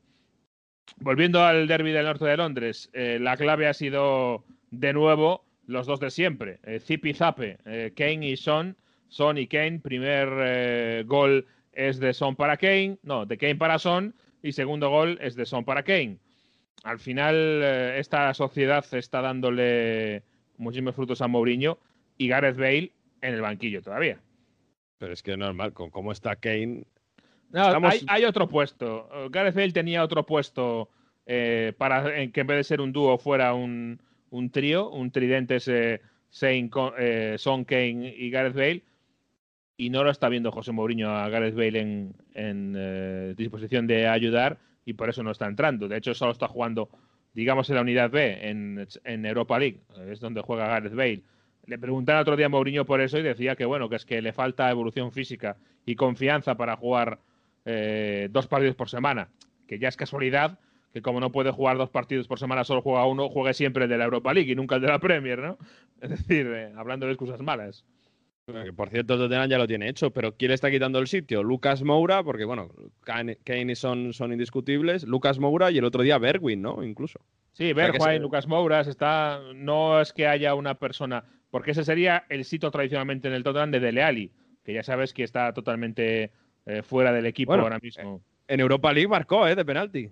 Volviendo 0.97 1.43
al 1.43 1.67
derby 1.67 1.91
del 1.91 2.05
norte 2.05 2.25
de 2.25 2.37
Londres, 2.37 2.89
eh, 2.93 3.19
la 3.21 3.37
clave 3.37 3.67
ha 3.67 3.73
sido 3.73 4.45
de 4.71 4.93
nuevo 4.93 5.45
los 5.67 5.85
dos 5.85 5.99
de 5.99 6.09
siempre, 6.09 6.59
eh, 6.63 6.79
Zip 6.79 7.05
y 7.05 7.13
Zape, 7.13 7.57
eh, 7.65 7.93
Kane 7.95 8.27
y 8.27 8.37
Son, 8.37 8.75
Son 9.07 9.37
y 9.37 9.47
Kane, 9.47 9.79
primer 9.79 11.03
gol 11.05 11.45
es 11.73 11.99
de 11.99 12.13
Son 12.13 12.35
para 12.35 12.57
Kane, 12.57 12.97
no, 13.03 13.25
de 13.25 13.37
Kane 13.37 13.55
para 13.55 13.79
Son, 13.79 14.15
y 14.41 14.51
segundo 14.51 14.89
gol 14.89 15.19
es 15.21 15.35
de 15.35 15.45
Son 15.45 15.65
para 15.65 15.83
Kane. 15.83 16.17
Al 16.83 16.99
final, 16.99 17.61
esta 17.97 18.33
sociedad 18.33 18.85
está 18.93 19.21
dándole 19.21 20.23
muchísimos 20.57 20.95
frutos 20.95 21.21
a 21.21 21.27
Mourinho 21.27 21.77
y 22.17 22.29
Gareth 22.29 22.57
Bale 22.57 22.91
en 23.21 23.33
el 23.33 23.41
banquillo 23.41 23.81
todavía. 23.81 24.19
Pero 24.97 25.13
es 25.13 25.23
que 25.23 25.31
es 25.31 25.37
normal, 25.37 25.73
con 25.73 25.89
cómo 25.89 26.11
está 26.11 26.35
Kane. 26.35 26.83
No, 27.51 27.65
Estamos- 27.67 27.93
hay, 27.93 28.05
hay 28.07 28.25
otro 28.25 28.47
puesto. 28.47 29.09
Gareth 29.31 29.55
Bale 29.55 29.71
tenía 29.71 30.03
otro 30.03 30.25
puesto 30.25 30.89
eh, 31.25 31.73
para 31.77 32.21
en 32.21 32.31
que 32.31 32.41
en 32.41 32.47
vez 32.47 32.57
de 32.57 32.63
ser 32.63 32.81
un 32.81 32.91
dúo 32.91 33.17
fuera 33.17 33.53
un, 33.53 33.99
un 34.29 34.49
trío, 34.51 34.89
un 34.89 35.11
tridente 35.11 35.55
ese 35.57 36.01
Sein, 36.29 36.69
Co- 36.69 36.93
eh, 36.97 37.35
Son 37.37 37.63
Kane 37.65 38.13
y 38.17 38.29
Gareth 38.29 38.53
Bale. 38.55 38.83
Y 39.77 39.89
no 39.89 40.03
lo 40.03 40.11
está 40.11 40.27
viendo 40.27 40.51
José 40.51 40.71
Mourinho 40.73 41.09
a 41.09 41.29
Gareth 41.29 41.55
Bale 41.55 41.79
en, 41.79 42.13
en, 42.33 42.75
eh, 42.77 43.33
disposición 43.37 43.87
de 43.87 44.07
ayudar 44.07 44.57
y 44.85 44.93
por 44.93 45.09
eso 45.09 45.23
no 45.23 45.31
está 45.31 45.47
entrando. 45.47 45.87
De 45.87 45.95
hecho, 45.97 46.13
solo 46.13 46.33
está 46.33 46.47
jugando, 46.49 46.89
digamos, 47.33 47.69
en 47.69 47.75
la 47.77 47.81
unidad 47.81 48.09
B, 48.11 48.49
en, 48.49 48.85
en 49.05 49.25
Europa 49.25 49.57
League. 49.57 49.79
Es 50.09 50.19
donde 50.19 50.41
juega 50.41 50.67
Gareth 50.67 50.93
Bale. 50.93 51.21
Le 51.69 51.77
preguntaron 51.77 52.21
otro 52.21 52.35
día 52.35 52.47
a 52.47 52.49
Mourinho 52.49 52.85
por 52.85 52.99
eso 52.99 53.17
y 53.17 53.21
decía 53.21 53.55
que 53.55 53.65
bueno, 53.65 53.89
que 53.89 53.95
es 53.95 54.05
que 54.05 54.21
le 54.21 54.33
falta 54.33 54.69
evolución 54.71 55.11
física 55.11 55.57
y 55.85 55.95
confianza 55.95 56.55
para 56.55 56.75
jugar 56.75 57.19
eh, 57.65 58.27
dos 58.31 58.47
partidos 58.47 58.75
por 58.75 58.89
semana. 58.89 59.29
Que 59.67 59.77
ya 59.79 59.87
es 59.87 59.95
casualidad 59.97 60.59
que 60.91 61.03
como 61.03 61.19
no 61.19 61.31
puede 61.31 61.51
jugar 61.51 61.77
dos 61.77 61.91
partidos 61.91 62.27
por 62.27 62.39
semana, 62.39 62.63
solo 62.63 62.81
juega 62.81 63.05
uno, 63.05 63.29
juegue 63.29 63.53
siempre 63.53 63.83
el 63.83 63.89
de 63.91 63.97
la 63.99 64.05
Europa 64.05 64.33
League 64.33 64.51
y 64.51 64.55
nunca 64.55 64.75
el 64.75 64.81
de 64.81 64.87
la 64.87 64.97
Premier, 64.99 65.37
¿no? 65.39 65.57
Es 66.01 66.09
decir, 66.09 66.47
eh, 66.47 66.73
hablando 66.75 67.05
de 67.05 67.11
excusas 67.11 67.41
malas. 67.41 67.85
Por 68.75 68.89
cierto, 68.89 69.15
Tottenham 69.15 69.47
ya 69.47 69.59
lo 69.59 69.67
tiene 69.67 69.87
hecho, 69.89 70.09
pero 70.09 70.35
¿quién 70.35 70.49
le 70.49 70.55
está 70.55 70.71
quitando 70.71 70.97
el 70.97 71.05
sitio? 71.05 71.43
Lucas 71.43 71.83
Moura, 71.83 72.23
porque 72.23 72.45
bueno, 72.45 72.71
Kane 73.03 73.35
Kane 73.43 73.73
y 73.73 73.75
son, 73.75 74.11
son 74.13 74.31
indiscutibles. 74.33 75.03
Lucas 75.03 75.37
Moura 75.37 75.69
y 75.69 75.77
el 75.77 75.85
otro 75.85 76.01
día 76.01 76.17
Bergwin, 76.17 76.59
¿no? 76.63 76.83
Incluso. 76.83 77.19
Sí, 77.53 77.73
se- 77.75 78.19
Lucas 78.19 78.47
Mouras, 78.47 78.87
está. 78.87 79.39
No 79.53 80.01
es 80.01 80.13
que 80.13 80.25
haya 80.25 80.55
una 80.55 80.73
persona. 80.79 81.25
Porque 81.51 81.71
ese 81.71 81.83
sería 81.83 82.25
el 82.29 82.45
sitio 82.45 82.69
tradicionalmente 82.71 83.27
en 83.27 83.33
el 83.33 83.43
Tottenham 83.43 83.71
de 83.71 83.79
Dele 83.79 84.03
Alli, 84.03 84.31
que 84.63 84.73
ya 84.73 84.83
sabes 84.83 85.13
que 85.13 85.23
está 85.23 85.53
totalmente 85.53 86.31
eh, 86.65 86.81
fuera 86.83 87.11
del 87.11 87.25
equipo 87.25 87.51
Bueno, 87.51 87.63
ahora 87.63 87.79
mismo. 87.79 88.21
En 88.47 88.59
Europa 88.59 88.91
League 88.93 89.07
marcó, 89.07 89.47
¿eh? 89.47 89.55
De 89.55 89.65
penalti. 89.65 90.09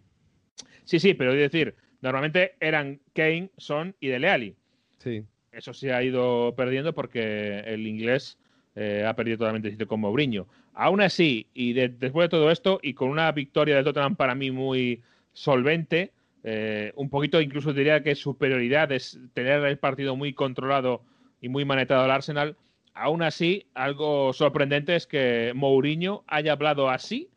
Sí, 0.83 0.99
sí, 0.99 1.13
pero 1.13 1.33
es 1.33 1.39
decir, 1.39 1.75
normalmente 2.01 2.55
eran 2.59 2.99
Kane, 3.13 3.49
Son 3.57 3.95
y 3.99 4.07
Dele 4.07 4.29
Alli. 4.29 4.55
Sí. 4.99 5.23
Eso 5.51 5.73
se 5.73 5.91
ha 5.93 6.01
ido 6.03 6.53
perdiendo 6.55 6.93
porque 6.93 7.59
el 7.65 7.85
inglés 7.87 8.37
eh, 8.75 9.03
ha 9.07 9.15
perdido 9.15 9.37
totalmente 9.39 9.67
el 9.69 9.73
sitio 9.73 9.87
con 9.87 9.99
Mourinho. 9.99 10.47
Aún 10.73 11.01
así, 11.01 11.47
y 11.53 11.73
de- 11.73 11.89
después 11.89 12.25
de 12.25 12.29
todo 12.29 12.51
esto, 12.51 12.79
y 12.83 12.93
con 12.93 13.09
una 13.09 13.31
victoria 13.31 13.75
del 13.75 13.83
Tottenham 13.85 14.15
para 14.15 14.35
mí 14.35 14.51
muy 14.51 15.01
solvente, 15.33 16.11
eh, 16.43 16.91
un 16.95 17.09
poquito 17.09 17.41
incluso 17.41 17.73
diría 17.73 18.03
que 18.03 18.13
superioridad 18.15 18.91
es 18.91 19.19
tener 19.33 19.63
el 19.65 19.77
partido 19.79 20.15
muy 20.15 20.33
controlado 20.33 21.03
y 21.41 21.49
muy 21.49 21.65
manetado 21.65 22.03
al 22.03 22.11
Arsenal. 22.11 22.57
Aún 22.93 23.21
así, 23.21 23.67
algo 23.75 24.33
sorprendente 24.33 24.95
es 24.95 25.05
que 25.05 25.51
Mourinho 25.55 26.23
haya 26.27 26.53
hablado 26.53 26.89
así 26.89 27.29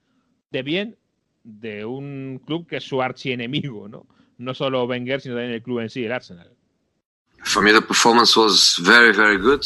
de 0.50 0.62
bien 0.62 0.96
de 1.44 1.84
un 1.84 2.40
club 2.46 2.66
que 2.66 2.76
es 2.76 2.84
su 2.84 3.02
archienemigo, 3.02 3.88
¿no? 3.88 4.06
No 4.38 4.54
solo 4.54 4.84
Wenger, 4.84 5.20
sino 5.20 5.34
también 5.34 5.54
el 5.54 5.62
club 5.62 5.80
en 5.80 5.90
sí, 5.90 6.04
el 6.04 6.12
Arsenal. 6.12 6.50
For 7.44 7.62
me, 7.62 7.72
the 7.72 7.80
performance 7.80 8.36
was 8.36 8.76
very, 8.82 9.12
very 9.12 9.38
good 9.38 9.64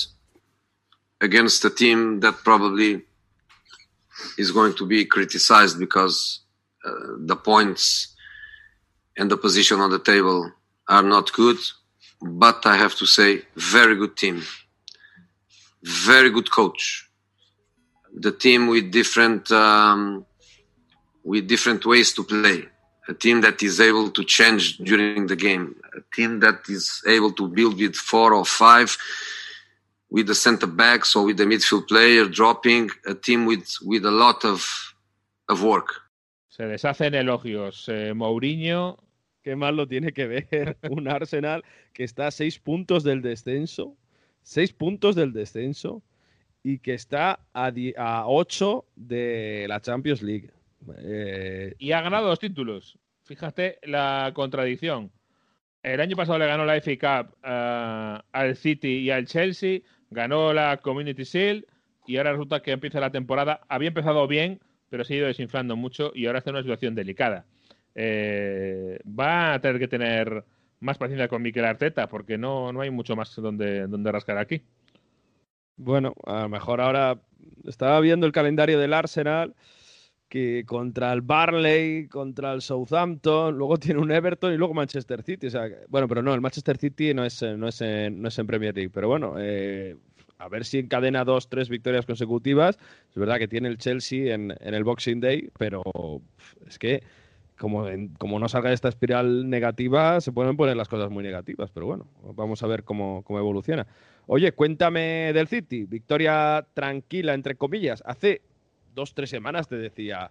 against 1.20 1.64
a 1.64 1.70
team 1.70 2.20
that 2.20 2.35
probably 2.44 3.05
is 4.38 4.53
going 4.53 4.75
to 4.75 4.87
be 4.87 5.05
criticized 5.05 5.79
because 5.79 6.40
uh, 6.85 6.90
the 7.27 7.37
points 7.37 8.14
and 9.16 9.31
the 9.31 9.37
position 9.37 9.81
on 9.81 9.90
the 9.90 9.99
table 9.99 10.53
are 10.88 11.03
not 11.03 11.33
good. 11.33 11.59
But 12.20 12.64
I 12.66 12.77
have 12.77 12.94
to 12.96 13.07
say, 13.07 13.42
very 13.57 13.96
good 13.96 14.16
team, 14.16 14.42
very 15.83 16.31
good 16.31 16.50
coach. 16.50 17.09
The 18.14 18.33
team 18.33 18.68
with 18.68 18.90
different 18.90 19.50
um, 19.50 20.24
with 21.24 21.46
different 21.46 21.85
ways 21.85 22.12
to 22.14 22.22
play. 22.22 22.68
A 23.09 23.14
team 23.14 23.42
that 23.42 23.62
is 23.62 23.81
able 23.81 24.11
to 24.11 24.24
change 24.24 24.79
during 24.79 25.27
the 25.27 25.37
game. 25.37 25.77
A 25.94 26.00
team 26.14 26.40
that 26.40 26.61
is 26.68 27.03
able 27.07 27.33
to 27.33 27.48
build 27.48 27.79
with 27.79 27.96
four 27.96 28.33
or 28.33 28.46
five, 28.46 28.96
with 30.09 30.27
the 30.27 30.35
center 30.35 30.66
backs 30.66 31.14
or 31.14 31.24
with 31.24 31.37
the 31.37 31.44
midfield 31.44 31.87
player 31.87 32.24
dropping. 32.27 32.90
A 33.07 33.14
team 33.14 33.44
with 33.46 33.68
with 33.83 34.05
a 34.07 34.11
lot 34.11 34.44
of 34.44 34.64
of 35.48 35.62
work. 35.62 36.05
Se 36.48 36.66
deshacen 36.68 37.14
elogios. 37.14 37.88
Eh, 37.88 38.12
Mourinho, 38.14 38.96
¿Qué 39.44 39.57
más 39.57 39.74
lo 39.74 39.87
tiene 39.87 40.12
que 40.12 40.26
ver 40.26 40.78
un 40.90 41.07
Arsenal 41.07 41.62
que 41.92 42.02
está 42.02 42.28
a 42.28 42.30
seis 42.30 42.59
puntos 42.59 43.04
del 43.04 43.20
descenso? 43.20 43.94
Seis 44.42 44.72
puntos 44.72 45.14
del 45.14 45.35
descenso 45.35 46.02
y 46.62 46.78
que 46.78 46.94
está 46.94 47.40
a, 47.52 48.24
ocho 48.26 48.87
de 48.96 49.66
la 49.68 49.80
Champions 49.80 50.22
League. 50.22 50.50
Eh, 50.98 51.74
y 51.78 51.92
ha 51.92 52.00
ganado 52.00 52.28
dos 52.28 52.38
títulos. 52.38 52.98
Fíjate 53.24 53.78
la 53.83 54.33
contradicción. 54.35 55.12
El 55.83 56.00
año 56.00 56.16
pasado 56.16 56.38
le 56.38 56.46
ganó 56.46 56.64
la 56.64 56.80
FA 56.80 56.96
Cup 57.26 57.37
eh, 57.44 58.18
al 58.33 58.57
City 58.57 59.00
y 59.00 59.11
al 59.11 59.26
Chelsea, 59.26 59.80
ganó 60.09 60.54
la 60.54 60.78
Community 60.78 61.24
Shield 61.24 61.66
y 62.07 62.16
ahora 62.16 62.33
resulta 62.33 62.62
que 62.62 62.72
empieza 62.72 62.99
la 62.99 63.11
temporada. 63.12 63.61
Había 63.68 63.88
empezado 63.88 64.26
bien, 64.26 64.61
pero 64.88 65.05
se 65.05 65.12
ha 65.12 65.16
ido 65.18 65.26
desinflando 65.26 65.76
mucho 65.76 66.12
y 66.14 66.24
ahora 66.24 66.38
está 66.38 66.49
en 66.49 66.57
una 66.57 66.62
situación 66.62 66.95
delicada. 66.95 67.45
Eh, 67.95 68.99
va 69.07 69.55
a 69.55 69.61
tener 69.61 69.78
que 69.78 69.88
tener 69.88 70.45
más 70.80 70.99
paciencia 70.99 71.28
con 71.28 71.42
Mikel 71.42 71.64
Arteta 71.64 72.09
porque 72.09 72.36
no, 72.36 72.72
no 72.72 72.80
hay 72.80 72.90
mucho 72.90 73.16
más 73.16 73.34
donde, 73.36 73.86
donde 73.86 74.12
rascar 74.12 74.38
aquí. 74.38 74.62
Bueno, 75.76 76.14
a 76.24 76.42
lo 76.42 76.49
mejor 76.49 76.80
ahora 76.80 77.20
estaba 77.64 78.01
viendo 78.01 78.26
el 78.26 78.32
calendario 78.32 78.78
del 78.78 78.95
Arsenal 78.95 79.55
que 80.28 80.64
contra 80.66 81.12
el 81.12 81.20
Barley, 81.20 82.09
contra 82.09 82.53
el 82.53 82.61
Southampton, 82.61 83.57
luego 83.57 83.76
tiene 83.78 84.01
un 84.01 84.11
Everton 84.11 84.53
y 84.53 84.57
luego 84.57 84.74
Manchester 84.74 85.22
City. 85.22 85.47
O 85.47 85.51
sea, 85.51 85.68
bueno, 85.88 86.09
pero 86.09 86.22
no, 86.22 86.34
el 86.34 86.40
Manchester 86.40 86.76
City 86.76 87.14
no 87.14 87.24
es, 87.24 87.42
no 87.42 87.68
es, 87.68 87.80
en, 87.80 88.20
no 88.20 88.28
es 88.28 88.38
en 88.38 88.47
Premier 88.47 88.74
League. 88.74 88.90
Pero 88.92 89.09
bueno, 89.09 89.34
eh, 89.38 89.97
a 90.38 90.49
ver 90.49 90.64
si 90.64 90.78
encadena 90.78 91.24
dos, 91.24 91.49
tres 91.49 91.68
victorias 91.68 92.07
consecutivas. 92.07 92.78
Es 93.11 93.16
verdad 93.16 93.38
que 93.38 93.49
tiene 93.49 93.68
el 93.68 93.78
Chelsea 93.78 94.34
en, 94.34 94.55
en 94.59 94.74
el 94.74 94.84
Boxing 94.84 95.20
Day, 95.20 95.51
pero 95.59 95.82
es 96.66 96.78
que 96.78 97.03
como, 97.65 97.87
como 98.19 98.39
no 98.39 98.47
salga 98.47 98.69
de 98.69 98.75
esta 98.75 98.91
espiral 98.91 99.49
negativa, 99.49 100.21
se 100.21 100.33
pueden 100.33 100.55
poner 100.55 100.77
las 100.77 100.87
cosas 100.87 101.09
muy 101.09 101.25
negativas. 101.25 101.71
Pero 101.71 101.87
bueno, 101.87 102.07
vamos 102.35 102.62
a 102.62 102.67
ver 102.67 102.85
cómo, 102.85 103.23
cómo 103.25 103.39
evoluciona. 103.39 103.87
Oye, 104.27 104.53
cuéntame 104.53 105.33
del 105.33 105.49
City. 105.49 105.87
Victoria 105.87 106.67
tranquila, 106.75 107.33
entre 107.33 107.55
comillas. 107.55 108.03
Hace 108.05 108.43
dos, 108.95 109.15
tres 109.15 109.31
semanas 109.31 109.67
te 109.67 109.77
decía, 109.77 110.31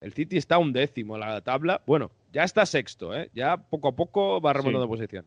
el 0.00 0.12
City 0.12 0.36
está 0.36 0.58
un 0.58 0.72
décimo 0.72 1.16
en 1.16 1.22
la 1.22 1.40
tabla. 1.40 1.82
Bueno, 1.84 2.12
ya 2.32 2.44
está 2.44 2.64
sexto, 2.64 3.12
¿eh? 3.12 3.28
Ya 3.34 3.56
poco 3.56 3.88
a 3.88 3.96
poco 3.96 4.40
va 4.40 4.52
remontando 4.52 4.86
posición. 4.86 5.24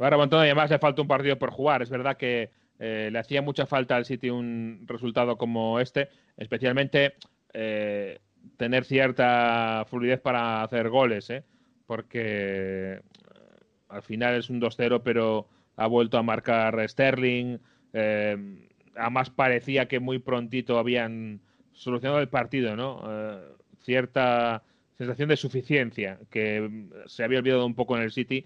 Va 0.00 0.10
remontando 0.10 0.44
y 0.44 0.48
además 0.48 0.68
le 0.68 0.78
falta 0.78 1.00
un 1.00 1.08
partido 1.08 1.38
por 1.38 1.50
jugar. 1.50 1.80
Es 1.80 1.88
verdad 1.88 2.18
que 2.18 2.50
eh, 2.78 3.08
le 3.10 3.18
hacía 3.18 3.40
mucha 3.40 3.64
falta 3.64 3.96
al 3.96 4.04
City 4.04 4.28
un 4.28 4.84
resultado 4.86 5.38
como 5.38 5.80
este, 5.80 6.10
especialmente 6.36 7.14
eh, 7.54 8.18
tener 8.56 8.84
cierta 8.84 9.84
fluidez 9.88 10.20
para 10.20 10.62
hacer 10.62 10.88
goles, 10.88 11.30
¿eh? 11.30 11.44
porque 11.86 13.00
al 13.88 14.02
final 14.02 14.34
es 14.36 14.50
un 14.50 14.60
2-0, 14.60 15.02
pero 15.02 15.48
ha 15.76 15.86
vuelto 15.86 16.18
a 16.18 16.22
marcar 16.22 16.86
Sterling. 16.88 17.58
además 18.94 19.30
parecía 19.30 19.88
que 19.88 20.00
muy 20.00 20.18
prontito 20.18 20.78
habían 20.78 21.40
solucionado 21.72 22.20
el 22.20 22.28
partido, 22.28 22.76
¿no? 22.76 23.02
cierta 23.80 24.62
sensación 24.98 25.28
de 25.28 25.36
suficiencia 25.36 26.18
que 26.30 26.88
se 27.06 27.24
había 27.24 27.38
olvidado 27.38 27.64
un 27.64 27.74
poco 27.74 27.96
en 27.96 28.02
el 28.02 28.10
City 28.10 28.44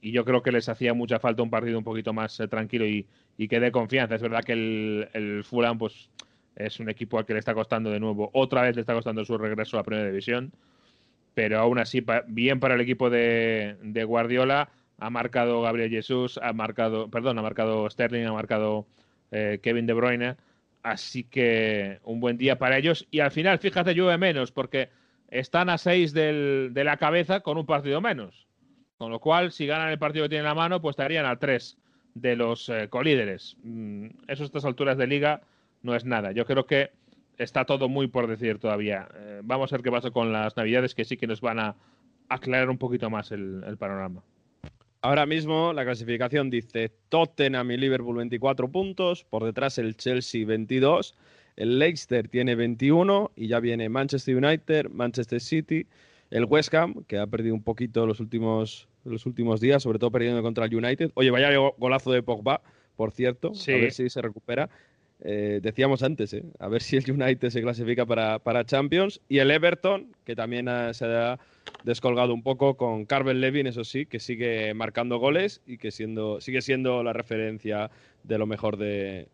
y 0.00 0.10
yo 0.10 0.24
creo 0.24 0.42
que 0.42 0.50
les 0.50 0.68
hacía 0.68 0.94
mucha 0.94 1.20
falta 1.20 1.42
un 1.42 1.50
partido 1.50 1.78
un 1.78 1.84
poquito 1.84 2.12
más 2.12 2.36
tranquilo 2.50 2.86
y, 2.86 3.06
y 3.36 3.46
que 3.46 3.60
dé 3.60 3.70
confianza. 3.70 4.16
Es 4.16 4.22
verdad 4.22 4.42
que 4.42 4.52
el, 4.52 5.08
el 5.12 5.44
Fulham 5.44 5.78
pues, 5.78 6.10
es 6.56 6.80
un 6.80 6.88
equipo 6.88 7.18
al 7.18 7.26
que 7.26 7.32
le 7.32 7.38
está 7.38 7.54
costando 7.54 7.90
de 7.90 8.00
nuevo, 8.00 8.30
otra 8.32 8.62
vez 8.62 8.74
le 8.74 8.82
está 8.82 8.94
costando 8.94 9.24
su 9.24 9.36
regreso 9.38 9.76
a 9.76 9.80
la 9.80 9.84
primera 9.84 10.06
división, 10.06 10.52
pero 11.34 11.58
aún 11.58 11.78
así, 11.78 12.04
bien 12.26 12.60
para 12.60 12.74
el 12.74 12.80
equipo 12.80 13.10
de, 13.10 14.04
Guardiola, 14.06 14.68
ha 14.98 15.10
marcado 15.10 15.62
Gabriel 15.62 15.90
Jesús, 15.90 16.38
ha 16.42 16.52
marcado, 16.52 17.08
perdón, 17.08 17.38
ha 17.38 17.42
marcado 17.42 17.88
Sterling, 17.88 18.26
ha 18.26 18.32
marcado 18.32 18.86
eh, 19.30 19.58
Kevin 19.62 19.86
De 19.86 19.94
Bruyne, 19.94 20.36
así 20.82 21.24
que 21.24 21.98
un 22.04 22.20
buen 22.20 22.36
día 22.36 22.58
para 22.58 22.76
ellos. 22.76 23.06
Y 23.10 23.20
al 23.20 23.30
final, 23.30 23.58
fíjate, 23.58 23.94
llueve 23.94 24.18
menos, 24.18 24.52
porque 24.52 24.90
están 25.28 25.70
a 25.70 25.78
seis 25.78 26.12
de 26.12 26.70
la 26.74 26.98
cabeza 26.98 27.40
con 27.40 27.56
un 27.56 27.66
partido 27.66 28.00
menos. 28.00 28.46
Con 29.02 29.10
lo 29.10 29.18
cual, 29.18 29.50
si 29.50 29.66
ganan 29.66 29.88
el 29.88 29.98
partido 29.98 30.26
que 30.26 30.28
tienen 30.28 30.44
en 30.44 30.50
la 30.50 30.54
mano, 30.54 30.80
pues 30.80 30.92
estarían 30.92 31.26
a 31.26 31.36
tres 31.36 31.76
de 32.14 32.36
los 32.36 32.68
eh, 32.68 32.86
colíderes. 32.88 33.56
Mm, 33.64 34.06
eso 34.28 34.44
a 34.44 34.46
estas 34.46 34.64
alturas 34.64 34.96
de 34.96 35.08
liga 35.08 35.40
no 35.82 35.94
es 35.94 36.04
nada. 36.04 36.32
Yo 36.32 36.44
creo 36.46 36.66
que 36.66 36.90
está 37.38 37.64
todo 37.64 37.88
muy 37.88 38.06
por 38.06 38.26
decir 38.26 38.58
todavía. 38.58 39.08
Eh, 39.14 39.40
vamos 39.44 39.72
a 39.72 39.76
ver 39.76 39.82
qué 39.82 39.90
pasa 39.90 40.10
con 40.10 40.32
las 40.32 40.56
navidades, 40.56 40.94
que 40.94 41.04
sí 41.04 41.16
que 41.16 41.26
nos 41.26 41.40
van 41.40 41.58
a 41.58 41.76
aclarar 42.28 42.70
un 42.70 42.78
poquito 42.78 43.10
más 43.10 43.32
el, 43.32 43.76
panorama. 43.78 44.22
Ahora 45.00 45.26
mismo 45.26 45.72
la 45.72 45.84
clasificación 45.84 46.48
dice 46.48 46.92
Tottenham 47.08 47.70
y 47.72 47.76
Liverpool 47.76 48.16
24 48.16 48.70
puntos, 48.70 49.24
por 49.24 49.44
detrás 49.44 49.78
el 49.78 49.96
Chelsea 49.96 50.46
22, 50.46 51.16
el 51.56 51.78
Leicester 51.78 52.28
tiene 52.28 52.54
21 52.54 53.32
y 53.34 53.48
ya 53.48 53.60
viene 53.60 53.88
Manchester 53.88 54.36
United, 54.36 54.88
Manchester 54.90 55.40
City, 55.40 55.86
el 56.30 56.44
West 56.44 56.72
Ham, 56.74 57.04
que 57.06 57.18
ha 57.18 57.26
perdido 57.26 57.54
un 57.54 57.62
poquito 57.62 58.06
los 58.06 58.20
últimos 58.20 58.88
los 59.04 59.26
últimos 59.26 59.60
días, 59.60 59.82
sobre 59.82 59.98
todo 59.98 60.12
perdiendo 60.12 60.42
contra 60.42 60.64
el 60.64 60.74
United. 60.74 61.10
Oye, 61.14 61.30
vaya 61.30 61.50
golazo 61.76 62.12
de 62.12 62.22
Pogba, 62.22 62.62
por 62.96 63.10
cierto, 63.10 63.48
a 63.48 63.70
ver 63.72 63.92
si 63.92 64.08
se 64.08 64.22
recupera. 64.22 64.70
Eh, 65.24 65.60
decíamos 65.62 66.02
antes, 66.02 66.34
¿eh? 66.34 66.42
a 66.58 66.66
ver 66.66 66.82
si 66.82 66.96
el 66.96 67.08
United 67.08 67.50
se 67.50 67.62
clasifica 67.62 68.04
para, 68.04 68.40
para 68.40 68.64
Champions. 68.64 69.20
Y 69.28 69.38
el 69.38 69.50
Everton, 69.50 70.14
que 70.24 70.34
también 70.34 70.66
se 70.94 71.04
ha 71.04 71.38
descolgado 71.84 72.34
un 72.34 72.42
poco 72.42 72.76
con 72.76 73.04
Carvel 73.06 73.40
Levin, 73.40 73.66
eso 73.66 73.84
sí, 73.84 74.06
que 74.06 74.18
sigue 74.18 74.74
marcando 74.74 75.18
goles 75.18 75.62
y 75.66 75.78
que 75.78 75.90
siendo, 75.90 76.40
sigue 76.40 76.60
siendo 76.60 77.02
la 77.02 77.12
referencia 77.12 77.90
de 78.24 78.38
lo 78.38 78.46
mejor 78.46 78.76
de, 78.76 79.28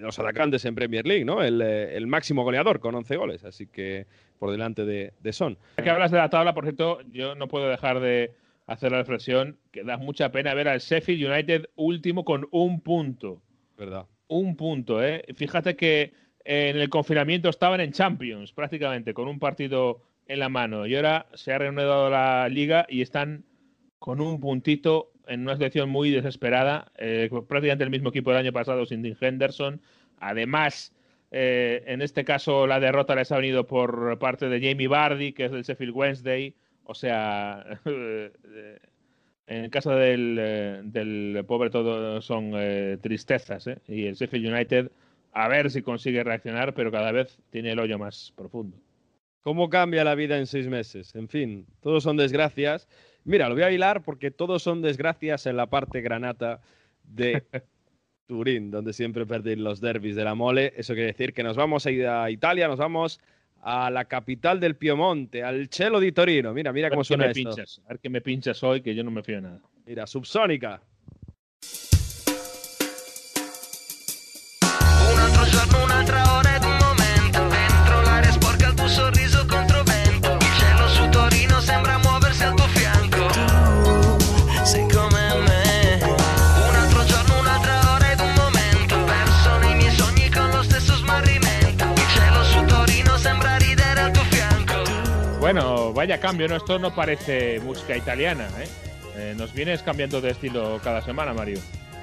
los 0.00 0.18
atacantes 0.18 0.64
en 0.64 0.74
Premier 0.74 1.06
League, 1.06 1.24
¿no? 1.24 1.42
El, 1.42 1.62
eh, 1.62 1.96
el, 1.96 2.06
máximo 2.06 2.42
goleador 2.42 2.80
con 2.80 2.94
11 2.94 3.16
goles. 3.16 3.44
Así 3.44 3.66
que 3.66 4.06
por 4.38 4.50
delante 4.50 4.84
de, 4.84 5.32
Son. 5.32 5.56
Que 5.82 5.90
hablas 5.90 6.10
de 6.10 6.18
la 6.18 6.28
tabla, 6.28 6.54
por 6.54 6.64
cierto, 6.64 7.00
yo 7.12 7.34
no 7.34 7.48
puedo 7.48 7.68
dejar 7.68 8.00
de 8.00 8.32
hacer 8.66 8.90
la 8.90 8.98
reflexión 8.98 9.58
que 9.70 9.84
da 9.84 9.96
mucha 9.96 10.32
pena 10.32 10.52
ver 10.54 10.68
al 10.68 10.80
Sheffield 10.80 11.30
United 11.30 11.68
último 11.76 12.24
con 12.24 12.48
un 12.50 12.80
punto. 12.80 13.40
¿Verdad? 13.78 14.06
Un 14.28 14.56
punto, 14.56 15.02
¿eh? 15.02 15.24
Fíjate 15.34 15.76
que 15.76 16.12
en 16.44 16.76
el 16.76 16.88
confinamiento 16.88 17.48
estaban 17.48 17.80
en 17.80 17.92
Champions 17.92 18.52
prácticamente, 18.52 19.14
con 19.14 19.28
un 19.28 19.38
partido 19.38 20.00
en 20.26 20.40
la 20.40 20.48
mano. 20.48 20.86
Y 20.86 20.96
ahora 20.96 21.26
se 21.34 21.52
ha 21.52 21.58
reanudado 21.58 22.10
la 22.10 22.48
liga 22.48 22.86
y 22.88 23.02
están 23.02 23.44
con 23.98 24.20
un 24.20 24.40
puntito 24.40 25.12
en 25.26 25.42
una 25.42 25.54
situación 25.54 25.88
muy 25.88 26.10
desesperada. 26.10 26.92
Eh, 26.98 27.28
prácticamente 27.48 27.84
el 27.84 27.90
mismo 27.90 28.10
equipo 28.10 28.30
del 28.30 28.40
año 28.40 28.52
pasado 28.52 28.86
sin 28.86 29.02
Dean 29.02 29.16
Henderson. 29.20 29.80
Además, 30.18 30.92
eh, 31.30 31.82
en 31.86 32.02
este 32.02 32.24
caso, 32.24 32.66
la 32.66 32.80
derrota 32.80 33.14
les 33.14 33.32
ha 33.32 33.36
venido 33.36 33.66
por 33.66 34.18
parte 34.18 34.48
de 34.48 34.60
Jamie 34.60 34.88
Vardy, 34.88 35.32
que 35.32 35.46
es 35.46 35.52
del 35.52 35.62
Sheffield 35.62 35.94
Wednesday. 35.94 36.54
O 36.84 36.94
sea, 36.94 37.80
en 39.46 39.64
el 39.64 39.70
caso 39.70 39.90
del, 39.90 40.36
eh, 40.40 40.80
del 40.84 41.44
pobre 41.46 41.70
todo 41.70 42.20
son 42.20 42.52
eh, 42.54 42.98
tristezas. 43.00 43.68
Y 43.86 44.06
el 44.06 44.14
Sheffield 44.14 44.52
United, 44.52 44.90
a 45.32 45.48
ver 45.48 45.70
si 45.70 45.82
consigue 45.82 46.24
reaccionar, 46.24 46.74
pero 46.74 46.90
cada 46.90 47.12
vez 47.12 47.38
tiene 47.50 47.72
el 47.72 47.78
hoyo 47.78 47.98
más 47.98 48.32
profundo. 48.36 48.76
¿Cómo 49.42 49.70
cambia 49.70 50.02
la 50.02 50.16
vida 50.16 50.36
en 50.38 50.46
seis 50.46 50.66
meses? 50.66 51.14
En 51.14 51.28
fin, 51.28 51.66
todos 51.80 52.02
son 52.02 52.16
desgracias. 52.16 52.88
Mira, 53.22 53.48
lo 53.48 53.54
voy 53.54 53.62
a 53.62 53.70
hilar 53.70 54.02
porque 54.02 54.32
todos 54.32 54.62
son 54.62 54.82
desgracias 54.82 55.46
en 55.46 55.56
la 55.56 55.66
parte 55.66 56.00
granata 56.00 56.60
de 57.04 57.44
Turín, 58.26 58.72
donde 58.72 58.92
siempre 58.92 59.24
perdí 59.24 59.54
los 59.54 59.80
derbis 59.80 60.16
de 60.16 60.24
la 60.24 60.34
mole. 60.34 60.72
Eso 60.76 60.94
quiere 60.94 61.12
decir 61.12 61.32
que 61.32 61.44
nos 61.44 61.56
vamos 61.56 61.86
a 61.86 61.92
ir 61.92 62.08
a 62.08 62.28
Italia, 62.28 62.66
nos 62.66 62.80
vamos 62.80 63.20
a 63.68 63.90
la 63.90 64.04
capital 64.04 64.60
del 64.60 64.76
Piemonte, 64.76 65.42
al 65.42 65.68
Chelo 65.68 65.98
di 65.98 66.12
Torino. 66.12 66.52
Mira, 66.52 66.72
mira 66.72 66.88
cómo 66.88 67.02
suena 67.02 67.26
esto. 67.26 67.50
Pinchas, 67.50 67.80
a 67.84 67.88
ver 67.88 67.98
qué 67.98 68.08
me 68.08 68.20
pinchas 68.20 68.62
hoy, 68.62 68.80
que 68.80 68.94
yo 68.94 69.02
no 69.02 69.10
me 69.10 69.24
fío 69.24 69.36
de 69.36 69.42
nada. 69.42 69.60
Mira, 69.84 70.06
subsónica. 70.06 70.80
Bueno, 75.02 76.55
vaya 95.96 96.20
cambio, 96.20 96.46
¿no? 96.46 96.56
Esto 96.56 96.78
no 96.78 96.94
parece 96.94 97.58
música 97.60 97.96
italiana, 97.96 98.46
¿eh? 98.60 98.68
¿eh? 99.16 99.34
nos 99.36 99.54
vienes 99.54 99.82
cambiando 99.82 100.20
de 100.20 100.30
estilo 100.30 100.78
cada 100.84 101.00
semana, 101.00 101.32
Mario. 101.32 101.58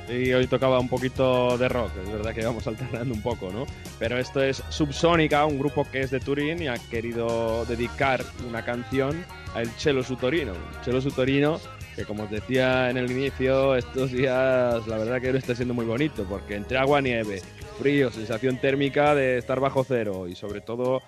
Y 0.10 0.34
hoy 0.34 0.48
tocaba 0.48 0.80
un 0.80 0.90
poquito 0.90 1.58
de 1.60 1.70
rock, 1.70 1.92
es 2.04 2.12
verdad 2.12 2.34
que 2.34 2.44
vamos 2.44 2.66
alternando 2.68 3.14
un 3.14 3.22
poco, 3.22 3.52
¿no? 3.52 3.68
Pero 4.00 4.18
esto 4.18 4.42
es 4.42 4.64
Subsónica, 4.70 5.46
un 5.46 5.60
grupo 5.60 5.88
que 5.90 6.02
es 6.02 6.12
de 6.12 6.20
Turín 6.20 6.62
y 6.62 6.68
ha 6.68 6.78
querido 6.90 7.66
dedicar 7.66 8.26
una 8.50 8.66
canción 8.66 9.24
a 9.54 9.62
El 9.62 9.74
Chelo 9.78 10.04
su 10.04 10.16
Torino. 10.16 10.54
Chelo 10.84 11.00
su 11.00 11.12
Torino, 11.12 11.62
que 11.96 12.04
como 12.04 12.24
os 12.24 12.32
decía 12.32 12.90
en 12.90 12.98
el 12.98 13.12
inicio, 13.12 13.76
estos 13.76 14.12
días 14.12 14.88
la 14.88 14.98
verdad 14.98 15.22
que 15.22 15.32
no 15.32 15.38
está 15.38 15.54
siendo 15.54 15.76
muy 15.76 15.86
bonito, 15.86 16.26
porque 16.28 16.56
entre 16.56 16.80
agua, 16.80 17.00
nieve, 17.00 17.44
frío, 17.80 18.10
sensación 18.10 18.58
térmica 18.58 19.14
de 19.14 19.38
estar 19.38 19.60
bajo 19.60 19.84
cero 19.84 20.28
y 20.28 20.36
sobre 20.36 20.62
todo 20.62 21.04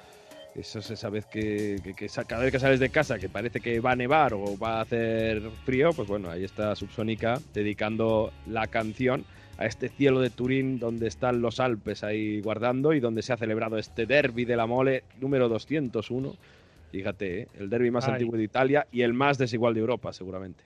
eso 0.56 0.80
esa 0.80 1.10
vez 1.10 1.26
que, 1.26 1.78
cada 2.28 2.44
vez 2.44 2.52
que 2.52 2.60
sales 2.60 2.80
de 2.80 2.90
casa 2.90 3.20
que 3.20 3.28
parece 3.30 3.60
que 3.60 3.80
va 3.80 3.92
a 3.92 3.96
nevar 3.96 4.34
o 4.34 4.58
va 4.58 4.78
a 4.78 4.82
hacer 4.82 5.42
frío, 5.66 5.92
pues 5.94 6.08
bueno, 6.08 6.30
ahí 6.30 6.44
está 6.44 6.76
Subsónica 6.76 7.40
dedicando 7.54 8.32
la 8.48 8.68
canción 8.68 9.26
a 9.58 9.66
este 9.66 9.90
cielo 9.90 10.22
de 10.22 10.30
Turín 10.30 10.80
donde 10.80 11.08
están 11.08 11.42
los 11.42 11.60
Alpes 11.60 12.04
ahí 12.04 12.42
guardando 12.42 12.94
y 12.94 13.00
donde 13.00 13.22
se 13.22 13.34
ha 13.34 13.38
celebrado 13.38 13.78
este 13.78 14.06
derby 14.06 14.46
de 14.46 14.56
la 14.56 14.66
mole 14.66 15.04
número 15.20 15.50
201. 15.50 16.36
Fíjate, 16.92 17.42
¿eh? 17.42 17.48
el 17.60 17.70
derby 17.70 17.92
más 17.92 18.08
antiguo 18.08 18.38
de 18.38 18.44
Italia 18.44 18.88
y 18.92 19.02
el 19.02 19.14
más 19.14 19.38
desigual 19.38 19.74
de 19.74 19.82
Europa, 19.82 20.14
seguramente. 20.14 20.64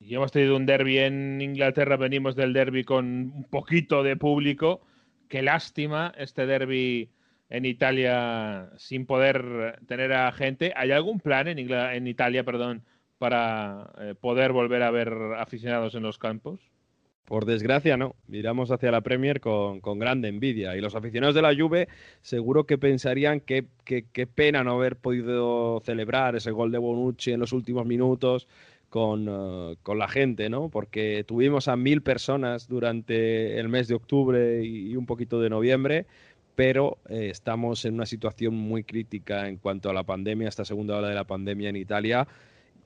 Y 0.00 0.14
hemos 0.14 0.32
tenido 0.32 0.56
un 0.56 0.66
derby 0.66 0.98
en 0.98 1.40
Inglaterra, 1.40 1.96
venimos 1.96 2.36
del 2.36 2.52
derby 2.52 2.84
con 2.84 3.04
un 3.06 3.46
poquito 3.50 4.02
de 4.02 4.16
público. 4.16 4.80
Qué 5.28 5.42
lástima 5.42 6.12
este 6.16 6.46
derby 6.46 7.10
en 7.50 7.64
Italia 7.64 8.70
sin 8.78 9.04
poder 9.04 9.80
tener 9.86 10.12
a 10.12 10.32
gente. 10.32 10.72
¿Hay 10.76 10.92
algún 10.92 11.20
plan 11.20 11.48
en, 11.48 11.58
en 11.58 12.06
Italia, 12.06 12.44
perdón, 12.44 12.84
para 13.18 13.90
eh, 13.98 14.14
poder 14.18 14.52
volver 14.52 14.82
a 14.82 14.90
ver 14.90 15.12
aficionados 15.36 15.94
en 15.94 16.04
los 16.04 16.16
campos? 16.16 16.60
Por 17.26 17.44
desgracia, 17.44 17.96
no. 17.96 18.16
Miramos 18.26 18.70
hacia 18.70 18.90
la 18.90 19.02
Premier 19.02 19.40
con, 19.40 19.80
grande 19.80 20.28
envidia. 20.28 20.76
Y 20.76 20.80
los 20.80 20.96
aficionados 20.96 21.34
de 21.34 21.42
la 21.42 21.54
Juve 21.54 21.88
seguro 22.22 22.64
que 22.64 22.78
pensarían 22.78 23.40
que 23.40 23.66
qué 23.84 24.26
pena 24.26 24.64
no 24.64 24.72
haber 24.72 24.96
podido 24.96 25.80
celebrar 25.84 26.34
ese 26.34 26.50
gol 26.50 26.72
de 26.72 26.78
Bonucci 26.78 27.32
en 27.32 27.40
los 27.40 27.52
últimos 27.52 27.86
minutos 27.86 28.48
con, 28.90 29.26
eh, 29.28 29.76
con, 29.82 29.98
la 29.98 30.08
gente, 30.08 30.50
¿no? 30.50 30.68
Porque 30.68 31.24
tuvimos 31.26 31.68
a 31.68 31.76
mil 31.76 32.02
personas 32.02 32.68
durante 32.68 33.58
el 33.58 33.68
mes 33.68 33.88
de 33.88 33.94
octubre 33.94 34.62
y, 34.62 34.96
un 34.96 35.06
poquito 35.06 35.40
de 35.40 35.48
noviembre, 35.48 36.06
pero 36.54 36.98
eh, 37.08 37.28
estamos 37.30 37.84
en 37.84 37.94
una 37.94 38.06
situación 38.06 38.54
muy 38.54 38.84
crítica 38.84 39.48
en 39.48 39.56
cuanto 39.56 39.90
a 39.90 39.94
la 39.94 40.04
pandemia, 40.04 40.48
esta 40.48 40.64
segunda 40.64 40.96
ola 40.96 41.08
de 41.08 41.14
la 41.14 41.24
pandemia 41.24 41.68
en 41.68 41.76
Italia 41.76 42.26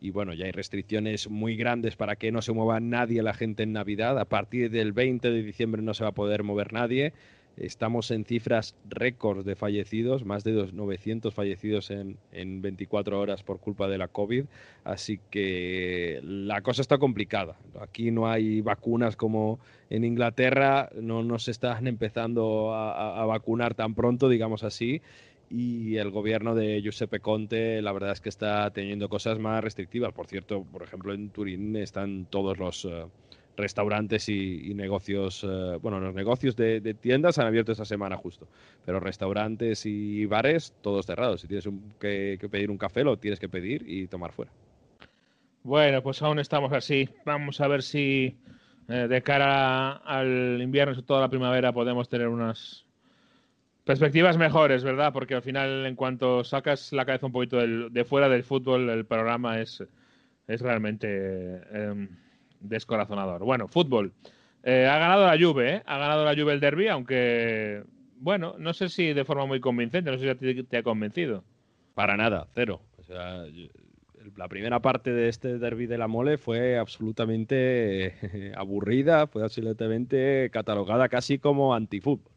y 0.05 0.11
bueno, 0.11 0.35
ya 0.35 0.45
hay 0.45 0.53
restricciones 0.53 1.31
muy 1.31 1.57
grandes 1.57 1.97
para 1.97 2.17
que 2.17 2.31
no 2.31 2.43
se 2.43 2.53
mueva 2.53 2.79
nadie 2.79 3.23
la 3.23 3.33
gente 3.33 3.62
en 3.62 3.73
Navidad. 3.73 4.19
A 4.19 4.27
partir 4.27 4.71
del 4.71 4.93
20 4.93 5.31
de 5.31 5.43
diciembre 5.43 5.81
no 5.81 5.95
se 5.95 6.05
va 6.05 6.11
a 6.11 6.15
poder 6.15 6.43
mover 6.43 6.75
nadie. 6.75 7.15
Estamos 7.57 8.11
en 8.11 8.25
cifras 8.25 8.75
récords 8.89 9.45
de 9.45 9.55
fallecidos, 9.55 10.25
más 10.25 10.43
de 10.43 10.71
900 10.73 11.33
fallecidos 11.33 11.91
en, 11.91 12.19
en 12.33 12.63
24 12.63 13.21
horas 13.21 13.43
por 13.43 13.61
culpa 13.61 13.89
de 13.89 13.99
la 13.99 14.09
COVID. 14.09 14.45
Así 14.83 15.21
que 15.31 16.21
la 16.23 16.63
cosa 16.63 16.83
está 16.83 16.99
complicada. 16.99 17.57
Aquí 17.81 18.11
no 18.11 18.29
hay 18.29 18.61
vacunas 18.61 19.17
como 19.17 19.61
en 19.91 20.05
Inglaterra, 20.05 20.91
no 21.01 21.23
nos 21.23 21.49
están 21.49 21.87
empezando 21.89 22.75
a, 22.75 23.23
a 23.23 23.27
vacunar 23.27 23.75
tan 23.75 23.95
pronto, 23.95 24.29
digamos 24.29 24.65
así 24.65 25.01
y 25.51 25.97
el 25.99 26.11
gobierno 26.11 26.55
de 26.55 26.81
Giuseppe 26.83 27.21
Conte 27.21 27.81
la 27.83 27.93
verdad 27.93 28.13
es 28.13 28.21
que 28.21 28.29
está 28.29 28.71
teniendo 28.71 29.09
cosas 29.09 29.39
más 29.39 29.63
restrictivas. 29.63 30.13
Por 30.13 30.27
cierto, 30.27 30.65
por 30.65 30.83
ejemplo, 30.83 31.13
en 31.13 31.29
Turín 31.31 31.77
están 31.77 32.27
todos 32.27 32.59
los 32.59 32.85
eh, 32.87 33.07
restaurantes 33.57 34.29
y, 34.29 34.73
negocios, 34.75 35.45
eh, 35.45 35.79
bueno, 35.81 36.01
los 36.01 36.15
negocios 36.15 36.57
de, 36.57 36.95
tiendas 36.95 37.39
han 37.39 37.47
abierto 37.47 37.73
esta 37.73 37.85
semana 37.85 38.17
justo, 38.17 38.49
pero 38.85 39.01
restaurantes 39.01 39.87
y 39.87 40.27
bares 40.27 40.75
todos 40.83 41.07
cerrados. 41.07 41.41
Si 41.41 41.49
tienes 41.49 41.69
que, 41.99 42.39
pedir 42.51 42.71
un 42.71 42.79
café, 42.79 43.05
lo 43.05 43.19
tienes 43.19 43.39
que 43.39 43.49
pedir 43.49 43.85
y 43.87 44.07
tomar 44.07 44.33
fuera. 44.33 44.53
Bueno, 45.63 46.03
pues 46.03 46.21
aún 46.23 46.39
estamos 46.39 46.73
así. 46.73 47.09
Vamos 47.25 47.61
a 47.61 47.69
ver 47.69 47.83
si 47.83 48.37
eh, 48.89 49.07
de 49.09 49.23
cara 49.23 49.93
al 49.93 50.61
invierno 50.61 50.95
y 50.99 51.03
toda 51.03 51.21
la 51.21 51.29
primavera 51.29 51.73
podemos 51.73 52.09
tener 52.09 52.29
unas 52.29 52.85
Perspectivas 53.85 54.39
mejores, 54.39 54.83
¿verdad? 54.83 55.13
Porque 55.13 55.35
al 55.35 55.43
final, 55.43 55.85
en 55.85 55.95
cuanto 55.95 56.43
sacas 56.43 56.91
la 56.95 57.05
cabeza 57.05 57.27
un 57.27 57.33
poquito 57.33 57.59
de 57.59 58.05
fuera 58.07 58.31
del 58.31 58.43
fútbol, 58.43 58.89
el 58.89 59.05
programa 59.05 59.61
es, 59.61 59.85
es 60.49 60.61
realmente 60.63 61.61
em, 61.71 62.09
descorazonador. 62.69 63.45
Bueno, 63.45 63.69
fútbol. 63.69 64.12
Eh, 64.62 64.87
ha 64.91 64.99
ganado 64.99 65.27
la 65.27 65.39
Juve, 65.39 65.75
¿eh? 65.75 65.83
Ha 65.87 65.99
ganado 65.99 66.25
la 66.25 66.35
Juve 66.35 66.53
el 66.55 66.61
derby, 66.61 66.89
aunque, 66.89 67.85
bueno, 68.17 68.55
no 68.59 68.73
sé 68.73 68.89
si 68.89 69.12
de 69.12 69.25
forma 69.25 69.47
muy 69.47 69.61
convincente, 69.61 70.11
no 70.11 70.19
sé 70.19 70.37
si 70.39 70.62
te 70.65 70.77
ha 70.79 70.83
convencido. 70.83 71.45
Para 71.95 72.17
nada, 72.17 72.49
cero. 72.55 72.81
O 72.99 73.03
sea, 73.03 73.45
la 74.37 74.49
primera 74.49 74.81
parte 74.81 75.12
de 75.12 75.29
este 75.29 75.59
derby 75.59 75.87
de 75.87 75.99
la 75.99 76.09
mole 76.09 76.39
fue 76.39 76.79
absolutamente 76.79 78.53
aburrida, 78.57 79.27
fue 79.27 79.43
absolutamente 79.43 80.51
catalogada 80.51 81.09
casi 81.09 81.39
como 81.39 81.75
antifútbol 81.75 82.35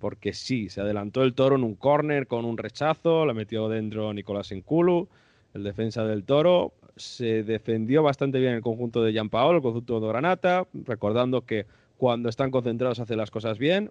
porque 0.00 0.32
sí, 0.32 0.70
se 0.70 0.80
adelantó 0.80 1.22
el 1.22 1.34
toro 1.34 1.56
en 1.56 1.62
un 1.62 1.76
córner 1.76 2.26
con 2.26 2.44
un 2.44 2.56
rechazo, 2.56 3.26
la 3.26 3.34
metió 3.34 3.68
dentro 3.68 4.12
Nicolás 4.14 4.50
Enculu, 4.50 5.08
el 5.54 5.62
defensa 5.62 6.04
del 6.04 6.24
toro, 6.24 6.72
se 7.00 7.42
defendió 7.42 8.02
bastante 8.02 8.38
bien 8.38 8.54
el 8.54 8.62
conjunto 8.62 9.02
de 9.02 9.28
Paolo, 9.28 9.56
el 9.56 9.62
conjunto 9.62 10.00
de 10.00 10.08
Granata, 10.08 10.66
recordando 10.72 11.44
que 11.44 11.66
cuando 11.96 12.28
están 12.28 12.50
concentrados 12.50 13.00
hacen 13.00 13.18
las 13.18 13.30
cosas 13.30 13.58
bien. 13.58 13.90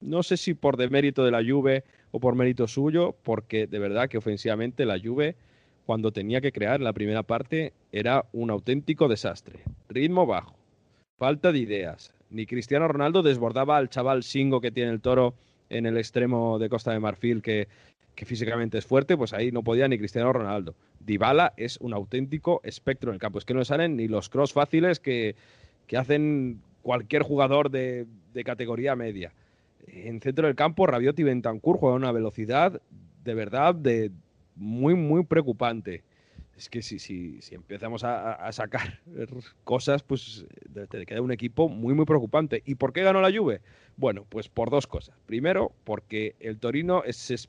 No 0.00 0.22
sé 0.22 0.36
si 0.36 0.54
por 0.54 0.76
demérito 0.76 1.24
de 1.24 1.30
la 1.30 1.42
Juve 1.42 1.84
o 2.10 2.20
por 2.20 2.34
mérito 2.34 2.66
suyo, 2.68 3.14
porque 3.22 3.66
de 3.66 3.78
verdad 3.78 4.08
que 4.08 4.18
ofensivamente 4.18 4.84
la 4.84 4.98
Juve 4.98 5.36
cuando 5.86 6.12
tenía 6.12 6.40
que 6.40 6.52
crear 6.52 6.80
la 6.80 6.92
primera 6.92 7.22
parte 7.22 7.72
era 7.92 8.26
un 8.32 8.50
auténtico 8.50 9.08
desastre. 9.08 9.60
Ritmo 9.88 10.26
bajo, 10.26 10.56
falta 11.16 11.52
de 11.52 11.60
ideas, 11.60 12.12
ni 12.28 12.44
Cristiano 12.44 12.88
Ronaldo 12.88 13.22
desbordaba 13.22 13.76
al 13.76 13.88
chaval 13.88 14.22
Singo 14.22 14.60
que 14.60 14.72
tiene 14.72 14.90
el 14.90 15.00
toro 15.00 15.34
en 15.70 15.86
el 15.86 15.96
extremo 15.96 16.58
de 16.58 16.68
Costa 16.68 16.92
de 16.92 17.00
Marfil, 17.00 17.40
que, 17.40 17.68
físicamente 18.24 18.78
es 18.78 18.86
fuerte, 18.86 19.16
pues 19.16 19.32
ahí 19.32 19.52
no 19.52 19.62
podía 19.62 19.88
ni 19.88 19.98
Cristiano 19.98 20.32
Ronaldo. 20.32 20.74
Dybala 21.00 21.52
es 21.56 21.78
un 21.78 21.92
auténtico 21.92 22.60
espectro 22.64 23.10
en 23.10 23.14
el 23.14 23.20
campo. 23.20 23.38
Es 23.38 23.44
que 23.44 23.54
no 23.54 23.64
salen 23.64 23.96
ni 23.96 24.08
los 24.08 24.28
cross 24.28 24.52
fáciles 24.52 25.00
que, 25.00 25.36
hacen 25.96 26.60
cualquier 26.82 27.22
jugador 27.22 27.70
de, 27.70 28.06
de, 28.32 28.44
categoría 28.44 28.96
media. 28.96 29.32
En 29.86 30.20
centro 30.20 30.46
del 30.46 30.56
campo, 30.56 30.86
Rabiot 30.86 31.18
y 31.18 31.22
Bentancur 31.22 31.76
juegan 31.76 31.96
a 31.96 32.06
una 32.06 32.12
velocidad 32.12 32.80
de 33.24 33.34
verdad 33.34 33.74
de 33.74 34.10
muy, 34.54 34.94
muy 34.94 35.24
preocupante 35.24 36.02
es 36.56 36.70
que 36.70 36.80
si, 36.80 36.98
si, 36.98 37.42
si 37.42 37.54
empezamos 37.54 38.02
a, 38.02 38.50
sacar 38.52 39.00
cosas, 39.64 40.02
pues 40.02 40.46
te 40.88 41.06
queda 41.06 41.20
un 41.20 41.32
equipo 41.32 41.68
muy, 41.68 41.94
muy 41.94 42.06
preocupante. 42.06 42.62
¿Y 42.64 42.76
por 42.76 42.92
qué 42.92 43.02
ganó 43.02 43.20
la 43.20 43.36
Juve? 43.36 43.60
Bueno, 43.96 44.24
pues 44.28 44.48
por 44.48 44.70
dos 44.70 44.86
cosas. 44.86 45.14
Primero, 45.26 45.72
porque 45.84 46.34
el 46.40 46.58
Torino 46.58 47.04
es 47.04 47.48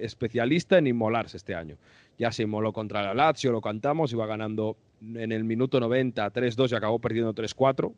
especialista 0.00 0.78
en 0.78 0.88
inmolarse 0.88 1.36
este 1.36 1.54
año. 1.54 1.76
Ya 2.18 2.32
se 2.32 2.42
inmoló 2.42 2.72
contra 2.72 3.02
la 3.02 3.14
Lazio, 3.14 3.52
lo 3.52 3.60
cantamos, 3.60 4.12
iba 4.12 4.26
ganando 4.26 4.76
en 5.00 5.32
el 5.32 5.44
minuto 5.44 5.78
90 5.78 6.32
3-2 6.32 6.72
y 6.72 6.74
acabó 6.74 6.98
perdiendo 6.98 7.32
3-4. 7.34 7.92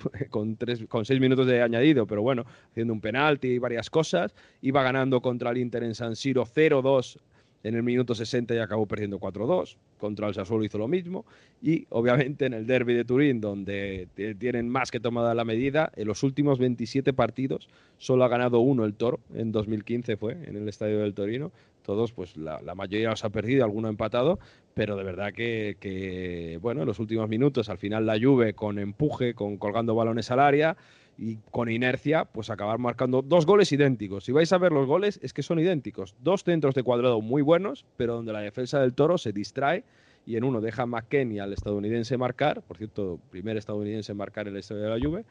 Con, 0.30 0.56
tres, 0.56 0.84
con 0.88 1.04
seis 1.04 1.20
minutos 1.20 1.46
de 1.46 1.62
añadido, 1.62 2.04
pero 2.04 2.22
bueno, 2.22 2.44
haciendo 2.70 2.92
un 2.92 3.00
penalti 3.00 3.48
y 3.48 3.58
varias 3.58 3.88
cosas. 3.88 4.34
Iba 4.62 4.82
ganando 4.82 5.20
contra 5.20 5.50
el 5.50 5.58
Inter 5.58 5.84
en 5.84 5.94
San 5.94 6.16
Siro 6.16 6.44
0-2 6.44 7.20
en 7.62 7.74
el 7.74 7.82
minuto 7.82 8.14
60 8.14 8.54
ya 8.54 8.64
acabó 8.64 8.86
perdiendo 8.86 9.18
4-2. 9.18 9.76
Contra 9.98 10.28
el 10.28 10.34
Sassuolo 10.34 10.64
hizo 10.64 10.78
lo 10.78 10.88
mismo. 10.88 11.26
Y 11.62 11.86
obviamente 11.90 12.46
en 12.46 12.54
el 12.54 12.66
derby 12.66 12.94
de 12.94 13.04
Turín, 13.04 13.40
donde 13.40 14.08
tienen 14.38 14.68
más 14.68 14.90
que 14.90 15.00
tomada 15.00 15.34
la 15.34 15.44
medida, 15.44 15.92
en 15.96 16.06
los 16.06 16.22
últimos 16.22 16.58
27 16.58 17.12
partidos 17.12 17.68
solo 17.98 18.24
ha 18.24 18.28
ganado 18.28 18.60
uno 18.60 18.84
el 18.84 18.94
Toro. 18.94 19.20
En 19.34 19.52
2015 19.52 20.16
fue, 20.16 20.32
en 20.32 20.56
el 20.56 20.68
estadio 20.68 21.00
del 21.00 21.14
Torino. 21.14 21.52
Todos, 21.82 22.12
pues 22.12 22.36
la, 22.36 22.60
mayoría 22.74 23.10
los 23.10 23.24
ha 23.24 23.30
perdido, 23.30 23.64
alguno 23.64 23.88
ha 23.88 23.90
empatado. 23.90 24.38
Pero 24.72 24.96
de 24.96 25.04
verdad 25.04 25.32
que, 25.34 26.58
bueno, 26.62 26.82
en 26.82 26.86
los 26.86 26.98
últimos 26.98 27.28
minutos, 27.28 27.68
al 27.68 27.78
final 27.78 28.06
la 28.06 28.18
Juve 28.18 28.54
con 28.54 28.78
empuje, 28.78 29.34
con 29.34 29.58
colgando 29.58 29.94
balones 29.94 30.30
al 30.30 30.40
área 30.40 30.76
y 31.20 31.36
con 31.50 31.70
inercia, 31.70 32.24
pues 32.24 32.48
acabar 32.48 32.78
marcando 32.78 33.20
dos 33.20 33.44
goles 33.44 33.70
idénticos. 33.72 34.24
Si 34.24 34.32
vais 34.32 34.50
a 34.54 34.58
ver 34.58 34.72
los 34.72 34.86
goles, 34.86 35.20
es 35.22 35.34
que 35.34 35.42
son 35.42 35.58
idénticos. 35.58 36.16
Dos 36.22 36.44
centros 36.44 36.74
de 36.74 36.82
cuadrado 36.82 37.20
muy 37.20 37.42
buenos, 37.42 37.84
pero 37.98 38.14
donde 38.14 38.32
la 38.32 38.40
defensa 38.40 38.80
del 38.80 38.94
Toro 38.94 39.18
se 39.18 39.30
distrae 39.30 39.84
y 40.24 40.36
en 40.36 40.44
uno 40.44 40.62
deja 40.62 40.84
a 40.84 40.86
McKenny 40.86 41.38
al 41.38 41.52
estadounidense 41.52 42.16
marcar, 42.16 42.62
por 42.62 42.78
cierto, 42.78 43.20
primer 43.30 43.58
estadounidense 43.58 44.12
en 44.12 44.18
marcar 44.18 44.48
en 44.48 44.54
la 44.54 44.60
historia 44.60 44.84
de 44.84 44.98
la 44.98 44.98
Juve, 44.98 45.24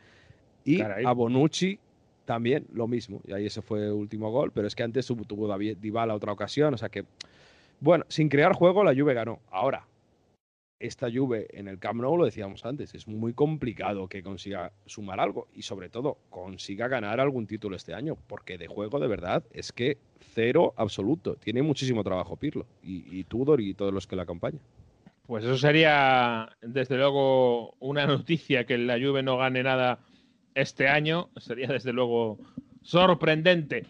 y 0.64 0.80
a 0.80 1.12
Bonucci 1.12 1.80
también 2.24 2.68
lo 2.72 2.88
mismo. 2.88 3.22
Y 3.28 3.34
ahí 3.34 3.48
ese 3.48 3.64
fue 3.64 3.88
el 3.88 3.94
último 3.94 4.30
gol, 4.30 4.52
pero 4.52 4.68
es 4.68 4.76
que 4.76 4.84
antes 4.84 5.08
tuvo 5.08 5.48
David 5.48 5.78
Dybala 5.82 6.14
otra 6.14 6.32
ocasión, 6.32 6.72
o 6.72 6.78
sea 6.78 6.90
que, 6.90 7.06
bueno, 7.80 8.06
sin 8.10 8.30
crear 8.30 8.54
juego 8.54 8.84
la 8.84 8.94
Juve 8.94 9.16
ganó. 9.16 9.40
Ahora, 9.50 9.88
esta 10.80 11.12
Juve 11.12 11.48
en 11.52 11.68
el 11.68 11.78
Camp 11.78 12.02
Nou, 12.02 12.18
lo 12.18 12.26
decíamos 12.26 12.66
antes, 12.66 12.96
es 12.96 13.08
muy 13.08 13.34
complicado 13.34 14.08
que 14.08 14.24
consiga 14.24 14.72
sumar 14.86 15.20
algo 15.20 15.48
y 15.54 15.64
sobre 15.64 15.90
todo 15.90 16.18
consiga 16.30 16.88
ganar 16.88 17.20
algún 17.20 17.48
título 17.48 17.76
este 17.76 17.94
año, 17.94 18.18
porque 18.28 18.58
de 18.58 18.68
juego 18.68 19.00
de 19.00 19.08
verdad 19.08 19.44
es 19.52 19.72
que 19.72 19.98
cero 20.34 20.74
absoluto. 20.78 21.36
Tiene 21.36 21.62
muchísimo 21.62 22.04
trabajo 22.04 22.38
Pirlo 22.38 22.66
y, 22.82 23.24
Tudor 23.26 23.62
y 23.62 23.74
todos 23.74 23.94
los 23.94 24.08
que 24.08 24.16
la 24.16 24.24
acompañan. 24.24 24.62
Pues 25.28 25.44
eso 25.44 25.58
sería 25.58 26.50
desde 26.62 26.98
luego 26.98 27.76
una 27.80 28.08
noticia 28.08 28.66
que 28.66 28.78
la 28.78 28.98
Juve 28.98 29.22
no 29.22 29.38
gane 29.38 29.62
nada 29.62 30.00
este 30.56 30.88
año, 30.88 31.30
sería 31.38 31.68
desde 31.68 31.94
luego 31.94 32.40
sorprendente. 32.82 33.86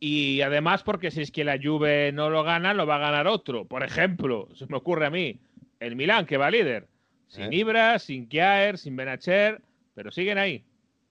Y 0.00 0.40
además 0.40 0.82
porque 0.82 1.12
si 1.12 1.22
es 1.22 1.30
que 1.30 1.44
la 1.44 1.58
Juve 1.62 2.10
no 2.12 2.28
lo 2.28 2.42
gana, 2.42 2.74
lo 2.74 2.86
va 2.86 2.96
a 2.96 3.10
ganar 3.10 3.28
otro. 3.28 3.64
Por 3.64 3.84
ejemplo, 3.84 4.48
se 4.54 4.66
me 4.66 4.76
ocurre 4.76 5.06
a 5.06 5.10
mí, 5.10 5.38
el 5.82 5.96
Milán, 5.96 6.26
que 6.26 6.36
va 6.36 6.50
líder. 6.50 6.88
Sin 7.28 7.44
¿Eh? 7.44 7.56
Ibra, 7.56 7.98
sin 7.98 8.28
Kiaer, 8.28 8.78
sin 8.78 8.96
Benacher, 8.96 9.62
pero 9.94 10.10
siguen 10.10 10.38
ahí. 10.38 10.64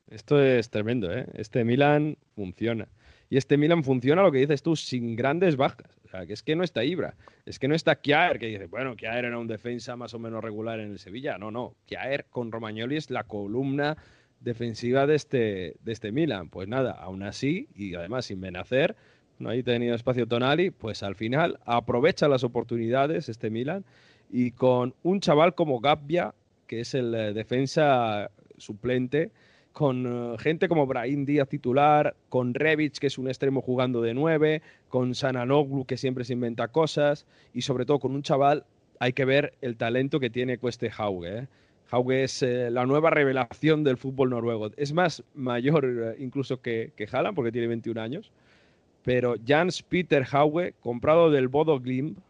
Esto 0.07 0.41
es 0.41 0.69
tremendo, 0.69 1.11
¿eh? 1.11 1.25
Este 1.33 1.63
Milan 1.63 2.17
funciona. 2.35 2.87
Y 3.29 3.37
este 3.37 3.57
Milan 3.57 3.83
funciona, 3.83 4.21
lo 4.21 4.31
que 4.31 4.39
dices 4.39 4.61
tú, 4.61 4.75
sin 4.75 5.15
grandes 5.15 5.55
bajas. 5.55 5.99
O 6.03 6.09
sea, 6.09 6.25
que 6.25 6.33
es 6.33 6.43
que 6.43 6.55
no 6.55 6.63
está 6.63 6.83
Ibra, 6.83 7.15
es 7.45 7.59
que 7.59 7.69
no 7.69 7.75
está 7.75 7.95
Kiaer, 7.95 8.37
que 8.37 8.47
dice, 8.47 8.65
bueno, 8.65 8.95
Kiaer 8.97 9.25
era 9.25 9.39
un 9.39 9.47
defensa 9.47 9.95
más 9.95 10.13
o 10.13 10.19
menos 10.19 10.43
regular 10.43 10.81
en 10.81 10.91
el 10.91 10.99
Sevilla. 10.99 11.37
No, 11.37 11.49
no, 11.49 11.75
Kiaer 11.85 12.25
con 12.29 12.51
Romagnoli 12.51 12.97
es 12.97 13.09
la 13.09 13.23
columna 13.23 13.95
defensiva 14.41 15.07
de 15.07 15.15
este, 15.15 15.75
de 15.79 15.91
este 15.91 16.11
Milan. 16.11 16.49
Pues 16.49 16.67
nada, 16.67 16.91
aún 16.91 17.23
así, 17.23 17.69
y 17.73 17.95
además 17.95 18.25
sin 18.25 18.41
Benacer, 18.41 18.97
no 19.39 19.49
ha 19.49 19.63
tenido 19.63 19.95
espacio 19.95 20.27
Tonali, 20.27 20.69
pues 20.69 21.01
al 21.01 21.15
final 21.15 21.59
aprovecha 21.65 22.27
las 22.27 22.43
oportunidades 22.43 23.27
este 23.27 23.49
Milan 23.49 23.85
y 24.31 24.51
con 24.51 24.93
un 25.03 25.19
chaval 25.19 25.53
como 25.55 25.79
Gabbia, 25.79 26.33
que 26.67 26.81
es 26.81 26.93
el 26.93 27.13
eh, 27.13 27.33
defensa 27.33 28.31
suplente, 28.57 29.31
con 29.73 30.33
eh, 30.33 30.37
gente 30.39 30.67
como 30.67 30.87
Brahim 30.87 31.25
Díaz 31.25 31.47
titular, 31.47 32.15
con 32.29 32.53
Rebic, 32.53 32.97
que 32.97 33.07
es 33.07 33.17
un 33.17 33.27
extremo 33.27 33.61
jugando 33.61 34.01
de 34.01 34.13
nueve, 34.13 34.61
con 34.89 35.15
Sananoglu, 35.15 35.85
que 35.85 35.97
siempre 35.97 36.23
se 36.23 36.33
inventa 36.33 36.69
cosas, 36.69 37.25
y 37.53 37.61
sobre 37.61 37.85
todo 37.85 37.99
con 37.99 38.13
un 38.13 38.23
chaval, 38.23 38.65
hay 38.99 39.13
que 39.13 39.25
ver 39.25 39.53
el 39.61 39.77
talento 39.77 40.19
que 40.19 40.29
tiene 40.29 40.57
Cueste 40.57 40.91
Hauge. 40.95 41.39
¿eh? 41.39 41.47
Hauge 41.89 42.23
es 42.23 42.43
eh, 42.43 42.69
la 42.69 42.85
nueva 42.85 43.09
revelación 43.09 43.83
del 43.83 43.97
fútbol 43.97 44.29
noruego. 44.29 44.71
Es 44.77 44.93
más 44.93 45.23
mayor 45.33 46.15
incluso 46.19 46.61
que, 46.61 46.91
que 46.95 47.07
Haaland, 47.11 47.35
porque 47.35 47.51
tiene 47.51 47.67
21 47.67 47.99
años. 47.99 48.31
Pero 49.03 49.35
Jans 49.45 49.81
Peter 49.81 50.25
Hauge, 50.31 50.73
comprado 50.79 51.31
del 51.31 51.47
Bodo 51.47 51.79
Glimt, 51.79 52.17
eh, 52.17 52.21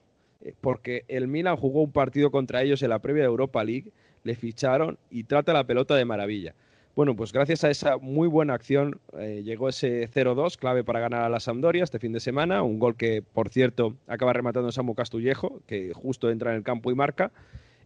porque 0.62 1.06
el 1.08 1.28
Milan 1.28 1.56
jugó 1.56 1.82
un 1.82 1.92
partido 1.92 2.32
contra 2.32 2.62
ellos 2.62 2.82
en 2.84 2.90
la 2.90 3.00
previa 3.00 3.24
de 3.24 3.30
Europa 3.30 3.64
League, 3.64 3.92
le 4.24 4.36
ficharon 4.36 4.98
y 5.10 5.24
trata 5.24 5.54
la 5.54 5.66
pelota 5.66 5.96
de 5.96 6.06
maravilla. 6.06 6.56
Bueno, 6.94 7.16
pues 7.16 7.32
gracias 7.32 7.64
a 7.64 7.70
esa 7.70 7.98
muy 7.98 8.28
buena 8.28 8.54
acción 8.54 9.00
eh, 9.18 9.44
llegó 9.46 9.70
ese 9.70 10.10
0-2, 10.10 10.58
clave 10.58 10.84
para 10.84 11.00
ganar 11.00 11.24
a 11.24 11.30
la 11.30 11.40
Sampdoria 11.40 11.86
este 11.86 12.00
fin 12.00 12.12
de 12.12 12.20
semana. 12.20 12.64
Un 12.64 12.80
gol 12.80 12.98
que, 12.98 13.22
por 13.22 13.50
cierto, 13.50 13.96
acaba 14.08 14.34
rematando 14.34 14.72
Samu 14.74 14.94
Castillejo, 14.94 15.62
que 15.68 15.94
justo 15.94 16.30
entra 16.30 16.52
en 16.52 16.58
el 16.58 16.64
campo 16.64 16.92
y 16.92 16.96
marca. 16.96 17.32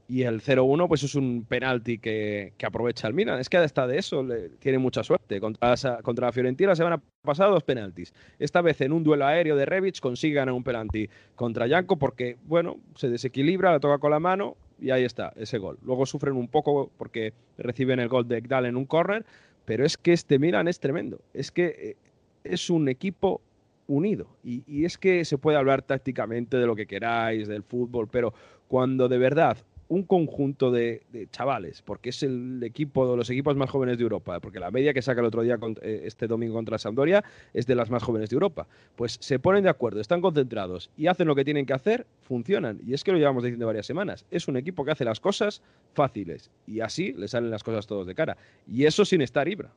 Y 0.08 0.22
el 0.22 0.42
0-1, 0.42 0.88
pues 0.88 1.02
es 1.02 1.16
un 1.16 1.46
penalti 1.50 1.98
que, 1.98 2.54
que, 2.58 2.66
aprovecha 2.68 3.08
el 3.08 3.16
Milan. 3.16 3.40
Es 3.40 3.50
que 3.50 3.58
hasta 3.58 3.88
de 3.88 3.98
eso 3.98 4.22
le, 4.22 4.50
tiene 4.60 4.78
mucha 4.78 5.04
suerte. 5.04 5.40
Contra, 5.40 5.76
contra 6.04 6.28
la 6.28 6.32
Fiorentina 6.32 6.70
la 6.70 6.76
semana 6.76 7.02
pasada 7.24 7.50
dos 7.50 7.64
penaltis. 7.64 8.14
Esta 8.38 8.62
vez 8.62 8.80
en 8.82 8.92
un 8.92 9.04
duelo 9.04 9.26
aéreo 9.26 9.56
de 9.56 9.66
Rebic 9.66 10.00
consigue 10.00 10.36
ganar 10.36 10.54
un 10.54 10.64
penalti 10.64 11.10
contra 11.36 11.66
Yanko 11.66 11.98
porque, 11.98 12.38
bueno, 12.46 12.78
se 12.96 13.10
desequilibra, 13.10 13.72
la 13.72 13.80
toca 13.80 13.98
con 13.98 14.12
la 14.12 14.20
mano 14.20 14.56
y 14.80 14.92
ahí 14.92 15.04
está, 15.04 15.34
ese 15.38 15.58
gol. 15.58 15.80
Luego 15.84 16.06
sufren 16.06 16.36
un 16.36 16.50
poco 16.50 16.92
porque 16.98 17.34
reciben 17.58 18.00
el 18.00 18.08
gol 18.08 18.28
de 18.28 18.42
Gdal 18.42 18.68
en 18.68 18.76
un 18.76 18.86
córner, 18.86 19.26
pero 19.66 19.86
es 19.86 19.98
que 19.98 20.14
este 20.14 20.38
Milan 20.38 20.68
es 20.68 20.80
tremendo. 20.80 21.20
Es 21.34 21.52
que 21.52 21.66
eh, 21.66 21.96
es 22.44 22.70
un 22.70 22.90
equipo 22.90 23.42
unido. 23.88 24.28
Y, 24.44 24.64
y, 24.68 24.86
es 24.86 25.00
que 25.00 25.26
se 25.26 25.40
puede 25.40 25.58
hablar 25.58 25.82
tácticamente 25.82 26.58
de 26.58 26.68
lo 26.68 26.76
que 26.76 26.86
queráis, 26.86 27.48
del 27.48 27.64
fútbol, 27.64 28.08
pero 28.08 28.34
cuando 28.68 29.08
de 29.08 29.18
verdad 29.18 29.58
un 29.88 30.04
conjunto 30.04 30.72
de, 30.72 31.04
chavales, 31.32 31.82
porque 31.82 32.10
es 32.10 32.24
el 32.24 32.62
equipo 32.64 33.10
de 33.10 33.18
los 33.18 33.30
equipos 33.30 33.56
más 33.56 33.70
jóvenes 33.70 33.98
de 33.98 34.04
Europa, 34.04 34.40
porque 34.40 34.60
la 34.60 34.72
media 34.72 34.94
que 34.94 35.02
saca 35.02 35.22
el 35.22 35.28
otro 35.28 35.44
día 35.44 35.60
este 35.82 36.28
domingo 36.28 36.56
contra 36.56 36.78
Sampdoria 36.78 37.24
es 37.54 37.68
de 37.68 37.76
las 37.76 37.90
más 37.90 38.04
jóvenes 38.04 38.30
de 38.30 38.36
Europa. 38.36 38.68
Pues 38.96 39.18
se 39.20 39.40
ponen 39.40 39.64
de 39.64 39.70
acuerdo, 39.70 40.00
están 40.00 40.22
concentrados 40.22 40.90
y 40.98 41.08
hacen 41.08 41.28
lo 41.28 41.36
que 41.36 41.46
tienen 41.46 41.66
que 41.66 41.74
hacer, 41.74 42.06
funcionan. 42.22 42.80
Y 42.86 42.94
es 42.94 43.04
que 43.04 43.12
lo 43.12 43.18
llevamos 43.18 43.44
diciendo 43.44 43.68
varias 43.68 43.86
semanas. 43.86 44.26
Es 44.32 44.48
un 44.48 44.58
equipo 44.58 44.84
que 44.86 44.92
hace 44.92 45.06
las 45.06 45.20
cosas 45.20 45.62
fáciles 45.94 46.50
y 46.66 46.80
así 46.80 47.14
le 47.14 47.28
salen 47.28 47.52
las 47.52 47.64
cosas 47.64 47.86
todos 47.86 48.08
de 48.08 48.16
cara. 48.16 48.38
Y 48.68 48.86
eso 48.86 49.06
sin 49.06 49.22
estar 49.22 49.48
Ibra. 49.48 49.72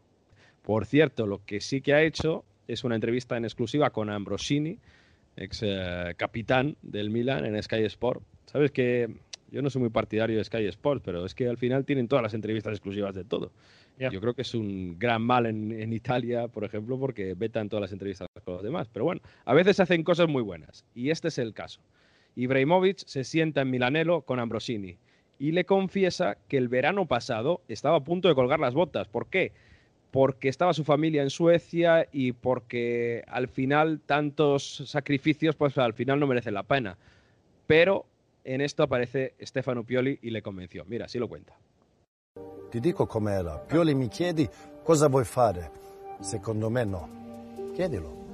Por 0.62 0.86
cierto, 0.86 1.26
lo 1.26 1.44
que 1.44 1.60
sí 1.60 1.80
que 1.80 1.94
ha 1.94 2.02
hecho 2.02 2.44
es 2.66 2.84
una 2.84 2.94
entrevista 2.94 3.36
en 3.36 3.44
exclusiva 3.44 3.90
con 3.90 4.10
Ambrosini, 4.10 4.78
ex 5.36 5.60
eh, 5.62 6.14
capitán 6.16 6.76
del 6.82 7.10
Milan 7.10 7.44
en 7.44 7.62
Sky 7.62 7.84
Sport. 7.84 8.22
Sabes 8.46 8.70
que 8.70 9.08
yo 9.50 9.62
no 9.62 9.70
soy 9.70 9.80
muy 9.80 9.90
partidario 9.90 10.36
de 10.36 10.44
Sky 10.44 10.66
Sports, 10.66 11.02
pero 11.04 11.24
es 11.24 11.34
que 11.34 11.48
al 11.48 11.56
final 11.56 11.84
tienen 11.84 12.08
todas 12.08 12.22
las 12.22 12.34
entrevistas 12.34 12.72
exclusivas 12.72 13.14
de 13.14 13.24
todo. 13.24 13.52
Yeah. 13.98 14.10
Yo 14.10 14.20
creo 14.20 14.34
que 14.34 14.42
es 14.42 14.54
un 14.54 14.98
gran 14.98 15.22
mal 15.22 15.46
en, 15.46 15.72
en, 15.72 15.92
Italia, 15.92 16.48
por 16.48 16.64
ejemplo, 16.64 16.98
porque 16.98 17.34
vetan 17.34 17.68
todas 17.68 17.82
las 17.82 17.92
entrevistas 17.92 18.28
con 18.44 18.54
los 18.54 18.62
demás. 18.62 18.88
Pero 18.92 19.04
bueno, 19.04 19.20
a 19.44 19.54
veces 19.54 19.80
hacen 19.80 20.04
cosas 20.04 20.28
muy 20.28 20.42
buenas. 20.42 20.84
Y 20.94 21.10
este 21.10 21.28
es 21.28 21.38
el 21.38 21.54
caso. 21.54 21.80
Ibrahimovic 22.36 22.98
se 23.06 23.24
sienta 23.24 23.62
en 23.62 23.70
Milanelo 23.70 24.22
con 24.22 24.38
Ambrosini 24.38 24.98
y 25.38 25.52
le 25.52 25.64
confiesa 25.64 26.36
que 26.48 26.56
el 26.56 26.68
verano 26.68 27.06
pasado 27.06 27.62
estaba 27.68 27.96
a 27.96 28.04
punto 28.04 28.28
de 28.28 28.34
colgar 28.34 28.60
las 28.60 28.74
botas. 28.74 29.08
¿Por 29.08 29.28
qué? 29.28 29.52
Porque 30.10 30.48
estaba 30.48 30.74
su 30.74 30.84
familia 30.84 31.22
en 31.22 31.30
Suecia 31.30 32.08
y 32.12 32.32
porque 32.32 33.24
al 33.28 33.48
final 33.48 34.00
tantos 34.04 34.84
sacrificios, 34.86 35.56
pues 35.56 35.76
al 35.78 35.94
final 35.94 36.20
no 36.20 36.26
merecen 36.26 36.54
la 36.54 36.62
pena. 36.62 36.96
Pero 37.66 38.06
en 38.54 38.62
esto 38.62 38.82
aparece 38.82 39.34
Stefano 39.40 39.84
Pioli 39.84 40.18
y 40.22 40.30
le 40.30 40.40
convenció. 40.40 40.84
Mira, 40.86 41.04
así 41.04 41.18
lo 41.18 41.28
cuenta. 41.28 41.54
Ti 42.70 42.80
dico 42.80 43.06
com'era. 43.06 43.58
Pioli 43.58 43.94
mi 43.94 44.08
chiedi 44.08 44.48
cosa 44.82 45.08
vuoi 45.08 45.24
fare. 45.24 45.70
Secondo 46.20 46.70
me 46.70 46.84
no. 46.84 47.08
Chiedilo. 47.74 48.26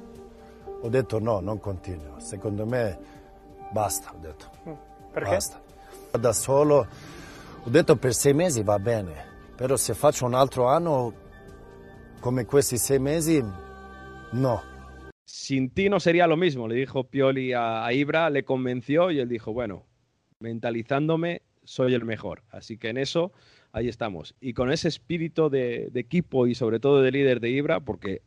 Ho 0.82 0.88
detto 0.88 1.18
no, 1.18 1.40
non 1.40 1.58
continuo. 1.58 2.20
Secondo 2.20 2.64
me 2.64 2.96
basta, 3.72 4.12
ho 4.14 4.18
detto. 4.20 4.50
Perché? 5.12 5.30
Basta. 5.30 5.62
Da 6.12 6.32
solo, 6.32 6.86
ho 7.64 7.70
detto 7.70 7.96
per 7.96 8.14
sei 8.14 8.34
mesi 8.34 8.62
va 8.62 8.78
bene, 8.78 9.26
però 9.56 9.74
se 9.74 9.94
faccio 9.94 10.26
un 10.26 10.34
altro 10.34 10.66
anno 10.68 11.12
come 12.20 12.44
questi 12.44 12.78
sei 12.78 13.00
mesi, 13.00 13.42
no. 14.30 14.62
Sin 15.24 15.72
ti 15.72 15.88
no 15.88 15.98
sería 15.98 16.28
lo 16.28 16.36
mismo, 16.36 16.68
le 16.68 16.76
dijo 16.76 17.02
Pioli 17.02 17.52
a, 17.52 17.84
a 17.84 17.92
Ibra, 17.92 18.30
le 18.30 18.44
convenció 18.44 19.10
y 19.10 19.18
él 19.18 19.28
dijo, 19.28 19.52
bueno, 19.52 19.86
mentalizándome, 20.44 21.40
soy 21.64 21.94
el 21.94 22.04
mejor. 22.04 22.42
Así 22.50 22.76
que 22.76 22.90
en 22.90 22.98
eso, 22.98 23.32
ahí 23.72 23.88
estamos. 23.88 24.34
Y 24.40 24.52
con 24.52 24.70
ese 24.70 24.88
espíritu 24.88 25.48
de, 25.48 25.90
equipo 25.94 26.46
y 26.46 26.54
sobre 26.54 26.78
todo 26.80 27.02
de 27.02 27.10
líder 27.10 27.40
de 27.40 27.50
Ibra, 27.50 27.80
porque 27.80 28.20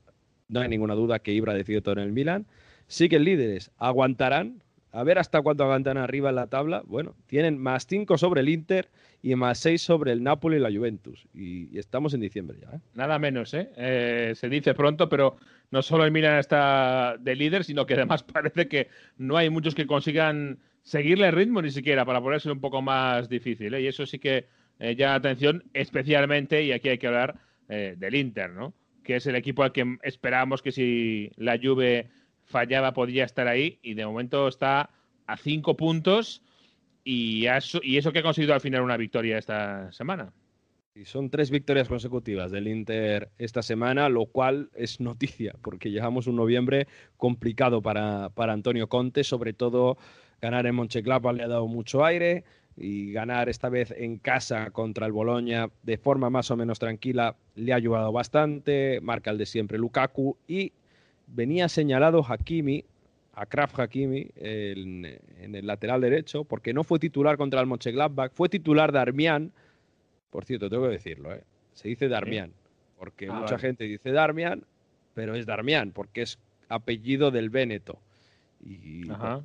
no 0.49 0.59
hay 0.59 0.67
ninguna 0.67 0.95
duda 0.95 1.19
que 1.19 1.31
Ibra 1.31 1.53
decidió 1.53 1.81
todo 1.81 1.93
en 1.93 2.01
el 2.01 2.11
Milan, 2.11 2.47
siguen 2.87 3.23
líderes, 3.23 3.71
aguantarán. 3.77 4.63
A 4.93 5.03
ver 5.03 5.19
hasta 5.19 5.41
cuánto 5.43 5.63
aguantan 5.63 5.97
arriba 5.97 6.29
en 6.29 6.35
la 6.37 6.47
tabla. 6.47 6.81
Bueno, 6.85 7.13
tienen 7.27 7.59
más 7.59 7.85
5 7.85 8.17
sobre 8.17 8.41
el 8.41 8.49
Inter 8.49 8.89
y 9.21 9.35
más 9.35 9.59
6 9.59 9.79
sobre 9.79 10.11
el 10.11 10.23
Napoli 10.23 10.55
y 10.57 10.59
la 10.59 10.71
Juventus. 10.71 11.27
Y, 11.35 11.67
y 11.75 11.77
estamos 11.77 12.15
en 12.15 12.21
diciembre 12.21 12.57
ya. 12.59 12.77
¿eh? 12.77 12.79
Nada 12.95 13.19
menos, 13.19 13.53
¿eh? 13.53 13.69
¿eh? 13.75 14.33
Se 14.33 14.49
dice 14.49 14.73
pronto, 14.73 15.07
pero 15.07 15.35
no 15.69 15.83
solo 15.83 16.05
el 16.05 16.11
Milan 16.11 16.39
está 16.39 17.17
de 17.19 17.35
líder, 17.35 17.63
sino 17.63 17.85
que 17.85 17.93
además 17.93 18.23
parece 18.33 18.67
que 18.67 18.87
no 19.17 19.37
hay 19.37 19.51
muchos 19.51 19.75
que 19.75 19.85
consigan 19.85 20.57
seguirle 20.87 21.27
el 21.27 21.33
ritmo 21.33 21.61
ni 21.61 21.69
siquiera 21.69 22.05
para 22.05 22.21
ponerse 22.21 22.49
un 22.49 22.61
poco 22.61 22.81
más 22.81 23.27
difícil. 23.27 23.73
¿eh? 23.73 23.81
Y 23.81 23.87
eso 23.87 24.05
sí 24.05 24.19
que 24.19 24.47
eh, 24.79 24.95
llama 24.95 25.15
atención, 25.15 25.65
especialmente, 25.73 26.63
y 26.63 26.71
aquí 26.71 26.87
hay 26.87 26.97
que 26.97 27.07
hablar 27.07 27.41
eh, 27.67 27.95
del 27.97 28.15
Inter, 28.15 28.51
¿no? 28.51 28.73
que 29.03 29.17
es 29.17 29.27
el 29.27 29.35
equipo 29.35 29.63
al 29.63 29.73
que 29.73 29.97
esperábamos 30.01 30.61
que 30.61 30.71
si 30.71 31.29
la 31.35 31.59
Juve 31.61 32.09
fallaba 32.45 32.93
podía 32.93 33.25
estar 33.25 33.49
ahí, 33.49 33.79
y 33.81 33.95
de 33.95 34.05
momento 34.05 34.47
está 34.47 34.89
a 35.25 35.35
cinco 35.35 35.75
puntos, 35.75 36.41
y 37.03 37.47
eso, 37.47 37.81
y 37.83 37.97
eso 37.97 38.13
que 38.13 38.19
ha 38.19 38.23
conseguido 38.23 38.53
al 38.53 38.61
final 38.61 38.81
una 38.81 38.95
victoria 38.95 39.37
esta 39.37 39.91
semana. 39.91 40.31
Y 40.95 41.03
son 41.03 41.29
tres 41.29 41.51
victorias 41.51 41.89
consecutivas 41.89 42.49
del 42.49 42.67
Inter 42.67 43.29
esta 43.37 43.61
semana, 43.61 44.07
lo 44.07 44.25
cual 44.27 44.69
es 44.73 45.01
noticia, 45.01 45.53
porque 45.61 45.91
llevamos 45.91 46.27
un 46.27 46.37
noviembre 46.37 46.87
complicado 47.17 47.81
para, 47.81 48.29
para 48.29 48.53
Antonio 48.53 48.87
Conte, 48.87 49.25
sobre 49.25 49.51
todo 49.51 49.97
ganar 50.41 50.65
en 50.65 50.75
Moncheclapa 50.75 51.33
le 51.33 51.43
ha 51.43 51.47
dado 51.47 51.67
mucho 51.67 52.05
aire 52.05 52.43
y 52.75 53.11
ganar 53.11 53.49
esta 53.49 53.69
vez 53.69 53.91
en 53.97 54.17
casa 54.17 54.69
contra 54.69 55.07
el 55.07 55.11
Boloña 55.11 55.69
de 55.81 55.97
forma 55.97 56.29
más 56.29 56.51
o 56.51 56.55
menos 56.55 56.77
tranquila 56.77 57.35
le 57.55 57.73
ha 57.73 57.75
ayudado 57.75 58.11
bastante, 58.11 58.99
marca 59.01 59.31
el 59.31 59.39
de 59.39 59.47
siempre 59.47 59.79
Lukaku 59.79 60.37
y 60.47 60.71
venía 61.25 61.69
señalado 61.69 62.23
Hakimi, 62.23 62.85
Akraf 63.33 63.79
Hakimi, 63.79 64.29
en, 64.35 65.05
en, 65.39 65.55
el 65.55 65.65
lateral 65.65 66.01
derecho, 66.01 66.43
porque 66.43 66.73
no 66.73 66.83
fue 66.83 66.99
titular 66.99 67.37
contra 67.37 67.59
el 67.61 67.67
Mönchengladbach, 67.67 68.31
fue 68.31 68.47
titular 68.47 68.91
de 68.91 68.99
Armián, 68.99 69.51
por 70.29 70.45
cierto, 70.45 70.69
tengo 70.69 70.83
que 70.83 70.91
decirlo, 70.91 71.33
¿eh? 71.33 71.43
se 71.73 71.87
dice 71.87 72.07
Darmian, 72.07 72.51
porque 72.97 73.27
ah, 73.27 73.33
mucha 73.33 73.55
vale. 73.55 73.59
gente 73.59 73.83
dice 73.85 74.11
Darmian, 74.11 74.63
pero 75.13 75.35
es 75.35 75.45
Darmian, 75.45 75.91
porque 75.91 76.21
es 76.21 76.39
apellido 76.69 77.31
del 77.31 77.49
Véneto. 77.49 77.99
Y 78.63 79.09
Ajá 79.09 79.43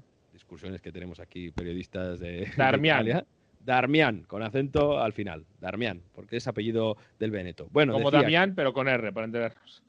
discusiones 0.53 0.83
que 0.83 0.93
tenemos 0.93 1.19
aquí 1.19 1.51
periodistas 1.51 2.21
de 2.21 2.47
Darmian. 2.59 3.07
De 3.07 3.25
Darmian, 3.61 4.25
con 4.25 4.43
acento 4.43 4.99
al 5.01 5.15
final. 5.15 5.47
Darmian, 5.59 6.03
porque 6.15 6.37
es 6.37 6.47
apellido 6.47 6.99
del 7.19 7.31
Veneto. 7.31 7.69
Bueno, 7.71 7.95
Como 7.95 8.11
Damián, 8.11 8.55
pero 8.55 8.75
con 8.75 8.87
R, 8.87 9.13
para 9.13 9.25
entendernos. 9.25 9.83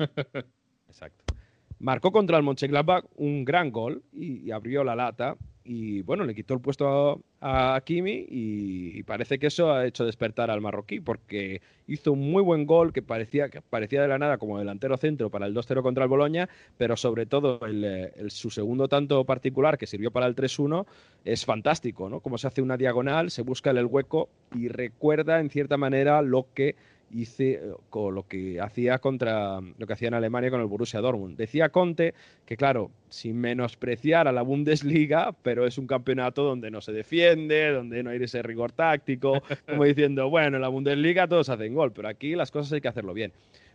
Exacto. 0.87 1.25
Marcó 1.79 2.13
contra 2.13 2.37
el 2.37 2.43
Mönchengladbach 2.43 3.03
un 3.15 3.43
gran 3.43 3.71
gol 3.71 4.03
y, 4.13 4.47
y, 4.47 4.51
abrió 4.51 4.85
la 4.85 4.95
lata 4.95 5.35
y 5.65 6.01
bueno, 6.01 6.25
le 6.25 6.35
quitó 6.35 6.53
el 6.53 6.59
puesto 6.59 7.21
a, 7.39 7.81
Kimi 7.85 8.25
y, 8.29 9.03
parece 9.03 9.39
que 9.39 9.47
eso 9.47 9.71
ha 9.71 9.85
hecho 9.85 10.05
despertar 10.05 10.49
al 10.49 10.61
marroquí 10.61 10.99
porque 10.99 11.61
hizo 11.87 12.11
un 12.13 12.31
muy 12.31 12.41
buen 12.41 12.65
gol 12.65 12.93
que 12.93 13.01
parecía, 13.01 13.49
que 13.49 13.61
parecía 13.61 14.01
de 14.01 14.07
la 14.07 14.17
nada 14.17 14.37
como 14.37 14.59
delantero 14.59 14.97
centro 14.97 15.29
para 15.29 15.45
el 15.45 15.53
2-0 15.53 15.81
contra 15.81 16.03
el 16.03 16.09
Boloña, 16.09 16.49
pero 16.77 16.97
sobre 16.97 17.25
todo 17.25 17.59
el, 17.65 17.83
el, 17.83 18.31
su 18.31 18.49
segundo 18.49 18.87
tanto 18.87 19.23
particular 19.25 19.77
que 19.77 19.87
sirvió 19.87 20.11
para 20.11 20.25
el 20.25 20.35
3-1 20.35 20.85
es 21.25 21.45
fantástico, 21.45 22.09
¿no? 22.09 22.19
Como 22.19 22.37
se 22.37 22.47
hace 22.47 22.61
una 22.61 22.77
diagonal, 22.77 23.31
se 23.31 23.41
busca 23.41 23.71
el 23.71 23.85
hueco 23.85 24.29
y 24.55 24.67
recuerda 24.67 25.39
en 25.39 25.49
cierta 25.49 25.77
manera 25.77 26.21
lo 26.21 26.47
que 26.53 26.75
hice 27.13 27.61
con 27.89 28.15
lo 28.15 28.27
que 28.27 28.59
hacía 28.59 28.99
contra 28.99 29.59
lo 29.61 29.87
que 29.87 29.93
hacía 29.93 30.07
en 30.09 30.15
Alemania 30.15 30.49
con 30.49 30.61
el 30.61 30.67
Borussia 30.67 30.99
Dortmund. 30.99 31.37
Decía 31.37 31.69
Conte 31.69 32.13
que 32.45 32.57
claro, 32.57 32.91
sin 33.09 33.39
menospreciar 33.39 34.27
a 34.27 34.31
la 34.31 34.41
Bundesliga, 34.41 35.33
pero 35.43 35.65
es 35.65 35.77
un 35.77 35.87
campeonato 35.87 36.43
donde 36.43 36.71
no 36.71 36.81
se 36.81 36.91
defiende, 36.91 37.71
donde 37.71 38.03
no 38.03 38.09
hay 38.09 38.21
ese 38.21 38.41
rigor 38.41 38.71
táctico, 38.71 39.41
como 39.67 39.85
diciendo, 39.85 40.29
bueno, 40.29 40.57
en 40.57 40.61
la 40.61 40.69
Bundesliga 40.69 41.27
todos 41.27 41.49
hacen 41.49 41.73
gol, 41.73 41.91
pero 41.93 42.07
aquí 42.07 42.35
las 42.35 42.51
cosas 42.51 42.73
hay 42.73 42.81
que 42.81 42.87
hacerlo 42.87 43.13
bien. 43.13 43.31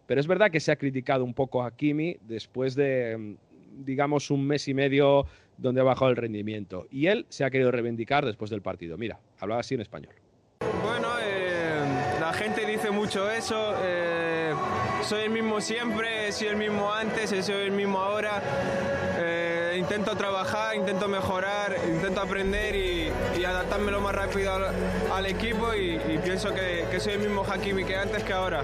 Pero 0.07 0.21
es 0.21 0.27
verdad 0.27 0.51
que 0.51 0.61
se 0.61 0.73
ha 0.73 0.77
criticado 0.77 1.25
un 1.25 1.35
poco 1.35 1.63
a 1.63 1.71
Kimi 1.71 2.17
después 2.27 2.75
de 2.75 3.37
digamos 3.85 4.31
un 4.31 4.47
mes 4.47 4.67
y 4.69 4.75
medio 4.75 5.27
donde 5.57 5.81
ha 5.81 5.85
bajado 5.85 6.11
el 6.11 6.17
rendimiento 6.17 6.87
y 6.91 7.07
él 7.07 7.27
se 7.29 7.45
ha 7.45 7.51
querido 7.51 7.71
reivindicar 7.71 8.25
después 8.25 8.51
del 8.51 8.63
partido. 8.63 8.97
Mira, 8.97 9.21
hablaba 9.39 9.61
así 9.61 9.75
en 9.75 9.81
español. 9.81 10.15
Mucho 13.09 13.31
eso. 13.31 13.75
eh, 13.83 14.53
soy 15.03 15.23
el 15.25 15.31
mismo 15.31 15.63
siempre, 15.63 16.29
he 16.29 16.33
sido 16.33 16.51
el 16.51 16.59
mismo 16.59 16.93
antes, 16.93 17.33
he 17.33 17.43
sido 17.43 17.59
el 17.61 17.73
mismo 17.73 17.99
ahora. 17.99 18.43
Eh, 19.17 19.77
intento 19.79 20.15
trabajar, 20.15 20.77
intento 20.77 21.09
mejorar, 21.09 21.75
intento 21.91 22.21
aprender 22.21 22.75
y, 22.77 23.09
y 23.41 23.45
adaptarme 23.45 23.91
lo 23.93 24.03
más 24.03 24.15
rápido 24.15 24.53
al, 24.53 24.65
al 25.11 25.25
equipo 25.25 25.75
y, 25.75 25.95
y 25.95 26.19
pienso 26.23 26.55
que, 26.55 26.85
que 26.91 27.01
soy 27.01 27.15
el 27.15 27.21
mismo 27.21 27.43
Hakimi 27.51 27.83
que 27.85 27.97
antes 27.97 28.23
que 28.25 28.33
ahora. 28.35 28.63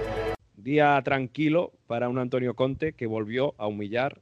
Día 0.55 1.01
tranquilo 1.03 1.71
para 1.87 2.07
un 2.07 2.19
Antonio 2.19 2.53
Conte 2.53 2.93
que 2.93 3.07
volvió 3.07 3.55
a 3.57 3.65
humillar 3.65 4.19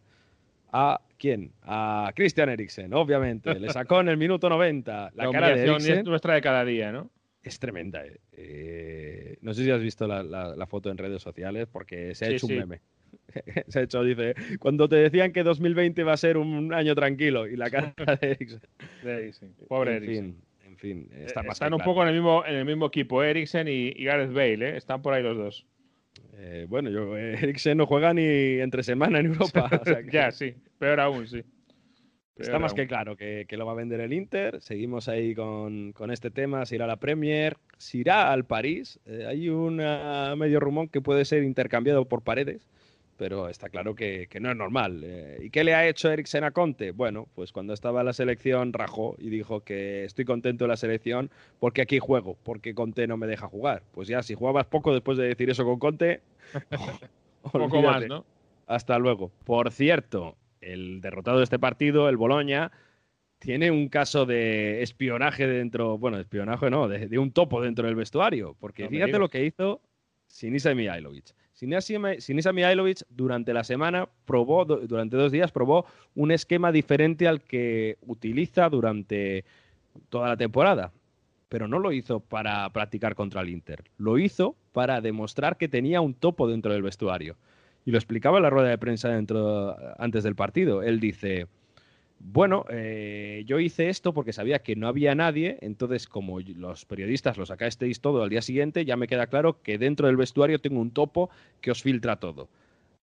a 0.71 1.01
quién? 1.19 1.51
A 1.63 2.13
Christian 2.15 2.47
Eriksen, 2.47 2.93
obviamente. 2.93 3.59
Le 3.59 3.69
sacó 3.73 3.99
en 3.99 4.07
el 4.07 4.15
minuto 4.15 4.47
90 4.47 5.11
la, 5.15 5.25
La 5.25 5.31
cara 5.31 5.49
de 5.49 5.63
Eriksen. 5.65 5.97
es 5.99 6.05
nuestra 6.05 6.35
de 6.35 6.41
cada 6.41 6.63
día, 6.63 6.93
¿no? 6.93 7.09
Es 7.43 7.59
tremenda. 7.59 8.05
eh. 8.05 8.19
Eh, 8.31 9.37
no 9.41 9.53
sé 9.53 9.63
si 9.65 9.71
has 9.71 9.81
visto 9.81 10.07
la, 10.07 10.23
la- 10.23 10.55
la 10.55 10.65
foto 10.67 10.89
en 10.89 10.97
redes 10.97 11.21
sociales 11.21 11.67
porque 11.71 12.15
se 12.15 12.25
ha 12.25 12.27
Sí, 12.29 12.33
hecho 12.35 12.47
sí. 12.47 12.53
un 12.53 12.59
meme. 12.59 12.81
se 13.67 13.79
ha 13.79 13.81
hecho, 13.83 14.03
dice, 14.03 14.33
cuando 14.59 14.87
te 14.89 14.95
decían 14.95 15.31
que 15.33 15.43
2020 15.43 16.03
va 16.03 16.13
a 16.13 16.17
ser 16.17 16.37
un 16.37 16.73
año 16.73 16.95
tranquilo 16.95 17.47
y 17.47 17.55
la 17.55 17.69
cara 17.69 17.93
de 18.21 18.31
Eriksen. 18.31 18.61
De 19.03 19.13
Eriksen. 19.13 19.53
Pobre 19.67 19.97
en 19.97 20.03
Eriksen. 20.03 20.35
fin, 20.35 20.71
en 20.71 20.77
fin, 20.77 21.09
está 21.25 21.41
Eh, 21.41 21.43
más 21.43 21.55
Están 21.57 21.73
un 21.73 21.81
poco 21.81 22.01
en 22.03 22.09
el 22.09 22.13
mismo, 22.15 22.45
en 22.45 22.55
el 22.55 22.65
mismo 22.65 22.85
equipo, 22.87 23.21
Eriksen 23.23 23.67
y, 23.67 23.89
y 23.95 24.03
Gareth 24.05 24.31
Bale, 24.33 24.69
¿eh? 24.69 24.77
Están 24.77 25.01
por 25.01 25.13
ahí 25.13 25.21
los 25.23 25.37
dos. 25.37 25.65
Eh, 26.37 26.65
bueno, 26.69 26.89
yo, 26.89 27.17
eh, 27.17 27.33
Eriksen 27.41 27.77
no 27.77 27.85
juega 27.85 28.13
ni 28.13 28.23
entre 28.59 28.83
semana 28.83 29.19
en 29.19 29.27
Europa. 29.27 29.69
o 29.81 29.85
sea 29.85 30.01
que- 30.03 30.11
ya, 30.11 30.31
sí. 30.31 30.53
Peor 30.79 30.99
aún, 30.99 31.27
sí. 31.27 31.43
Está 32.35 32.57
más 32.57 32.73
que 32.73 32.87
claro 32.87 33.15
que, 33.15 33.45
que 33.47 33.57
lo 33.57 33.65
va 33.65 33.73
a 33.73 33.75
vender 33.75 33.99
el 33.99 34.11
Inter. 34.11 34.59
Seguimos 34.61 35.07
ahí 35.07 35.35
con, 35.35 35.93
con 35.93 36.09
este 36.09 36.31
tema. 36.31 36.65
Se 36.65 36.75
irá 36.75 36.85
a 36.85 36.87
la 36.87 36.95
Premier, 36.95 37.57
se 37.77 37.99
irá 37.99 38.31
al 38.31 38.43
París. 38.43 38.99
Eh, 39.05 39.25
hay 39.27 39.49
un 39.49 39.79
ah, 39.81 40.33
medio 40.35 40.59
rumor 40.59 40.89
que 40.89 41.01
puede 41.01 41.25
ser 41.25 41.43
intercambiado 41.43 42.05
por 42.05 42.23
paredes, 42.23 42.67
pero 43.17 43.49
está 43.49 43.69
claro 43.69 43.93
que, 43.93 44.27
que 44.31 44.39
no 44.39 44.49
es 44.49 44.57
normal. 44.57 45.01
Eh, 45.03 45.41
¿Y 45.43 45.51
qué 45.51 45.63
le 45.63 45.75
ha 45.75 45.87
hecho 45.87 46.11
Eriksen 46.11 46.43
a 46.43 46.51
Conte? 46.51 46.91
Bueno, 46.91 47.27
pues 47.35 47.51
cuando 47.51 47.73
estaba 47.73 47.99
en 47.99 48.07
la 48.07 48.13
selección 48.13 48.73
rajó 48.73 49.15
y 49.19 49.29
dijo 49.29 49.61
que 49.61 50.03
estoy 50.03 50.25
contento 50.25 50.65
en 50.65 50.69
la 50.69 50.77
selección 50.77 51.29
porque 51.59 51.83
aquí 51.83 51.99
juego, 51.99 52.35
porque 52.43 52.73
Conte 52.73 53.05
no 53.05 53.15
me 53.15 53.27
deja 53.27 53.47
jugar. 53.47 53.83
Pues 53.91 54.07
ya, 54.07 54.23
si 54.23 54.33
jugabas 54.33 54.65
poco 54.65 54.91
después 54.91 55.19
de 55.19 55.27
decir 55.27 55.51
eso 55.51 55.65
con 55.65 55.77
Conte, 55.77 56.21
Un 57.43 57.51
poco 57.51 57.81
más. 57.81 58.07
¿no? 58.07 58.25
Hasta 58.65 58.97
luego. 58.97 59.31
Por 59.43 59.71
cierto, 59.71 60.35
el 60.65 61.01
derrotado 61.01 61.37
de 61.39 61.43
este 61.43 61.59
partido, 61.59 62.09
el 62.09 62.17
Boloña, 62.17 62.71
tiene 63.39 63.71
un 63.71 63.89
caso 63.89 64.25
de 64.25 64.81
espionaje 64.81 65.47
dentro, 65.47 65.97
bueno, 65.97 66.17
de 66.17 66.23
espionaje 66.23 66.69
no, 66.69 66.87
de, 66.87 67.07
de 67.07 67.17
un 67.19 67.31
topo 67.31 67.61
dentro 67.61 67.85
del 67.85 67.95
vestuario. 67.95 68.55
Porque 68.59 68.83
No 68.83 68.89
fíjate 68.89 69.11
lo 69.19 69.29
que 69.29 69.45
hizo 69.45 69.81
Sinisa 70.27 70.73
Mihailovic. 70.73 71.25
Sinisa 71.53 71.99
Mi- 71.99 72.21
Sinisa 72.21 72.53
Mihailovic 72.53 72.99
durante 73.09 73.53
la 73.53 73.63
semana 73.63 74.07
probó, 74.25 74.65
du- 74.65 74.87
durante 74.87 75.17
dos 75.17 75.31
días 75.31 75.51
probó 75.51 75.85
un 76.15 76.31
esquema 76.31 76.71
diferente 76.71 77.27
al 77.27 77.41
que 77.41 77.97
utiliza 78.01 78.69
durante 78.69 79.43
toda 80.09 80.29
la 80.29 80.37
temporada. 80.37 80.91
Pero 81.49 81.67
no 81.67 81.77
lo 81.79 81.91
hizo 81.91 82.19
para 82.21 82.67
practicar 82.71 83.13
contra 83.13 83.41
el 83.41 83.49
Inter. 83.49 83.83
Lo 83.97 84.17
hizo 84.17 84.55
para 84.71 85.01
demostrar 85.01 85.57
que 85.57 85.67
tenía 85.67 86.01
un 86.01 86.15
topo 86.15 86.47
dentro 86.49 86.71
del 86.73 86.81
vestuario. 86.81 87.35
Y 87.85 87.91
lo 87.91 87.97
explicaba 87.97 88.37
en 88.37 88.43
la 88.43 88.49
rueda 88.49 88.69
de 88.69 88.77
prensa 88.77 89.09
dentro, 89.09 89.75
antes 89.97 90.23
del 90.23 90.35
partido. 90.35 90.83
Él 90.83 90.99
dice, 90.99 91.47
bueno, 92.19 92.65
eh, 92.69 93.43
yo 93.45 93.59
hice 93.59 93.89
esto 93.89 94.13
porque 94.13 94.31
sabía 94.31 94.59
que 94.59 94.75
no 94.75 94.87
había 94.87 95.13
nadie, 95.13 95.57
entonces 95.61 96.07
como 96.07 96.39
los 96.39 96.85
periodistas 96.85 97.37
lo 97.37 97.45
sacasteis 97.45 97.99
todo 97.99 98.23
al 98.23 98.29
día 98.29 98.41
siguiente, 98.41 98.85
ya 98.85 98.95
me 98.95 99.07
queda 99.07 99.27
claro 99.27 99.61
que 99.61 99.77
dentro 99.77 100.07
del 100.07 100.15
vestuario 100.15 100.59
tengo 100.59 100.79
un 100.79 100.91
topo 100.91 101.29
que 101.59 101.71
os 101.71 101.83
filtra 101.83 102.15
todo. 102.15 102.47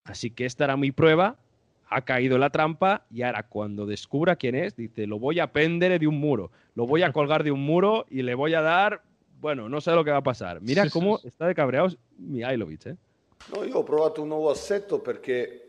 Así 0.04 0.30
que 0.30 0.46
esta 0.46 0.64
era 0.64 0.76
mi 0.76 0.92
prueba, 0.92 1.36
ha 1.90 2.02
caído 2.02 2.38
la 2.38 2.50
trampa 2.50 3.06
y 3.10 3.22
ahora 3.22 3.42
cuando 3.42 3.86
descubra 3.86 4.36
quién 4.36 4.54
es, 4.54 4.76
dice, 4.76 5.06
lo 5.06 5.18
voy 5.18 5.40
a 5.40 5.52
pender 5.52 5.98
de 5.98 6.06
un 6.06 6.18
muro, 6.20 6.52
lo 6.74 6.86
voy 6.86 7.02
a 7.02 7.12
colgar 7.12 7.42
de 7.42 7.50
un 7.50 7.60
muro 7.60 8.06
y 8.08 8.22
le 8.22 8.34
voy 8.34 8.54
a 8.54 8.62
dar, 8.62 9.02
bueno, 9.40 9.68
no 9.68 9.80
sé 9.80 9.90
lo 9.92 10.04
que 10.04 10.12
va 10.12 10.18
a 10.18 10.22
pasar. 10.22 10.60
Mira 10.60 10.88
cómo 10.90 11.18
está 11.24 11.46
de 11.46 11.54
cabreado 11.54 11.88
Mihailovic, 12.18 12.86
¿eh? 12.86 12.96
No, 13.46 13.64
io 13.64 13.78
ho 13.78 13.82
provato 13.82 14.20
un 14.22 14.28
nuovo 14.28 14.50
assetto 14.50 15.00
perché 15.00 15.62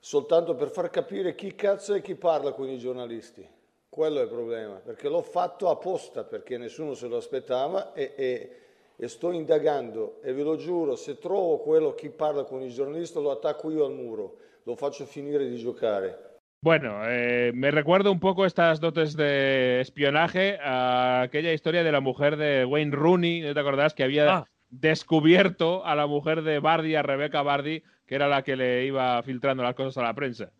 soltanto 0.00 0.54
per 0.54 0.70
far 0.70 0.90
capire 0.90 1.34
chi 1.34 1.54
cazzo 1.54 1.94
è 1.94 2.00
chi 2.02 2.14
parla 2.14 2.52
con 2.52 2.68
i 2.68 2.78
giornalisti. 2.78 3.46
Quello 3.88 4.20
è 4.20 4.22
il 4.22 4.28
problema, 4.28 4.74
perché 4.74 5.08
l'ho 5.08 5.22
fatto 5.22 5.70
apposta 5.70 6.24
perché 6.24 6.58
nessuno 6.58 6.94
se 6.94 7.08
lo 7.08 7.16
aspettava 7.16 7.92
e, 7.94 8.12
e- 8.16 8.50
e 8.96 9.08
sto 9.08 9.30
indagando 9.30 10.20
e 10.22 10.32
ve 10.32 10.42
lo 10.42 10.56
giuro, 10.56 10.96
se 10.96 11.18
trovo 11.18 11.58
quello 11.58 11.94
chi 11.94 12.10
parla 12.10 12.42
con 12.44 12.62
i 12.62 12.68
giornalisti 12.68 13.20
lo 13.22 13.30
attacco 13.30 13.70
io 13.70 13.84
al 13.84 13.92
muro, 13.92 14.38
lo 14.64 14.74
faccio 14.74 15.04
finire 15.06 15.48
di 15.48 15.56
giocare. 15.56 16.26
Bueno, 16.60 17.08
eh, 17.08 17.52
me 17.54 17.70
recuerda 17.70 18.10
un 18.10 18.18
poco 18.18 18.44
estas 18.44 18.80
dotes 18.80 19.14
de 19.14 19.80
espionaje 19.80 20.58
a 20.60 21.22
aquella 21.22 21.52
historia 21.52 21.84
de 21.84 21.92
la 21.92 22.00
mujer 22.00 22.36
de 22.36 22.64
Wayne 22.64 22.90
Rooney, 22.94 23.40
¿no 23.40 23.54
te 23.54 23.60
acordás? 23.60 23.94
Que 23.94 24.02
había 24.02 24.38
Ah. 24.38 24.44
Descubierto 24.70 25.84
a 25.84 25.94
la 25.94 26.06
mujer 26.06 26.42
de 26.42 26.58
Bardi, 26.58 26.94
a 26.94 27.02
Rebecca 27.02 27.42
Bardi, 27.42 27.82
que 28.06 28.14
era 28.14 28.28
la 28.28 28.42
que 28.42 28.56
le 28.56 28.86
iba 28.86 29.22
filtrando 29.22 29.62
las 29.62 29.74
cosas 29.74 29.96
a 29.98 30.02
la 30.02 30.14
prensa. 30.14 30.50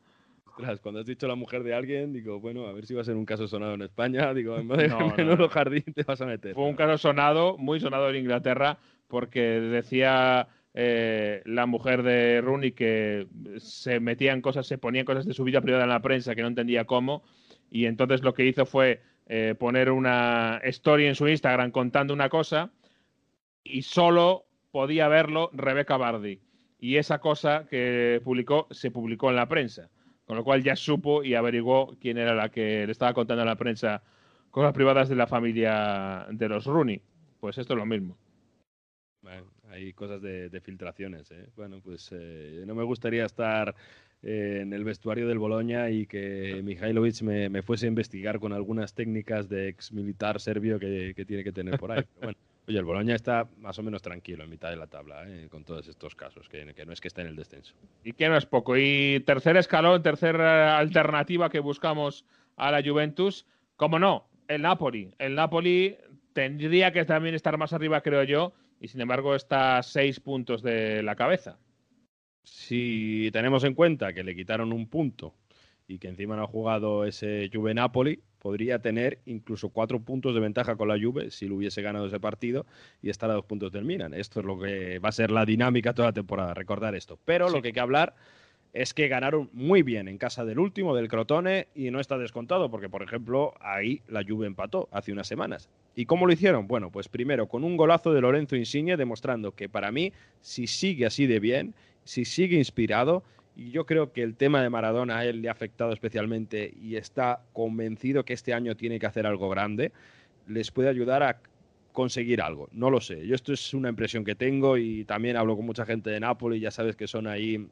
Ostras, 0.44 0.80
cuando 0.80 1.00
has 1.00 1.06
dicho 1.06 1.28
la 1.28 1.36
mujer 1.36 1.62
de 1.62 1.74
alguien, 1.74 2.12
digo, 2.12 2.40
bueno, 2.40 2.66
a 2.66 2.72
ver 2.72 2.84
si 2.84 2.94
va 2.94 3.02
a 3.02 3.04
ser 3.04 3.14
un 3.14 3.24
caso 3.24 3.46
sonado 3.46 3.74
en 3.74 3.82
España. 3.82 4.32
Digo, 4.34 4.56
en 4.56 4.68
vez 4.68 4.78
de 4.78 4.88
No, 4.88 4.98
no, 5.08 5.14
menudo 5.16 5.36
no. 5.36 5.48
jardín 5.48 5.84
te 5.94 6.02
vas 6.02 6.20
a 6.20 6.26
meter. 6.26 6.54
Fue 6.54 6.64
un 6.64 6.74
caso 6.74 6.98
sonado, 6.98 7.56
muy 7.58 7.80
sonado 7.80 8.10
en 8.10 8.16
Inglaterra, 8.16 8.78
porque 9.06 9.40
decía 9.40 10.48
eh, 10.74 11.42
la 11.44 11.66
mujer 11.66 12.02
de 12.02 12.40
Rooney 12.40 12.72
que 12.72 13.26
se 13.58 14.00
metían 14.00 14.40
cosas, 14.40 14.66
se 14.66 14.78
ponían 14.78 15.04
cosas 15.04 15.26
de 15.26 15.34
su 15.34 15.44
vida 15.44 15.60
privada 15.60 15.84
en 15.84 15.90
la 15.90 16.02
prensa 16.02 16.34
que 16.34 16.42
no 16.42 16.48
entendía 16.48 16.84
cómo, 16.84 17.22
y 17.70 17.86
entonces 17.86 18.22
lo 18.22 18.34
que 18.34 18.44
hizo 18.44 18.66
fue 18.66 19.00
eh, 19.26 19.54
poner 19.58 19.90
una 19.90 20.60
story 20.64 21.06
en 21.06 21.14
su 21.14 21.28
Instagram 21.28 21.70
contando 21.70 22.14
una 22.14 22.28
cosa 22.28 22.70
y 23.64 23.82
solo 23.82 24.46
podía 24.70 25.08
verlo 25.08 25.50
Rebecca 25.52 25.96
Bardi. 25.96 26.40
Y 26.78 26.96
esa 26.96 27.18
cosa 27.18 27.66
que 27.68 28.20
publicó 28.22 28.68
se 28.70 28.90
publicó 28.90 29.30
en 29.30 29.36
la 29.36 29.48
prensa, 29.48 29.90
con 30.24 30.36
lo 30.36 30.44
cual 30.44 30.62
ya 30.62 30.76
supo 30.76 31.24
y 31.24 31.34
averiguó 31.34 31.96
quién 32.00 32.18
era 32.18 32.34
la 32.34 32.50
que 32.50 32.86
le 32.86 32.92
estaba 32.92 33.14
contando 33.14 33.42
a 33.42 33.46
la 33.46 33.56
prensa 33.56 34.02
cosas 34.50 34.72
privadas 34.72 35.08
de 35.08 35.16
la 35.16 35.26
familia 35.26 36.26
de 36.30 36.48
los 36.48 36.66
Rooney. 36.66 37.02
Pues 37.40 37.58
esto 37.58 37.74
es 37.74 37.78
lo 37.78 37.86
mismo. 37.86 38.16
Bueno, 39.22 39.50
hay 39.70 39.92
cosas 39.92 40.22
de, 40.22 40.48
de 40.48 40.60
filtraciones. 40.60 41.30
¿eh? 41.32 41.48
Bueno, 41.56 41.80
pues 41.82 42.10
eh, 42.12 42.62
no 42.66 42.74
me 42.74 42.84
gustaría 42.84 43.24
estar 43.24 43.74
eh, 44.22 44.60
en 44.62 44.72
el 44.72 44.84
vestuario 44.84 45.28
del 45.28 45.38
Boloña 45.38 45.90
y 45.90 46.06
que 46.06 46.60
Mihailovic 46.62 47.22
me, 47.22 47.48
me 47.48 47.62
fuese 47.62 47.86
a 47.86 47.88
investigar 47.88 48.38
con 48.38 48.52
algunas 48.52 48.94
técnicas 48.94 49.48
de 49.48 49.68
ex 49.68 49.92
militar 49.92 50.40
serbio 50.40 50.78
que, 50.78 51.12
que 51.14 51.24
tiene 51.24 51.44
que 51.44 51.52
tener 51.52 51.78
por 51.78 51.92
ahí. 51.92 52.04
Pero 52.14 52.26
bueno, 52.28 52.38
oye, 52.68 52.78
el 52.78 52.84
Boloña 52.84 53.14
está 53.14 53.48
más 53.58 53.78
o 53.78 53.82
menos 53.82 54.02
tranquilo 54.02 54.44
en 54.44 54.50
mitad 54.50 54.70
de 54.70 54.76
la 54.76 54.86
tabla 54.86 55.24
¿eh? 55.26 55.48
con 55.50 55.64
todos 55.64 55.88
estos 55.88 56.14
casos, 56.14 56.48
que, 56.48 56.74
que 56.74 56.84
no 56.84 56.92
es 56.92 57.00
que 57.00 57.08
esté 57.08 57.22
en 57.22 57.28
el 57.28 57.36
descenso. 57.36 57.74
Y 58.04 58.12
que 58.12 58.28
no 58.28 58.36
es 58.36 58.46
poco. 58.46 58.76
Y 58.76 59.20
tercer 59.26 59.56
escalón, 59.56 60.02
tercera 60.02 60.78
alternativa 60.78 61.48
que 61.48 61.60
buscamos 61.60 62.24
a 62.56 62.70
la 62.70 62.82
Juventus, 62.82 63.46
como 63.76 63.98
no, 63.98 64.28
el 64.48 64.62
Napoli. 64.62 65.14
El 65.18 65.34
Napoli 65.34 65.96
tendría 66.34 66.92
que 66.92 67.04
también 67.04 67.34
estar 67.34 67.56
más 67.56 67.72
arriba, 67.72 68.02
creo 68.02 68.22
yo, 68.24 68.52
y 68.80 68.88
sin 68.88 69.00
embargo 69.00 69.34
está 69.34 69.78
a 69.78 69.82
seis 69.82 70.20
puntos 70.20 70.62
de 70.62 71.02
la 71.02 71.16
cabeza. 71.16 71.58
Si 72.44 73.30
tenemos 73.32 73.64
en 73.64 73.74
cuenta 73.74 74.12
que 74.12 74.24
le 74.24 74.36
quitaron 74.36 74.72
un 74.72 74.88
punto 74.88 75.34
y 75.86 75.98
que 75.98 76.08
encima 76.08 76.36
no 76.36 76.44
ha 76.44 76.46
jugado 76.46 77.04
ese 77.04 77.50
Juve 77.52 77.74
Napoli, 77.74 78.22
podría 78.38 78.80
tener 78.80 79.18
incluso 79.26 79.68
cuatro 79.70 80.00
puntos 80.00 80.34
de 80.34 80.40
ventaja 80.40 80.76
con 80.76 80.88
la 80.88 80.98
Juve 81.00 81.30
si 81.30 81.46
lo 81.46 81.56
hubiese 81.56 81.82
ganado 81.82 82.06
ese 82.06 82.20
partido 82.20 82.66
y 83.02 83.10
estar 83.10 83.30
a 83.30 83.34
dos 83.34 83.44
puntos 83.44 83.72
del 83.72 83.84
Milan. 83.84 84.14
Esto 84.14 84.40
es 84.40 84.46
lo 84.46 84.58
que 84.58 84.98
va 84.98 85.08
a 85.08 85.12
ser 85.12 85.30
la 85.30 85.44
dinámica 85.44 85.92
toda 85.94 86.08
la 86.08 86.12
temporada, 86.12 86.54
recordar 86.54 86.94
esto. 86.94 87.18
Pero 87.24 87.48
lo 87.48 87.60
que 87.62 87.68
hay 87.68 87.74
que 87.74 87.80
hablar 87.80 88.14
es 88.72 88.94
que 88.94 89.08
ganaron 89.08 89.48
muy 89.52 89.82
bien 89.82 90.08
en 90.08 90.18
casa 90.18 90.44
del 90.44 90.58
último, 90.58 90.94
del 90.94 91.08
Crotone, 91.08 91.68
y 91.74 91.90
no 91.90 92.00
está 92.00 92.18
descontado, 92.18 92.70
porque, 92.70 92.88
por 92.88 93.02
ejemplo, 93.02 93.54
ahí 93.60 94.02
la 94.08 94.22
Juve 94.22 94.46
empató 94.46 94.88
hace 94.92 95.12
unas 95.12 95.26
semanas. 95.26 95.68
¿Y 95.96 96.06
cómo 96.06 96.26
lo 96.26 96.32
hicieron? 96.32 96.68
Bueno, 96.68 96.90
pues 96.90 97.08
primero 97.08 97.48
con 97.48 97.64
un 97.64 97.76
golazo 97.76 98.12
de 98.12 98.20
Lorenzo 98.20 98.56
Insigne, 98.56 98.96
demostrando 98.96 99.52
que 99.52 99.68
para 99.68 99.90
mí, 99.90 100.12
si 100.40 100.66
sigue 100.66 101.06
así 101.06 101.26
de 101.26 101.40
bien, 101.40 101.74
si 102.04 102.24
sigue 102.24 102.56
inspirado, 102.56 103.24
y 103.58 103.72
yo 103.72 103.86
creo 103.86 104.12
que 104.12 104.22
el 104.22 104.36
tema 104.36 104.62
de 104.62 104.70
Maradona 104.70 105.18
a 105.18 105.24
él 105.24 105.42
le 105.42 105.48
ha 105.48 105.52
afectado 105.52 105.92
especialmente 105.92 106.72
y 106.80 106.94
está 106.94 107.42
convencido 107.52 108.24
que 108.24 108.32
este 108.32 108.54
año 108.54 108.76
tiene 108.76 109.00
que 109.00 109.06
hacer 109.06 109.26
algo 109.26 109.48
grande, 109.50 109.90
les 110.46 110.70
puede 110.70 110.88
ayudar 110.88 111.24
a 111.24 111.40
conseguir 111.92 112.40
algo. 112.40 112.68
No 112.70 112.88
lo 112.88 113.00
sé. 113.00 113.26
Yo 113.26 113.34
esto 113.34 113.52
es 113.52 113.74
una 113.74 113.88
impresión 113.88 114.24
que 114.24 114.36
tengo 114.36 114.78
y 114.78 115.04
también 115.04 115.36
hablo 115.36 115.56
con 115.56 115.66
mucha 115.66 115.84
gente 115.84 116.08
de 116.08 116.20
Nápoles, 116.20 116.60
ya 116.60 116.70
sabes 116.70 116.94
que 116.94 117.08
son 117.08 117.26
ahí 117.26 117.66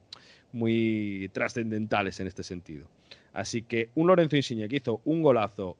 muy 0.50 1.30
trascendentales 1.32 2.18
en 2.18 2.26
este 2.26 2.42
sentido. 2.42 2.88
Así 3.32 3.62
que 3.62 3.90
un 3.94 4.08
Lorenzo 4.08 4.34
Insigne 4.34 4.68
que 4.68 4.78
hizo 4.78 5.00
un 5.04 5.22
golazo 5.22 5.76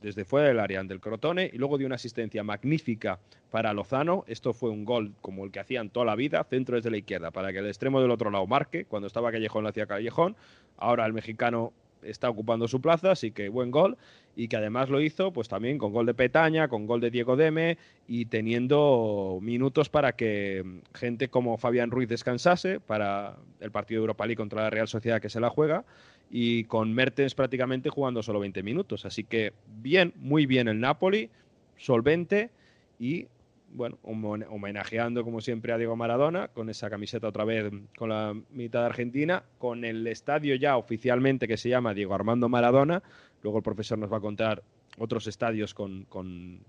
desde 0.00 0.24
fuera 0.24 0.48
del 0.48 0.60
área 0.60 0.82
del 0.82 1.00
Crotone 1.00 1.50
y 1.52 1.58
luego 1.58 1.78
dio 1.78 1.86
una 1.86 1.96
asistencia 1.96 2.42
magnífica 2.42 3.18
para 3.50 3.72
Lozano. 3.72 4.24
Esto 4.26 4.52
fue 4.52 4.70
un 4.70 4.84
gol 4.84 5.12
como 5.20 5.44
el 5.44 5.50
que 5.50 5.60
hacían 5.60 5.90
toda 5.90 6.06
la 6.06 6.16
vida, 6.16 6.44
centro 6.44 6.76
desde 6.76 6.90
la 6.90 6.98
izquierda, 6.98 7.30
para 7.30 7.52
que 7.52 7.58
el 7.58 7.66
extremo 7.66 8.00
del 8.00 8.10
otro 8.10 8.30
lado 8.30 8.46
marque. 8.46 8.84
Cuando 8.84 9.06
estaba 9.06 9.32
Callejón 9.32 9.64
lo 9.64 9.70
hacía 9.70 9.86
Callejón. 9.86 10.36
Ahora 10.76 11.06
el 11.06 11.12
mexicano 11.12 11.72
está 12.02 12.30
ocupando 12.30 12.68
su 12.68 12.80
plaza, 12.80 13.10
así 13.10 13.32
que 13.32 13.48
buen 13.48 13.70
gol. 13.70 13.96
Y 14.36 14.46
que 14.46 14.56
además 14.56 14.88
lo 14.88 15.00
hizo 15.00 15.32
pues 15.32 15.48
también 15.48 15.78
con 15.78 15.92
gol 15.92 16.06
de 16.06 16.14
Petaña, 16.14 16.68
con 16.68 16.86
gol 16.86 17.00
de 17.00 17.10
Diego 17.10 17.36
Deme 17.36 17.76
y 18.06 18.26
teniendo 18.26 19.40
minutos 19.42 19.88
para 19.88 20.12
que 20.12 20.64
gente 20.94 21.28
como 21.28 21.58
Fabián 21.58 21.90
Ruiz 21.90 22.08
descansase 22.08 22.78
para 22.78 23.36
el 23.58 23.72
partido 23.72 24.00
de 24.00 24.04
Europa 24.04 24.26
League 24.26 24.36
contra 24.36 24.62
la 24.62 24.70
Real 24.70 24.86
Sociedad 24.86 25.20
que 25.20 25.28
se 25.28 25.40
la 25.40 25.50
juega 25.50 25.84
y 26.30 26.64
con 26.64 26.92
Mertens 26.92 27.34
prácticamente 27.34 27.90
jugando 27.90 28.22
solo 28.22 28.40
20 28.40 28.62
minutos. 28.62 29.04
Así 29.04 29.24
que 29.24 29.52
bien, 29.80 30.12
muy 30.16 30.46
bien 30.46 30.68
el 30.68 30.80
Napoli, 30.80 31.30
solvente 31.76 32.50
y 32.98 33.26
bueno, 33.70 33.98
homenajeando 34.02 35.24
como 35.24 35.40
siempre 35.40 35.72
a 35.72 35.78
Diego 35.78 35.96
Maradona, 35.96 36.48
con 36.48 36.70
esa 36.70 36.88
camiseta 36.88 37.28
otra 37.28 37.44
vez 37.44 37.70
con 37.96 38.08
la 38.08 38.34
mitad 38.50 38.80
de 38.80 38.86
Argentina, 38.86 39.44
con 39.58 39.84
el 39.84 40.06
estadio 40.06 40.54
ya 40.54 40.76
oficialmente 40.76 41.46
que 41.46 41.56
se 41.56 41.68
llama 41.68 41.94
Diego 41.94 42.14
Armando 42.14 42.48
Maradona. 42.48 43.02
Luego 43.42 43.58
el 43.58 43.64
profesor 43.64 43.98
nos 43.98 44.12
va 44.12 44.18
a 44.18 44.20
contar 44.20 44.62
otros 44.98 45.26
estadios 45.26 45.74
con, 45.74 46.06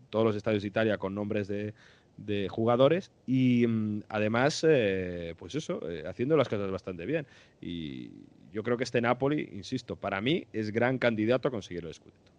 todos 0.10 0.26
los 0.26 0.36
estadios 0.36 0.62
de 0.62 0.68
Italia 0.68 0.98
con 0.98 1.16
nombres 1.16 1.48
de, 1.48 1.74
jugadores 2.50 3.12
y 3.26 3.66
mm, 3.66 4.04
además, 4.10 4.66
eh, 4.68 5.36
pues 5.38 5.56
eso, 5.56 5.80
eh, 5.90 6.04
haciendo 6.06 6.36
las 6.36 6.50
cosas 6.50 6.70
bastante 6.70 7.06
bien. 7.06 7.26
Y 7.62 8.12
yo 8.52 8.64
creo 8.64 8.78
que 8.78 8.84
este 8.84 9.02
Napoli, 9.02 9.50
insisto, 9.54 9.96
para 9.96 10.22
mí 10.22 10.46
es 10.54 10.72
gran 10.72 10.98
candidato 10.98 11.48
a 11.48 11.52
conseguir 11.52 11.86
el 11.86 11.94
Scudetto. 11.94 12.32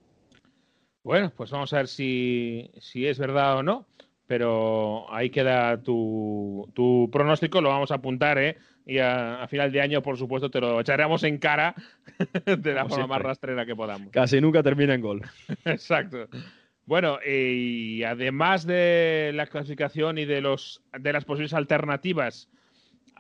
Bueno, 1.02 1.32
pues 1.34 1.50
vamos 1.50 1.72
a 1.72 1.78
ver 1.78 1.88
si, 1.88 2.70
si 2.78 3.06
es 3.06 3.18
verdad 3.18 3.56
o 3.56 3.62
no 3.62 3.86
pero 4.30 5.12
ahí 5.12 5.28
queda 5.28 5.82
tu, 5.82 6.70
tu, 6.72 7.11
pronóstico, 7.11 7.61
lo 7.61 7.68
vamos 7.68 7.90
a 7.90 7.96
apuntar, 7.96 8.38
¿eh? 8.38 8.58
Y 8.86 8.98
a, 8.98 9.44
final 9.50 9.72
de 9.72 9.80
año, 9.80 10.02
por 10.02 10.16
supuesto, 10.16 10.48
te 10.48 10.61
lo 10.61 10.78
echaremos 10.78 11.24
en 11.24 11.38
cara 11.38 11.74
de 12.46 12.72
la 12.72 12.86
forma 12.86 13.08
más 13.08 13.22
rastrera 13.22 13.66
que 13.66 13.74
podamos. 13.74 14.12
Casi 14.12 14.40
nunca 14.40 14.62
termina 14.62 14.94
en 14.94 15.00
gol. 15.00 15.22
Exacto. 15.64 16.28
Bueno, 16.86 17.18
y 17.26 18.04
además 18.04 18.64
de 18.64 19.32
la 19.34 19.46
clasificación 19.46 20.16
y 20.16 20.26
de, 20.26 20.40
los, 20.40 20.80
de 20.96 21.12
las 21.12 21.24
posibles 21.24 21.52
alternativas 21.52 22.48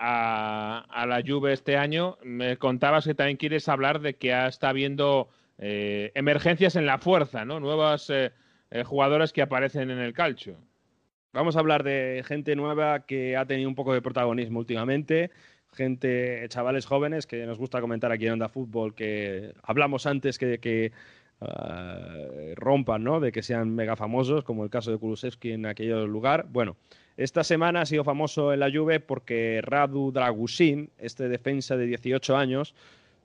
a, 0.00 1.04
la 1.06 1.22
Juve 1.26 1.52
este 1.52 1.76
año, 1.76 2.16
me 2.22 2.56
contabas 2.56 3.04
que 3.04 3.14
también 3.14 3.36
quieres 3.36 3.68
hablar 3.68 4.00
de 4.00 4.14
que 4.14 4.46
está 4.46 4.70
habiendo 4.70 5.28
eh, 5.58 6.10
emergencias 6.14 6.74
en 6.76 6.86
la 6.86 6.98
fuerza, 6.98 7.44
¿no? 7.44 7.60
Nuevas 7.60 8.08
eh, 8.08 8.32
eh, 8.70 8.82
jugadoras 8.82 9.32
que 9.32 9.42
aparecen 9.42 9.90
en 9.90 9.98
el 9.98 10.14
calcio. 10.14 10.56
Vamos 11.32 11.56
a 11.56 11.60
hablar 11.60 11.84
de 11.84 12.24
gente 12.26 12.56
nueva 12.56 13.04
que 13.06 13.36
ha 13.36 13.44
tenido 13.44 13.68
un 13.68 13.74
poco 13.74 13.92
de 13.92 14.00
protagonismo 14.02 14.58
últimamente, 14.58 15.30
gente, 15.72 16.46
chavales 16.48 16.86
jóvenes 16.86 17.26
que 17.26 17.44
nos 17.46 17.58
gusta 17.58 17.80
comentar 17.80 18.10
aquí 18.10 18.26
en 18.26 18.32
Onda 18.32 18.48
Fútbol, 18.48 18.94
que 18.94 19.52
hablamos 19.62 20.06
antes 20.06 20.38
que, 20.38 20.58
que 20.58 20.92
ah, 21.40 22.14
rompan, 22.56 23.04
¿no? 23.04 23.20
De 23.20 23.32
que 23.32 23.42
sean 23.42 23.74
mega 23.74 23.96
famosos, 23.96 24.44
como 24.44 24.64
el 24.64 24.70
caso 24.70 24.90
de 24.90 24.98
Kulusevski 24.98 25.52
en 25.52 25.66
aquel 25.66 26.04
lugar. 26.04 26.46
Bueno, 26.50 26.76
esta 27.16 27.44
semana 27.44 27.82
ha 27.82 27.86
sido 27.86 28.04
famoso 28.04 28.52
en 28.52 28.60
la 28.60 28.70
Juve 28.72 29.00
porque 29.00 29.60
Radu 29.62 30.12
Dragusin, 30.12 30.90
este 30.98 31.28
defensa 31.28 31.76
de 31.76 31.86
18 31.86 32.36
años, 32.36 32.74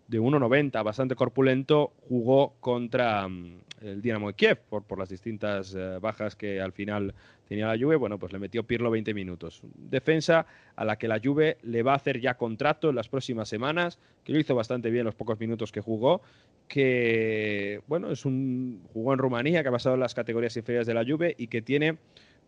de 0.07 0.19
1,90, 0.19 0.83
bastante 0.83 1.15
corpulento, 1.15 1.93
jugó 2.07 2.53
contra 2.59 3.27
mm, 3.27 3.59
el 3.85 4.01
Dinamo 4.01 4.27
de 4.27 4.33
Kiev 4.33 4.57
por, 4.69 4.83
por 4.83 4.99
las 4.99 5.09
distintas 5.09 5.73
eh, 5.75 5.99
bajas 6.01 6.35
que 6.35 6.59
al 6.59 6.71
final 6.71 7.13
tenía 7.47 7.67
la 7.67 7.77
Juve. 7.77 7.95
Bueno, 7.95 8.17
pues 8.17 8.33
le 8.33 8.39
metió 8.39 8.63
Pirlo 8.63 8.91
20 8.91 9.13
minutos. 9.13 9.61
Defensa 9.75 10.45
a 10.75 10.85
la 10.85 10.97
que 10.97 11.07
la 11.07 11.19
Juve 11.23 11.57
le 11.63 11.83
va 11.83 11.93
a 11.93 11.95
hacer 11.95 12.19
ya 12.19 12.35
contrato 12.35 12.89
en 12.89 12.95
las 12.95 13.07
próximas 13.07 13.47
semanas, 13.47 13.99
que 14.23 14.33
lo 14.33 14.39
hizo 14.39 14.55
bastante 14.55 14.89
bien 14.89 15.05
los 15.05 15.15
pocos 15.15 15.39
minutos 15.39 15.71
que 15.71 15.81
jugó, 15.81 16.21
que, 16.67 17.81
bueno, 17.87 18.11
es 18.11 18.25
un 18.25 18.81
jugó 18.93 19.13
en 19.13 19.19
Rumanía, 19.19 19.61
que 19.61 19.69
ha 19.69 19.71
pasado 19.71 19.95
en 19.95 20.01
las 20.01 20.15
categorías 20.15 20.57
inferiores 20.57 20.87
de 20.87 20.93
la 20.93 21.05
Juve 21.05 21.35
y 21.37 21.47
que 21.47 21.61
tiene 21.61 21.97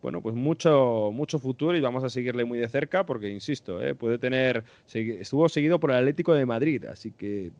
bueno, 0.00 0.22
pues 0.22 0.34
mucho, 0.34 1.10
mucho 1.12 1.38
futuro 1.38 1.76
y 1.76 1.80
vamos 1.80 2.04
a 2.04 2.08
seguirle 2.08 2.44
muy 2.44 2.58
de 2.58 2.68
cerca 2.68 3.04
porque, 3.04 3.28
insisto, 3.28 3.82
¿eh? 3.82 3.94
puede 3.94 4.18
tener, 4.18 4.62
estuvo 4.92 5.48
seguido 5.48 5.80
por 5.80 5.90
el 5.90 5.96
Atlético 5.96 6.34
de 6.34 6.46
Madrid, 6.46 6.84
así 6.84 7.10
que 7.10 7.50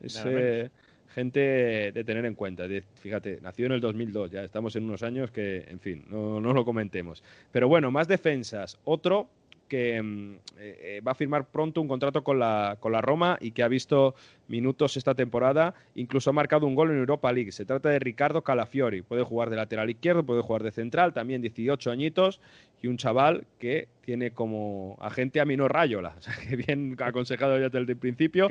es 0.00 0.22
eh, 0.24 0.70
gente 1.16 1.40
de 1.40 2.04
tener 2.04 2.26
en 2.26 2.34
cuenta. 2.34 2.64
fíjate, 3.00 3.38
nació 3.40 3.64
en 3.64 3.72
el 3.72 3.80
2002, 3.80 4.30
ya 4.30 4.44
estamos 4.44 4.76
en 4.76 4.84
unos 4.84 5.02
años 5.02 5.30
que, 5.30 5.64
en 5.66 5.80
fin, 5.80 6.04
no, 6.10 6.42
no 6.42 6.52
lo 6.52 6.62
comentemos. 6.62 7.24
Pero 7.50 7.68
bueno, 7.68 7.90
más 7.90 8.06
defensas. 8.06 8.78
Otro 8.84 9.30
que 9.66 10.00
mm, 10.02 10.34
eh, 10.34 10.38
eh, 10.58 11.00
va 11.00 11.12
a 11.12 11.14
firmar 11.14 11.46
pronto 11.46 11.80
un 11.80 11.88
contrato 11.88 12.22
con 12.22 12.38
la, 12.38 12.76
con 12.80 12.92
la 12.92 13.00
Roma 13.00 13.38
y 13.40 13.52
que 13.52 13.62
ha 13.62 13.68
visto 13.68 14.14
minutos 14.46 14.98
esta 14.98 15.14
temporada, 15.14 15.74
incluso 15.94 16.28
ha 16.28 16.34
marcado 16.34 16.66
un 16.66 16.74
gol 16.74 16.90
en 16.90 16.98
Europa 16.98 17.32
League. 17.32 17.50
Se 17.50 17.64
trata 17.64 17.88
de 17.88 17.98
Ricardo 17.98 18.42
Calafiori, 18.42 19.00
puede 19.00 19.22
jugar 19.22 19.48
de 19.48 19.56
lateral 19.56 19.88
izquierdo, 19.88 20.22
puede 20.22 20.42
jugar 20.42 20.62
de 20.64 20.70
central, 20.70 21.14
también 21.14 21.40
18 21.40 21.90
añitos 21.90 22.42
y 22.82 22.88
un 22.88 22.98
chaval 22.98 23.46
que 23.58 23.88
tiene 24.02 24.32
como 24.32 24.98
agente 25.00 25.40
a 25.40 25.46
Mino 25.46 25.66
Rayola, 25.66 26.14
o 26.18 26.20
sea, 26.20 26.34
que 26.46 26.56
bien 26.56 26.94
aconsejado 27.00 27.58
ya 27.58 27.70
desde 27.70 27.92
el 27.92 27.96
principio. 27.96 28.48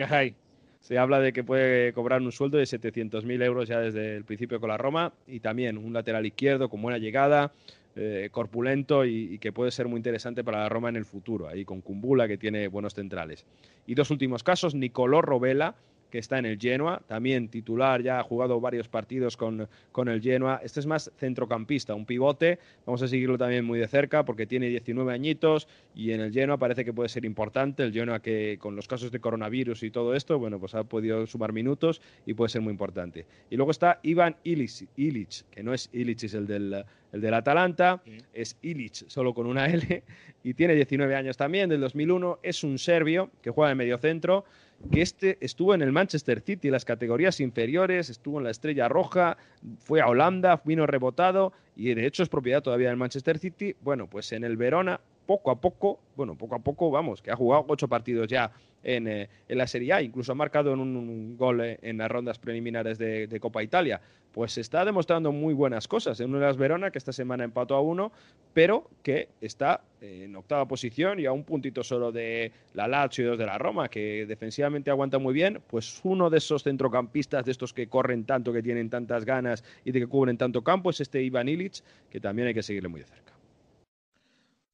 Se 0.85 0.99
habla 0.99 1.19
de 1.19 1.33
que 1.33 1.43
puede 1.43 1.93
cobrar 1.93 2.21
un 2.21 2.31
sueldo 2.31 2.59
de 2.59 2.65
700.000 2.65 3.43
euros 3.43 3.67
ya 3.67 3.79
desde 3.79 4.17
el 4.17 4.23
principio 4.23 4.59
con 4.59 4.69
la 4.69 4.77
Roma 4.77 5.13
y 5.25 5.39
también 5.39 5.79
un 5.79 5.93
lateral 5.93 6.23
izquierdo 6.27 6.69
con 6.69 6.79
buena 6.79 6.99
llegada, 6.99 7.51
eh, 7.95 8.29
corpulento 8.31 9.03
y, 9.03 9.39
que 9.39 9.51
puede 9.51 9.71
ser 9.71 9.87
muy 9.87 9.97
interesante 9.97 10.43
para 10.43 10.59
la 10.59 10.69
Roma 10.69 10.89
en 10.89 10.95
el 10.95 11.05
futuro, 11.05 11.47
ahí 11.47 11.65
con 11.65 11.81
Cumbula 11.81 12.27
que 12.27 12.37
tiene 12.37 12.67
buenos 12.67 12.93
centrales. 12.93 13.47
Y 13.87 13.95
dos 13.95 14.11
últimos 14.11 14.43
casos, 14.43 14.75
Nicolò 14.75 15.21
Robela, 15.23 15.73
que 16.15 16.19
está 16.19 16.39
en 16.39 16.45
el 16.45 16.57
Genoa, 16.57 17.01
también 17.07 17.49
titular, 17.49 18.01
ya 18.01 18.21
ha 18.21 18.23
jugado 18.23 18.61
varios 18.61 18.87
partidos 18.87 19.35
con, 19.35 19.67
con, 19.91 20.07
el 20.07 20.21
Genoa. 20.21 20.61
Este 20.63 20.79
es 20.79 20.85
más 20.85 21.11
centrocampista, 21.17 21.93
un 21.93 22.05
pivote. 22.05 22.57
Vamos 22.85 23.01
a 23.01 23.09
seguirlo 23.09 23.37
también 23.37 23.65
muy 23.65 23.79
de 23.79 23.87
cerca 23.89 24.23
porque 24.23 24.47
tiene 24.47 24.69
19 24.69 25.11
añitos 25.11 25.67
y 25.93 26.11
en 26.11 26.21
el 26.21 26.31
Genoa 26.31 26.55
parece 26.55 26.85
que 26.85 26.93
puede 26.93 27.09
ser 27.09 27.25
importante. 27.25 27.83
El 27.83 27.91
Genoa 27.91 28.21
que 28.21 28.57
con 28.61 28.77
los 28.77 28.87
casos 28.87 29.11
de 29.11 29.19
coronavirus 29.19 29.83
y 29.83 29.91
todo 29.91 30.15
esto, 30.15 30.39
bueno, 30.39 30.57
pues 30.57 30.73
ha 30.73 30.85
podido 30.85 31.27
sumar 31.27 31.51
minutos 31.51 32.01
y 32.25 32.33
puede 32.33 32.47
ser 32.47 32.61
muy 32.61 32.71
importante. 32.71 33.25
Y 33.49 33.57
luego 33.57 33.71
está 33.71 33.99
Ivan 34.01 34.37
Ilic, 34.45 35.49
que 35.51 35.63
no 35.63 35.73
es 35.73 35.89
Ilic, 35.91 36.23
es 36.23 36.33
el 36.33 36.47
del, 36.47 36.85
el 37.15 37.21
del 37.21 37.33
Atalanta, 37.33 38.01
es 38.33 38.57
Ilic, 38.61 39.07
solo 39.07 39.33
con 39.33 39.47
una 39.47 39.67
L, 39.67 40.03
y 40.43 40.53
tiene 40.53 40.75
19 40.75 41.15
años 41.15 41.37
también, 41.37 41.69
del 41.69 41.79
2001. 41.79 42.39
Es 42.43 42.63
un 42.63 42.77
serbio 42.77 43.31
que 43.41 43.51
juega 43.51 43.71
en 43.71 43.77
medio 43.77 43.97
centro 43.97 44.43
que 44.91 45.01
este 45.01 45.37
estuvo 45.39 45.73
en 45.73 45.81
el 45.81 45.93
Manchester 45.93 46.41
City, 46.41 46.67
en 46.67 46.73
las 46.73 46.83
categorías 46.83 47.39
inferiores, 47.39 48.09
estuvo 48.09 48.39
en 48.39 48.43
la 48.43 48.51
Estrella 48.51 48.89
Roja, 48.89 49.37
fue 49.79 50.01
a 50.01 50.07
Holanda, 50.07 50.61
vino 50.65 50.85
rebotado 50.85 51.53
y 51.77 51.93
de 51.93 52.05
hecho 52.05 52.21
es 52.21 52.29
propiedad 52.29 52.61
todavía 52.61 52.89
del 52.89 52.97
Manchester 52.97 53.39
City. 53.39 53.75
Bueno, 53.81 54.07
pues 54.07 54.33
en 54.33 54.43
el 54.43 54.57
Verona, 54.57 54.99
poco 55.25 55.51
a 55.51 55.61
poco, 55.61 55.99
bueno, 56.17 56.35
poco 56.35 56.55
a 56.55 56.59
poco, 56.59 56.91
vamos, 56.91 57.21
que 57.21 57.31
ha 57.31 57.35
jugado 57.37 57.63
ocho 57.69 57.87
partidos 57.87 58.27
ya 58.27 58.51
en, 58.85 59.07
eh, 59.07 59.29
la 59.49 59.67
Serie 59.67 59.93
A, 59.93 60.01
incluso 60.01 60.31
ha 60.31 60.35
marcado 60.35 60.73
en 60.73 60.79
un, 60.79 61.35
gol 61.35 61.61
eh, 61.61 61.79
en 61.81 61.97
las 61.97 62.09
rondas 62.09 62.39
preliminares 62.39 62.97
de, 62.97 63.27
de, 63.27 63.39
Copa 63.39 63.63
Italia. 63.63 63.99
Pues 64.31 64.57
está 64.57 64.85
demostrando 64.85 65.31
muy 65.31 65.53
buenas 65.53 65.87
cosas 65.87 66.19
en 66.19 66.39
las 66.39 66.57
Verona, 66.57 66.91
que 66.91 66.97
esta 66.97 67.13
semana 67.13 67.43
empató 67.43 67.75
a 67.75 67.81
uno, 67.81 68.11
pero 68.53 68.89
que 69.01 69.29
está 69.41 69.81
en 70.01 70.35
octava 70.35 70.67
posición 70.67 71.19
y 71.19 71.25
a 71.25 71.31
un 71.31 71.43
puntito 71.43 71.83
solo 71.83 72.11
de 72.11 72.51
la 72.73 72.87
Lazio 72.87 73.25
y 73.25 73.27
dos 73.27 73.37
de 73.37 73.45
la 73.45 73.57
Roma, 73.57 73.89
que 73.89 74.25
defensivamente 74.27 74.91
aguanta 74.91 75.19
muy 75.19 75.33
bien, 75.33 75.61
pues 75.67 76.01
uno 76.03 76.29
de 76.29 76.37
esos 76.37 76.63
centrocampistas 76.63 77.45
de 77.45 77.51
estos 77.51 77.73
que 77.73 77.87
corren 77.87 78.25
tanto, 78.25 78.53
que 78.53 78.61
tienen 78.61 78.89
tantas 78.89 79.25
ganas 79.25 79.63
y 79.83 79.91
de 79.91 80.01
que 80.01 80.07
cubren 80.07 80.37
tanto 80.37 80.63
campo, 80.63 80.89
es 80.89 81.01
este 81.01 81.23
Ivan 81.23 81.47
Ilic, 81.47 81.81
que 82.09 82.19
también 82.19 82.49
hay 82.49 82.53
que 82.53 82.63
seguirle 82.63 82.89
muy 82.89 83.01
de 83.01 83.07
cerca. 83.07 83.35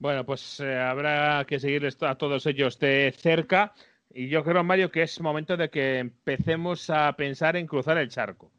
Bueno, 0.01 0.25
pues 0.25 0.59
eh, 0.59 0.79
habrá 0.79 1.45
que 1.45 1.59
seguirles 1.59 2.01
a 2.01 2.15
todos 2.15 2.47
ellos 2.47 2.79
de 2.79 3.13
cerca 3.15 3.71
Y 4.13 4.27
yo 4.27 4.43
creo, 4.43 4.63
Mario, 4.63 4.91
que 4.91 5.03
es 5.03 5.19
momento 5.21 5.57
de 5.57 5.69
que 5.69 5.99
empecemos 5.99 6.89
a 6.89 7.13
pensar 7.13 7.55
en 7.55 7.67
cruzar 7.67 7.97
el 7.97 8.09
charco. 8.09 8.51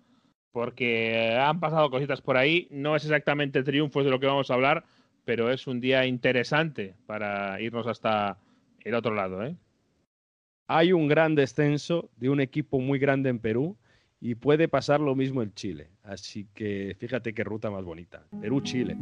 Porque 0.50 1.36
han 1.38 1.60
pasado 1.60 1.90
cositas 1.90 2.20
por 2.20 2.36
ahí. 2.36 2.68
No 2.70 2.96
es 2.96 3.04
exactamente 3.04 3.62
triunfos 3.62 4.04
de 4.04 4.10
lo 4.10 4.20
que 4.20 4.26
vamos 4.26 4.50
a 4.50 4.54
hablar, 4.54 4.84
pero 5.24 5.50
es 5.50 5.66
un 5.66 5.80
día 5.80 6.06
interesante 6.06 6.94
para 7.06 7.60
irnos 7.60 7.86
hasta 7.86 8.38
el 8.84 8.94
otro 8.94 9.14
lado. 9.14 9.44
¿eh? 9.44 9.54
Hay 10.68 10.92
un 10.92 11.08
gran 11.08 11.34
descenso 11.34 12.10
de 12.16 12.28
un 12.28 12.40
equipo 12.40 12.80
muy 12.80 12.98
grande 12.98 13.30
en 13.30 13.38
Perú 13.38 13.76
y 14.20 14.34
puede 14.34 14.68
pasar 14.68 15.00
lo 15.00 15.14
mismo 15.14 15.42
en 15.42 15.52
Chile. 15.54 15.88
Así 16.02 16.46
que 16.54 16.96
fíjate 16.98 17.34
qué 17.34 17.44
ruta 17.44 17.70
más 17.70 17.84
bonita. 17.84 18.24
Perú-Chile. 18.40 18.96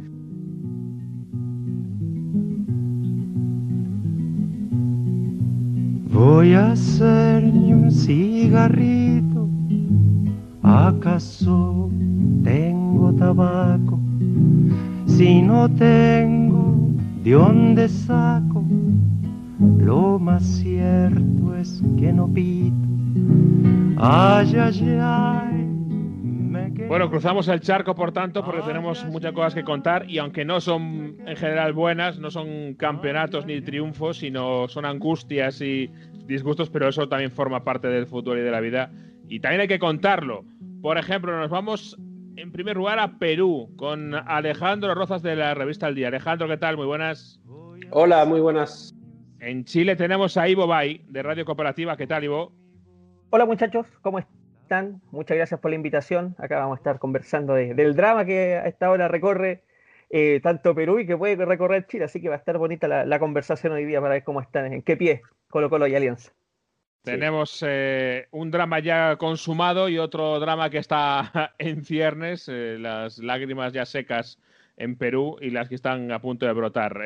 Voy 6.23 6.53
a 6.53 6.73
hacerme 6.73 7.73
un 7.73 7.89
cigarrito. 7.89 9.49
¿Acaso 10.61 11.89
tengo 12.43 13.11
tabaco? 13.15 13.99
Si 15.07 15.41
no 15.41 15.67
tengo, 15.67 16.91
¿de 17.23 17.31
dónde 17.31 17.89
saco? 17.89 18.63
Lo 19.79 20.19
más 20.19 20.43
cierto 20.43 21.55
es 21.59 21.81
que 21.97 22.13
no 22.13 22.31
pito. 22.31 22.75
Ay, 23.97 24.55
ay, 24.57 24.99
ay. 25.01 25.61
Bueno, 26.87 27.09
cruzamos 27.09 27.47
el 27.47 27.61
charco, 27.61 27.95
por 27.95 28.11
tanto, 28.11 28.43
porque 28.43 28.61
tenemos 28.61 29.05
muchas 29.05 29.31
cosas 29.31 29.55
que 29.55 29.63
contar 29.63 30.09
y 30.09 30.17
aunque 30.17 30.43
no 30.43 30.59
son 30.59 31.15
en 31.25 31.37
general 31.37 31.73
buenas, 31.73 32.19
no 32.19 32.29
son 32.29 32.73
campeonatos 32.73 33.45
ni 33.45 33.61
triunfos, 33.61 34.17
sino 34.17 34.67
son 34.67 34.85
angustias 34.85 35.61
y 35.61 35.89
disgustos, 36.31 36.69
pero 36.69 36.87
eso 36.87 37.07
también 37.07 37.31
forma 37.31 37.63
parte 37.63 37.87
del 37.87 38.07
fútbol 38.07 38.39
y 38.39 38.41
de 38.41 38.51
la 38.51 38.59
vida 38.59 38.91
y 39.27 39.39
también 39.39 39.61
hay 39.61 39.67
que 39.67 39.79
contarlo. 39.79 40.43
Por 40.81 40.97
ejemplo, 40.97 41.37
nos 41.37 41.49
vamos 41.49 41.97
en 42.35 42.51
primer 42.51 42.75
lugar 42.75 42.99
a 42.99 43.19
Perú 43.19 43.69
con 43.75 44.15
Alejandro 44.15 44.95
Rozas 44.95 45.21
de 45.21 45.35
la 45.35 45.53
revista 45.53 45.87
El 45.87 45.95
Día. 45.95 46.07
Alejandro, 46.07 46.47
¿qué 46.47 46.57
tal? 46.57 46.75
Muy 46.75 46.85
buenas. 46.85 47.39
Hola, 47.91 48.25
muy 48.25 48.41
buenas. 48.41 48.95
En 49.39 49.63
Chile 49.65 49.95
tenemos 49.95 50.37
a 50.37 50.47
Ivo 50.47 50.67
Bay 50.67 51.03
de 51.07 51.23
Radio 51.23 51.45
Cooperativa. 51.45 51.97
¿Qué 51.97 52.07
tal, 52.07 52.23
Ivo? 52.23 52.51
Hola 53.29 53.45
muchachos, 53.45 53.87
¿cómo 54.01 54.19
están? 54.19 55.01
Muchas 55.11 55.37
gracias 55.37 55.59
por 55.59 55.71
la 55.71 55.75
invitación. 55.75 56.35
Acá 56.37 56.59
vamos 56.59 56.77
a 56.77 56.79
estar 56.79 56.99
conversando 56.99 57.53
del 57.53 57.95
drama 57.95 58.25
que 58.25 58.55
a 58.55 58.67
esta 58.67 58.91
hora 58.91 59.07
recorre 59.07 59.63
eh, 60.13 60.41
tanto 60.43 60.75
Perú 60.75 60.99
y 60.99 61.07
que 61.07 61.15
puede 61.15 61.45
recorrer 61.45 61.87
Chile, 61.87 62.03
así 62.03 62.19
que 62.21 62.27
va 62.27 62.35
a 62.35 62.37
estar 62.37 62.57
bonita 62.57 62.87
la, 62.87 63.19
conversación 63.19 63.71
hoy 63.71 63.85
día 63.85 64.01
para 64.01 64.15
ver 64.15 64.25
cómo 64.25 64.41
están, 64.41 64.73
en 64.73 64.81
qué 64.81 64.97
pie 64.97 65.21
Colo 65.47 65.69
Colo 65.69 65.87
y 65.87 65.95
Alianza. 65.95 66.33
Tenemos 67.03 67.63
eh, 67.65 68.27
un 68.31 68.51
drama 68.51 68.79
ya 68.79 69.15
consumado 69.15 69.87
y 69.87 69.97
otro 69.97 70.39
drama 70.41 70.69
que 70.69 70.79
está 70.79 71.53
en 71.57 71.85
ciernes, 71.85 72.49
eh, 72.49 72.75
las 72.77 73.19
lágrimas 73.19 73.71
ya 73.71 73.85
secas 73.85 74.37
en 74.75 74.97
Perú 74.97 75.37
y 75.39 75.49
las 75.49 75.69
que 75.69 75.75
están 75.75 76.11
a 76.11 76.19
punto 76.19 76.45
de 76.45 76.53
brotar. 76.53 76.99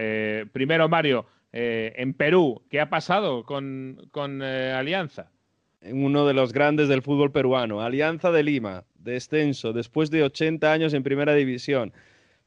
primero, 0.52 0.90
Mario, 0.90 1.28
en 1.52 2.14
Perú, 2.14 2.64
¿qué 2.70 2.82
ha 2.82 2.90
pasado 2.90 3.44
con, 3.44 4.08
con 4.12 4.42
Alianza? 4.42 5.30
uno 5.92 6.26
de 6.26 6.34
los 6.34 6.54
grandes 6.54 6.88
del 6.88 7.02
fútbol 7.02 7.32
peruano. 7.32 7.82
Alianza 7.82 8.32
de 8.32 8.44
Lima, 8.44 8.84
descenso, 8.96 9.74
después 9.74 10.10
de 10.10 10.24
80 10.24 10.72
años 10.72 10.94
en 10.94 11.04
primera 11.04 11.36
división. 11.36 11.94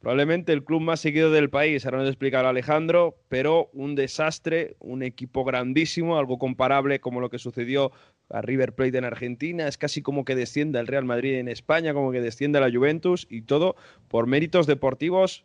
Probablemente 0.00 0.52
el 0.52 0.62
club 0.62 0.80
más 0.80 1.00
seguido 1.00 1.32
del 1.32 1.50
país, 1.50 1.84
ahora 1.84 1.98
nos 1.98 2.08
explicará 2.08 2.50
Alejandro, 2.50 3.16
pero 3.28 3.68
un 3.72 3.96
desastre, 3.96 4.76
un 4.78 5.02
equipo 5.02 5.44
grandísimo, 5.44 6.18
algo 6.18 6.38
comparable 6.38 7.00
como 7.00 7.20
lo 7.20 7.30
que 7.30 7.40
sucedió 7.40 7.90
a 8.30 8.40
River 8.40 8.74
Plate 8.74 8.98
en 8.98 9.04
Argentina, 9.04 9.66
es 9.66 9.76
casi 9.76 10.00
como 10.00 10.24
que 10.24 10.36
descienda 10.36 10.78
el 10.78 10.86
Real 10.86 11.04
Madrid 11.04 11.34
en 11.34 11.48
España, 11.48 11.94
como 11.94 12.12
que 12.12 12.20
descienda 12.20 12.60
la 12.60 12.70
Juventus 12.70 13.26
y 13.28 13.42
todo 13.42 13.74
por 14.06 14.28
méritos 14.28 14.68
deportivos 14.68 15.44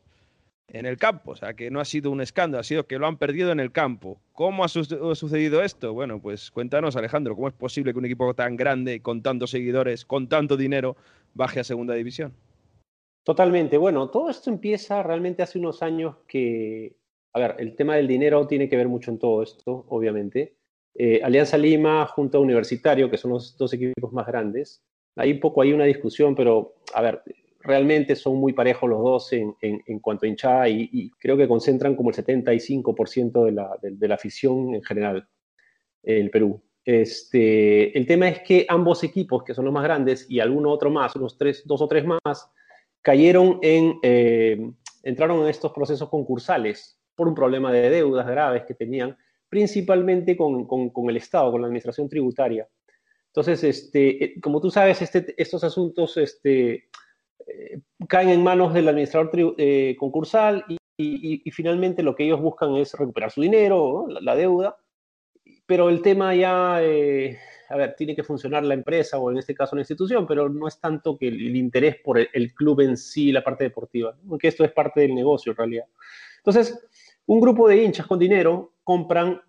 en 0.68 0.86
el 0.86 0.97
campo. 0.97 1.32
O 1.32 1.36
sea, 1.36 1.56
que 1.56 1.72
no 1.72 1.80
ha 1.80 1.86
sido 1.86 2.12
un 2.12 2.22
escándalo, 2.22 2.60
ha 2.60 2.64
sido 2.64 2.86
que 2.86 2.99
lo 2.99 3.08
han 3.08 3.18
perdido 3.18 3.51
en 3.51 3.60
el 3.60 3.72
campo. 3.72 4.22
¿Cómo 4.34 4.64
ha, 4.64 4.68
sucedido 4.68 5.64
esto? 5.64 5.93
Bueno, 5.93 6.22
pues 6.22 6.51
cuéntanos, 6.51 6.95
Alejandro, 6.95 7.36
¿cómo 7.36 7.47
es 7.47 7.54
posible 7.54 7.91
que 7.91 7.99
un 7.99 8.06
equipo 8.06 8.34
tan 8.34 8.56
grande, 8.56 9.01
con 9.01 9.24
tantos 9.24 9.49
seguidores, 9.49 10.06
con 10.06 10.28
tanto 10.28 10.58
dinero, 10.58 10.95
baje 11.34 11.60
a 11.60 11.64
segunda 11.64 11.95
división? 11.95 12.34
Totalmente. 13.24 13.78
Bueno, 13.78 14.09
todo 14.09 14.30
esto 14.30 14.49
empieza 14.49 15.01
realmente 15.01 15.43
hace 15.43 15.57
unos 15.57 15.82
años 15.82 16.17
que, 16.28 16.97
a 17.34 17.39
ver, 17.39 17.55
el 17.59 17.76
tema 17.76 17.95
del 17.95 18.07
dinero 18.07 18.45
tiene 18.47 18.67
que 18.67 18.76
ver 18.76 18.89
mucho 18.89 19.11
en 19.11 19.19
todo 19.19 19.41
esto, 19.41 19.86
obviamente. 19.89 20.57
Eh, 20.93 21.21
Alianza 21.24 21.57
Lima 21.57 22.05
junto 22.05 22.38
a 22.38 22.41
Universitario, 22.41 23.09
que 23.09 23.17
son 23.17 23.32
los 23.32 23.57
dos 23.57 23.74
equipos 23.74 24.11
más 24.11 24.28
grandes. 24.28 24.84
Hay 25.15 25.32
un 25.32 25.39
poco 25.39 25.61
ahí 25.61 25.71
una 25.71 25.86
discusión, 25.86 26.36
pero, 26.36 26.76
a 26.93 27.01
ver, 27.01 27.24
realmente 27.61 28.15
son 28.15 28.36
muy 28.38 28.51
parejos 28.51 28.89
los 28.89 29.01
dos 29.01 29.34
en, 29.34 29.55
cuanto 30.01 30.26
a 30.26 30.30
hinchada 30.30 30.67
y, 30.67 31.09
creo 31.17 31.38
que 31.38 31.47
concentran 31.47 31.95
como 31.95 32.09
el 32.09 32.15
75% 32.15 33.45
de 33.45 33.51
la, 33.53 33.78
de, 33.82 34.07
la 34.07 34.15
afición 34.15 34.76
en 34.76 34.84
general 34.84 35.28
en 36.03 36.26
el 36.26 36.30
Perú. 36.30 36.61
Este, 36.84 37.97
el 37.97 38.05
tema 38.05 38.28
es 38.28 38.41
que 38.41 38.65
ambos 38.67 39.03
equipos, 39.05 39.43
que 39.43 39.53
son 39.53 39.63
los 39.63 39.74
más 39.74 39.84
grandes, 39.84 40.30
y 40.30 40.41
alguno 40.41 40.71
otro 40.71 40.89
más, 40.89 41.15
unos 41.15 41.38
tres, 41.38 41.63
dos 41.65 41.82
o 41.82 41.88
tres 41.88 42.03
más, 42.05 42.51
cayeron 43.04 43.60
en, 43.62 43.99
eh, 44.01 44.72
entraron 45.04 45.43
en 45.43 45.49
estos 45.49 45.72
procesos 45.72 46.10
concursales 46.10 46.99
por 47.16 47.28
un 47.28 47.36
problema 47.36 47.72
de 47.72 47.91
deudas 47.91 48.26
graves 48.26 48.64
que 48.66 48.74
tenían, 48.74 49.16
principalmente 49.47 50.36
con, 50.36 50.66
con 50.66 51.10
el 51.10 51.18
Estado, 51.18 51.51
con 51.51 51.62
la 51.62 51.68
administración 51.68 52.10
tributaria. 52.10 52.68
Entonces, 53.28 53.64
este, 53.64 54.24
eh, 54.24 54.41
como 54.41 54.62
tú 54.62 54.70
sabes, 54.70 55.01
este, 55.01 55.34
estos 55.38 55.64
asuntos 55.64 56.18
este, 56.18 56.89
eh, 57.47 57.82
caen 58.08 58.30
en 58.30 58.43
manos 58.43 58.74
del 58.74 58.88
administrador 58.88 59.32
eh, 59.58 59.95
concursal 59.99 60.64
y, 60.95 61.41
finalmente 61.51 62.04
lo 62.04 62.16
que 62.16 62.26
ellos 62.26 62.39
buscan 62.39 62.76
es 62.76 62.93
recuperar 62.93 63.32
su 63.32 63.41
dinero, 63.41 64.06
la, 64.08 64.36
deuda, 64.36 64.78
pero 65.66 65.89
el 65.89 66.01
tema 66.01 66.36
ya, 66.36 66.78
eh, 66.82 67.39
a 67.70 67.78
ver, 67.78 67.95
tiene 67.95 68.16
que 68.16 68.24
funcionar 68.24 68.64
la 68.64 68.74
empresa 68.74 69.18
o 69.18 69.32
en 69.32 69.38
este 69.38 69.55
caso 69.55 69.76
la 69.76 69.82
institución, 69.82 70.26
pero 70.28 70.49
no 70.49 70.68
es 70.68 70.80
tanto 70.80 71.18
que 71.18 71.28
el, 71.28 71.55
interés 71.55 71.97
por 72.03 72.20
el, 72.20 72.53
club 72.53 72.82
en 72.82 72.97
sí, 72.97 73.32
la 73.32 73.43
parte 73.43 73.64
deportiva, 73.64 74.16
aunque 74.30 74.47
esto 74.47 74.64
es 74.64 74.72
parte 74.72 75.01
del 75.01 75.16
negocio 75.16 75.51
en 75.51 75.57
realidad. 75.57 75.86
Entonces, 76.38 76.88
un 77.26 77.39
grupo 77.39 77.68
de 77.68 77.84
hinchas 77.84 78.07
con 78.07 78.20
dinero 78.20 78.74
compran 78.84 79.41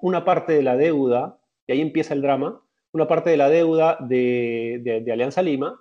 una 0.00 0.24
parte 0.24 0.52
de 0.52 0.62
la 0.62 0.76
deuda, 0.76 1.38
y 1.66 1.72
ahí 1.72 1.80
empieza 1.80 2.14
el 2.14 2.22
drama, 2.22 2.60
una 2.92 3.06
parte 3.06 3.30
de 3.30 3.36
la 3.36 3.48
deuda 3.48 3.96
de 4.00 5.04
Alianza 5.12 5.42
Lima, 5.42 5.78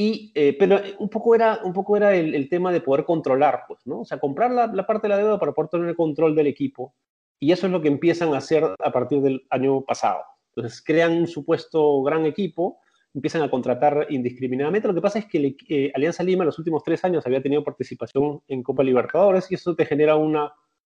y, 0.00 0.32
eh, 0.34 0.56
pero 0.58 0.80
un 0.98 1.10
poco 1.10 1.34
era, 1.34 1.60
un 1.62 1.74
poco 1.74 1.94
era 1.94 2.14
el, 2.14 2.48
tema 2.48 2.72
de 2.72 2.80
poder 2.80 3.04
controlar, 3.04 3.64
pues, 3.68 3.86
¿no? 3.86 4.00
O 4.00 4.04
sea, 4.06 4.18
comprar 4.18 4.50
la, 4.50 4.86
parte 4.86 5.06
de 5.06 5.08
la 5.10 5.18
deuda 5.18 5.38
para 5.38 5.52
poder 5.52 5.68
tener 5.68 5.88
el 5.90 5.94
control 5.94 6.34
del 6.34 6.46
equipo. 6.46 6.94
Y 7.38 7.52
eso 7.52 7.66
es 7.66 7.72
lo 7.72 7.82
que 7.82 7.88
empiezan 7.88 8.32
a 8.32 8.38
hacer 8.38 8.64
a 8.64 8.92
partir 8.92 9.20
del 9.20 9.46
año 9.50 9.82
pasado. 9.82 10.22
Entonces, 10.54 10.82
crean 10.82 11.12
un 11.12 11.26
supuesto 11.26 12.02
gran 12.02 12.26
equipo, 12.26 12.80
empiezan 13.14 13.42
a 13.42 13.50
contratar 13.50 14.06
indiscriminadamente. 14.10 14.88
Lo 14.88 14.94
que 14.94 15.00
pasa 15.00 15.18
es 15.18 15.26
que 15.26 15.56
eh, 15.68 15.92
Alianza 15.94 16.22
Lima 16.22 16.42
en 16.44 16.46
los 16.46 16.58
últimos 16.58 16.82
tres 16.82 17.04
años 17.04 17.26
había 17.26 17.42
tenido 17.42 17.64
participación 17.64 18.42
en 18.48 18.62
Copa 18.62 18.82
Libertadores 18.82 19.50
y 19.50 19.54
eso 19.54 19.74
te 19.74 19.86
genera 19.86 20.16
una, 20.16 20.52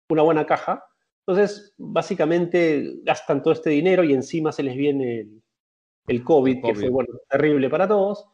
una 0.10 0.22
buena 0.22 0.46
caja. 0.46 0.84
Entonces, 1.28 1.74
básicamente 1.78 3.00
gastan 3.04 3.42
todo 3.42 3.54
este 3.54 3.70
dinero 3.72 4.04
y 4.04 4.14
encima 4.14 4.52
se 4.52 4.64
les 4.64 4.76
viene 4.76 5.22
el, 5.22 5.44
el 6.08 6.24
COVID, 6.24 6.62
que 6.64 6.76
fue 6.76 6.90
bueno, 6.90 7.10
terrible 7.30 7.70
para 7.70 7.88
todos. 7.88 8.28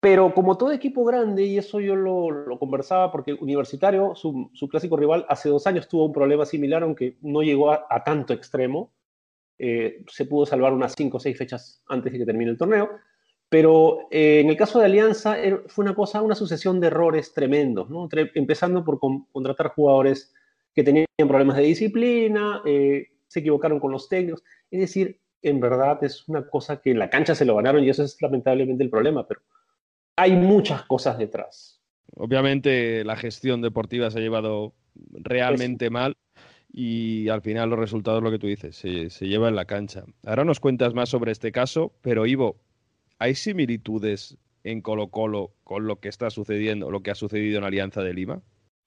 Pero 0.00 0.32
como 0.32 0.56
todo 0.56 0.72
equipo 0.72 1.04
grande, 1.04 1.44
y 1.44 1.58
eso 1.58 1.78
yo 1.78 1.94
lo, 1.94 2.58
conversaba 2.58 3.12
porque 3.12 3.34
Universitario, 3.34 4.14
su, 4.14 4.50
clásico 4.70 4.96
rival, 4.96 5.26
hace 5.28 5.50
dos 5.50 5.66
años 5.66 5.88
tuvo 5.88 6.06
un 6.06 6.12
problema 6.12 6.46
similar, 6.46 6.82
aunque 6.82 7.18
no 7.20 7.42
llegó 7.42 7.70
a, 7.70 8.02
tanto 8.04 8.32
extremo. 8.32 8.92
Eh, 9.62 10.02
se 10.08 10.24
pudo 10.24 10.46
salvar 10.46 10.72
unas 10.72 10.94
cinco 10.96 11.18
o 11.18 11.20
seis 11.20 11.36
fechas 11.36 11.82
antes 11.86 12.10
de 12.10 12.20
que 12.20 12.24
termine 12.24 12.50
el 12.50 12.56
torneo. 12.56 12.88
Pero 13.50 14.08
eh, 14.10 14.40
en 14.40 14.48
el 14.48 14.56
caso 14.56 14.78
de 14.78 14.86
Alianza 14.86 15.38
er, 15.38 15.64
fue 15.66 15.84
una 15.84 15.94
cosa, 15.94 16.22
una 16.22 16.34
sucesión 16.34 16.80
de 16.80 16.86
errores 16.86 17.34
tremendos, 17.34 17.90
¿no? 17.90 18.08
empezando 18.34 18.82
por 18.84 18.98
contratar 18.98 19.72
jugadores 19.74 20.32
que 20.74 20.82
tenían 20.82 21.06
problemas 21.18 21.56
de 21.56 21.64
disciplina, 21.64 22.62
eh, 22.64 23.08
se 23.26 23.40
equivocaron 23.40 23.80
con 23.80 23.92
los 23.92 24.08
técnicos. 24.08 24.42
Es 24.70 24.80
decir, 24.80 25.20
en 25.42 25.60
verdad 25.60 26.02
es 26.04 26.26
una 26.26 26.46
cosa 26.46 26.80
que 26.80 26.92
en 26.92 26.98
la 26.98 27.10
cancha 27.10 27.34
se 27.34 27.44
lo 27.44 27.56
ganaron 27.56 27.84
y 27.84 27.90
eso 27.90 28.02
es 28.02 28.16
lamentablemente 28.22 28.82
el 28.82 28.88
problema, 28.88 29.26
pero 29.26 29.42
hay 30.16 30.32
muchas 30.32 30.84
cosas 30.84 31.18
detrás. 31.18 31.82
Obviamente 32.16 33.04
la 33.04 33.16
gestión 33.16 33.60
deportiva 33.60 34.10
se 34.10 34.20
ha 34.20 34.22
llevado 34.22 34.74
realmente 35.12 35.90
mal 35.90 36.16
y 36.72 37.28
al 37.28 37.42
final 37.42 37.70
los 37.70 37.78
resultados, 37.78 38.22
lo 38.22 38.30
que 38.30 38.38
tú 38.38 38.46
dices, 38.46 38.76
se, 38.76 39.10
se 39.10 39.26
lleva 39.26 39.48
en 39.48 39.56
la 39.56 39.64
cancha. 39.64 40.04
Ahora 40.24 40.44
nos 40.44 40.60
cuentas 40.60 40.94
más 40.94 41.08
sobre 41.08 41.32
este 41.32 41.52
caso, 41.52 41.92
pero 42.02 42.26
Ivo, 42.26 42.56
¿hay 43.18 43.34
similitudes 43.34 44.36
en 44.64 44.80
Colo 44.80 45.08
Colo 45.08 45.52
con 45.64 45.86
lo 45.86 46.00
que 46.00 46.08
está 46.08 46.30
sucediendo, 46.30 46.90
lo 46.90 47.02
que 47.02 47.10
ha 47.10 47.14
sucedido 47.14 47.58
en 47.58 47.64
Alianza 47.64 48.02
de 48.02 48.14
Lima? 48.14 48.42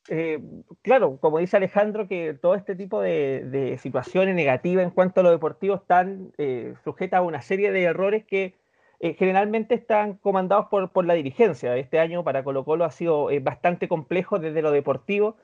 eh, 0.09 0.39
claro, 0.81 1.17
como 1.17 1.39
dice 1.39 1.57
Alejandro, 1.57 2.07
que 2.07 2.33
todo 2.33 2.55
este 2.55 2.75
tipo 2.75 3.01
de, 3.01 3.77
situaciones 3.79 4.35
negativas 4.35 4.83
en 4.83 4.91
cuanto 4.91 5.21
a 5.21 5.23
lo 5.23 5.31
deportivo 5.31 5.75
están 5.75 6.33
eh, 6.37 6.73
sujetas 6.83 7.19
a 7.19 7.21
una 7.21 7.41
serie 7.41 7.71
de 7.71 7.83
errores 7.83 8.25
que 8.25 8.55
eh, 8.99 9.15
generalmente 9.17 9.75
están 9.75 10.15
comandados 10.15 10.67
por, 10.69 10.91
por, 10.91 11.05
la 11.05 11.13
dirigencia. 11.13 11.75
Este 11.77 11.99
año 11.99 12.23
para 12.23 12.43
Colo 12.43 12.65
Colo 12.65 12.85
ha 12.85 12.91
sido 12.91 13.29
bastante 13.41 13.87
complejo 13.87 14.39
desde 14.39 14.61
lo 14.61 14.71
deportivo, 14.71 15.37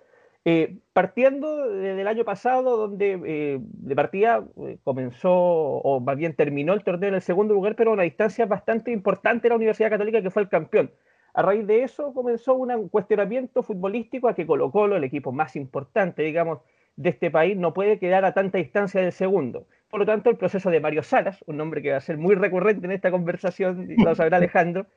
partiendo 0.94 1.70
desde 1.70 2.02
el 2.02 2.08
año 2.08 2.26
pasado, 2.26 2.76
donde 2.78 3.60
de 3.62 3.96
partida 3.96 4.46
comenzó, 4.84 5.32
o 5.32 6.00
más 6.00 6.18
bien 6.18 6.36
terminó 6.36 6.74
el 6.74 6.84
torneo 6.84 7.10
en 7.10 7.16
el 7.16 7.22
segundo 7.22 7.54
lugar, 7.54 7.76
pero 7.76 7.92
a 7.92 7.94
una 7.94 8.04
distancia 8.04 8.46
bastante 8.46 8.92
importante 8.92 9.50
la 9.50 9.56
Universidad 9.56 9.90
Católica, 9.90 10.22
que 10.22 10.32
fue 10.32 10.42
el 10.42 10.50
campeón. 10.50 10.92
A 11.34 11.42
raíz 11.42 11.66
de 11.68 11.84
eso 11.84 12.14
comenzó 12.14 12.56
un 12.56 12.90
cuestionamiento 12.90 13.64
futbolístico 13.64 14.28
a 14.28 14.36
que 14.36 14.46
Colo 14.46 14.72
Colo, 14.72 14.98
el 14.98 15.04
equipo 15.04 15.32
más 15.32 15.56
importante, 15.56 16.24
digamos, 16.24 16.60
de 16.96 17.10
este 17.10 17.32
país, 17.32 17.56
no 17.56 17.74
puede 17.74 18.00
quedar 18.00 18.26
a 18.26 18.34
tanta 18.34 18.58
distancia 18.58 19.02
del 19.02 19.12
segundo. 19.12 19.68
Por 19.90 20.00
lo 20.00 20.06
tanto, 20.06 20.30
el 20.30 20.38
proceso 20.38 20.70
de 20.70 20.80
Mario 20.80 21.04
Salas, 21.04 21.44
un 21.48 21.58
nombre 21.58 21.82
que 21.82 21.92
va 21.92 21.98
a 21.98 22.02
ser 22.02 22.18
muy 22.18 22.36
recurrente 22.36 22.86
en 22.86 22.92
esta 22.92 23.12
conversación, 23.12 23.88
lo 23.98 24.16
sabrá 24.16 24.38
Alejandro, 24.38 24.88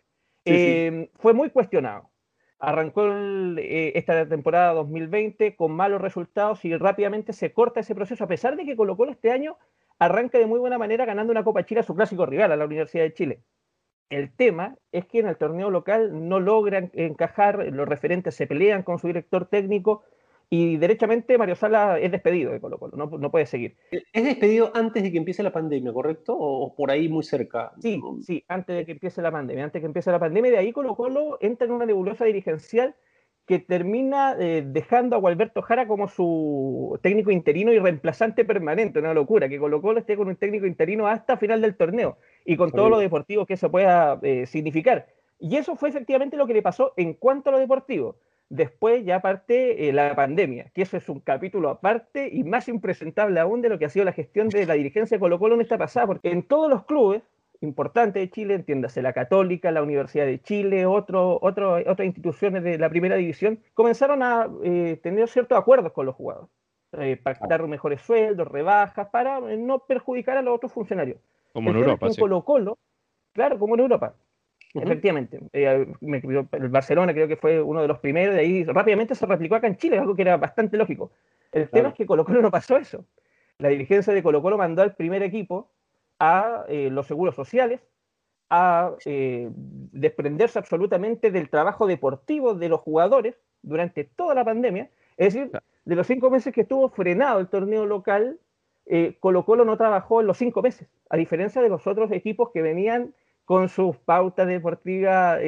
eh, 0.45 1.11
fue 1.15 1.35
muy 1.35 1.51
cuestionado. 1.51 2.11
Arrancó 2.65 3.13
eh, 3.59 3.91
esta 3.97 4.29
temporada 4.29 4.73
2020 4.75 5.57
con 5.57 5.73
malos 5.73 6.01
resultados 6.01 6.65
y 6.65 6.77
rápidamente 6.77 7.33
se 7.33 7.53
corta 7.53 7.81
ese 7.81 7.93
proceso, 7.97 8.23
a 8.23 8.29
pesar 8.29 8.55
de 8.55 8.65
que 8.65 8.77
Colo 8.77 8.97
Colo 8.97 9.11
este 9.11 9.33
año 9.33 9.57
arranca 9.99 10.39
de 10.39 10.47
muy 10.47 10.61
buena 10.61 10.79
manera 10.79 11.05
ganando 11.05 11.33
una 11.33 11.43
Copa 11.43 11.65
Chile 11.65 11.81
a 11.81 11.83
su 11.83 11.97
clásico 11.97 12.25
rival, 12.25 12.53
a 12.53 12.57
la 12.57 12.65
Universidad 12.65 13.03
de 13.03 13.15
Chile. 13.15 13.43
El 14.11 14.33
tema 14.33 14.77
es 14.93 15.07
que 15.07 15.19
en 15.19 15.27
el 15.27 15.39
torneo 15.39 15.71
local 15.71 16.29
no 16.29 16.39
logran 16.39 16.93
encajar, 16.95 17.67
los 17.73 17.89
referentes 17.89 18.37
se 18.37 18.47
pelean 18.47 18.85
con 18.85 19.01
su 19.01 19.09
director 19.09 19.47
técnico 19.47 20.05
y 20.55 20.77
derechamente 20.77 21.39
Mario 21.39 21.57
Sala 21.57 21.99
es 21.99 22.13
despedido 22.13 22.53
de 22.53 22.61
Colo 22.61 22.79
Colo, 22.79 22.95
no, 22.95 23.31
puede 23.31 23.47
seguir. 23.47 23.75
¿Es 23.91 24.23
despedido 24.23 24.71
antes 24.75 25.03
de 25.03 25.11
que 25.11 25.17
empiece 25.17 25.43
la 25.43 25.51
pandemia, 25.51 25.95
correcto? 25.95 26.37
¿O 26.39 26.75
por 26.75 26.91
ahí 26.91 27.09
muy 27.09 27.23
cerca? 27.23 27.73
Sí, 27.81 27.99
sí, 28.21 28.45
antes 28.49 28.77
de 28.77 28.85
que 28.85 28.93
empiece 28.93 29.23
la 29.23 29.33
pandemia. 29.33 29.65
Antes 29.65 29.81
de 29.81 29.81
que 29.81 29.87
empiece 29.87 30.11
la 30.11 30.19
pandemia, 30.19 30.51
de 30.51 30.59
ahí 30.59 30.71
Colo 30.71 30.95
Colo 30.95 31.39
entra 31.41 31.67
en 31.67 31.73
una 31.73 31.87
nebulosa 31.87 32.27
dirigencial 32.27 32.95
que 33.47 33.61
termina 33.61 34.37
eh, 34.39 34.63
dejando 34.67 35.17
a 35.17 35.21
Gualberto 35.21 35.63
Jara 35.63 35.89
como 35.89 36.07
su 36.07 36.99
técnico 37.03 37.31
interino 37.31 37.73
y 37.73 37.79
reemplazante 37.79 38.45
permanente, 38.45 38.99
una 38.99 39.15
locura, 39.15 39.49
que 39.49 39.59
Colo 39.59 39.81
Colo 39.81 40.01
esté 40.01 40.19
con 40.19 40.29
un 40.29 40.37
técnico 40.37 40.67
interino 40.67 41.07
hasta 41.07 41.39
final 41.39 41.63
del 41.63 41.77
torneo 41.77 42.19
y 42.45 42.59
con 42.59 42.73
todo 42.73 42.91
lo 42.91 42.99
deportivo 42.99 43.47
que 43.47 43.55
eso 43.55 43.71
pueda 43.71 44.19
eh, 44.21 44.45
significar. 44.45 45.07
Y 45.39 45.57
eso 45.57 45.77
fue 45.77 45.89
efectivamente 45.89 46.37
lo 46.37 46.47
que 46.47 46.53
le 46.53 46.61
pasó 46.61 46.93
en 46.99 47.15
cuanto 47.15 47.49
a 47.49 47.55
lo 47.55 47.59
deportivo. 47.59 48.17
Después 48.53 49.03
ya 49.03 49.21
parte 49.21 49.89
eh, 49.89 49.95
la 49.95 50.15
pandemia, 50.15 50.67
que 50.75 50.83
eso 50.83 50.99
es 50.99 51.09
un 51.09 51.21
capítulo 51.21 51.71
aparte 51.71 52.29
y 52.31 52.45
más 52.45 52.69
impresentable 52.69 53.41
aún 53.41 53.63
de 53.63 53.71
lo 53.71 53.79
que 53.79 53.87
ha 53.87 53.89
sido 53.89 54.05
la 54.05 54.13
gestión 54.13 54.51
de 54.51 54.67
la 54.67 54.75
dirigencia 54.75 55.17
de 55.17 55.21
Colo 55.21 55.39
Colo 55.39 55.55
en 55.55 55.63
esta 55.63 55.79
pasada, 55.79 56.07
porque 56.07 56.31
en 56.31 56.43
todos 56.43 56.69
los 56.69 56.85
clubes 56.85 57.23
importante 57.63 58.19
de 58.19 58.29
Chile, 58.29 58.53
entiéndase 58.53 59.01
la 59.01 59.15
Católica, 59.15 59.71
la 59.71 59.83
Universidad 59.83 60.27
de 60.27 60.39
Chile, 60.43 60.85
otro, 60.85 61.39
otro, 61.41 61.77
otras 61.77 62.05
instituciones 62.05 62.63
de 62.63 62.77
la 62.77 62.91
primera 62.91 63.17
división, 63.17 63.59
comenzaron 63.73 64.23
a 64.23 64.51
eh, 64.63 65.01
tener 65.03 65.29
ciertos 65.29 65.57
acuerdos 65.57 65.93
con 65.93 66.05
los 66.05 66.15
jugadores, 66.15 66.51
eh, 66.99 67.17
pactar 67.17 67.67
mejores 67.67 68.03
sueldos, 68.03 68.49
rebajas, 68.49 69.09
para 69.09 69.39
eh, 69.51 69.57
no 69.57 69.79
perjudicar 69.79 70.37
a 70.37 70.43
los 70.43 70.55
otros 70.55 70.73
funcionarios. 70.73 71.19
Como 71.55 71.71
en 71.71 71.77
Europa, 71.77 72.11
sí. 72.11 72.21
Colo 72.21 72.45
-Colo, 72.45 72.77
claro, 73.33 73.59
como 73.59 73.77
en 73.77 73.81
Europa. 73.81 74.15
Efectivamente, 74.75 75.39
el 75.53 76.69
Barcelona 76.71 77.13
creo 77.13 77.29
que 77.29 77.37
fue 77.37 77.61
uno 77.61 77.83
de 77.83 77.89
los 77.89 77.99
primeros, 77.99 78.35
de 78.35 78.41
ahí 78.41 78.65
rápidamente 78.65 79.15
se 79.15 79.27
replicó 79.27 79.57
acá 79.57 79.67
en 79.67 79.77
Chile, 79.77 79.99
algo 79.99 80.15
que 80.17 80.23
era 80.23 80.39
bastante 80.39 80.77
lógico. 80.77 81.13
El 81.53 81.69
tema 81.69 81.91
es 81.91 81.95
que 81.95 82.07
Colo 82.07 82.25
Colo 82.25 82.41
no 82.41 82.51
pasó 82.51 82.79
eso. 82.79 83.05
La 83.59 83.69
dirigencia 83.69 84.15
de 84.15 84.23
Colo 84.23 84.41
Colo 84.41 84.57
mandó 84.57 84.83
al 84.83 84.95
primer 84.95 85.23
equipo 85.23 85.71
a 86.19 86.65
eh, 86.69 86.89
los 86.91 87.07
seguros 87.07 87.35
sociales, 87.35 87.81
a 88.49 88.93
eh, 89.05 89.51
desprenderse 89.53 90.59
absolutamente 90.59 91.31
del 91.31 91.51
trabajo 91.51 91.87
deportivo 91.87 92.55
de 92.55 92.69
los 92.69 92.81
jugadores 92.81 93.39
durante 93.63 94.05
toda 94.05 94.35
la 94.35 94.45
pandemia. 94.45 94.91
Es 95.17 95.35
decir, 95.35 95.51
de 95.85 95.97
los 95.97 96.07
cinco 96.07 96.31
meses 96.31 96.55
que 96.55 96.63
estuvo 96.63 96.89
frenado 96.89 97.41
el 97.41 97.49
torneo 97.49 97.85
local, 97.85 98.39
eh, 98.87 99.17
Colo 99.21 99.45
Colo 99.45 99.65
no 99.65 99.77
trabajó 99.77 100.21
en 100.21 100.27
los 100.27 100.39
cinco 100.39 100.63
meses, 100.63 100.89
a 101.11 101.17
diferencia 101.17 101.61
de 101.61 101.69
los 101.69 101.87
otros 101.87 102.11
equipos 102.13 102.51
que 102.53 102.63
venían 102.63 103.15
con 103.45 103.69
sus 103.69 103.97
pautas 103.99 104.47
deportivas 104.47 105.39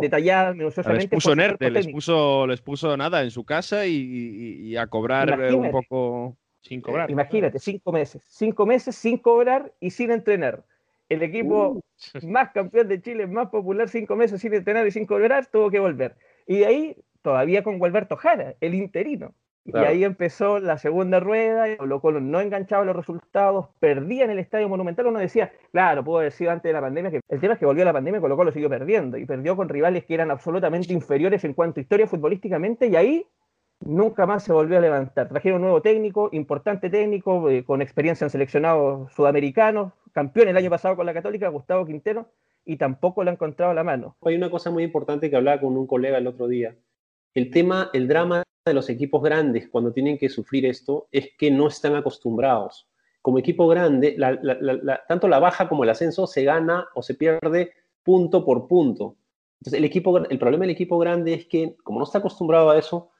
detalladas 0.00 0.54
minuciosamente. 0.54 1.04
Les 1.04 1.10
puso 1.10 1.34
les 1.34 1.88
puso, 1.88 2.46
les 2.46 2.60
puso 2.60 2.96
nada 2.96 3.22
en 3.22 3.30
su 3.30 3.44
casa 3.44 3.86
y, 3.86 4.76
a 4.76 4.86
cobrar 4.86 5.54
un 5.54 5.70
poco. 5.70 6.36
Sin 6.62 6.82
cobrar. 6.82 7.10
Imagínate, 7.10 7.58
cinco 7.58 7.90
meses. 7.90 8.22
Cinco 8.28 8.66
meses 8.66 8.94
sin 8.94 9.16
cobrar 9.16 9.72
y 9.80 9.90
sin 9.90 10.10
entrenar. 10.10 10.62
El 11.08 11.22
equipo 11.22 11.68
uh. 11.70 11.80
más 12.26 12.50
campeón 12.52 12.88
de 12.88 13.00
Chile, 13.02 13.26
más 13.26 13.48
popular, 13.48 13.88
cinco 13.88 14.16
meses 14.16 14.40
sin 14.40 14.54
entrenar 14.54 14.86
y 14.86 14.90
sin 14.90 15.06
cobrar, 15.06 15.46
tuvo 15.46 15.70
que 15.70 15.80
volver. 15.80 16.16
Y 16.46 16.58
de 16.58 16.66
ahí, 16.66 16.96
todavía 17.22 17.62
con 17.62 17.78
Gualberto 17.78 18.16
Jara, 18.16 18.54
el 18.60 18.74
interino. 18.74 19.34
Y 19.72 19.78
ahí 19.78 20.04
empezó 20.04 20.58
la 20.58 20.78
segunda 20.78 21.20
rueda, 21.20 21.76
Colo 21.76 22.00
Colo 22.00 22.20
no 22.20 22.40
enganchaba 22.40 22.84
los 22.84 22.96
resultados, 22.96 23.68
perdía 23.78 24.24
en 24.24 24.30
el 24.30 24.38
Estadio 24.38 24.68
Monumental. 24.68 25.06
Uno 25.06 25.18
decía, 25.18 25.52
claro, 25.72 26.04
pudo 26.04 26.18
haber 26.18 26.32
sido 26.32 26.50
antes 26.50 26.68
de 26.68 26.72
la 26.72 26.80
pandemia, 26.80 27.10
que 27.10 27.20
el 27.28 27.40
tema 27.40 27.54
es 27.54 27.58
que 27.58 27.66
volvió 27.66 27.84
la 27.84 27.92
pandemia 27.92 28.18
y 28.18 28.20
Colo 28.20 28.36
Colo 28.36 28.52
siguió 28.52 28.68
perdiendo. 28.68 29.16
Y 29.18 29.26
perdió 29.26 29.56
con 29.56 29.68
rivales 29.68 30.04
que 30.04 30.14
eran 30.14 30.30
absolutamente 30.30 30.92
inferiores 30.92 31.44
en 31.44 31.54
cuanto 31.54 31.80
a 31.80 31.82
historia 31.82 32.06
futbolísticamente. 32.06 32.86
Y 32.88 32.96
ahí 32.96 33.26
nunca 33.80 34.26
más 34.26 34.44
se 34.44 34.52
volvió 34.52 34.78
a 34.78 34.80
levantar. 34.80 35.28
Trajeron 35.28 35.56
un 35.56 35.62
nuevo 35.62 35.82
técnico, 35.82 36.28
importante 36.32 36.90
técnico, 36.90 37.48
eh, 37.50 37.64
con 37.64 37.82
experiencia 37.82 38.24
en 38.24 38.30
seleccionados 38.30 39.12
sudamericanos, 39.12 39.92
campeón 40.12 40.48
el 40.48 40.56
año 40.56 40.70
pasado 40.70 40.96
con 40.96 41.06
la 41.06 41.14
Católica, 41.14 41.48
Gustavo 41.48 41.86
Quintero, 41.86 42.28
y 42.64 42.76
tampoco 42.76 43.24
le 43.24 43.30
han 43.30 43.34
encontrado 43.34 43.72
la 43.74 43.84
mano. 43.84 44.16
Hay 44.22 44.36
una 44.36 44.50
cosa 44.50 44.70
muy 44.70 44.84
importante 44.84 45.30
que 45.30 45.36
hablaba 45.36 45.60
con 45.60 45.76
un 45.76 45.86
colega 45.86 46.18
el 46.18 46.26
otro 46.26 46.46
día. 46.46 46.76
El 47.34 47.50
tema, 47.50 47.90
el 47.92 48.08
drama 48.08 48.42
de 48.64 48.74
los 48.74 48.88
equipos 48.90 49.22
grandes 49.22 49.68
cuando 49.68 49.92
tienen 49.92 50.18
que 50.18 50.28
sufrir 50.28 50.66
esto 50.66 51.08
es 51.10 51.30
que 51.38 51.50
no 51.50 51.68
están 51.68 51.94
acostumbrados. 51.94 52.88
Como 53.22 53.38
equipo 53.38 53.68
grande, 53.68 54.16
tanto 55.08 55.28
la 55.28 55.38
baja 55.38 55.68
como 55.68 55.84
el 55.84 55.90
ascenso 55.90 56.26
se 56.26 56.44
gana 56.44 56.86
o 56.94 57.02
se 57.02 57.14
pierde 57.14 57.72
punto 58.02 58.44
por 58.44 58.66
punto. 58.66 59.16
Entonces, 59.60 59.78
el, 59.78 59.84
equipo, 59.84 60.16
el 60.18 60.38
problema 60.38 60.62
del 60.62 60.70
equipo 60.70 60.98
grande 60.98 61.34
es 61.34 61.46
que, 61.46 61.76
como 61.82 61.98
no 61.98 62.04
está 62.04 62.18
acostumbrado 62.18 62.70
a 62.70 62.78
eso, 62.78 63.10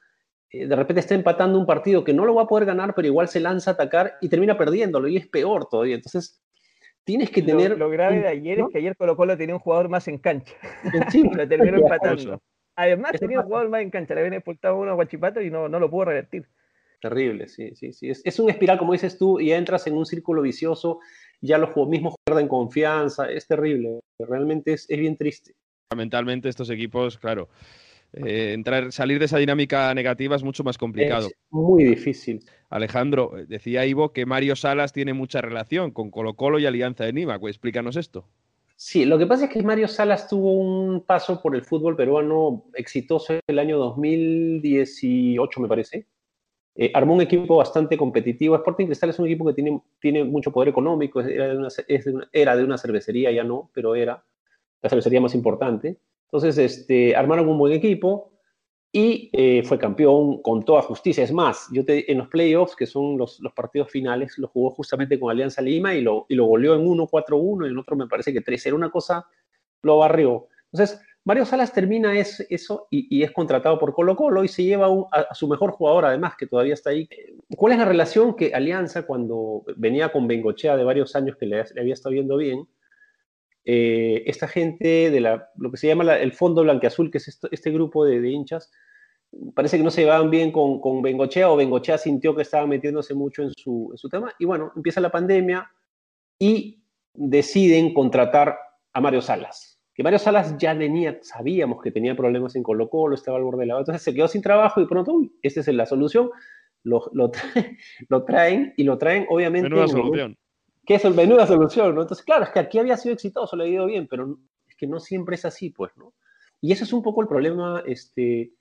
eh, 0.49 0.65
de 0.65 0.75
repente 0.75 1.01
está 1.01 1.13
empatando 1.13 1.59
un 1.59 1.67
partido 1.67 2.03
que 2.03 2.13
no 2.13 2.25
lo 2.25 2.33
va 2.33 2.43
a 2.43 2.47
poder 2.47 2.65
ganar, 2.65 2.95
pero 2.95 3.07
igual 3.07 3.27
se 3.27 3.39
lanza 3.39 3.71
a 3.71 3.73
atacar 3.75 4.15
y 4.21 4.29
termina 4.29 4.57
perdiéndolo 4.57 5.07
y 5.07 5.17
es 5.17 5.27
peor 5.27 5.67
todavía. 5.69 5.95
Entonces, 5.95 6.41
tienes 7.03 7.29
que 7.29 7.43
tener... 7.43 7.77
Lo, 7.77 7.89
grave 7.89 8.21
de 8.21 8.27
ayer 8.27 8.59
es 8.59 8.65
que 8.71 8.79
ayer 8.79 8.95
Colo 8.97 9.15
Colo 9.15 9.37
tenía 9.37 9.53
un 9.53 9.61
jugador 9.61 9.87
más 9.89 10.07
en 10.07 10.17
cancha. 10.17 10.55
Sí, 11.11 11.23
lo 11.31 11.47
terminó 11.47 11.77
empatando. 11.77 12.41
Además 12.75 13.13
tenía 13.19 13.39
un 13.39 13.45
jugador 13.45 13.69
más 13.69 13.81
en 13.81 13.89
cancha, 13.89 14.13
le 14.13 14.21
habían 14.21 14.35
expulsado 14.35 14.77
uno 14.77 14.91
a 14.91 14.95
Guachipato 14.95 15.41
y 15.41 15.49
no, 15.49 15.67
no 15.67 15.79
lo 15.79 15.89
pudo 15.89 16.05
revertir. 16.05 16.47
Terrible, 17.01 17.47
sí, 17.47 17.75
sí, 17.75 17.93
sí. 17.93 18.09
Es, 18.09 18.21
es, 18.23 18.39
un 18.39 18.49
espiral, 18.49 18.77
como 18.77 18.93
dices 18.93 19.17
tú, 19.17 19.39
y 19.39 19.51
entras 19.51 19.87
en 19.87 19.97
un 19.97 20.05
círculo 20.05 20.41
vicioso, 20.41 20.99
ya 21.41 21.57
los 21.57 21.75
mismos 21.87 22.15
pierden 22.23 22.47
confianza, 22.47 23.29
es 23.29 23.47
terrible, 23.47 23.99
realmente 24.19 24.73
es, 24.73 24.89
es 24.89 24.99
bien 24.99 25.17
triste. 25.17 25.53
Mentalmente 25.95 26.47
estos 26.47 26.69
equipos, 26.69 27.17
claro, 27.17 27.49
eh, 28.13 28.51
entrar, 28.53 28.91
salir 28.91 29.19
de 29.19 29.25
esa 29.25 29.37
dinámica 29.37 29.93
negativa 29.93 30.35
es 30.35 30.43
mucho 30.43 30.63
más 30.63 30.77
complicado. 30.77 31.27
Es 31.27 31.35
muy 31.49 31.83
difícil. 31.83 32.43
Alejandro, 32.69 33.37
eh, 33.37 33.45
decía 33.47 33.85
Ivo 33.85 34.11
que 34.11 34.25
Mario 34.25 34.55
Salas 34.55 34.91
tiene 34.91 35.13
mucha 35.13 35.41
relación 35.41 35.91
con 35.91 36.11
Colo 36.11 36.35
Colo 36.35 36.59
y 36.59 36.65
Alianza 36.65 37.05
de 37.05 37.13
Nima. 37.13 37.39
Pues 37.39 37.55
explícanos 37.55 37.95
esto. 37.95 38.27
Sí, 38.83 39.05
lo 39.05 39.19
que 39.19 39.27
pasa 39.27 39.45
es 39.45 39.51
que 39.51 39.61
Mario 39.61 39.87
Salas 39.87 40.27
tuvo 40.27 40.55
un 40.55 41.01
paso 41.05 41.39
por 41.39 41.55
el 41.55 41.63
fútbol 41.63 41.95
peruano 41.95 42.65
exitoso 42.73 43.35
el 43.45 43.59
año 43.59 43.77
2018, 43.77 45.61
me 45.61 45.67
parece. 45.67 46.07
Eh, 46.73 46.89
armó 46.95 47.13
un 47.13 47.21
equipo 47.21 47.57
bastante 47.57 47.95
competitivo. 47.95 48.55
Sporting 48.55 48.87
Cristal 48.87 49.11
es 49.11 49.19
un 49.19 49.27
equipo 49.27 49.45
que 49.45 49.53
tiene, 49.53 49.79
tiene 49.99 50.23
mucho 50.23 50.51
poder 50.51 50.69
económico, 50.69 51.21
era 51.21 51.49
de, 51.49 51.57
una, 51.57 51.69
era 52.31 52.55
de 52.55 52.63
una 52.63 52.79
cervecería, 52.79 53.31
ya 53.31 53.43
no, 53.43 53.69
pero 53.71 53.93
era 53.93 54.25
la 54.81 54.89
cervecería 54.89 55.21
más 55.21 55.35
importante. 55.35 55.99
Entonces, 56.25 56.57
este, 56.57 57.15
armaron 57.15 57.49
un 57.49 57.59
buen 57.59 57.73
equipo 57.73 58.30
y 58.93 59.29
eh, 59.31 59.63
fue 59.63 59.79
campeón 59.79 60.41
con 60.41 60.65
toda 60.65 60.81
justicia. 60.81 61.23
Es 61.23 61.31
más, 61.31 61.69
yo 61.71 61.85
te, 61.85 62.11
en 62.11 62.17
los 62.17 62.27
playoffs, 62.27 62.75
que 62.75 62.85
son 62.85 63.17
los, 63.17 63.39
los, 63.39 63.53
partidos 63.53 63.89
finales, 63.89 64.37
lo 64.37 64.49
jugó 64.49 64.71
justamente 64.71 65.19
con 65.19 65.31
Alianza 65.31 65.61
Lima 65.61 65.93
y 65.93 66.01
lo, 66.01 66.25
y 66.27 66.35
lo 66.35 66.45
goleó 66.45 66.75
en 66.75 66.85
1-4-1 66.85 67.67
y 67.67 67.69
en 67.69 67.77
otro 67.77 67.95
me 67.95 68.07
parece 68.07 68.33
que 68.33 68.41
3 68.41 68.65
era 68.65 68.75
una 68.75 68.89
cosa, 68.89 69.25
lo 69.83 69.99
barrió. 69.99 70.47
Entonces, 70.73 71.01
Mario 71.23 71.45
Salas 71.45 71.71
termina 71.71 72.17
eso 72.17 72.87
y, 72.89 73.23
es 73.23 73.31
contratado 73.31 73.77
por 73.79 73.93
Colo 73.93 74.15
Colo 74.15 74.43
y 74.43 74.47
se 74.47 74.63
lleva 74.63 74.87
a, 75.11 75.33
su 75.35 75.47
mejor 75.47 75.71
jugador, 75.71 76.05
además, 76.05 76.35
que 76.35 76.47
todavía 76.47 76.73
está 76.73 76.89
ahí. 76.89 77.07
¿Cuál 77.55 77.73
es 77.73 77.79
la 77.79 77.85
relación 77.85 78.35
que 78.35 78.53
Alianza, 78.53 79.05
cuando 79.05 79.63
venía 79.77 80.11
con 80.11 80.27
Bengochea 80.27 80.75
de 80.75 80.83
varios 80.83 81.15
años 81.15 81.37
que 81.37 81.45
le 81.45 81.63
había 81.79 81.93
estado 81.93 82.13
viendo 82.13 82.37
bien, 82.37 82.67
eh, 83.63 84.23
esta 84.25 84.47
gente 84.47 85.11
de 85.11 85.19
la, 85.19 85.49
lo 85.55 85.71
que 85.71 85.77
se 85.77 85.87
llama 85.87 86.15
el 86.15 86.33
Fondo 86.33 86.63
Blanqueazul, 86.63 87.11
que 87.11 87.19
es 87.19 87.39
este 87.51 87.71
grupo 87.71 88.05
de, 88.05 88.27
hinchas, 88.29 88.71
parece 89.53 89.77
que 89.77 89.83
no 89.83 89.91
se 89.91 90.01
llevaban 90.01 90.29
bien 90.29 90.51
con, 90.51 90.81
con 90.81 91.01
Bengochea 91.01 91.49
o 91.51 91.55
Bengochea 91.55 91.97
sintió 91.97 92.35
que 92.35 92.41
estaba 92.41 92.65
metiéndose 92.65 93.13
mucho 93.13 93.43
en 93.43 93.51
su, 93.55 93.89
en 93.91 93.97
su 93.97 94.09
tema. 94.09 94.33
Y 94.39 94.45
bueno, 94.45 94.71
empieza 94.75 94.99
la 94.99 95.11
pandemia 95.11 95.69
y 96.39 96.83
deciden 97.13 97.93
contratar 97.93 98.57
a 98.93 99.01
Mario 99.01 99.21
Salas. 99.21 99.79
Que 99.93 100.03
Mario 100.03 100.19
Salas 100.19 100.57
ya 100.57 100.77
tenía, 100.77 101.19
sabíamos 101.21 101.81
que 101.81 101.91
tenía 101.91 102.15
problemas 102.15 102.55
en 102.55 102.63
Colo 102.63 102.89
Colo, 102.89 103.15
estaba 103.15 103.37
al 103.37 103.43
borde 103.43 103.61
de 103.61 103.65
la 103.67 103.77
entonces 103.77 104.01
se 104.01 104.13
quedó 104.13 104.27
sin 104.27 104.41
trabajo 104.41 104.81
y 104.81 104.87
pronto, 104.87 105.13
uy, 105.13 105.35
esta 105.41 105.59
es 105.59 105.67
la 105.67 105.85
solución. 105.85 106.29
Lo, 106.83 107.11
lo, 107.13 107.29
traen, 107.31 107.77
lo 108.09 108.23
traen 108.23 108.73
y 108.75 108.83
lo 108.83 108.97
traen, 108.97 109.27
obviamente. 109.29 109.69
Menuda 109.69 109.87
solución. 109.87 110.37
Que 110.91 110.95
es 110.95 111.05
el 111.05 111.13
menuda 111.13 111.47
solución, 111.47 111.95
¿no? 111.95 112.01
Entonces, 112.01 112.25
claro, 112.25 112.43
es 112.43 112.49
que 112.49 112.59
aquí 112.59 112.77
había 112.77 112.97
sido 112.97 113.13
exitoso, 113.13 113.55
le 113.55 113.63
ha 113.63 113.67
ido 113.67 113.85
bien, 113.85 114.07
pero 114.09 114.37
es 114.67 114.75
que 114.75 114.87
no 114.87 114.99
siempre 114.99 115.35
es 115.35 115.45
así, 115.45 115.69
pues, 115.69 115.95
¿no? 115.95 116.13
Y 116.59 116.73
ese 116.73 116.83
es 116.83 116.91
un 116.91 117.01
poco 117.01 117.21
el 117.21 117.29
problema 117.29 117.81
este, 117.85 118.51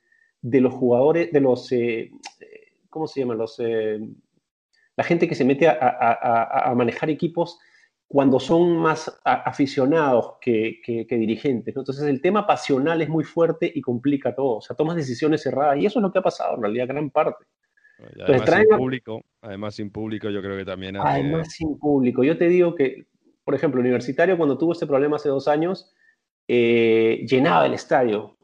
de 0.40 0.61
los 0.61 0.73
jugadores, 0.73 1.32
de 1.32 1.40
los, 1.40 1.73
eh, 1.73 2.12
¿cómo 2.89 3.09
se 3.09 3.19
llama? 3.19 3.35
Los, 3.35 3.59
eh, 3.59 3.98
la 4.94 5.02
gente 5.02 5.27
que 5.27 5.35
se 5.35 5.44
mete 5.44 5.66
a, 5.66 6.73
manejar 6.77 7.11
equipos 7.11 7.59
cuando 8.07 8.39
son 8.39 8.77
más 8.77 9.20
aficionados 9.24 10.35
que 10.40 11.07
dirigentes. 11.11 11.74
¿no? 11.74 11.81
Entonces 11.81 12.05
el 12.05 12.23
tema 12.23 12.47
pasional 12.47 13.02
es 13.02 13.09
muy 13.09 13.24
fuerte 13.24 13.73
y 13.74 13.81
complica 13.81 14.36
todo. 14.36 14.59
O 14.59 14.61
sea, 14.61 14.77
tomas 14.77 14.94
decisiones 14.94 15.43
cerradas 15.43 15.78
y 15.78 15.86
eso 15.86 15.98
es 15.98 16.02
lo 16.05 16.12
que 16.12 16.20
ha 16.20 16.23
pasado 16.23 16.55
en 16.55 16.62
realidad, 16.62 16.86
gran 16.86 17.11
parte. 17.11 17.44
Además, 18.01 18.44
traen... 18.44 18.66
sin 18.68 18.78
público, 18.78 19.22
además 19.43 19.74
sin 19.74 19.90
público 19.90 20.31
yo 20.31 20.43
creo 20.43 20.56
que 20.56 20.64
también... 20.64 20.97
Hace... 20.97 21.09
Además 21.09 21.52
sin 21.52 21.78
público. 21.78 22.24
Yo 22.24 22.36
te 22.39 22.48
digo 22.48 22.74
que, 22.74 23.06
por 23.44 23.55
ejemplo, 23.55 23.81
Universitario 23.81 24.36
cuando 24.36 24.59
tuvo 24.59 24.72
este 24.72 24.86
problema 24.86 25.16
hace 25.16 25.28
dos 25.28 25.48
años, 25.48 25.93
eh, 26.48 27.24
llenaba 27.28 27.66
el 27.66 27.74
estadio, 27.74 28.36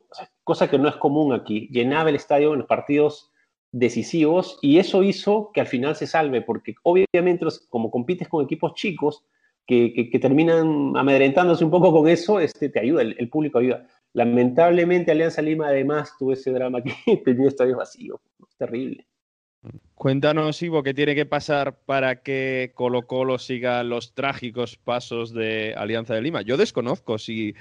cosa 0.45 0.71
que 0.71 0.79
no 0.79 0.89
es 0.89 0.97
común 0.97 1.33
aquí, 1.33 1.69
llenaba 1.73 2.11
el 2.11 2.17
estadio 2.17 2.53
en 2.53 2.61
los 2.61 2.69
partidos 2.69 3.33
decisivos 3.73 4.59
y 4.63 4.79
eso 4.79 5.03
hizo 5.03 5.51
que 5.53 5.61
al 5.61 5.67
final 5.67 5.97
se 5.97 6.07
salve, 6.07 6.41
porque 6.43 6.75
obviamente 6.83 7.47
como 7.69 7.91
compites 7.91 8.29
con 8.29 8.45
equipos 8.45 8.75
chicos, 8.75 9.25
que, 9.67 9.93
que, 9.93 10.09
que, 10.09 10.19
terminan 10.21 10.97
amedrentándose 10.97 11.65
un 11.65 11.73
poco 11.73 11.91
con 11.91 12.09
eso, 12.09 12.39
este, 12.39 12.69
te 12.69 12.79
ayuda, 12.79 13.03
el, 13.03 13.17
el, 13.19 13.29
público 13.29 13.59
ayuda. 13.59 13.85
Lamentablemente 14.13 15.11
Alianza 15.11 15.43
Lima 15.43 15.67
además 15.67 16.13
tuvo 16.17 16.33
ese 16.33 16.53
drama 16.53 16.81
que 16.83 16.95
tenía 17.25 17.49
estadios 17.49 17.77
vacíos, 17.77 18.21
terrible. 18.57 19.06
Cuéntanos, 19.95 20.63
Ivo, 20.63 20.83
qué 20.83 20.95
tiene 20.95 21.15
que 21.15 21.27
pasar 21.27 21.79
para 21.87 22.17
que 22.23 22.73
Colo 22.75 23.07
Colo 23.07 23.39
siga 23.39 23.83
los 23.83 24.15
trágicos 24.15 24.77
pasos 24.77 25.33
de 25.33 25.75
Alianza 25.77 26.15
de 26.15 26.21
Lima. 26.21 26.43
Yo 26.43 26.57
desconozco 26.57 27.19
si 27.19 27.55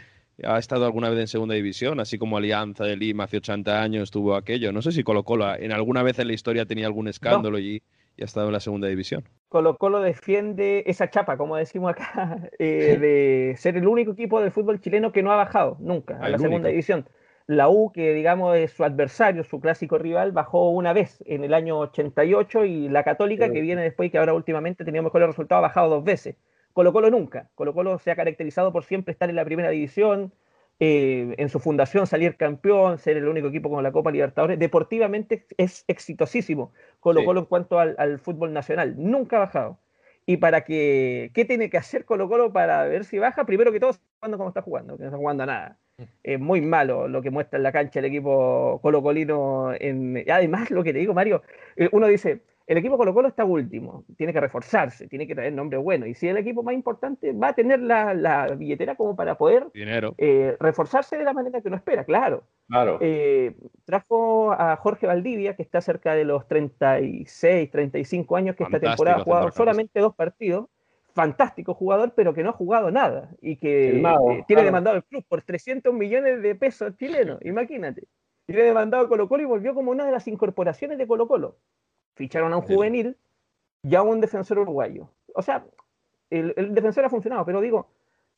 ha 0.44 0.60
estado 0.60 0.86
alguna 0.86 1.10
vez 1.10 1.20
en 1.20 1.28
segunda 1.28 1.56
división, 1.56 2.00
así 2.00 2.18
como 2.18 2.38
Alianza 2.38 2.84
de 2.84 2.98
Lima 2.98 3.24
hace 3.24 3.38
80 3.38 3.82
años 3.82 4.12
tuvo 4.12 4.36
aquello. 4.36 4.72
No 4.72 4.82
sé 4.82 4.92
si 4.92 5.04
Colo 5.04 5.24
Colo 5.24 5.56
en 5.56 5.72
alguna 5.72 6.04
vez 6.04 6.20
en 6.20 6.28
la 6.28 6.34
historia 6.34 6.66
tenía 6.66 6.88
algún 6.88 7.08
escándalo 7.08 7.52
no. 7.52 7.60
y, 7.60 7.82
y, 8.18 8.22
ha 8.22 8.26
estado 8.26 8.48
en 8.48 8.54
la 8.54 8.60
segunda 8.60 8.88
división. 8.88 9.24
Colo 9.48 9.78
Colo 9.78 10.02
defiende 10.02 10.84
esa 10.88 11.10
chapa, 11.10 11.38
como 11.38 11.56
decimos 11.56 11.92
acá, 11.92 12.50
eh, 12.60 12.98
de 13.00 13.56
ser 13.58 13.78
el 13.78 13.88
único 13.88 14.12
equipo 14.12 14.42
del 14.42 14.52
fútbol 14.52 14.82
chileno 14.82 15.12
que 15.14 15.24
no 15.24 15.32
ha 15.32 15.38
bajado 15.38 15.78
nunca 15.80 16.20
a 16.20 16.28
la 16.28 16.38
segunda 16.38 16.68
división. 16.68 17.08
La 17.48 17.70
U, 17.70 17.92
que 17.92 18.14
digamos 18.14 18.58
es 18.58 18.72
su 18.72 18.84
adversario, 18.84 19.44
su 19.44 19.60
clásico 19.60 19.98
rival, 20.00 20.32
bajó 20.32 20.70
una 20.72 20.94
vez 20.94 21.24
en 21.28 21.44
el 21.44 21.54
año 21.54 21.80
88 21.80 22.66
y 22.66 22.90
la 22.90 23.04
Católica, 23.04 23.48
sí. 23.48 23.54
que 23.54 23.62
viene 23.62 23.84
después 23.84 24.08
y 24.08 24.10
que 24.12 24.18
ahora 24.18 24.34
últimamente 24.34 24.84
tenía 24.84 25.04
mejores 25.04 25.28
resultados, 25.28 25.60
ha 25.60 25.68
bajado 25.68 25.90
dos 25.90 26.04
veces. 26.04 26.36
Colo 26.74 26.92
Colo 26.92 27.10
nunca. 27.10 27.50
Colo 27.56 27.74
Colo 27.74 28.00
se 28.00 28.12
ha 28.12 28.16
caracterizado 28.16 28.74
por 28.74 28.84
siempre 28.84 29.12
estar 29.12 29.30
en 29.30 29.36
la 29.36 29.46
primera 29.46 29.70
división, 29.70 30.34
eh, 30.80 31.36
en 31.38 31.50
su 31.50 31.60
fundación 31.60 32.08
salir 32.08 32.36
campeón, 32.36 32.98
ser 32.98 33.16
el 33.16 33.28
único 33.28 33.48
equipo 33.48 33.70
con 33.70 33.84
la 33.84 33.92
Copa 33.92 34.12
Libertadores. 34.12 34.60
Deportivamente 34.60 35.46
es 35.58 35.86
exitosísimo 35.88 36.74
Colo 37.00 37.24
Colo 37.24 37.42
en 37.42 37.46
cuanto 37.46 37.80
al, 37.80 37.96
al, 37.98 38.20
fútbol 38.20 38.54
nacional. 38.54 38.96
Nunca 38.98 39.38
ha 39.38 39.40
bajado. 39.40 39.80
Y 40.26 40.38
para 40.38 40.62
que, 40.66 41.32
¿qué 41.34 41.46
tiene 41.46 41.70
que 41.70 41.78
hacer 41.78 42.06
Colo 42.06 42.28
Colo 42.28 42.52
para 42.52 42.84
ver 42.86 43.06
si 43.06 43.20
baja? 43.20 43.46
Primero 43.46 43.72
que 43.72 43.80
todo, 43.80 43.94
jugando 44.20 44.38
como 44.38 44.50
está 44.50 44.62
jugando, 44.62 44.98
que 44.98 45.04
no 45.04 45.10
está 45.10 45.18
jugando 45.18 45.44
a 45.44 45.46
nada. 45.46 45.80
Es 46.24 46.40
muy 46.40 46.60
malo 46.62 47.08
lo 47.08 47.22
que 47.22 47.32
muestra 47.32 47.58
en 47.58 47.64
la 47.64 47.72
cancha 47.72 48.00
el 48.00 48.06
equipo 48.06 48.80
colocolino. 48.82 49.74
En... 49.80 50.24
Además, 50.30 50.70
lo 50.72 50.84
que 50.84 50.92
te 50.92 51.00
digo, 51.00 51.14
Mario, 51.14 51.42
eh, 51.78 51.90
uno 51.92 52.08
dice, 52.08 52.42
el 52.68 52.78
equipo 52.78 52.98
Colo 52.98 53.14
Colo 53.14 53.28
está 53.28 53.46
último, 53.46 54.06
tiene 54.18 54.34
que 54.34 54.42
reforzarse, 54.42 55.08
tiene 55.08 55.28
que 55.28 55.36
traer 55.36 55.54
nombre 55.54 55.78
bueno. 55.78 56.06
Y 56.08 56.16
si 56.16 56.28
el 56.28 56.38
equipo 56.38 56.64
más 56.64 56.74
importante 56.74 57.32
va 57.32 57.50
a 57.50 57.54
tener 57.54 57.80
la, 57.80 58.14
la 58.14 58.48
billetera 58.48 58.96
como 58.96 59.16
para 59.16 59.38
poder 59.38 59.68
eh, 59.74 60.58
reforzarse 60.60 61.18
de 61.18 61.24
la 61.24 61.34
manera 61.34 61.62
que 61.62 61.68
uno 61.68 61.78
espera, 61.78 62.04
claro. 62.04 62.44
claro. 62.68 62.98
Eh, 63.02 63.56
trajo 63.86 64.52
a 64.52 64.76
Jorge 64.78 65.06
Valdivia, 65.06 65.56
que 65.56 65.62
está 65.62 65.80
cerca 65.80 66.16
de 66.16 66.26
los 66.26 66.48
36, 66.48 67.70
35 67.70 68.36
años, 68.36 68.56
que 68.56 68.64
Fantástico, 68.64 68.88
esta 68.88 68.96
temporada 68.96 69.22
ha 69.22 69.24
jugado 69.24 69.52
solamente 69.52 70.00
dos 70.00 70.16
partidos. 70.16 70.68
Fantástico 71.16 71.74
jugador, 71.74 72.14
pero 72.14 72.34
que 72.34 72.44
no 72.44 72.52
ha 72.52 72.54
jugado 72.54 72.92
nada 72.92 73.32
y 73.42 73.56
que 73.56 73.98
mago, 74.02 74.32
eh, 74.32 74.44
tiene 74.46 74.62
claro. 74.62 74.66
demandado 74.66 74.98
el 74.98 75.04
club 75.06 75.26
por 75.28 75.42
300 75.42 75.94
millones 75.94 76.44
de 76.44 76.54
pesos 76.56 76.96
chilenos, 76.98 77.40
imagínate. 77.44 78.08
Tiene 78.46 78.64
demandado 78.64 79.08
Colo 79.10 79.28
Colo 79.28 79.42
y 79.42 79.46
volvió 79.46 79.74
como 79.74 79.92
una 79.92 80.06
de 80.06 80.12
las 80.12 80.28
incorporaciones 80.28 80.98
de 80.98 81.08
Colo 81.08 81.28
Colo 81.28 81.58
ficharon 82.16 82.54
a 82.54 82.58
un 82.58 82.64
juvenil 82.64 83.18
y 83.84 83.96
a 83.96 84.02
un 84.02 84.20
defensor 84.20 84.60
uruguayo. 84.60 85.10
O 85.36 85.42
sea, 85.42 85.66
el, 86.30 86.54
el 86.58 86.74
defensor 86.74 87.06
ha 87.06 87.10
funcionado, 87.10 87.46
pero 87.46 87.62
digo, 87.62 87.90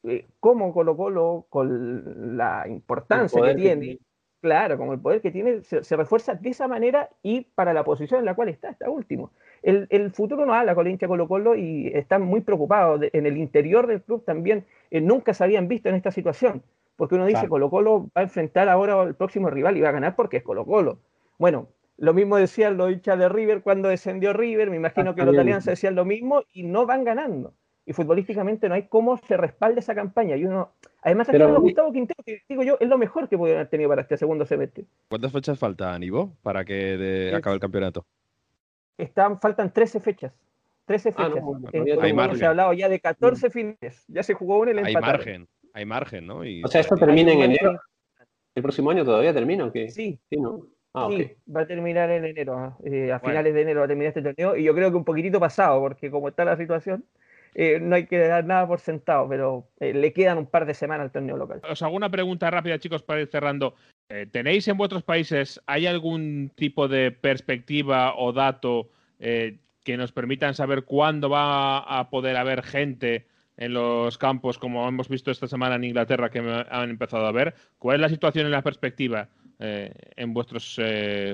eh, 0.04 0.28
¿cómo 0.40 0.74
Colo 0.74 0.98
Colo, 0.98 1.46
con 1.50 2.38
la 2.38 2.68
importancia 2.68 3.42
que 3.42 3.56
tiene, 3.56 3.86
que 3.86 4.00
claro, 4.42 4.78
con 4.78 4.90
el 4.90 5.00
poder 5.00 5.22
que 5.22 5.32
tiene, 5.32 5.62
se, 5.64 5.84
se, 5.84 5.96
refuerza 5.96 6.36
de 6.36 6.50
esa 6.50 6.68
manera 6.68 7.10
y 7.22 7.42
para 7.42 7.74
la 7.74 7.84
posición 7.84 8.20
en 8.20 8.26
la 8.26 8.36
cual 8.36 8.50
está, 8.50 8.70
está 8.70 8.90
último? 8.90 9.32
El, 9.62 9.88
el 9.90 10.12
futuro 10.12 10.46
no 10.46 10.54
habla 10.54 10.76
con 10.76 10.86
la 10.86 10.92
hincha 10.92 11.08
Colo 11.08 11.28
Colo 11.28 11.56
y 11.56 11.88
están 11.88 12.22
muy 12.22 12.42
preocupados. 12.42 13.00
De, 13.00 13.10
en 13.14 13.26
el 13.26 13.38
interior 13.38 13.88
del 13.88 14.02
club 14.02 14.24
también 14.26 14.66
eh, 14.92 15.02
nunca 15.02 15.34
se 15.34 15.44
habían 15.44 15.68
visto 15.68 15.90
en 15.90 15.96
esta 15.96 16.12
situación, 16.12 16.64
porque 16.96 17.16
uno 17.16 17.26
dice, 17.26 17.42
claro. 17.42 17.50
Colo 17.50 17.70
Colo 17.70 18.02
va 18.16 18.22
a 18.22 18.24
enfrentar 18.24 18.70
ahora 18.70 19.02
al 19.02 19.16
próximo 19.16 19.50
rival 19.50 19.78
y 19.78 19.82
va 19.82 19.90
a 19.90 19.94
ganar 19.94 20.16
porque 20.16 20.38
es 20.38 20.44
Colo 20.44 20.66
Colo. 20.66 21.00
Bueno, 21.38 21.68
lo 21.98 22.14
mismo 22.14 22.38
decían 22.38 22.78
los 22.78 22.92
hinchas 22.92 23.18
de 23.18 23.28
River 23.28 23.62
cuando 23.62 23.90
descendió 23.90 24.32
River, 24.32 24.70
me 24.70 24.76
imagino 24.76 25.16
que 25.16 25.24
los 25.24 25.34
de 25.34 25.42
Alianza 25.42 25.72
decían 25.72 25.96
lo 25.96 26.06
mismo 26.06 26.44
y 26.54 26.64
no 26.64 26.86
van 26.86 27.04
ganando. 27.04 27.54
Y 27.88 27.94
futbolísticamente 27.94 28.68
no 28.68 28.76
hay 28.76 28.84
cómo 28.84 29.18
se 29.18 29.38
respalde 29.38 29.80
esa 29.80 29.96
campaña. 29.96 30.36
Y 30.36 30.44
uno, 30.44 30.74
además, 31.02 31.30
aquí 31.30 31.38
Pero, 31.38 31.60
Gustavo 31.62 31.94
Quintero, 31.94 32.22
que 32.26 32.42
digo 32.48 32.62
yo, 32.62 32.78
es 32.82 32.90
lo 32.90 32.98
mejor 32.98 33.30
que 33.30 33.38
pudieron 33.38 33.62
haber 33.62 33.70
tenido 33.70 33.90
para 33.90 34.02
este 34.02 34.18
segundo 34.18 34.46
semestre. 34.46 34.84
¿Cuántas 35.08 35.32
fechas 35.32 35.58
faltan, 35.58 36.04
Ivo, 36.04 36.34
para 36.44 36.66
que 36.66 36.98
de, 36.98 37.34
acabe 37.34 37.56
el 37.56 37.62
campeonato? 37.62 38.06
Están, 38.98 39.40
faltan 39.40 39.72
13 39.72 40.00
fechas. 40.00 40.34
13 40.86 41.12
fechas. 41.12 41.34
Ah, 41.36 41.40
no, 41.40 42.02
hay 42.02 42.14
margen. 42.14 42.40
Se 42.40 42.46
ha 42.46 42.50
hablado 42.50 42.74
ya 42.74 42.90
de 42.90 43.00
14 43.00 43.50
fines. 43.50 44.06
Ya 44.08 44.24
se 44.24 44.34
jugó 44.34 44.60
una 44.60 44.72
y 44.72 44.86
Hay 44.86 44.94
margen, 44.96 45.48
hay 45.74 45.86
margen, 45.86 46.26
¿no? 46.26 46.46
Y, 46.46 46.64
o 46.64 46.68
sea, 46.68 46.82
esto 46.82 46.96
termina 46.96 47.34
en 47.34 47.42
enero. 47.42 47.80
¿El 48.56 48.64
próximo 48.64 48.90
año 48.90 49.06
todavía 49.06 49.34
termina 49.34 49.66
o 49.66 49.72
qué? 49.72 49.90
Sí. 49.90 50.20
Sí, 50.30 50.38
¿no? 50.38 50.66
Ah, 50.94 51.08
sí, 51.10 51.16
okay. 51.16 51.36
va 51.56 51.62
a 51.62 51.68
terminar 51.68 52.10
en 52.10 52.26
enero, 52.26 52.76
eh, 52.84 53.12
a 53.12 53.20
finales 53.20 53.44
bueno. 53.44 53.56
de 53.56 53.62
enero 53.62 53.80
va 53.82 53.86
a 53.86 53.88
terminar 53.88 54.08
este 54.08 54.24
torneo 54.24 54.56
y 54.56 54.64
yo 54.64 54.74
creo 54.74 54.90
que 54.90 54.98
un 54.98 55.04
poquitito 55.04 55.40
pasado, 55.40 55.80
porque 55.80 56.10
como 56.10 56.30
está 56.30 56.44
la 56.44 56.58
situación, 56.58 57.06
eh, 57.54 57.80
no 57.80 57.96
hay 57.96 58.08
que 58.08 58.18
dar 58.18 58.46
nada 58.46 58.68
por 58.68 58.80
sentado, 58.80 59.28
pero 59.30 59.68
eh, 59.80 59.94
le 59.94 60.12
quedan 60.14 60.40
un 60.40 60.48
par 60.48 60.66
de 60.66 60.74
semanas 60.74 61.06
al 61.06 61.12
torneo 61.12 61.38
local. 61.38 61.62
Os 61.70 61.82
hago 61.84 61.96
una 61.96 62.10
pregunta 62.10 62.50
rápida, 62.50 62.80
chicos, 62.80 63.04
para 63.04 63.22
ir 63.22 63.28
cerrando. 63.28 63.76
Eh, 64.10 64.26
¿Tenéis 64.32 64.68
en 64.68 64.78
vuestros 64.78 65.04
países, 65.04 65.62
hay 65.66 65.86
algún 65.86 66.52
tipo 66.56 66.88
de 66.88 67.12
perspectiva 67.12 68.16
o 68.16 68.32
dato 68.32 68.90
eh, 69.20 69.58
que 69.84 69.98
nos 69.98 70.12
permitan 70.12 70.54
saber 70.54 70.84
cuándo 70.86 71.30
va 71.30 71.80
a 71.80 72.10
poder 72.10 72.38
haber 72.38 72.64
gente 72.64 73.28
en 73.58 73.74
los 73.74 74.18
campos, 74.18 74.58
como 74.60 74.88
hemos 74.88 75.10
visto 75.10 75.32
esta 75.32 75.48
semana 75.48 75.76
en 75.76 75.84
Inglaterra, 75.84 76.30
que 76.30 76.40
han 76.40 76.90
empezado 76.90 77.26
a 77.26 77.32
ver? 77.32 77.56
¿Cuál 77.80 77.96
es 77.96 78.02
la 78.02 78.10
situación 78.10 78.46
en 78.46 78.52
la 78.52 78.62
perspectiva? 78.62 79.30
eh, 79.60 79.92
en 80.16 80.34
vuestros 80.34 80.80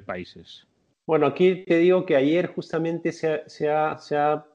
países? 0.05 0.65
Bueno, 1.05 1.25
aquí 1.25 1.65
te 1.65 1.77
digo 1.77 2.05
que 2.05 2.15
ayer 2.15 2.47
justamente 2.47 3.11
se 3.11 3.69
ha, 3.69 4.45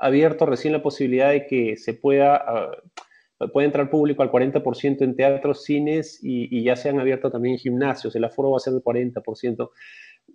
abierto 0.00 0.46
recién 0.46 0.72
la 0.72 0.82
posibilidad 0.82 1.30
de 1.30 1.46
que 1.46 1.76
se 1.76 1.94
pueda, 1.94 2.44
uh, 2.48 3.00
puede 3.48 3.66
entrar 3.66 3.90
público 3.90 4.22
al 4.22 4.30
40% 4.30 5.02
en 5.02 5.16
teatros, 5.16 5.64
cines 5.64 6.20
y, 6.22 6.62
ya 6.62 6.76
se 6.76 6.88
han 6.88 7.00
abierto 7.00 7.30
también 7.30 7.58
gimnasios. 7.58 8.14
El 8.14 8.24
aforo 8.24 8.50
va 8.50 8.56
a 8.58 8.60
ser 8.60 8.74
del 8.74 8.82
40%. 8.82 9.70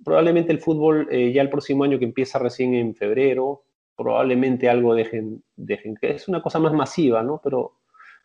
Probablemente 0.03 0.51
el 0.51 0.59
fútbol 0.59 1.07
eh, 1.11 1.31
ya 1.31 1.41
el 1.41 1.49
próximo 1.49 1.83
año 1.83 1.99
que 1.99 2.05
empieza 2.05 2.39
recién 2.39 2.73
en 2.75 2.95
febrero, 2.95 3.63
probablemente 3.95 4.69
algo 4.69 4.93
dejen, 4.93 5.43
dejen, 5.55 5.95
que 5.95 6.11
es 6.11 6.27
una 6.27 6.41
cosa 6.41 6.59
más 6.59 6.73
masiva, 6.73 7.23
¿no? 7.23 7.39
Pero 7.43 7.77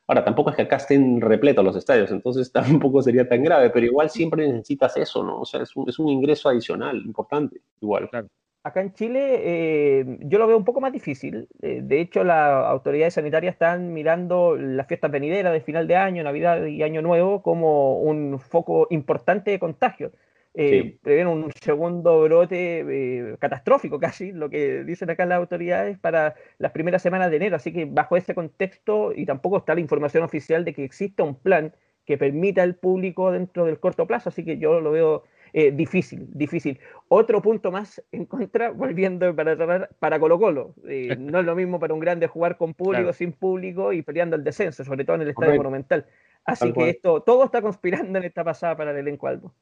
Ahora, 0.07 0.25
tampoco 0.25 0.51
es 0.51 0.57
que 0.57 0.63
acá 0.63 0.77
estén 0.77 1.21
repletos 1.21 1.65
los 1.65 1.77
estadios, 1.77 2.11
entonces 2.11 2.51
tampoco 2.53 3.03
sería 3.03 3.29
tan 3.29 3.43
grave, 3.43 3.71
pero 3.71 3.87
igual 3.87 4.11
siempre 4.11 4.47
necesitas 4.47 4.97
eso, 4.97 5.23
¿no? 5.23 5.41
O 5.41 5.45
sea, 5.45 5.63
es 5.63 5.75
un, 5.77 5.89
es 5.89 5.99
un 5.99 6.09
ingreso 6.09 6.49
adicional 6.49 6.97
importante, 6.99 7.61
igual. 7.81 8.11
Claro. 8.11 8.29
Acá 8.65 8.81
en 8.81 8.93
Chile 8.93 9.41
eh, 9.43 10.19
yo 10.21 10.39
lo 10.39 10.47
veo 10.47 10.57
un 10.57 10.65
poco 10.65 10.81
más 10.81 10.93
difícil. 10.93 11.49
Eh, 11.63 11.81
de 11.83 12.01
hecho, 12.01 12.23
las 12.23 12.65
autoridades 12.67 13.15
sanitarias 13.15 13.55
están 13.55 13.93
mirando 13.93 14.57
las 14.57 14.87
fiestas 14.87 15.11
venideras 15.11 15.53
de 15.53 15.61
final 15.61 15.89
de 15.89 15.97
año, 15.97 16.23
Navidad 16.23 16.65
y 16.67 16.83
Año 16.85 17.03
Nuevo 17.03 17.43
como 17.43 17.99
un 18.01 18.39
foco 18.39 18.87
importante 18.91 19.51
de 19.51 19.59
contagio. 19.59 20.13
eh, 20.55 20.99
prevén 21.03 21.29
un 21.29 21.51
segundo 21.53 22.21
brote 22.23 22.85
eh, 22.87 23.37
catastrófico 23.41 23.99
casi, 24.01 24.33
lo 24.33 24.51
que 24.51 24.85
dicen 24.85 25.11
acá 25.11 25.27
las 25.27 25.39
autoridades, 25.39 25.99
para 25.99 26.35
las 26.59 26.73
primeras 26.73 27.03
semanas 27.03 27.31
de 27.31 27.39
enero. 27.39 27.57
Así 27.57 27.73
que 27.73 27.87
bajo 27.87 28.17
ese 28.17 28.35
contexto, 28.35 29.13
y 29.15 29.27
tampoco 29.27 29.59
está 29.59 29.75
la 29.75 29.81
información 29.81 30.23
oficial 30.25 30.65
de 30.65 30.73
que 30.75 30.85
exista 30.85 31.25
un 31.25 31.35
plan 31.37 31.75
que 32.05 32.19
permita 32.19 32.63
al 32.63 32.77
público 32.77 33.33
dentro 33.33 33.65
del 33.65 33.81
corto 33.81 34.07
plazo, 34.07 34.29
así 34.29 34.45
que 34.45 34.59
yo 34.59 34.81
lo 34.81 34.91
veo 34.93 35.25
eh, 35.53 35.71
difícil, 35.71 36.27
difícil. 36.33 36.81
Otro 37.09 37.43
punto 37.43 37.71
más 37.71 38.03
en 38.11 38.25
contra, 38.25 38.71
volviendo 38.73 39.35
para 39.35 39.89
para 39.99 40.19
Colo 40.19 40.39
Colo. 40.39 40.75
Eh, 40.89 41.17
no 41.19 41.41
es 41.41 41.45
lo 41.45 41.55
mismo 41.55 41.79
para 41.79 41.93
un 41.93 42.01
grande 42.01 42.27
jugar 42.27 42.57
con 42.57 42.75
público, 42.75 43.13
sin 43.13 43.33
público 43.33 43.93
y 43.93 44.03
peleando 44.03 44.37
el 44.37 44.45
descenso, 44.45 44.85
sobre 44.85 45.05
todo 45.05 45.17
en 45.17 45.23
el 45.23 45.29
Estadio 45.29 45.57
Monumental. 45.57 46.07
Así 46.45 46.73
que 46.73 46.91
esto, 46.91 47.23
todo 47.23 47.45
está 47.45 47.63
conspirando 47.63 48.19
en 48.19 48.25
esta 48.25 48.43
pasada 48.43 48.77
para 48.77 48.91
el 48.91 48.99
elenco 48.99 49.27
Albo. 49.29 49.53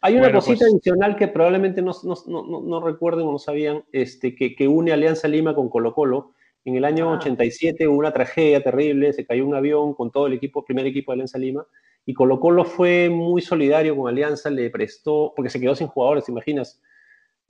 Hay 0.00 0.16
una 0.16 0.30
cosita 0.30 0.58
pues 0.60 0.74
adicional 0.74 1.16
que 1.16 1.28
probablemente 1.28 1.82
no, 1.82 1.92
no, 2.04 2.60
no, 2.60 2.80
recuerden 2.80 3.26
o 3.26 3.32
no 3.32 3.38
sabían, 3.38 3.84
este, 3.92 4.34
que, 4.34 4.54
que, 4.54 4.68
une 4.68 4.92
Alianza 4.92 5.26
Lima 5.26 5.54
con 5.54 5.68
Colo 5.68 5.94
Colo. 5.94 6.34
En 6.64 6.76
el 6.76 6.84
año 6.84 7.10
87 7.12 7.84
ah. 7.84 7.88
hubo 7.88 7.98
una 7.98 8.12
tragedia 8.12 8.62
terrible, 8.62 9.12
se 9.12 9.26
cayó 9.26 9.46
un 9.46 9.54
avión 9.54 9.94
con 9.94 10.10
todo 10.12 10.26
el 10.26 10.34
equipo, 10.34 10.64
primer 10.64 10.86
equipo 10.86 11.10
de 11.10 11.14
Alianza 11.14 11.38
Lima, 11.38 11.66
y 12.08 12.14
Colo 12.14 12.40
Colo 12.40 12.64
fue 12.64 13.10
muy 13.10 13.42
solidario 13.42 13.94
con 13.94 14.08
Alianza, 14.08 14.48
le 14.48 14.70
prestó, 14.70 15.34
porque 15.36 15.50
se 15.50 15.60
quedó 15.60 15.74
sin 15.74 15.88
jugadores, 15.88 16.24
¿te 16.24 16.32
imaginas? 16.32 16.80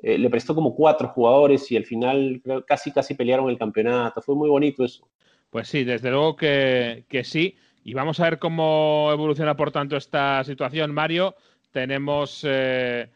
Eh, 0.02 0.18
le 0.18 0.28
prestó 0.28 0.52
como 0.52 0.74
cuatro 0.74 1.06
jugadores 1.06 1.70
y 1.70 1.76
al 1.76 1.84
final 1.84 2.42
casi 2.66 2.90
casi 2.90 3.14
pelearon 3.14 3.50
el 3.50 3.56
campeonato. 3.56 4.20
Fue 4.20 4.34
muy 4.34 4.48
bonito 4.48 4.84
eso. 4.84 5.06
Pues 5.48 5.68
sí, 5.68 5.84
desde 5.84 6.10
luego 6.10 6.34
que, 6.34 7.04
que 7.08 7.22
sí. 7.22 7.56
Y 7.84 7.94
vamos 7.94 8.18
a 8.18 8.24
ver 8.24 8.40
cómo 8.40 9.10
evoluciona, 9.12 9.56
por 9.56 9.70
tanto, 9.70 9.96
esta 9.96 10.42
situación, 10.42 10.92
Mario 10.92 11.36
tenemos 11.70 12.44
eh, 12.44 13.10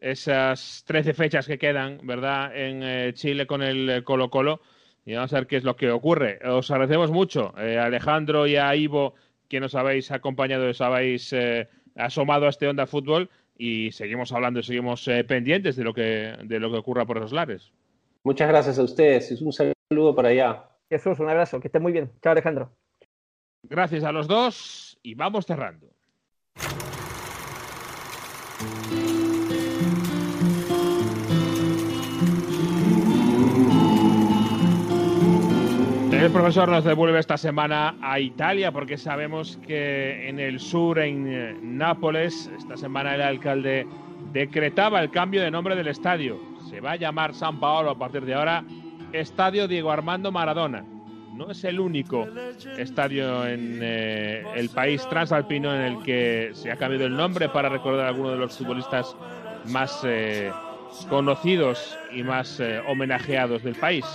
esas 0.00 0.84
13 0.86 1.12
fechas 1.12 1.48
que 1.48 1.58
quedan, 1.58 1.98
¿verdad?, 2.04 2.56
en 2.56 2.84
eh, 2.84 3.12
Chile 3.14 3.48
con 3.48 3.64
el 3.64 4.04
Colo 4.04 4.30
Colo. 4.30 4.60
Y 5.04 5.14
vamos 5.14 5.32
a 5.32 5.38
ver 5.38 5.48
qué 5.48 5.56
es 5.56 5.64
lo 5.64 5.74
que 5.74 5.90
ocurre. 5.90 6.38
Os 6.48 6.70
agradecemos 6.70 7.10
mucho, 7.10 7.52
eh, 7.58 7.80
Alejandro 7.80 8.46
y 8.46 8.54
a 8.54 8.76
Ivo, 8.76 9.14
que 9.54 9.60
nos 9.60 9.76
habéis 9.76 10.10
acompañado, 10.10 10.68
os 10.68 10.80
habéis 10.80 11.32
asomado 11.94 12.46
a 12.46 12.48
este 12.48 12.66
Onda 12.66 12.88
Fútbol 12.88 13.30
y 13.56 13.92
seguimos 13.92 14.32
hablando 14.32 14.58
y 14.58 14.64
seguimos 14.64 15.08
pendientes 15.28 15.76
de 15.76 15.84
lo, 15.84 15.94
que, 15.94 16.36
de 16.42 16.58
lo 16.58 16.72
que 16.72 16.78
ocurra 16.78 17.06
por 17.06 17.18
esos 17.18 17.32
lares. 17.32 17.72
Muchas 18.24 18.48
gracias 18.48 18.80
a 18.80 18.82
ustedes. 18.82 19.30
Un 19.40 19.52
saludo 19.52 20.16
para 20.16 20.30
allá. 20.30 20.64
Jesús, 20.90 21.20
un 21.20 21.28
abrazo. 21.28 21.60
Que 21.60 21.68
esté 21.68 21.78
muy 21.78 21.92
bien. 21.92 22.10
Chao, 22.20 22.32
Alejandro. 22.32 22.72
Gracias 23.62 24.02
a 24.02 24.10
los 24.10 24.26
dos 24.26 24.98
y 25.04 25.14
vamos 25.14 25.46
cerrando. 25.46 25.86
El 36.24 36.32
profesor 36.32 36.70
nos 36.70 36.84
devuelve 36.84 37.18
esta 37.18 37.36
semana 37.36 37.96
a 38.00 38.18
Italia 38.18 38.72
porque 38.72 38.96
sabemos 38.96 39.58
que 39.66 40.26
en 40.26 40.40
el 40.40 40.58
sur, 40.58 40.98
en 40.98 41.26
eh, 41.28 41.54
Nápoles, 41.60 42.50
esta 42.56 42.78
semana 42.78 43.14
el 43.14 43.20
alcalde 43.20 43.86
decretaba 44.32 45.02
el 45.02 45.10
cambio 45.10 45.42
de 45.42 45.50
nombre 45.50 45.76
del 45.76 45.88
estadio. 45.88 46.40
Se 46.70 46.80
va 46.80 46.92
a 46.92 46.96
llamar 46.96 47.34
San 47.34 47.60
Paolo 47.60 47.90
a 47.90 47.98
partir 47.98 48.24
de 48.24 48.32
ahora 48.32 48.64
Estadio 49.12 49.68
Diego 49.68 49.90
Armando 49.90 50.32
Maradona. 50.32 50.82
No 51.34 51.50
es 51.50 51.62
el 51.62 51.78
único 51.78 52.26
estadio 52.78 53.46
en 53.46 53.80
eh, 53.82 54.44
el 54.56 54.70
país 54.70 55.06
transalpino 55.10 55.74
en 55.74 55.82
el 55.82 56.02
que 56.02 56.52
se 56.54 56.72
ha 56.72 56.76
cambiado 56.76 57.04
el 57.04 57.14
nombre 57.14 57.50
para 57.50 57.68
recordar 57.68 58.06
a 58.06 58.08
algunos 58.08 58.32
de 58.32 58.38
los 58.38 58.56
futbolistas 58.56 59.14
más 59.66 60.00
eh, 60.06 60.50
conocidos 61.10 61.98
y 62.14 62.22
más 62.22 62.62
homenajeados 62.88 63.62
del 63.62 63.74
país. 63.74 64.06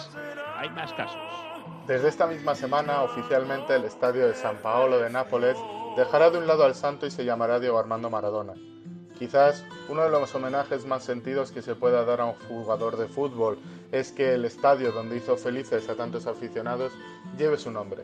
Hay 0.57 0.69
más 0.72 0.91
casos. 0.94 1.49
Desde 1.90 2.07
esta 2.07 2.28
misma 2.28 2.53
semana, 2.53 3.02
oficialmente 3.02 3.74
el 3.74 3.84
estadio 3.84 4.28
de 4.28 4.36
San 4.36 4.57
Paolo 4.57 4.99
de 4.99 5.10
Nápoles 5.10 5.57
dejará 5.98 6.30
de 6.30 6.38
un 6.38 6.45
lado 6.45 6.64
al 6.64 6.76
santo 6.76 7.07
y 7.07 7.10
se 7.10 7.26
llamará 7.26 7.60
Diego 7.60 7.80
Armando 7.80 8.11
Maradona. 8.11 8.53
Quizás 9.18 9.66
uno 9.88 10.03
de 10.03 10.11
los 10.11 10.36
homenajes 10.36 10.86
más 10.86 11.03
sentidos 11.03 11.52
que 11.52 11.64
se 11.64 11.74
pueda 11.74 12.06
dar 12.06 12.22
a 12.22 12.26
un 12.26 12.36
jugador 12.48 12.95
de 12.95 13.07
fútbol 13.07 13.57
es 13.91 14.11
que 14.11 14.36
el 14.36 14.45
estadio 14.45 14.91
donde 14.91 15.18
hizo 15.18 15.36
felices 15.36 15.90
a 15.90 15.95
tantos 15.95 16.28
aficionados 16.28 16.91
lleve 17.40 17.57
su 17.57 17.72
nombre. 17.72 18.03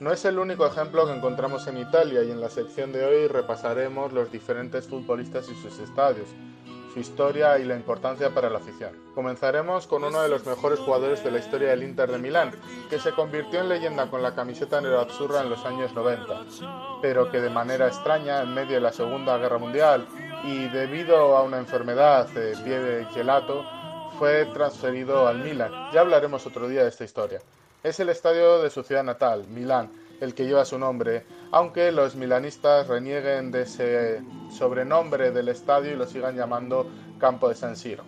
No 0.00 0.12
es 0.12 0.22
el 0.26 0.38
único 0.38 0.66
ejemplo 0.66 1.06
que 1.06 1.14
encontramos 1.14 1.66
en 1.66 1.78
Italia 1.78 2.22
y 2.24 2.30
en 2.30 2.42
la 2.42 2.50
sección 2.50 2.92
de 2.92 3.06
hoy 3.06 3.26
repasaremos 3.28 4.12
los 4.12 4.30
diferentes 4.30 4.86
futbolistas 4.86 5.48
y 5.48 5.54
sus 5.54 5.78
estadios, 5.78 6.28
su 6.94 7.00
historia 7.00 7.58
y 7.58 7.64
la 7.64 7.74
importancia 7.74 8.30
para 8.32 8.48
la 8.48 8.58
afición. 8.58 8.92
Comenzaremos 9.16 9.88
con 9.88 10.04
uno 10.04 10.22
de 10.22 10.28
los 10.28 10.46
mejores 10.46 10.78
jugadores 10.78 11.24
de 11.24 11.32
la 11.32 11.40
historia 11.40 11.70
del 11.70 11.82
Inter 11.82 12.10
de 12.10 12.18
Milán, 12.18 12.52
que 12.88 13.00
se 13.00 13.10
convirtió 13.10 13.60
en 13.60 13.68
leyenda 13.68 14.08
con 14.08 14.22
la 14.22 14.34
camiseta 14.34 14.80
nerazzurra 14.80 15.40
en 15.40 15.50
los 15.50 15.64
años 15.64 15.92
90, 15.92 16.44
pero 17.02 17.30
que 17.32 17.40
de 17.40 17.50
manera 17.50 17.88
extraña, 17.88 18.42
en 18.42 18.54
medio 18.54 18.76
de 18.76 18.80
la 18.80 18.92
Segunda 18.92 19.36
Guerra 19.38 19.58
Mundial 19.58 20.06
y 20.44 20.68
debido 20.68 21.36
a 21.36 21.42
una 21.42 21.58
enfermedad 21.58 22.28
de 22.28 22.56
pie 22.58 22.78
de 22.78 23.06
gelato, 23.06 23.64
fue 24.16 24.46
transferido 24.46 25.26
al 25.26 25.38
Milan. 25.38 25.72
Ya 25.92 26.02
hablaremos 26.02 26.46
otro 26.46 26.68
día 26.68 26.84
de 26.84 26.90
esta 26.90 27.02
historia. 27.02 27.40
Es 27.82 27.98
el 27.98 28.08
estadio 28.08 28.62
de 28.62 28.70
su 28.70 28.84
ciudad 28.84 29.02
natal, 29.02 29.44
Milán, 29.48 29.90
el 30.20 30.34
que 30.34 30.46
lleva 30.46 30.64
su 30.64 30.78
nombre, 30.78 31.24
aunque 31.50 31.92
los 31.92 32.16
milanistas 32.16 32.88
renieguen 32.88 33.50
de 33.50 33.62
ese 33.62 34.22
sobrenombre 34.50 35.30
del 35.30 35.48
estadio 35.48 35.92
y 35.92 35.96
lo 35.96 36.06
sigan 36.06 36.36
llamando 36.36 36.86
Campo 37.18 37.48
de 37.48 37.54
San 37.54 37.76
Siro. 37.76 38.04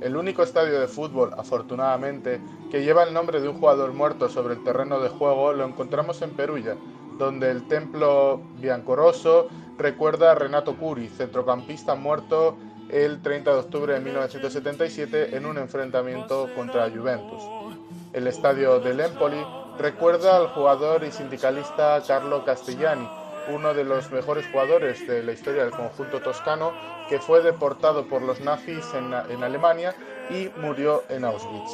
El 0.00 0.16
único 0.16 0.42
estadio 0.42 0.80
de 0.80 0.88
fútbol, 0.88 1.32
afortunadamente, 1.36 2.40
que 2.70 2.82
lleva 2.82 3.04
el 3.04 3.14
nombre 3.14 3.40
de 3.40 3.48
un 3.48 3.58
jugador 3.58 3.92
muerto 3.92 4.28
sobre 4.28 4.54
el 4.54 4.64
terreno 4.64 5.00
de 5.00 5.08
juego 5.08 5.52
lo 5.52 5.64
encontramos 5.64 6.20
en 6.22 6.30
Perugia, 6.30 6.76
donde 7.18 7.50
el 7.50 7.68
templo 7.68 8.40
biancoroso 8.58 9.48
recuerda 9.78 10.32
a 10.32 10.34
Renato 10.34 10.76
Curi, 10.76 11.08
centrocampista 11.08 11.94
muerto 11.94 12.56
el 12.90 13.22
30 13.22 13.52
de 13.52 13.58
octubre 13.58 13.94
de 13.94 14.00
1977 14.00 15.36
en 15.36 15.46
un 15.46 15.58
enfrentamiento 15.58 16.48
contra 16.54 16.90
Juventus. 16.90 17.42
El 18.12 18.26
estadio 18.26 18.80
del 18.80 19.00
Empoli 19.00 19.44
recuerda 19.78 20.36
al 20.36 20.48
jugador 20.48 21.04
y 21.04 21.10
sindicalista 21.10 22.02
Carlo 22.06 22.44
Castellani, 22.44 23.08
uno 23.48 23.74
de 23.74 23.84
los 23.84 24.10
mejores 24.10 24.46
jugadores 24.50 25.06
de 25.06 25.22
la 25.22 25.32
historia 25.32 25.64
del 25.64 25.72
conjunto 25.72 26.20
toscano, 26.20 26.72
que 27.08 27.18
fue 27.18 27.42
deportado 27.42 28.06
por 28.06 28.22
los 28.22 28.40
nazis 28.40 28.86
en, 28.94 29.42
Alemania 29.42 29.94
y 30.30 30.48
murió 30.60 31.02
en 31.08 31.24
Auschwitz. 31.24 31.72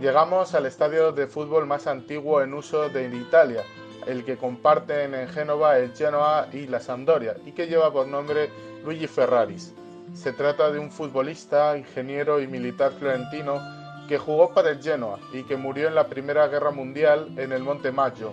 Llegamos 0.00 0.54
al 0.54 0.66
estadio 0.66 1.12
de 1.12 1.26
fútbol 1.26 1.66
más 1.66 1.86
antiguo 1.86 2.42
en 2.42 2.54
uso 2.54 2.88
de 2.88 3.04
Italia, 3.08 3.64
el 4.06 4.24
que 4.24 4.36
comparten 4.36 5.14
en 5.14 5.28
Génova 5.28 5.78
el 5.78 5.92
Genoa 5.94 6.48
y 6.52 6.66
la 6.66 6.80
Sampdoria, 6.80 7.36
y 7.44 7.52
que 7.52 7.66
lleva 7.66 7.92
por 7.92 8.06
nombre 8.06 8.50
Luigi 8.84 9.06
Ferraris. 9.06 9.74
Se 10.14 10.32
trata 10.32 10.70
de 10.70 10.78
un 10.78 10.90
futbolista, 10.90 11.76
ingeniero 11.76 12.40
y 12.40 12.46
militar 12.46 12.92
florentino 12.98 13.60
que 14.08 14.18
jugó 14.18 14.52
para 14.52 14.70
el 14.70 14.82
Genoa 14.82 15.18
y 15.32 15.44
que 15.44 15.56
murió 15.56 15.88
en 15.88 15.94
la 15.94 16.06
Primera 16.06 16.48
Guerra 16.48 16.70
Mundial 16.70 17.28
en 17.36 17.52
el 17.52 17.62
Monte 17.62 17.92
Maggio, 17.92 18.32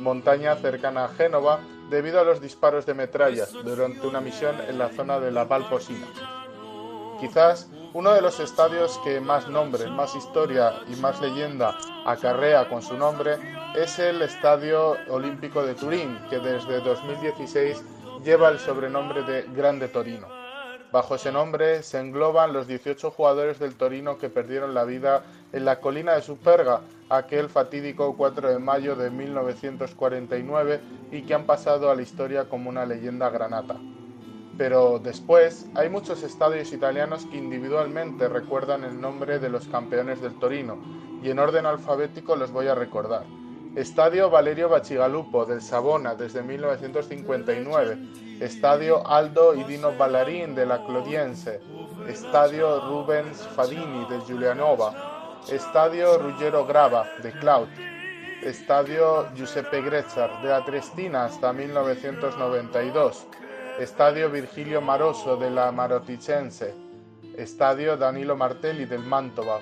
montaña 0.00 0.54
cercana 0.56 1.04
a 1.04 1.08
Génova, 1.08 1.60
debido 1.90 2.20
a 2.20 2.24
los 2.24 2.40
disparos 2.40 2.86
de 2.86 2.94
metralla 2.94 3.46
durante 3.64 4.06
una 4.06 4.20
misión 4.20 4.56
en 4.68 4.78
la 4.78 4.90
zona 4.90 5.18
de 5.18 5.30
la 5.30 5.44
Valposina. 5.44 6.06
Quizás 7.20 7.68
uno 7.94 8.12
de 8.12 8.20
los 8.20 8.38
estadios 8.38 8.98
que 9.02 9.20
más 9.20 9.48
nombre, 9.48 9.88
más 9.88 10.14
historia 10.14 10.74
y 10.88 10.96
más 10.96 11.20
leyenda 11.20 11.76
acarrea 12.04 12.68
con 12.68 12.82
su 12.82 12.96
nombre 12.96 13.38
es 13.74 13.98
el 13.98 14.22
Estadio 14.22 14.96
Olímpico 15.08 15.64
de 15.64 15.74
Turín, 15.74 16.18
que 16.30 16.38
desde 16.38 16.80
2016 16.80 17.82
lleva 18.24 18.50
el 18.50 18.58
sobrenombre 18.58 19.22
de 19.22 19.42
Grande 19.54 19.88
Torino. 19.88 20.37
Bajo 20.90 21.16
ese 21.16 21.30
nombre 21.30 21.82
se 21.82 22.00
engloban 22.00 22.54
los 22.54 22.66
18 22.66 23.10
jugadores 23.10 23.58
del 23.58 23.74
Torino 23.74 24.16
que 24.16 24.30
perdieron 24.30 24.72
la 24.72 24.84
vida 24.84 25.22
en 25.52 25.66
la 25.66 25.80
colina 25.80 26.14
de 26.14 26.22
Superga 26.22 26.80
aquel 27.10 27.50
fatídico 27.50 28.16
4 28.16 28.50
de 28.50 28.58
mayo 28.58 28.96
de 28.96 29.10
1949 29.10 30.80
y 31.10 31.22
que 31.22 31.34
han 31.34 31.44
pasado 31.44 31.90
a 31.90 31.94
la 31.94 32.02
historia 32.02 32.48
como 32.48 32.70
una 32.70 32.86
leyenda 32.86 33.28
granata. 33.28 33.76
Pero 34.56 34.98
después 34.98 35.66
hay 35.74 35.90
muchos 35.90 36.22
estadios 36.22 36.72
italianos 36.72 37.26
que 37.26 37.36
individualmente 37.36 38.28
recuerdan 38.28 38.84
el 38.84 39.00
nombre 39.00 39.38
de 39.38 39.50
los 39.50 39.68
campeones 39.68 40.20
del 40.20 40.38
Torino 40.38 40.78
y 41.22 41.30
en 41.30 41.38
orden 41.38 41.66
alfabético 41.66 42.34
los 42.34 42.50
voy 42.50 42.66
a 42.66 42.74
recordar. 42.74 43.24
Estadio 43.78 44.28
Valerio 44.28 44.68
Bacigalupo 44.68 45.44
del 45.44 45.62
Savona 45.62 46.16
desde 46.16 46.42
1959, 46.42 48.40
Estadio 48.40 49.06
Aldo 49.06 49.54
y 49.54 49.62
Dino 49.62 49.92
Ballarin 49.96 50.52
de 50.56 50.66
la 50.66 50.84
Clodiense, 50.84 51.60
Estadio 52.08 52.80
Rubens 52.80 53.46
Fadini 53.54 54.04
de 54.10 54.20
Giulianova, 54.26 55.38
Estadio 55.48 56.18
Ruggero 56.18 56.66
Grava 56.66 57.06
de 57.22 57.30
Cloud, 57.30 57.68
Estadio 58.42 59.32
Giuseppe 59.36 59.80
Grezzar 59.80 60.42
de 60.42 60.48
la 60.48 60.64
Trestina 60.64 61.26
hasta 61.26 61.52
1992, 61.52 63.28
Estadio 63.78 64.28
Virgilio 64.28 64.80
Maroso 64.80 65.36
de 65.36 65.50
la 65.50 65.70
Maroticense, 65.70 66.74
Estadio 67.36 67.96
Danilo 67.96 68.34
Martelli 68.34 68.86
del 68.86 69.04
Mantova, 69.04 69.60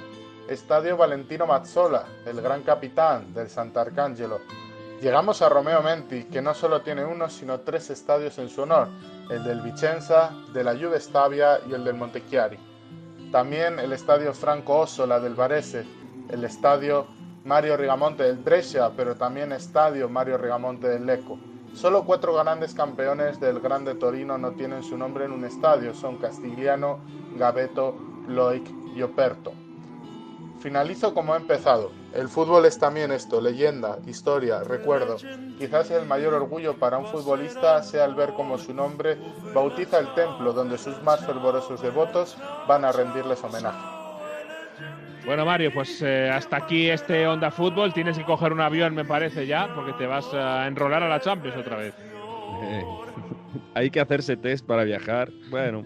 Estadio 0.48 0.96
Valentino 0.96 1.44
Mazzola, 1.44 2.04
el 2.24 2.40
gran 2.40 2.62
capitán 2.62 3.34
del 3.34 3.48
Sant'Arcangelo. 3.48 4.38
Llegamos 5.02 5.42
a 5.42 5.48
Romeo 5.48 5.82
Menti, 5.82 6.24
que 6.24 6.40
no 6.40 6.54
solo 6.54 6.82
tiene 6.82 7.04
uno, 7.04 7.28
sino 7.28 7.60
tres 7.60 7.90
estadios 7.90 8.38
en 8.38 8.48
su 8.48 8.62
honor, 8.62 8.86
el 9.28 9.42
del 9.42 9.60
Vicenza, 9.60 10.30
de 10.54 10.62
la 10.62 10.74
Juve 10.74 11.00
Stabia 11.00 11.58
y 11.68 11.74
el 11.74 11.82
del 11.82 11.96
Montechiari. 11.96 12.58
También 13.32 13.80
el 13.80 13.92
Estadio 13.92 14.32
Franco 14.32 14.78
Ossola 14.78 15.18
del 15.18 15.34
Varese, 15.34 15.84
el 16.30 16.44
Estadio 16.44 17.08
Mario 17.44 17.76
Rigamonte 17.76 18.22
del 18.22 18.36
Brescia, 18.36 18.92
pero 18.96 19.16
también 19.16 19.50
Estadio 19.50 20.08
Mario 20.08 20.38
Rigamonte 20.38 20.88
del 20.88 21.06
Lecco. 21.06 21.40
Solo 21.74 22.04
cuatro 22.04 22.32
grandes 22.34 22.72
campeones 22.72 23.40
del 23.40 23.58
Grande 23.58 23.96
Torino 23.96 24.38
no 24.38 24.52
tienen 24.52 24.84
su 24.84 24.96
nombre 24.96 25.24
en 25.24 25.32
un 25.32 25.44
estadio, 25.44 25.92
son 25.92 26.18
Castigliano, 26.18 27.00
Gaveto, 27.36 27.96
Loic 28.28 28.64
y 28.94 29.02
Operto. 29.02 29.65
Finalizo 30.60 31.14
como 31.14 31.34
he 31.34 31.38
empezado. 31.38 31.92
El 32.14 32.28
fútbol 32.28 32.64
es 32.64 32.78
también 32.78 33.12
esto, 33.12 33.40
leyenda, 33.40 33.98
historia, 34.06 34.62
recuerdo. 34.64 35.16
Quizás 35.58 35.90
el 35.90 36.06
mayor 36.06 36.34
orgullo 36.34 36.78
para 36.78 36.98
un 36.98 37.06
futbolista 37.06 37.82
sea 37.82 38.04
el 38.04 38.14
ver 38.14 38.32
cómo 38.32 38.58
su 38.58 38.72
nombre 38.72 39.16
bautiza 39.54 39.98
el 39.98 40.12
templo 40.14 40.52
donde 40.52 40.78
sus 40.78 41.02
más 41.02 41.24
fervorosos 41.24 41.82
devotos 41.82 42.36
van 42.66 42.84
a 42.84 42.92
rendirles 42.92 43.42
homenaje. 43.44 43.78
Bueno, 45.26 45.44
Mario, 45.44 45.72
pues 45.74 46.00
eh, 46.02 46.30
hasta 46.30 46.56
aquí 46.56 46.88
este 46.88 47.26
Onda 47.26 47.50
Fútbol. 47.50 47.92
Tienes 47.92 48.16
que 48.16 48.24
coger 48.24 48.52
un 48.52 48.60
avión, 48.60 48.94
me 48.94 49.04
parece 49.04 49.46
ya, 49.46 49.68
porque 49.74 49.92
te 49.94 50.06
vas 50.06 50.32
a 50.32 50.68
enrolar 50.68 51.02
a 51.02 51.08
la 51.08 51.20
Champions 51.20 51.56
otra 51.56 51.76
vez. 51.76 51.94
Eh, 52.62 52.84
hay 53.74 53.90
que 53.90 54.00
hacerse 54.00 54.36
test 54.36 54.64
para 54.64 54.84
viajar. 54.84 55.30
Bueno, 55.50 55.82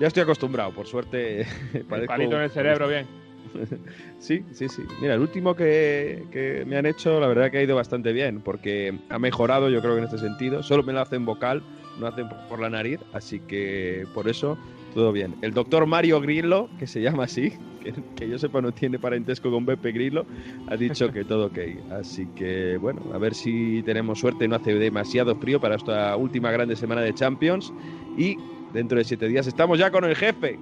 ya 0.00 0.08
estoy 0.08 0.24
acostumbrado, 0.24 0.72
por 0.72 0.86
suerte. 0.86 1.46
El 1.72 1.84
palito 1.84 2.36
en 2.36 2.42
el 2.42 2.50
cerebro, 2.50 2.88
bien. 2.88 3.06
Sí, 4.18 4.44
sí, 4.52 4.68
sí. 4.68 4.82
Mira, 5.00 5.14
el 5.14 5.20
último 5.20 5.54
que, 5.54 6.24
que, 6.32 6.64
me 6.66 6.76
han 6.76 6.86
hecho, 6.86 7.20
la 7.20 7.28
verdad 7.28 7.50
que 7.50 7.58
ha 7.58 7.62
ido 7.62 7.76
bastante 7.76 8.12
bien, 8.12 8.40
porque 8.40 8.98
ha 9.08 9.18
mejorado, 9.18 9.70
yo 9.70 9.80
creo 9.80 9.94
que 9.94 9.98
en 9.98 10.04
este 10.04 10.18
sentido. 10.18 10.62
Solo 10.62 10.82
me 10.82 10.92
lo 10.92 11.00
hacen 11.00 11.24
vocal, 11.24 11.62
no 12.00 12.06
hacen 12.06 12.28
por 12.48 12.60
la 12.60 12.68
nariz, 12.68 12.98
así 13.12 13.40
que 13.40 14.06
por 14.14 14.28
eso 14.28 14.58
todo 14.94 15.12
bien. 15.12 15.36
El 15.42 15.52
doctor 15.52 15.86
Mario 15.86 16.20
Grillo, 16.20 16.68
que 16.78 16.86
se 16.86 17.00
llama 17.00 17.24
así, 17.24 17.52
que, 17.82 17.94
que, 18.16 18.28
yo 18.28 18.38
sepa 18.38 18.60
no 18.60 18.72
tiene 18.72 18.98
parentesco 18.98 19.50
con 19.50 19.64
Beppe 19.64 19.92
Grillo, 19.92 20.26
ha 20.66 20.76
dicho 20.76 21.12
que 21.12 21.24
todo 21.24 21.46
ok. 21.46 21.58
Así 21.92 22.26
que 22.34 22.76
bueno, 22.78 23.02
a 23.12 23.18
ver 23.18 23.34
si 23.34 23.82
tenemos 23.84 24.18
suerte, 24.18 24.48
no 24.48 24.56
hace 24.56 24.74
demasiado 24.74 25.36
frío 25.36 25.60
para 25.60 25.76
esta 25.76 26.16
última 26.16 26.50
grande 26.50 26.76
semana 26.76 27.02
de 27.02 27.14
Champions. 27.14 27.72
Y 28.16 28.36
dentro 28.72 28.98
de 28.98 29.04
siete 29.04 29.28
días 29.28 29.46
estamos 29.46 29.78
ya 29.78 29.90
con 29.90 30.04
el 30.04 30.16
jefe. 30.16 30.58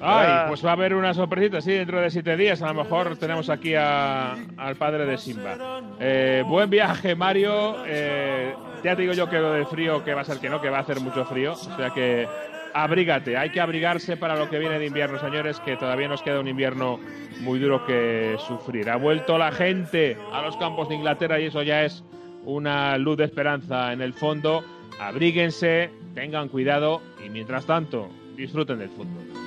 Ay, 0.00 0.48
pues 0.48 0.64
va 0.64 0.70
a 0.70 0.72
haber 0.72 0.94
una 0.94 1.12
sorpresita, 1.14 1.60
sí, 1.60 1.72
dentro 1.72 2.00
de 2.00 2.10
siete 2.10 2.36
días. 2.36 2.62
A 2.62 2.68
lo 2.68 2.82
mejor 2.82 3.16
tenemos 3.16 3.50
aquí 3.50 3.74
a, 3.74 4.32
al 4.56 4.76
padre 4.76 5.06
de 5.06 5.18
Simba. 5.18 5.82
Eh, 5.98 6.42
buen 6.46 6.70
viaje, 6.70 7.14
Mario. 7.14 7.76
Eh, 7.86 8.54
ya 8.82 8.96
te 8.96 9.02
digo 9.02 9.14
yo 9.14 9.28
que 9.28 9.38
lo 9.38 9.52
del 9.52 9.66
frío, 9.66 10.02
que 10.02 10.14
va 10.14 10.22
a 10.22 10.24
ser 10.24 10.38
que 10.38 10.48
no, 10.48 10.60
que 10.60 10.70
va 10.70 10.78
a 10.78 10.80
hacer 10.80 11.00
mucho 11.00 11.24
frío. 11.24 11.52
O 11.52 11.56
sea 11.56 11.90
que 11.90 12.26
abrígate, 12.72 13.36
hay 13.36 13.50
que 13.50 13.60
abrigarse 13.60 14.16
para 14.16 14.36
lo 14.36 14.48
que 14.48 14.58
viene 14.58 14.78
de 14.78 14.86
invierno, 14.86 15.18
señores, 15.18 15.60
que 15.60 15.76
todavía 15.76 16.08
nos 16.08 16.22
queda 16.22 16.40
un 16.40 16.48
invierno 16.48 17.00
muy 17.40 17.58
duro 17.58 17.84
que 17.84 18.36
sufrir. 18.46 18.88
Ha 18.90 18.96
vuelto 18.96 19.38
la 19.38 19.52
gente 19.52 20.16
a 20.32 20.42
los 20.42 20.56
campos 20.56 20.88
de 20.88 20.94
Inglaterra 20.94 21.40
y 21.40 21.46
eso 21.46 21.62
ya 21.62 21.84
es 21.84 22.04
una 22.44 22.96
luz 22.98 23.16
de 23.18 23.24
esperanza 23.24 23.92
en 23.92 24.00
el 24.00 24.14
fondo. 24.14 24.64
Abríguense, 25.00 25.90
tengan 26.14 26.48
cuidado 26.48 27.02
y 27.24 27.30
mientras 27.30 27.66
tanto, 27.66 28.08
disfruten 28.36 28.78
del 28.78 28.90
fútbol. 28.90 29.39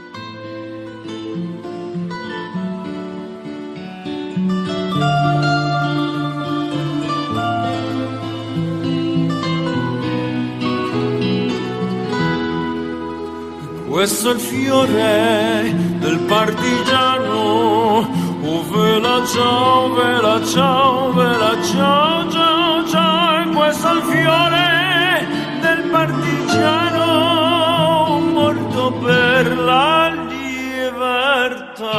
Questo 14.03 14.31
è 14.31 14.33
il 14.33 14.39
fiore 14.39 15.73
del 15.99 16.19
partigiano. 16.27 18.05
Oh, 18.41 18.63
vela 18.69 19.25
ciao, 19.25 19.93
vela 19.93 20.43
ciao, 20.43 21.13
vela 21.13 21.55
ciao, 21.63 22.29
ciao, 22.29 22.85
ciao. 22.87 23.41
E 23.41 23.45
questo 23.55 23.87
è 23.87 23.93
il 23.93 24.01
fiore 24.01 25.27
del 25.61 25.89
partigiano 25.89 27.03
morto 28.33 28.91
per 29.01 29.57
la 29.57 30.11
libertà. 30.27 31.93